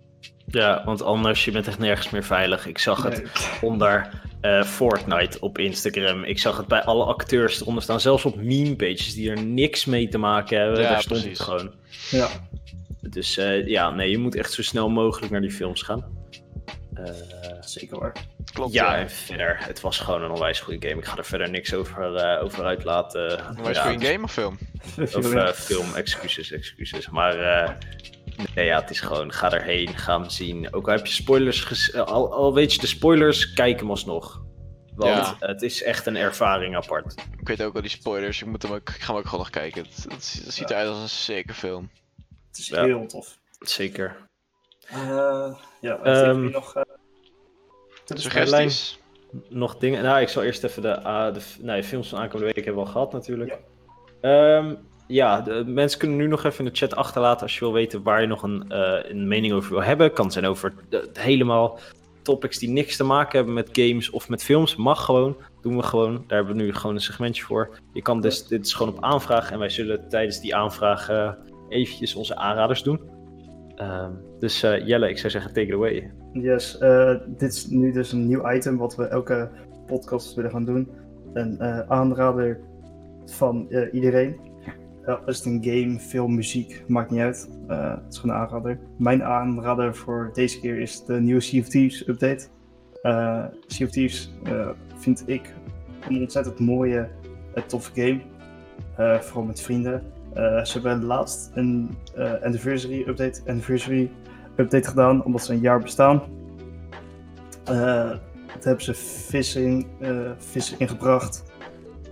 ja, 0.46 0.82
want 0.84 1.02
anders 1.02 1.44
je 1.44 1.50
bent 1.50 1.66
echt 1.66 1.78
nergens 1.78 2.10
meer 2.10 2.24
veilig. 2.24 2.66
Ik 2.66 2.78
zag 2.78 3.02
het 3.02 3.16
Nee. 3.16 3.70
onder 3.70 4.22
eh, 4.46 4.64
Fortnite 4.64 5.40
op 5.40 5.58
Instagram. 5.58 6.24
Ik 6.24 6.38
zag 6.38 6.56
het 6.56 6.66
bij 6.66 6.82
alle 6.82 7.04
acteurs 7.04 7.60
eronder 7.60 7.82
staan. 7.82 8.00
Zelfs 8.00 8.24
op 8.24 8.36
meme-pages 8.36 9.14
die 9.14 9.30
er 9.30 9.42
niks 9.42 9.84
mee 9.84 10.08
te 10.08 10.18
maken 10.18 10.58
hebben. 10.58 10.80
Ja, 10.80 10.88
daar 10.88 11.02
stond 11.02 11.20
precies. 11.20 11.38
het 11.38 11.48
gewoon. 11.48 11.72
Ja, 12.10 12.28
Dus 13.00 13.36
eh, 13.36 13.66
ja, 13.66 13.90
nee, 13.90 14.10
je 14.10 14.18
moet 14.18 14.34
echt 14.34 14.52
zo 14.52 14.62
snel 14.62 14.88
mogelijk 14.88 15.32
naar 15.32 15.40
die 15.40 15.50
films 15.50 15.82
gaan. 15.82 16.04
Eh, 16.94 17.10
zeker 17.60 17.98
waar. 17.98 18.14
Klopt, 18.56 18.72
ja, 18.72 18.94
ja. 18.94 19.00
en 19.00 19.10
verder, 19.10 19.56
het 19.60 19.80
was 19.80 19.98
gewoon 19.98 20.22
een 20.22 20.30
onwijs 20.30 20.60
goede 20.60 20.88
game. 20.88 21.00
Ik 21.00 21.06
ga 21.06 21.16
er 21.16 21.24
verder 21.24 21.50
niks 21.50 21.74
over, 21.74 22.14
eh, 22.14 22.44
over 22.44 22.64
uitlaten. 22.64 23.22
Ja, 23.30 23.54
het 23.62 23.76
een 23.76 24.02
game 24.02 24.24
of 24.24 24.32
film? 24.32 24.58
Of 24.98 25.32
eh, 25.34 25.48
film, 25.52 25.94
excuses, 25.94 26.52
excuses. 26.52 27.08
Maar 27.08 27.38
eh, 27.38 27.70
nee, 28.54 28.66
ja, 28.66 28.80
het 28.80 28.90
is 28.90 29.00
gewoon, 29.00 29.32
ga 29.32 29.52
erheen, 29.52 29.88
ga 29.96 30.20
hem 30.20 30.30
zien. 30.30 30.72
Ook 30.74 30.86
al 30.88 30.92
heb 30.96 31.06
je 31.06 31.12
spoilers, 31.12 31.90
eh, 31.90 32.02
al, 32.02 32.32
al 32.32 32.54
weet 32.54 32.72
je 32.74 32.80
de 32.80 32.86
spoilers, 32.86 33.52
kijk 33.52 33.80
hem 33.80 33.90
alsnog. 33.90 34.44
Want 34.94 35.10
Ja. 35.10 35.36
het 35.46 35.62
is 35.62 35.82
echt 35.82 36.06
een 36.06 36.16
ervaring 36.16 36.76
apart. 36.76 37.14
Ik 37.40 37.48
weet 37.48 37.62
ook 37.62 37.74
al 37.74 37.80
die 37.80 37.90
spoilers. 37.90 38.40
Ik, 38.42 38.46
moet 38.46 38.62
hem 38.62 38.72
ook, 38.72 38.88
ik 38.88 39.00
ga 39.02 39.06
hem 39.06 39.16
ook 39.16 39.24
gewoon 39.24 39.40
nog 39.40 39.50
kijken. 39.50 39.82
Het, 39.82 39.96
het, 39.96 40.40
het 40.44 40.54
ziet 40.54 40.70
eruit 40.70 40.88
als 40.88 41.00
een 41.02 41.08
zeker 41.08 41.54
film. 41.54 41.90
Het 42.48 42.58
is 42.58 42.66
Ja. 42.68 42.84
heel 42.84 43.06
tof. 43.06 43.38
Zeker. 43.58 44.16
Eh, 44.86 44.98
ja, 45.80 45.96
wat 45.98 46.06
Ehm, 46.06 46.26
heb 46.26 46.36
je 46.44 46.50
nog? 46.50 46.74
eh? 46.74 46.82
Suggesties? 48.04 48.98
Nog 49.48 49.76
dingen. 49.76 50.02
Nou, 50.02 50.20
ik 50.20 50.28
zal 50.28 50.42
eerst 50.42 50.64
even 50.64 50.82
de, 50.82 51.02
ah, 51.02 51.34
de 51.34 51.40
nee, 51.60 51.84
films 51.84 52.08
van 52.08 52.18
aankomende 52.18 52.52
week 52.54 52.64
hebben 52.64 52.82
we 52.82 52.88
al 52.88 52.92
gehad 52.94 53.12
natuurlijk. 53.12 53.58
Ja, 54.22 54.76
ja 55.06 55.40
de, 55.40 55.64
mensen 55.66 55.98
kunnen 55.98 56.16
nu 56.16 56.26
nog 56.26 56.44
even 56.44 56.64
in 56.64 56.70
de 56.70 56.78
chat 56.78 56.96
achterlaten 56.96 57.42
als 57.42 57.54
je 57.54 57.60
wil 57.60 57.72
weten 57.72 58.02
waar 58.02 58.20
je 58.20 58.26
nog 58.26 58.42
een, 58.42 58.64
eh, 58.68 59.10
een 59.10 59.28
mening 59.28 59.52
over 59.52 59.70
wil 59.70 59.82
hebben. 59.82 60.12
Kan 60.12 60.32
zijn 60.32 60.44
over 60.44 60.72
helemaal 61.12 61.78
topics 62.22 62.58
die 62.58 62.68
niks 62.68 62.96
te 62.96 63.04
maken 63.04 63.36
hebben 63.36 63.54
met 63.54 63.68
games 63.72 64.10
of 64.10 64.28
met 64.28 64.42
films. 64.42 64.76
Mag 64.76 65.04
gewoon. 65.04 65.36
Doen 65.60 65.76
we 65.76 65.82
gewoon. 65.82 66.24
Daar 66.26 66.38
hebben 66.38 66.56
we 66.56 66.62
nu 66.62 66.74
gewoon 66.74 66.94
een 66.94 67.02
segmentje 67.02 67.42
voor. 67.42 67.78
Je 67.92 68.02
kan 68.02 68.20
dus, 68.20 68.46
dit 68.46 68.66
is 68.66 68.74
gewoon 68.74 68.92
op 68.92 69.02
aanvraag. 69.04 69.50
En 69.50 69.58
wij 69.58 69.68
zullen 69.68 70.08
tijdens 70.08 70.40
die 70.40 70.56
aanvraag 70.56 71.08
eh, 71.08 71.32
eventjes 71.68 72.14
onze 72.14 72.36
aanraders 72.36 72.82
doen. 72.82 73.00
Ehm, 73.76 74.10
dus 74.38 74.62
eh, 74.62 74.86
Jelle, 74.86 75.08
ik 75.08 75.18
zou 75.18 75.30
zeggen, 75.30 75.52
take 75.52 75.66
it 75.66 75.74
away. 75.74 76.10
Yes, 76.32 76.78
dit 77.26 77.52
is 77.52 77.66
nu 77.66 77.92
dus 77.92 78.12
een 78.12 78.26
nieuw 78.26 78.52
item 78.52 78.76
wat 78.76 78.96
we 78.96 79.04
elke 79.04 79.50
podcast 79.86 80.34
willen 80.34 80.50
gaan 80.50 80.64
doen. 80.64 80.88
Een 81.32 81.62
aanrader 81.88 82.60
van 83.24 83.68
iedereen. 83.92 84.55
Ja, 85.06 85.20
is 85.26 85.36
het 85.36 85.46
een 85.46 85.64
game, 85.64 85.98
film, 85.98 86.34
muziek, 86.34 86.82
maakt 86.86 87.10
niet 87.10 87.20
uit. 87.20 87.48
Eh, 87.68 87.90
het 87.90 88.12
is 88.12 88.18
gewoon 88.18 88.36
een 88.36 88.42
aanrader. 88.42 88.78
Mijn 88.98 89.24
aanrader 89.24 89.94
voor 89.94 90.30
deze 90.32 90.60
keer 90.60 90.80
is 90.80 91.04
de 91.04 91.20
nieuwe 91.20 91.40
Sea 91.40 91.60
of 91.60 91.68
Thieves 91.68 92.08
update. 92.08 92.46
Eh 93.02 93.44
sea 93.66 93.86
of 93.86 93.92
Thieves 93.92 94.32
eh, 94.44 94.68
vind 94.96 95.22
ik 95.26 95.54
een 96.08 96.20
ontzettend 96.20 96.58
mooie, 96.58 97.08
toffe 97.66 97.90
game. 97.94 98.20
Vooral 99.20 99.44
met 99.44 99.60
vrienden. 99.60 100.02
Ze 100.34 100.70
hebben 100.72 101.04
laatst 101.04 101.50
een 101.54 101.90
anniversary 102.42 103.04
update, 103.08 103.40
anniversary 103.46 104.10
update 104.56 104.88
gedaan, 104.88 105.24
omdat 105.24 105.44
ze 105.44 105.52
een 105.52 105.60
jaar 105.60 105.80
bestaan. 105.80 106.22
Dat 107.64 108.64
hebben 108.64 108.84
ze 108.84 108.94
vissen, 108.94 109.84
vissen 110.38 110.78
ingebracht, 110.78 111.44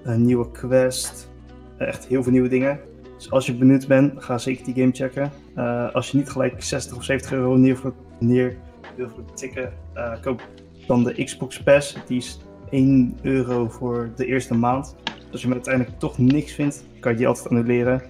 een 0.03 0.25
nieuwe 0.25 0.51
quest, 0.51 1.33
echt 1.79 2.07
heel 2.07 2.23
veel 2.23 2.33
nieuwe 2.33 2.49
dingen. 2.49 2.81
Dus 3.17 3.31
als 3.31 3.47
je 3.47 3.55
benieuwd 3.55 3.87
bent, 3.87 4.23
ga 4.25 4.39
zeker 4.39 4.65
die 4.65 4.75
game 4.75 4.93
checken. 4.93 5.33
Eh, 5.55 5.95
als 5.95 6.11
je 6.11 6.17
niet 6.19 6.31
gelijk 6.31 6.63
60 6.63 6.97
of 6.97 7.05
70 7.05 7.33
euro 7.33 7.57
neer 7.57 7.77
voor, 7.77 7.95
neer 8.19 8.57
wil 8.97 9.09
voor 9.09 9.25
tikken, 9.35 9.73
eh, 9.95 10.13
koop 10.23 10.43
dan 10.87 11.05
de 11.05 11.25
Xbox 11.25 11.63
Pass. 11.63 11.97
Die 12.07 12.17
is 12.17 12.39
1 12.71 13.19
euro 13.23 13.69
voor 13.69 14.11
de 14.17 14.27
eerste 14.27 14.55
maand. 14.55 14.97
Dus 15.05 15.33
als 15.33 15.41
je 15.41 15.47
hem 15.47 15.57
uiteindelijk 15.57 15.99
toch 15.99 16.19
niks 16.19 16.53
vindt, 16.53 16.85
kan 17.01 17.13
je 17.13 17.19
die 17.19 17.27
altijd 17.27 17.49
annuleren. 17.49 18.03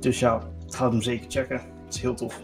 Dus 0.00 0.18
ja, 0.18 0.40
ga 0.68 0.90
hem 0.90 1.02
zeker 1.02 1.26
checken. 1.30 1.60
Het 1.84 1.94
is 1.94 2.00
heel 2.00 2.14
tof. 2.14 2.40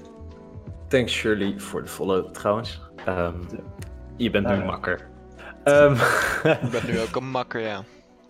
Thanks 0.88 1.12
Shirley 1.12 1.54
voor 1.58 1.82
de 1.82 1.88
follow 1.88 2.30
trouwens. 2.30 2.80
Ehm, 3.04 3.34
je 4.16 4.30
bent 4.30 4.46
nu 4.46 4.54
Ja. 4.54 4.64
makker. 4.64 5.08
Ehm, 5.64 5.92
Ik 6.42 6.70
ben 6.70 6.86
nu 6.86 7.00
ook 7.00 7.16
een 7.16 7.30
makker, 7.30 7.60
ja. 7.60 7.82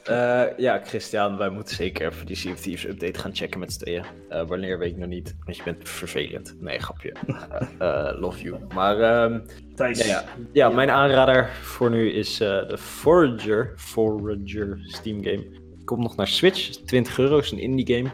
Eh, 0.05 0.43
ja, 0.57 0.81
Christian, 0.85 1.37
wij 1.37 1.51
moeten 1.51 1.77
zeker 1.77 2.13
even 2.13 2.27
die 2.27 2.37
Sea 2.37 2.53
of 2.53 2.61
Thieves 2.61 2.85
update 2.85 3.19
gaan 3.19 3.35
checken 3.35 3.61
met 3.61 3.73
z'n 3.73 3.79
tweeën. 3.79 4.05
Eh, 4.29 4.47
wanneer 4.47 4.79
weet 4.79 4.91
ik 4.91 4.97
nog 4.97 5.09
niet, 5.09 5.37
want 5.45 5.57
je 5.57 5.63
bent 5.63 5.89
vervelend. 5.89 6.57
Nee, 6.61 6.79
grapje. 6.79 7.13
Eh, 7.79 8.11
love 8.19 8.43
you. 8.43 8.59
Maar 8.75 9.01
ehm, 9.01 9.41
Thijs. 9.75 9.99
ja, 9.99 10.07
ja. 10.07 10.25
ja, 10.53 10.69
mijn 10.69 10.91
aanrader 10.91 11.51
voor 11.63 11.91
nu 11.91 12.11
is 12.11 12.37
de 12.37 12.77
Forager, 12.79 13.73
Forager 13.77 14.81
Steam 14.85 15.25
game. 15.25 15.45
Komt 15.85 16.03
nog 16.03 16.17
naar 16.17 16.29
Switch, 16.29 16.69
20 16.69 17.19
euro, 17.19 17.39
is 17.39 17.51
een 17.51 17.59
indie 17.59 17.97
game. 17.97 18.11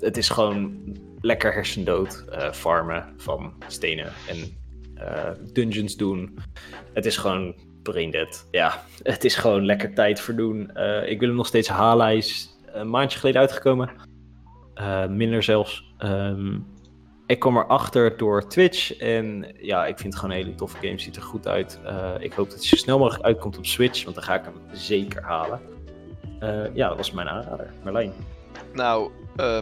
Het 0.00 0.16
is 0.16 0.28
gewoon 0.28 0.76
lekker 1.20 1.52
hersendood 1.52 2.24
farmen 2.52 3.14
van 3.16 3.52
stenen 3.66 4.12
en 4.28 4.56
dungeons 5.52 5.96
doen. 5.96 6.38
Het 6.92 7.06
is 7.06 7.16
gewoon 7.16 7.54
braindead. 7.82 8.46
Ja, 8.50 8.82
het 9.02 9.24
is 9.24 9.36
gewoon 9.36 9.64
lekker 9.64 9.94
tijd 9.94 10.20
verdoen. 10.20 10.70
Eh 10.74 11.10
ik 11.10 11.18
wil 11.18 11.28
hem 11.28 11.36
nog 11.36 11.46
steeds 11.46 11.68
halen. 11.68 12.06
Hij 12.06 12.16
is 12.16 12.58
een 12.66 12.90
maandje 12.90 13.18
geleden 13.18 13.40
uitgekomen. 13.40 13.90
Eh, 14.74 15.06
minder 15.06 15.42
zelfs. 15.42 15.94
Ehm, 15.98 16.58
ik 17.26 17.38
kwam 17.38 17.56
erachter 17.56 18.16
door 18.16 18.48
Twitch. 18.48 18.96
En 18.96 19.54
ja, 19.60 19.86
ik 19.86 19.98
vind 19.98 20.12
het 20.12 20.22
gewoon 20.22 20.36
een 20.36 20.42
hele 20.42 20.54
toffe 20.54 20.76
game. 20.80 20.98
Ziet 20.98 21.16
er 21.16 21.22
goed 21.22 21.48
uit. 21.48 21.80
Eh, 21.84 22.14
ik 22.18 22.32
hoop 22.32 22.50
dat 22.50 22.58
hij 22.58 22.68
zo 22.68 22.76
snel 22.76 22.98
mogelijk 22.98 23.24
uitkomt 23.24 23.58
op 23.58 23.66
Switch. 23.66 24.02
Want 24.04 24.14
dan 24.14 24.24
ga 24.24 24.34
ik 24.34 24.44
hem 24.44 24.54
zeker 24.72 25.22
halen. 25.22 25.60
Ja, 26.74 26.88
dat 26.88 26.96
was 26.96 27.10
mijn 27.10 27.28
aanrader. 27.28 27.72
Marlijn. 27.84 28.12
Nou, 28.74 29.10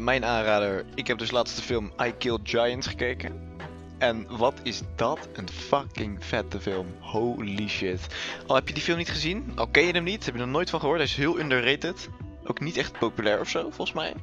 mijn 0.01 0.25
aanrader. 0.25 0.85
Ik 0.95 1.07
heb 1.07 1.19
dus 1.19 1.31
laatst 1.31 1.57
de 1.57 1.63
film 1.63 1.93
I 2.07 2.13
Killed 2.19 2.41
Giants 2.43 2.87
gekeken. 2.87 3.56
En 3.99 4.27
wat 4.37 4.55
is 4.63 4.83
dat 4.97 5.29
een 5.33 5.49
fucking 5.49 6.25
vette 6.25 6.61
film. 6.61 6.87
Holy 7.01 7.69
shit. 7.69 8.01
Al 8.47 8.55
heb 8.55 8.69
je 8.69 8.75
die 8.75 8.83
film 8.83 8.99
niet 8.99 9.11
gezien, 9.11 9.53
al 9.55 9.67
ken 9.67 9.85
je 9.87 9.93
hem 9.93 10.05
niet, 10.05 10.25
heb 10.25 10.35
je 10.35 10.41
er 10.41 10.49
nooit 10.49 10.71
van 10.71 10.81
gehoord. 10.81 10.99
Hij 10.99 11.07
is 11.09 11.17
heel 11.17 11.39
underrated. 11.39 12.09
Ook 12.45 12.61
niet 12.61 12.77
echt 12.77 12.99
populair 12.99 13.41
of 13.41 13.49
zo, 13.49 13.61
volgens 13.61 13.93
mij. 13.93 14.15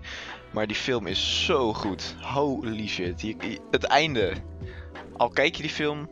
Maar 0.51 0.67
die 0.67 0.75
film 0.75 1.07
is 1.07 1.45
zo 1.45 1.73
goed. 1.73 2.15
Holy 2.21 2.87
shit. 2.87 3.21
Je- 3.21 3.35
je- 3.39 3.59
het 3.71 3.83
einde. 3.83 4.33
Al 5.17 5.29
kijk 5.29 5.55
je 5.55 5.61
die 5.61 5.71
film, 5.71 6.09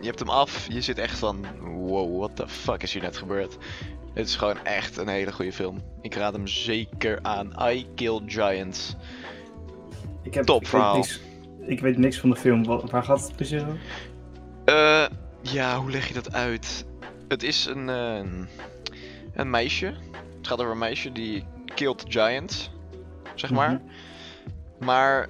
je 0.00 0.06
hebt 0.06 0.18
hem 0.18 0.28
af, 0.30 0.66
je 0.70 0.80
zit 0.80 0.98
echt 0.98 1.18
van... 1.18 1.46
Wow, 1.60 2.18
what 2.18 2.36
the 2.36 2.48
fuck 2.48 2.82
is 2.82 2.92
hier 2.92 3.02
net 3.02 3.16
gebeurd? 3.16 3.56
Het 4.14 4.26
is 4.26 4.36
gewoon 4.36 4.64
echt 4.64 4.96
een 4.96 5.08
hele 5.08 5.32
goede 5.32 5.52
film. 5.52 5.82
Ik 6.00 6.14
raad 6.14 6.32
hem 6.32 6.46
zeker 6.46 7.18
aan. 7.22 7.52
I 7.70 7.86
Kill 7.94 8.20
Giants. 8.26 8.94
Ik 10.22 10.34
heb, 10.34 10.44
Top 10.44 10.60
ik 10.60 10.66
verhaal. 10.68 11.04
Ik 11.70 11.80
weet 11.80 11.98
niks 11.98 12.18
van 12.18 12.30
de 12.30 12.36
film. 12.36 12.64
Wat, 12.64 12.90
waar 12.90 13.02
gaat 13.02 13.22
het 13.22 13.36
precies 13.36 13.62
over? 13.62 13.78
Eh, 14.64 15.06
ja, 15.42 15.78
hoe 15.78 15.90
leg 15.90 16.08
je 16.08 16.14
dat 16.14 16.32
uit? 16.32 16.84
Het 17.28 17.42
is 17.42 17.66
een, 17.66 17.88
eh, 17.88 18.20
een 19.34 19.50
meisje. 19.50 19.86
Het 20.36 20.46
gaat 20.46 20.60
over 20.60 20.72
een 20.72 20.78
meisje 20.78 21.12
die 21.12 21.44
killed 21.74 22.04
giants, 22.08 22.70
zeg 23.34 23.50
maar. 23.50 23.70
Mhm. 23.70 24.84
Maar, 24.84 25.28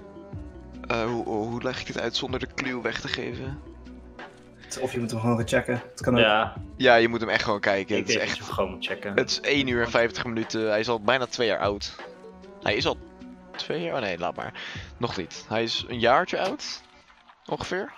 eh, 0.86 1.04
hoe, 1.04 1.24
hoe 1.24 1.62
leg 1.62 1.80
ik 1.80 1.86
dit 1.86 2.00
uit 2.00 2.16
zonder 2.16 2.40
de 2.40 2.48
clue 2.54 2.82
weg 2.82 3.00
te 3.00 3.08
geven? 3.08 3.58
Of 4.80 4.92
je 4.92 5.00
moet 5.00 5.10
hem 5.10 5.20
gewoon 5.20 5.36
gaan 5.36 5.48
checken. 5.48 5.82
Het 5.90 6.00
kan 6.00 6.14
ook. 6.14 6.20
Ja, 6.20 6.54
Ja, 6.76 6.94
je 6.94 7.08
moet 7.08 7.20
hem 7.20 7.28
echt 7.28 7.44
gewoon 7.44 7.60
kijken. 7.60 7.96
ik 7.96 8.06
Het 8.06 8.08
is 8.08 8.20
echt 8.20 8.28
dat 8.28 8.36
je 8.36 8.42
hem 8.42 8.52
gewoon 8.52 8.70
moet 8.70 8.86
checken. 8.86 9.14
Het 9.14 9.30
is 9.30 9.40
1 9.42 9.66
uur 9.66 9.82
en 9.82 9.90
50 9.90 10.24
minuten. 10.24 10.68
Hij 10.68 10.80
is 10.80 10.88
al 10.88 11.00
bijna 11.00 11.26
2 11.26 11.46
jaar 11.46 11.58
oud. 11.58 11.96
Hij 12.62 12.74
is 12.74 12.86
al 12.86 12.96
2 13.56 13.82
jaar? 13.82 13.94
Oh 13.94 14.00
nee, 14.00 14.18
laat 14.18 14.36
maar. 14.36 14.62
Nog 14.98 15.16
niet. 15.16 15.44
Hij 15.48 15.62
is 15.62 15.84
een 15.88 15.98
jaartje 16.00 16.40
oud. 16.40 16.82
Ongeveer. 17.46 17.92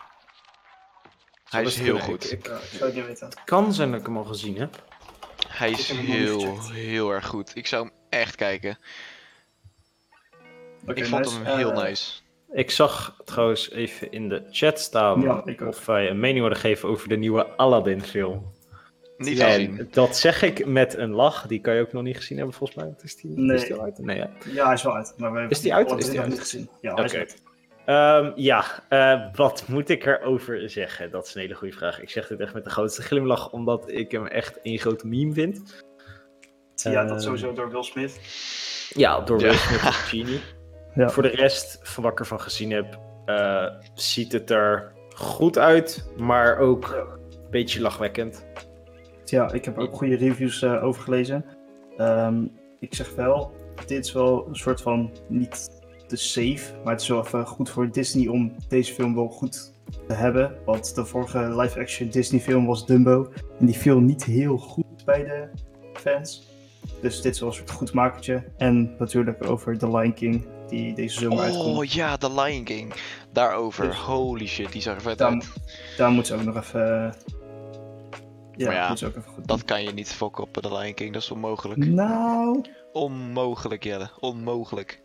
Hij 1.49 1.63
is 1.63 1.77
heel 1.77 1.85
kunnen. 1.87 2.03
goed. 2.03 2.33
Ik- 2.33 2.47
zou 2.71 2.89
ik 2.91 2.95
niet 2.97 3.07
weten. 3.07 3.29
kan 3.45 3.73
zijn 3.73 3.91
dat 3.91 4.01
ik 4.01 4.07
hem 4.07 4.17
al 4.17 4.25
gezien 4.25 4.59
heb. 4.59 4.83
Hij 5.49 5.71
is 5.71 5.89
heel, 5.91 6.61
heel 6.71 7.11
erg 7.11 7.27
goed. 7.27 7.57
Ik 7.57 7.67
zou 7.67 7.85
hem 7.87 7.93
echt 8.09 8.35
kijken. 8.35 8.79
Oké, 10.83 10.93
ik 11.01 11.07
vond 11.07 11.25
nice. 11.25 11.37
hem 11.43 11.57
heel 11.57 11.73
Eh, 11.73 11.83
nice. 11.83 12.21
Ik 12.53 12.71
zag 12.71 13.17
trouwens 13.25 13.71
even 13.71 14.13
in 14.13 14.29
de 14.29 14.47
chat 14.51 14.81
staan 14.81 15.21
Ja, 15.21 15.45
of 15.67 15.87
wij 15.87 16.11
een 16.11 16.21
mening 16.21 16.41
wilden 16.41 16.59
geven 16.59 16.89
over 16.89 17.09
de 17.09 17.17
nieuwe 17.17 17.57
Aladdin-film. 17.57 18.53
Niet 19.25 19.39
En 19.39 19.47
gezien. 19.51 19.89
dat 19.91 20.17
zeg 20.17 20.43
ik 20.43 20.67
met 20.67 20.97
een 20.97 21.11
lach. 21.11 21.47
Die 21.47 21.61
kan 21.61 21.75
je 21.75 21.81
ook 21.81 21.93
nog 21.93 22.03
niet 22.03 22.17
gezien 22.17 22.37
hebben, 22.39 22.55
volgens 22.57 22.79
mij. 22.79 22.95
Is 23.03 23.17
die, 23.17 23.31
Nee. 23.39 23.57
is 23.57 23.65
die 23.65 23.75
al 23.75 23.83
uit? 23.83 23.99
Nee, 23.99 24.17
ja. 24.17 24.31
Ja, 24.53 24.65
hij 24.65 24.75
is 24.75 24.83
wel 24.83 24.95
uit. 24.97 25.15
Maar 25.17 25.33
we 25.33 25.47
Is 25.49 25.61
die 25.61 25.75
uit? 25.75 25.91
Is 25.99 26.05
die 26.05 26.15
nog 26.15 26.21
uit? 26.23 26.31
niet 26.31 26.41
gezien. 26.41 26.69
Ja, 26.81 26.95
hij 26.95 27.05
is 27.05 27.11
Oké. 27.11 27.19
uit. 27.21 27.43
Ehm, 27.85 28.33
ja, 28.35 28.65
eh, 28.89 29.21
wat 29.35 29.65
moet 29.69 29.89
ik 29.89 30.07
erover 30.07 30.71
zeggen? 30.71 31.11
Dat 31.11 31.27
is 31.27 31.35
een 31.35 31.41
hele 31.41 31.55
goede 31.55 31.75
vraag. 31.75 32.01
Ik 32.03 32.11
zeg 32.11 32.27
dit 32.27 32.41
echt 32.41 32.55
met 32.55 32.65
de 32.65 32.71
grootste 32.71 33.03
glimlach, 33.03 33.51
omdat 33.53 33.91
ik 33.91 34.11
hem 34.11 34.27
echt 34.27 34.59
een 34.63 34.79
grote 34.79 35.07
meme 35.07 35.33
vind. 35.33 35.83
Ja, 36.75 37.03
dat 37.03 37.11
Ehm, 37.11 37.21
sowieso 37.21 37.53
door 37.53 37.71
Will 37.71 37.83
Smith. 37.83 38.21
Ja, 38.89 39.21
door 39.21 39.41
Ja. 39.41 39.45
Will 39.49 39.57
Smith 39.57 39.83
als 39.85 39.97
Genie. 40.11 40.41
Ja. 40.95 41.09
Voor 41.11 41.23
de 41.23 41.29
rest, 41.29 41.79
van 41.83 42.03
wat 42.03 42.13
ik 42.13 42.19
ervan 42.19 42.41
gezien 42.41 42.71
heb, 42.71 42.99
eh, 43.25 43.67
ziet 43.95 44.33
het 44.33 44.51
er 44.51 44.93
goed 45.15 45.59
uit, 45.59 46.11
maar 46.17 46.59
ook 46.59 46.89
een 47.31 47.51
beetje 47.51 47.81
lachwekkend. 47.81 48.45
Ja, 49.33 49.53
ik 49.53 49.65
heb 49.65 49.79
ook 49.79 49.97
goede 49.97 50.17
reviews 50.17 50.63
eh, 50.63 50.85
over 50.85 51.03
gelezen. 51.03 51.45
Ehm, 51.97 52.45
ik 52.81 52.95
zeg 52.95 53.15
wel, 53.15 53.53
dit 53.87 54.05
is 54.05 54.13
wel 54.13 54.47
een 54.49 54.57
soort 54.57 54.81
van 54.81 55.11
niet 55.29 55.71
te 56.07 56.17
safe, 56.17 56.81
maar 56.85 56.93
het 56.93 57.03
is 57.03 57.09
wel 57.09 57.25
even 57.25 57.47
goed 57.47 57.71
voor 57.71 57.91
Disney 57.91 58.29
om 58.29 58.55
deze 58.69 58.93
film 58.93 59.15
wel 59.15 59.29
goed 59.29 59.73
te 60.07 60.15
hebben. 60.15 60.59
Want 60.65 60.95
de 60.95 61.05
vorige 61.05 61.39
live-action 61.61 62.09
Disney-film 62.09 62.67
was 62.67 62.87
Dumbo 62.87 63.33
en 63.59 63.67
die 63.67 63.77
viel 63.77 64.01
niet 64.01 64.25
heel 64.25 64.57
goed 64.57 65.05
bij 65.05 65.25
de 65.25 65.49
fans. 65.93 66.49
Dus 67.01 67.21
dit 67.21 67.35
is 67.35 67.41
wel 67.41 67.49
een 67.49 67.55
soort 67.55 67.71
goed 67.71 67.93
makertje. 67.93 68.45
En 68.57 68.95
natuurlijk 68.99 69.47
over 69.47 69.79
The 69.79 69.91
Lion 69.91 70.15
King, 70.15 70.47
die 70.69 70.95
deze 70.95 71.21
zomer 71.21 71.45
uitkomt. 71.45 71.79
Oh 71.79 71.85
ja, 71.85 72.17
The 72.17 72.33
Lion 72.33 72.65
King. 72.65 72.93
Daarover. 73.33 73.87
Dus- 73.87 73.97
Holy 73.97 74.47
shit, 74.47 74.73
die 74.73 74.83
zag 74.83 74.95
er 74.95 75.03
vet 75.03 75.23
uit. 75.23 75.49
Daar 75.97 76.11
moeten 76.11 76.35
ze 76.39 76.41
ook 76.41 76.55
nog 76.55 76.65
even... 76.65 77.15
ja, 78.63 78.67
Maar 78.69 78.77
ja, 78.77 78.97
ze 78.97 79.07
ook 79.07 79.17
even 79.17 79.31
goed 79.33 79.47
Dat 79.49 79.65
kan 79.65 79.83
je 79.83 79.91
niet 79.93 80.13
fokken 80.13 80.45
op 80.45 80.53
The 80.53 80.75
Lion 80.75 80.95
King, 80.95 81.13
dat 81.13 81.23
is 81.23 81.31
onmogelijk. 81.31 81.87
Nou, 81.87 82.65
Onmogelijk, 82.93 83.85
Jelle. 83.85 84.11
Onmogelijk. 84.21 85.03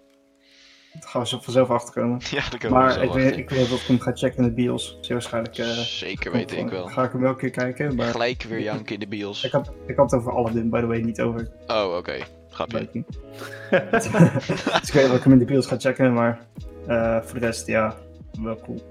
daar 0.93 1.09
gaan 1.09 1.21
we 1.21 1.27
zo 1.27 1.39
vanzelf 1.41 1.69
achterkomen. 1.69 2.19
Ja, 2.31 2.49
dat 2.49 2.59
kan 2.59 2.71
Maar 2.71 3.03
ik 3.03 3.11
weet, 3.11 3.37
ik 3.37 3.49
weet 3.49 3.69
dat 3.69 3.79
ik 3.79 3.85
hem 3.85 3.99
ga 3.99 4.11
checken 4.15 4.37
in 4.37 4.43
de 4.43 4.51
bios. 4.53 4.97
Zeer 5.01 5.13
waarschijnlijk. 5.13 5.57
eh, 5.57 5.67
Zeker 5.67 6.31
weet 6.31 6.51
ik 6.51 6.69
wel. 6.69 6.87
Ga 6.87 7.03
ik 7.03 7.11
hem 7.11 7.21
wel 7.21 7.29
een 7.29 7.37
keer 7.37 7.49
kijken. 7.49 7.95
Maar 7.95 8.07
Gelijk 8.07 8.43
weer 8.43 8.59
janken 8.61 8.93
in 8.93 8.99
de 8.99 9.07
bios. 9.07 9.43
ik 9.43 9.51
had, 9.51 9.71
ik 9.87 9.95
had 9.95 10.11
het 10.11 10.19
over 10.19 10.33
Aladdin, 10.35 10.69
by 10.69 10.79
the 10.79 10.85
way, 10.85 10.99
niet 11.01 11.21
over 11.21 11.51
Oh, 11.67 11.95
oké. 11.97 12.17
Grapje. 12.49 12.77
Viking. 12.77 13.05
dus 13.91 14.87
ik 14.87 14.93
weet 14.93 15.07
dat 15.07 15.15
ik 15.17 15.23
hem 15.23 15.31
in 15.31 15.39
de 15.39 15.45
bios 15.45 15.65
ga 15.65 15.77
checken, 15.79 16.13
maar 16.13 16.39
eh, 16.87 17.21
voor 17.21 17.39
de 17.39 17.45
rest, 17.45 17.67
ja, 17.67 17.95
wel 18.41 18.59
cool. 18.59 18.81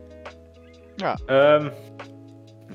Ehm, 1.26 1.68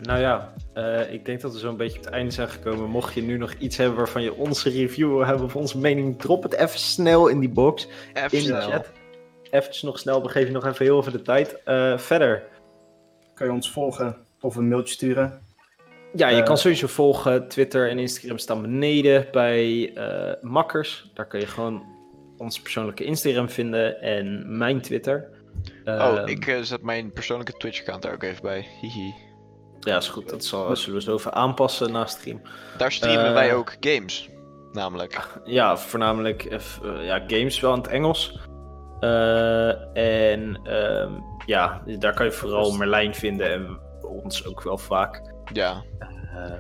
nou 0.02 0.20
ja, 0.20 0.54
eh, 0.74 1.14
ik 1.14 1.26
denk 1.26 1.42
dat 1.42 1.54
we 1.54 1.60
zo'n 1.60 1.78
beetje 1.78 1.98
op 1.98 2.06
het 2.06 2.14
einde 2.14 2.32
zijn 2.32 2.50
gekomen. 2.50 2.90
Mocht 2.90 3.14
je 3.14 3.22
nu 3.22 3.38
nog 3.38 3.54
iets 3.54 3.78
hebben 3.78 3.98
waarvan 3.98 4.22
je 4.24 4.34
onze 4.34 4.70
review 4.70 5.08
wil 5.10 5.26
hebben 5.26 5.46
of 5.46 5.56
onze 5.56 5.78
mening, 5.78 6.20
drop 6.20 6.44
het 6.44 6.54
even 6.54 6.80
snel 6.80 7.28
in 7.28 7.40
die 7.40 7.50
box, 7.50 7.88
Even 8.14 8.38
in 8.38 8.44
de 8.44 8.50
snel. 8.50 8.62
chat. 8.62 8.92
Even 9.52 9.86
nog 9.86 10.00
snel, 10.00 10.22
we 10.22 10.30
geven 10.30 10.48
je 10.48 10.54
nog 10.54 10.66
even 10.66 10.86
heel 10.86 11.00
even 11.00 11.12
de 11.12 11.22
tijd. 11.22 11.64
Eh, 11.64 11.98
verder, 11.98 12.44
Kan 13.34 13.48
je 13.48 13.54
ons 13.56 13.72
volgen 13.72 14.18
of 14.42 14.56
een 14.56 14.68
mailtje 14.68 14.94
sturen? 14.94 15.40
Ja, 16.16 16.28
je 16.30 16.38
Eh, 16.40 16.44
kan 16.44 16.58
sowieso 16.58 16.88
volgen. 16.88 17.48
Twitter 17.48 17.90
en 17.90 18.00
Instagram 18.00 18.38
staan 18.38 18.62
beneden 18.62 19.28
bij 19.32 19.92
eh, 19.96 20.34
Makkers. 20.42 21.12
Daar 21.14 21.28
kun 21.28 21.40
je 21.40 21.48
gewoon 21.48 21.84
ons 22.38 22.62
persoonlijke 22.62 23.04
Instagram 23.04 23.50
vinden 23.50 24.02
en 24.02 24.58
mijn 24.58 24.82
Twitter. 24.82 25.30
Oh, 25.86 25.94
Ehm, 26.18 26.28
ik 26.28 26.58
zet 26.62 26.82
mijn 26.82 27.12
persoonlijke 27.12 27.58
Twitch-account 27.58 28.02
daar 28.02 28.14
ook 28.14 28.24
even 28.24 28.42
bij. 28.42 28.66
Hihi. 28.82 29.14
Ja, 29.82 29.98
is 29.98 30.08
goed. 30.10 30.30
Dat 30.30 30.44
zal, 30.46 30.76
zullen 30.76 30.96
we 30.98 31.04
zo 31.04 31.16
even 31.16 31.34
aanpassen 31.34 31.92
na 31.92 32.06
stream. 32.06 32.42
Daar 32.78 32.92
streamen 32.92 33.26
Eh, 33.26 33.34
wij 33.34 33.54
ook 33.56 33.76
games. 33.80 34.30
Namelijk. 34.72 35.40
Ja, 35.46 35.78
voornamelijk 35.78 36.44
eh, 36.44 36.60
ja, 37.02 37.24
games 37.28 37.60
wel 37.60 37.74
in 37.74 37.78
het 37.82 37.88
Engels. 37.88 38.40
Eh, 39.00 39.70
en 39.98 40.60
ehm, 40.64 41.12
ja, 41.46 41.82
daar 42.00 42.14
kan 42.14 42.26
je 42.26 42.32
vooral 42.32 42.72
Merlijn 42.72 43.16
vinden 43.16 43.52
en 43.52 43.80
ons 44.02 44.46
ook 44.46 44.64
wel 44.64 44.78
vaak. 44.78 45.22
Ja. 45.54 45.84
Eh, 46.00 46.52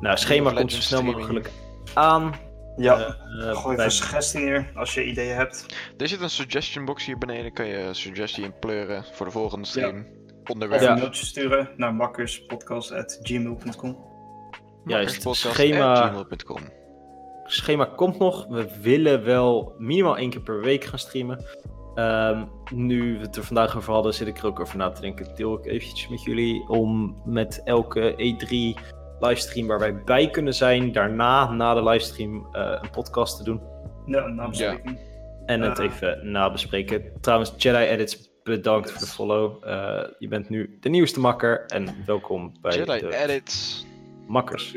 nou, 0.00 0.16
schema 0.16 0.52
komt 0.52 0.72
zo 0.72 0.80
snel 0.80 1.02
mogelijk 1.02 1.50
aan. 1.94 2.34
Ja, 2.76 3.16
gooi 3.52 3.76
bij- 3.76 3.84
even 3.86 3.90
suggestie 3.96 4.40
neer 4.40 4.70
als 4.74 4.94
je 4.94 5.04
ideeën 5.04 5.34
hebt. 5.36 5.66
Er 5.98 6.08
zit 6.08 6.20
een 6.20 6.30
suggestion 6.30 6.84
box 6.84 7.04
hier 7.04 7.18
beneden. 7.18 7.52
Kan 7.52 7.66
je 7.66 7.76
een 7.78 7.94
suggestie 7.94 8.44
in 8.44 8.58
pleuren 8.58 9.04
voor 9.12 9.26
de 9.26 9.32
volgende 9.32 9.66
stream. 9.66 10.06
Onderwerp. 10.52 10.82
Of 10.82 10.88
een 10.88 10.98
mailtje 10.98 11.26
sturen 11.26 11.68
naar 11.76 11.94
makkerspodcast.gmail.com. 11.94 13.96
Juist, 14.84 15.26
schema- 15.30 16.24
schema 17.44 17.84
komt 17.84 18.18
nog. 18.18 18.46
We 18.48 18.68
willen 18.82 19.24
wel 19.24 19.74
minimaal 19.78 20.16
één 20.16 20.30
keer 20.30 20.40
per 20.40 20.60
week 20.60 20.84
gaan 20.84 20.98
streamen. 20.98 21.44
Ehm, 21.94 22.44
nu 22.74 23.12
we 23.18 23.20
het 23.20 23.36
er 23.36 23.44
vandaag 23.44 23.76
over 23.76 23.92
hadden, 23.92 24.14
zit 24.14 24.26
ik 24.26 24.38
er 24.38 24.46
ook 24.46 24.60
over 24.60 24.76
na 24.76 24.90
te 24.90 25.00
denken. 25.00 25.34
Deel 25.34 25.58
ik 25.58 25.66
eventjes 25.66 26.08
met 26.08 26.22
jullie 26.22 26.68
om 26.68 27.20
met 27.24 27.60
elke 27.64 28.14
E3 28.16 28.74
livestream 29.20 29.66
waar 29.66 29.78
wij 29.78 30.02
bij 30.04 30.30
kunnen 30.30 30.54
zijn. 30.54 30.92
Daarna, 30.92 31.50
na 31.52 31.74
de 31.74 31.82
livestream, 31.82 32.46
eh, 32.52 32.78
een 32.82 32.90
podcast 32.90 33.36
te 33.36 33.44
doen. 33.44 33.60
Ja, 34.06 34.24
een. 34.84 34.98
En 35.46 35.60
het 35.60 35.78
Eh. 35.78 35.84
even 35.84 36.30
nabespreken. 36.30 37.12
Trouwens, 37.20 37.54
Jedi 37.56 37.84
Edits, 37.84 38.29
bedankt 38.50 38.90
voor 38.90 39.00
de 39.00 39.06
follow. 39.06 39.64
Eh, 39.64 40.02
je 40.18 40.28
bent 40.28 40.48
nu 40.48 40.76
de 40.80 40.88
nieuwste 40.88 41.20
makker 41.20 41.66
en 41.66 41.94
welkom 42.06 42.52
bij 42.60 42.76
Jedi 42.76 43.00
de 43.00 43.16
Edits. 43.16 43.86
makkers. 44.26 44.76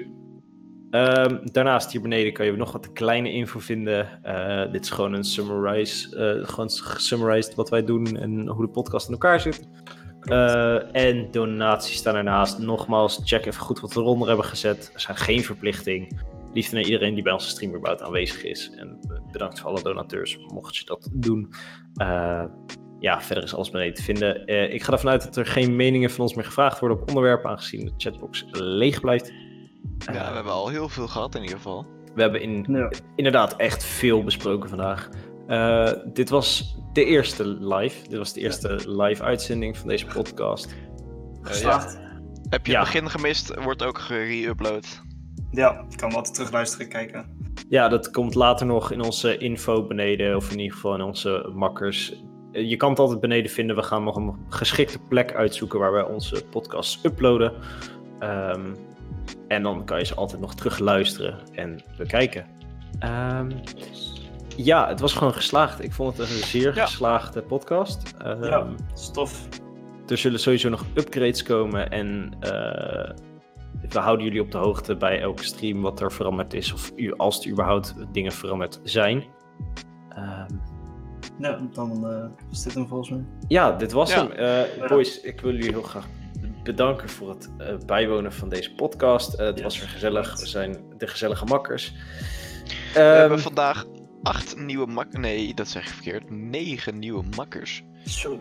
Ehm, 0.90 1.38
daarnaast 1.44 1.92
hier 1.92 2.02
beneden 2.02 2.34
kan 2.34 2.46
je 2.46 2.52
nog 2.52 2.72
wat 2.72 2.92
kleine 2.92 3.32
info 3.32 3.60
vinden. 3.60 4.24
Eh, 4.24 4.72
dit 4.72 4.84
is 4.84 4.90
gewoon 4.90 5.14
een 5.14 5.24
summarize, 5.24 6.16
eh, 6.16 6.48
gewoon 6.50 6.70
gesummarized 6.70 7.56
wat 7.56 7.70
wij 7.70 7.84
doen 7.84 8.18
en 8.18 8.48
hoe 8.48 8.66
de 8.66 8.72
podcast 8.72 9.06
in 9.08 9.14
elkaar 9.14 9.40
zit. 9.40 9.68
En 10.92 11.32
donaties 11.32 11.98
staan 11.98 12.16
ernaast. 12.16 12.60
Nogmaals, 12.60 13.22
check 13.24 13.46
even 13.46 13.62
goed 13.62 13.80
wat 13.80 13.94
we 13.94 14.00
eronder 14.00 14.28
hebben 14.28 14.46
gezet. 14.46 14.92
Er 14.94 15.02
zijn 15.02 15.18
geen 15.18 15.44
verplichting. 15.44 16.22
Liefde 16.54 16.76
naar 16.76 16.86
iedereen 16.86 17.14
die 17.14 17.24
bij 17.24 17.34
onze 17.34 17.50
stream 17.50 17.76
überhaupt 17.76 18.02
aanwezig 18.02 18.44
is. 18.44 18.72
En 18.76 19.00
bedankt 19.32 19.60
voor 19.60 19.70
alle 19.70 19.82
donateurs, 19.82 20.38
mocht 20.38 20.76
je 20.76 20.86
dat 20.86 21.10
doen. 21.12 21.54
Ja, 23.04 23.22
verder 23.22 23.44
is 23.44 23.56
alles 23.56 23.70
beneden 23.70 23.94
te 23.94 24.04
vinden. 24.04 24.46
Eh, 24.46 24.74
ik 24.74 24.84
ga 24.84 24.92
ervan 24.92 25.10
uit 25.12 25.24
dat 25.24 25.36
er 25.36 25.46
geen 25.46 25.76
meningen 25.76 26.10
van 26.10 26.22
ons 26.22 26.34
meer 26.34 26.46
gevraagd 26.46 26.80
worden 26.80 26.98
op 27.02 27.08
onderwerpen, 27.08 27.50
aangezien 27.50 27.86
de 27.86 27.92
chatbox 27.98 28.46
leeg 28.52 29.00
blijft. 29.02 29.32
Ja, 29.98 30.30
we 30.30 30.36
hebben 30.36 30.52
al 30.54 30.68
heel 30.70 30.90
veel 30.90 31.08
gehad 31.08 31.36
in 31.36 31.42
ieder 31.42 31.58
geval. 31.58 31.86
we 32.16 32.22
hebben 32.22 32.42
in, 32.42 32.66
Ja. 32.70 32.92
inderdaad 33.16 33.56
echt 33.56 33.84
veel 33.84 34.24
besproken 34.24 34.70
vandaag. 34.70 35.10
Eh, 35.48 35.92
dit 36.14 36.30
was 36.30 36.78
de 36.94 37.06
eerste 37.06 37.48
live. 37.48 38.08
Dit 38.10 38.18
was 38.18 38.34
de 38.34 38.40
eerste 38.42 38.80
live 38.90 39.24
uitzending 39.24 39.78
van 39.78 39.88
deze 39.88 40.06
podcast. 40.06 40.66
Eh, 40.66 40.72
ja. 41.42 41.48
Geslaagd. 41.48 42.00
Heb 42.50 42.66
je 42.66 42.72
Ja. 42.72 42.80
het 42.84 42.92
begin 42.92 43.10
gemist, 43.10 43.64
wordt 43.64 43.84
ook 43.84 43.98
gere-upload. 44.00 45.02
Ja, 45.52 45.86
ik 45.90 45.98
kan 45.98 46.14
altijd 46.14 46.34
terugluisteren 46.34 46.90
kijken. 46.90 47.26
Ja, 47.70 47.88
dat 47.88 48.12
komt 48.12 48.36
later 48.36 48.66
nog 48.66 48.92
in 48.92 49.02
onze 49.02 49.38
info 49.38 49.88
beneden, 49.88 50.36
of 50.36 50.52
in 50.52 50.60
ieder 50.60 50.76
geval 50.76 50.96
in 50.96 51.02
onze 51.02 51.50
makkers. 51.54 52.24
Eh, 52.54 52.70
Je 52.70 52.76
kan 52.76 52.90
het 52.90 53.00
altijd 53.00 53.20
beneden 53.20 53.52
vinden. 53.52 53.76
We 53.76 53.84
gaan 53.84 54.04
nog 54.04 54.16
een 54.16 54.36
geschikte 54.50 55.00
plek 55.00 55.34
uitzoeken 55.34 55.80
waar 55.80 55.92
wij 55.92 56.04
onze 56.04 56.46
podcasts 56.46 57.00
uploaden. 57.04 57.54
Ehm, 58.20 58.74
en 59.48 59.64
dan 59.64 59.86
kan 59.86 60.00
je 60.00 60.06
ze 60.06 60.16
altijd 60.16 60.42
nog 60.42 60.56
terugluisteren 60.56 61.40
en 61.52 61.82
bekijken. 61.98 62.46
Ehm, 63.00 63.52
ja, 64.56 64.88
het 64.88 65.00
was 65.00 65.14
gewoon 65.14 65.34
geslaagd. 65.34 65.84
Ik 65.84 65.92
vond 65.94 66.18
het 66.18 66.30
een 66.30 66.36
zeer 66.36 66.76
Ja. 66.76 66.86
geslaagde 66.86 67.42
podcast. 67.42 68.14
Ehm, 68.24 68.44
Ja, 68.44 68.68
stof. 68.94 69.48
er 70.08 70.18
zullen 70.18 70.40
sowieso 70.40 70.70
nog 70.70 70.86
upgrades 70.94 71.44
komen 71.44 71.90
en 71.92 72.34
eh, 72.40 72.50
we 73.90 74.00
houden 74.00 74.26
jullie 74.26 74.42
op 74.42 74.52
de 74.52 74.58
hoogte 74.58 74.96
bij 74.96 75.22
elke 75.22 75.44
stream 75.44 75.82
wat 75.82 76.02
er 76.02 76.12
veranderd 76.12 76.54
is 76.54 76.74
of 76.74 76.92
u, 76.96 77.14
als 77.18 77.46
er 77.46 77.52
überhaupt 77.52 77.96
dingen 78.12 78.32
veranderd 78.32 78.80
zijn. 78.84 79.24
Ehm, 80.10 80.48
Ja, 81.40 81.60
dan 81.74 82.08
eh 82.10 82.26
is 82.52 82.62
dit 82.64 82.74
hem 82.74 82.88
volgens 82.88 83.10
mij. 83.10 83.24
ja, 83.48 83.72
dit 83.72 83.92
was 83.92 84.14
Ja. 84.14 84.28
hem. 84.28 84.32
Eh, 84.80 84.88
boys, 84.88 85.22
ik 85.22 85.42
wil 85.42 85.52
jullie 85.52 85.70
heel 85.72 85.82
graag 85.82 86.08
bedanken 86.64 87.10
voor 87.10 87.30
het 87.30 87.50
eh, 87.58 87.76
bijwonen 87.86 88.34
van 88.34 88.50
deze 88.50 88.74
podcast. 88.76 89.38
Het 89.38 89.58
Ja, 89.58 89.64
was 89.64 89.80
weer 89.80 89.90
gezellig. 89.90 90.40
We 90.40 90.46
zijn 90.48 90.78
de 90.98 91.08
gezellige 91.08 91.46
makkers. 91.46 91.94
We 92.94 93.00
Ehm, 93.00 93.20
hebben 93.20 93.40
vandaag 93.40 93.86
acht 94.24 94.58
nieuwe 94.58 94.86
makkers. 94.86 95.22
Nee, 95.22 95.54
dat 95.54 95.68
zeg 95.68 95.84
ik 95.88 95.94
verkeerd. 95.94 96.30
Negen 96.30 97.00
nieuwe 97.00 97.24
makkers. 97.36 97.84
Zo. 98.06 98.40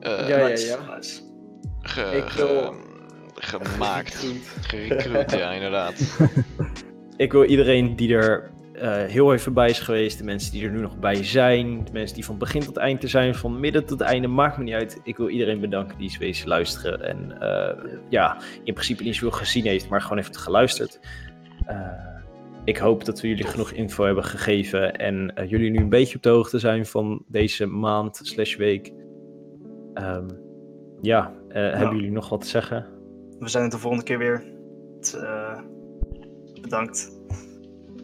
eh, 0.00 0.28
Ja, 0.28 0.36
ja, 0.38 0.48
ja. 0.48 0.98
ge- 1.80 2.16
Ik 2.16 2.28
ge- 2.28 2.46
wil- 2.46 2.74
gemaakt. 3.34 4.26
Gerecruit, 4.60 5.30
ja, 5.32 5.52
inderdaad. 5.52 5.94
Ik 7.16 7.32
wil 7.32 7.44
iedereen 7.44 7.96
die 7.96 8.14
er 8.14 8.50
eh, 8.78 9.10
heel 9.10 9.32
even 9.32 9.52
bij 9.52 9.68
is 9.68 9.80
geweest, 9.80 10.18
de 10.18 10.24
mensen 10.24 10.52
die 10.52 10.64
er 10.64 10.70
nu 10.70 10.80
nog 10.80 10.98
bij 10.98 11.24
zijn, 11.24 11.84
de 11.84 11.92
mensen 11.92 12.14
die 12.14 12.24
van 12.24 12.38
begin 12.38 12.60
tot 12.60 12.76
eind 12.76 13.02
er 13.02 13.08
zijn, 13.08 13.34
van 13.34 13.60
midden 13.60 13.86
tot 13.86 14.00
einde, 14.00 14.28
maakt 14.28 14.58
me 14.58 14.64
niet 14.64 14.74
uit. 14.74 15.00
Ik 15.02 15.16
wil 15.16 15.28
iedereen 15.28 15.60
bedanken 15.60 15.98
die 15.98 16.08
is 16.08 16.18
wezen 16.18 16.48
luisteren 16.48 17.02
en 17.02 17.40
eh, 17.40 17.92
ja, 18.08 18.36
in 18.64 18.72
principe 18.72 19.02
niet 19.02 19.14
zoveel 19.14 19.30
gezien 19.30 19.66
heeft, 19.66 19.88
maar 19.88 20.02
gewoon 20.02 20.16
heeft 20.16 20.36
geluisterd. 20.36 21.00
Eh, 21.66 21.90
ik 22.64 22.76
hoop 22.76 23.04
dat 23.04 23.20
we 23.20 23.28
jullie 23.28 23.46
genoeg 23.46 23.70
info 23.70 24.04
hebben 24.04 24.24
gegeven 24.24 24.96
en 24.96 25.32
jullie 25.46 25.70
nu 25.70 25.78
een 25.78 25.88
beetje 25.88 26.16
op 26.16 26.22
de 26.22 26.28
hoogte 26.28 26.58
zijn 26.58 26.86
van 26.86 27.24
deze 27.28 27.66
maand 27.66 28.20
slash 28.22 28.56
week. 28.56 28.92
Ehm, 29.94 30.28
ja, 31.00 31.32
hebben 31.48 31.96
jullie 31.96 32.10
nog 32.10 32.28
wat 32.28 32.40
te 32.40 32.46
zeggen? 32.46 32.86
We 33.38 33.48
zijn 33.48 33.62
het 33.62 33.72
de 33.72 33.78
volgende 33.78 34.04
keer 34.04 34.18
weer. 34.18 34.44
Bedankt. 36.60 37.17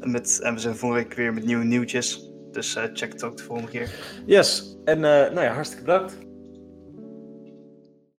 Met, 0.05 0.40
en 0.43 0.55
we 0.55 0.60
zijn 0.60 0.76
volgende 0.76 1.05
week 1.05 1.14
weer 1.14 1.35
met 1.35 1.44
nieuwe 1.44 1.64
nieuwtjes. 1.64 2.31
Dus 2.51 2.76
eh, 2.76 2.85
check 2.93 3.12
het 3.12 3.22
ook 3.22 3.36
de 3.36 3.43
volgende 3.43 3.70
keer. 3.70 3.94
Yes, 4.26 4.76
en 4.85 4.97
eh, 4.97 5.32
nou 5.32 5.40
ja, 5.40 5.52
hartstikke 5.52 5.85
bedankt. 5.85 6.18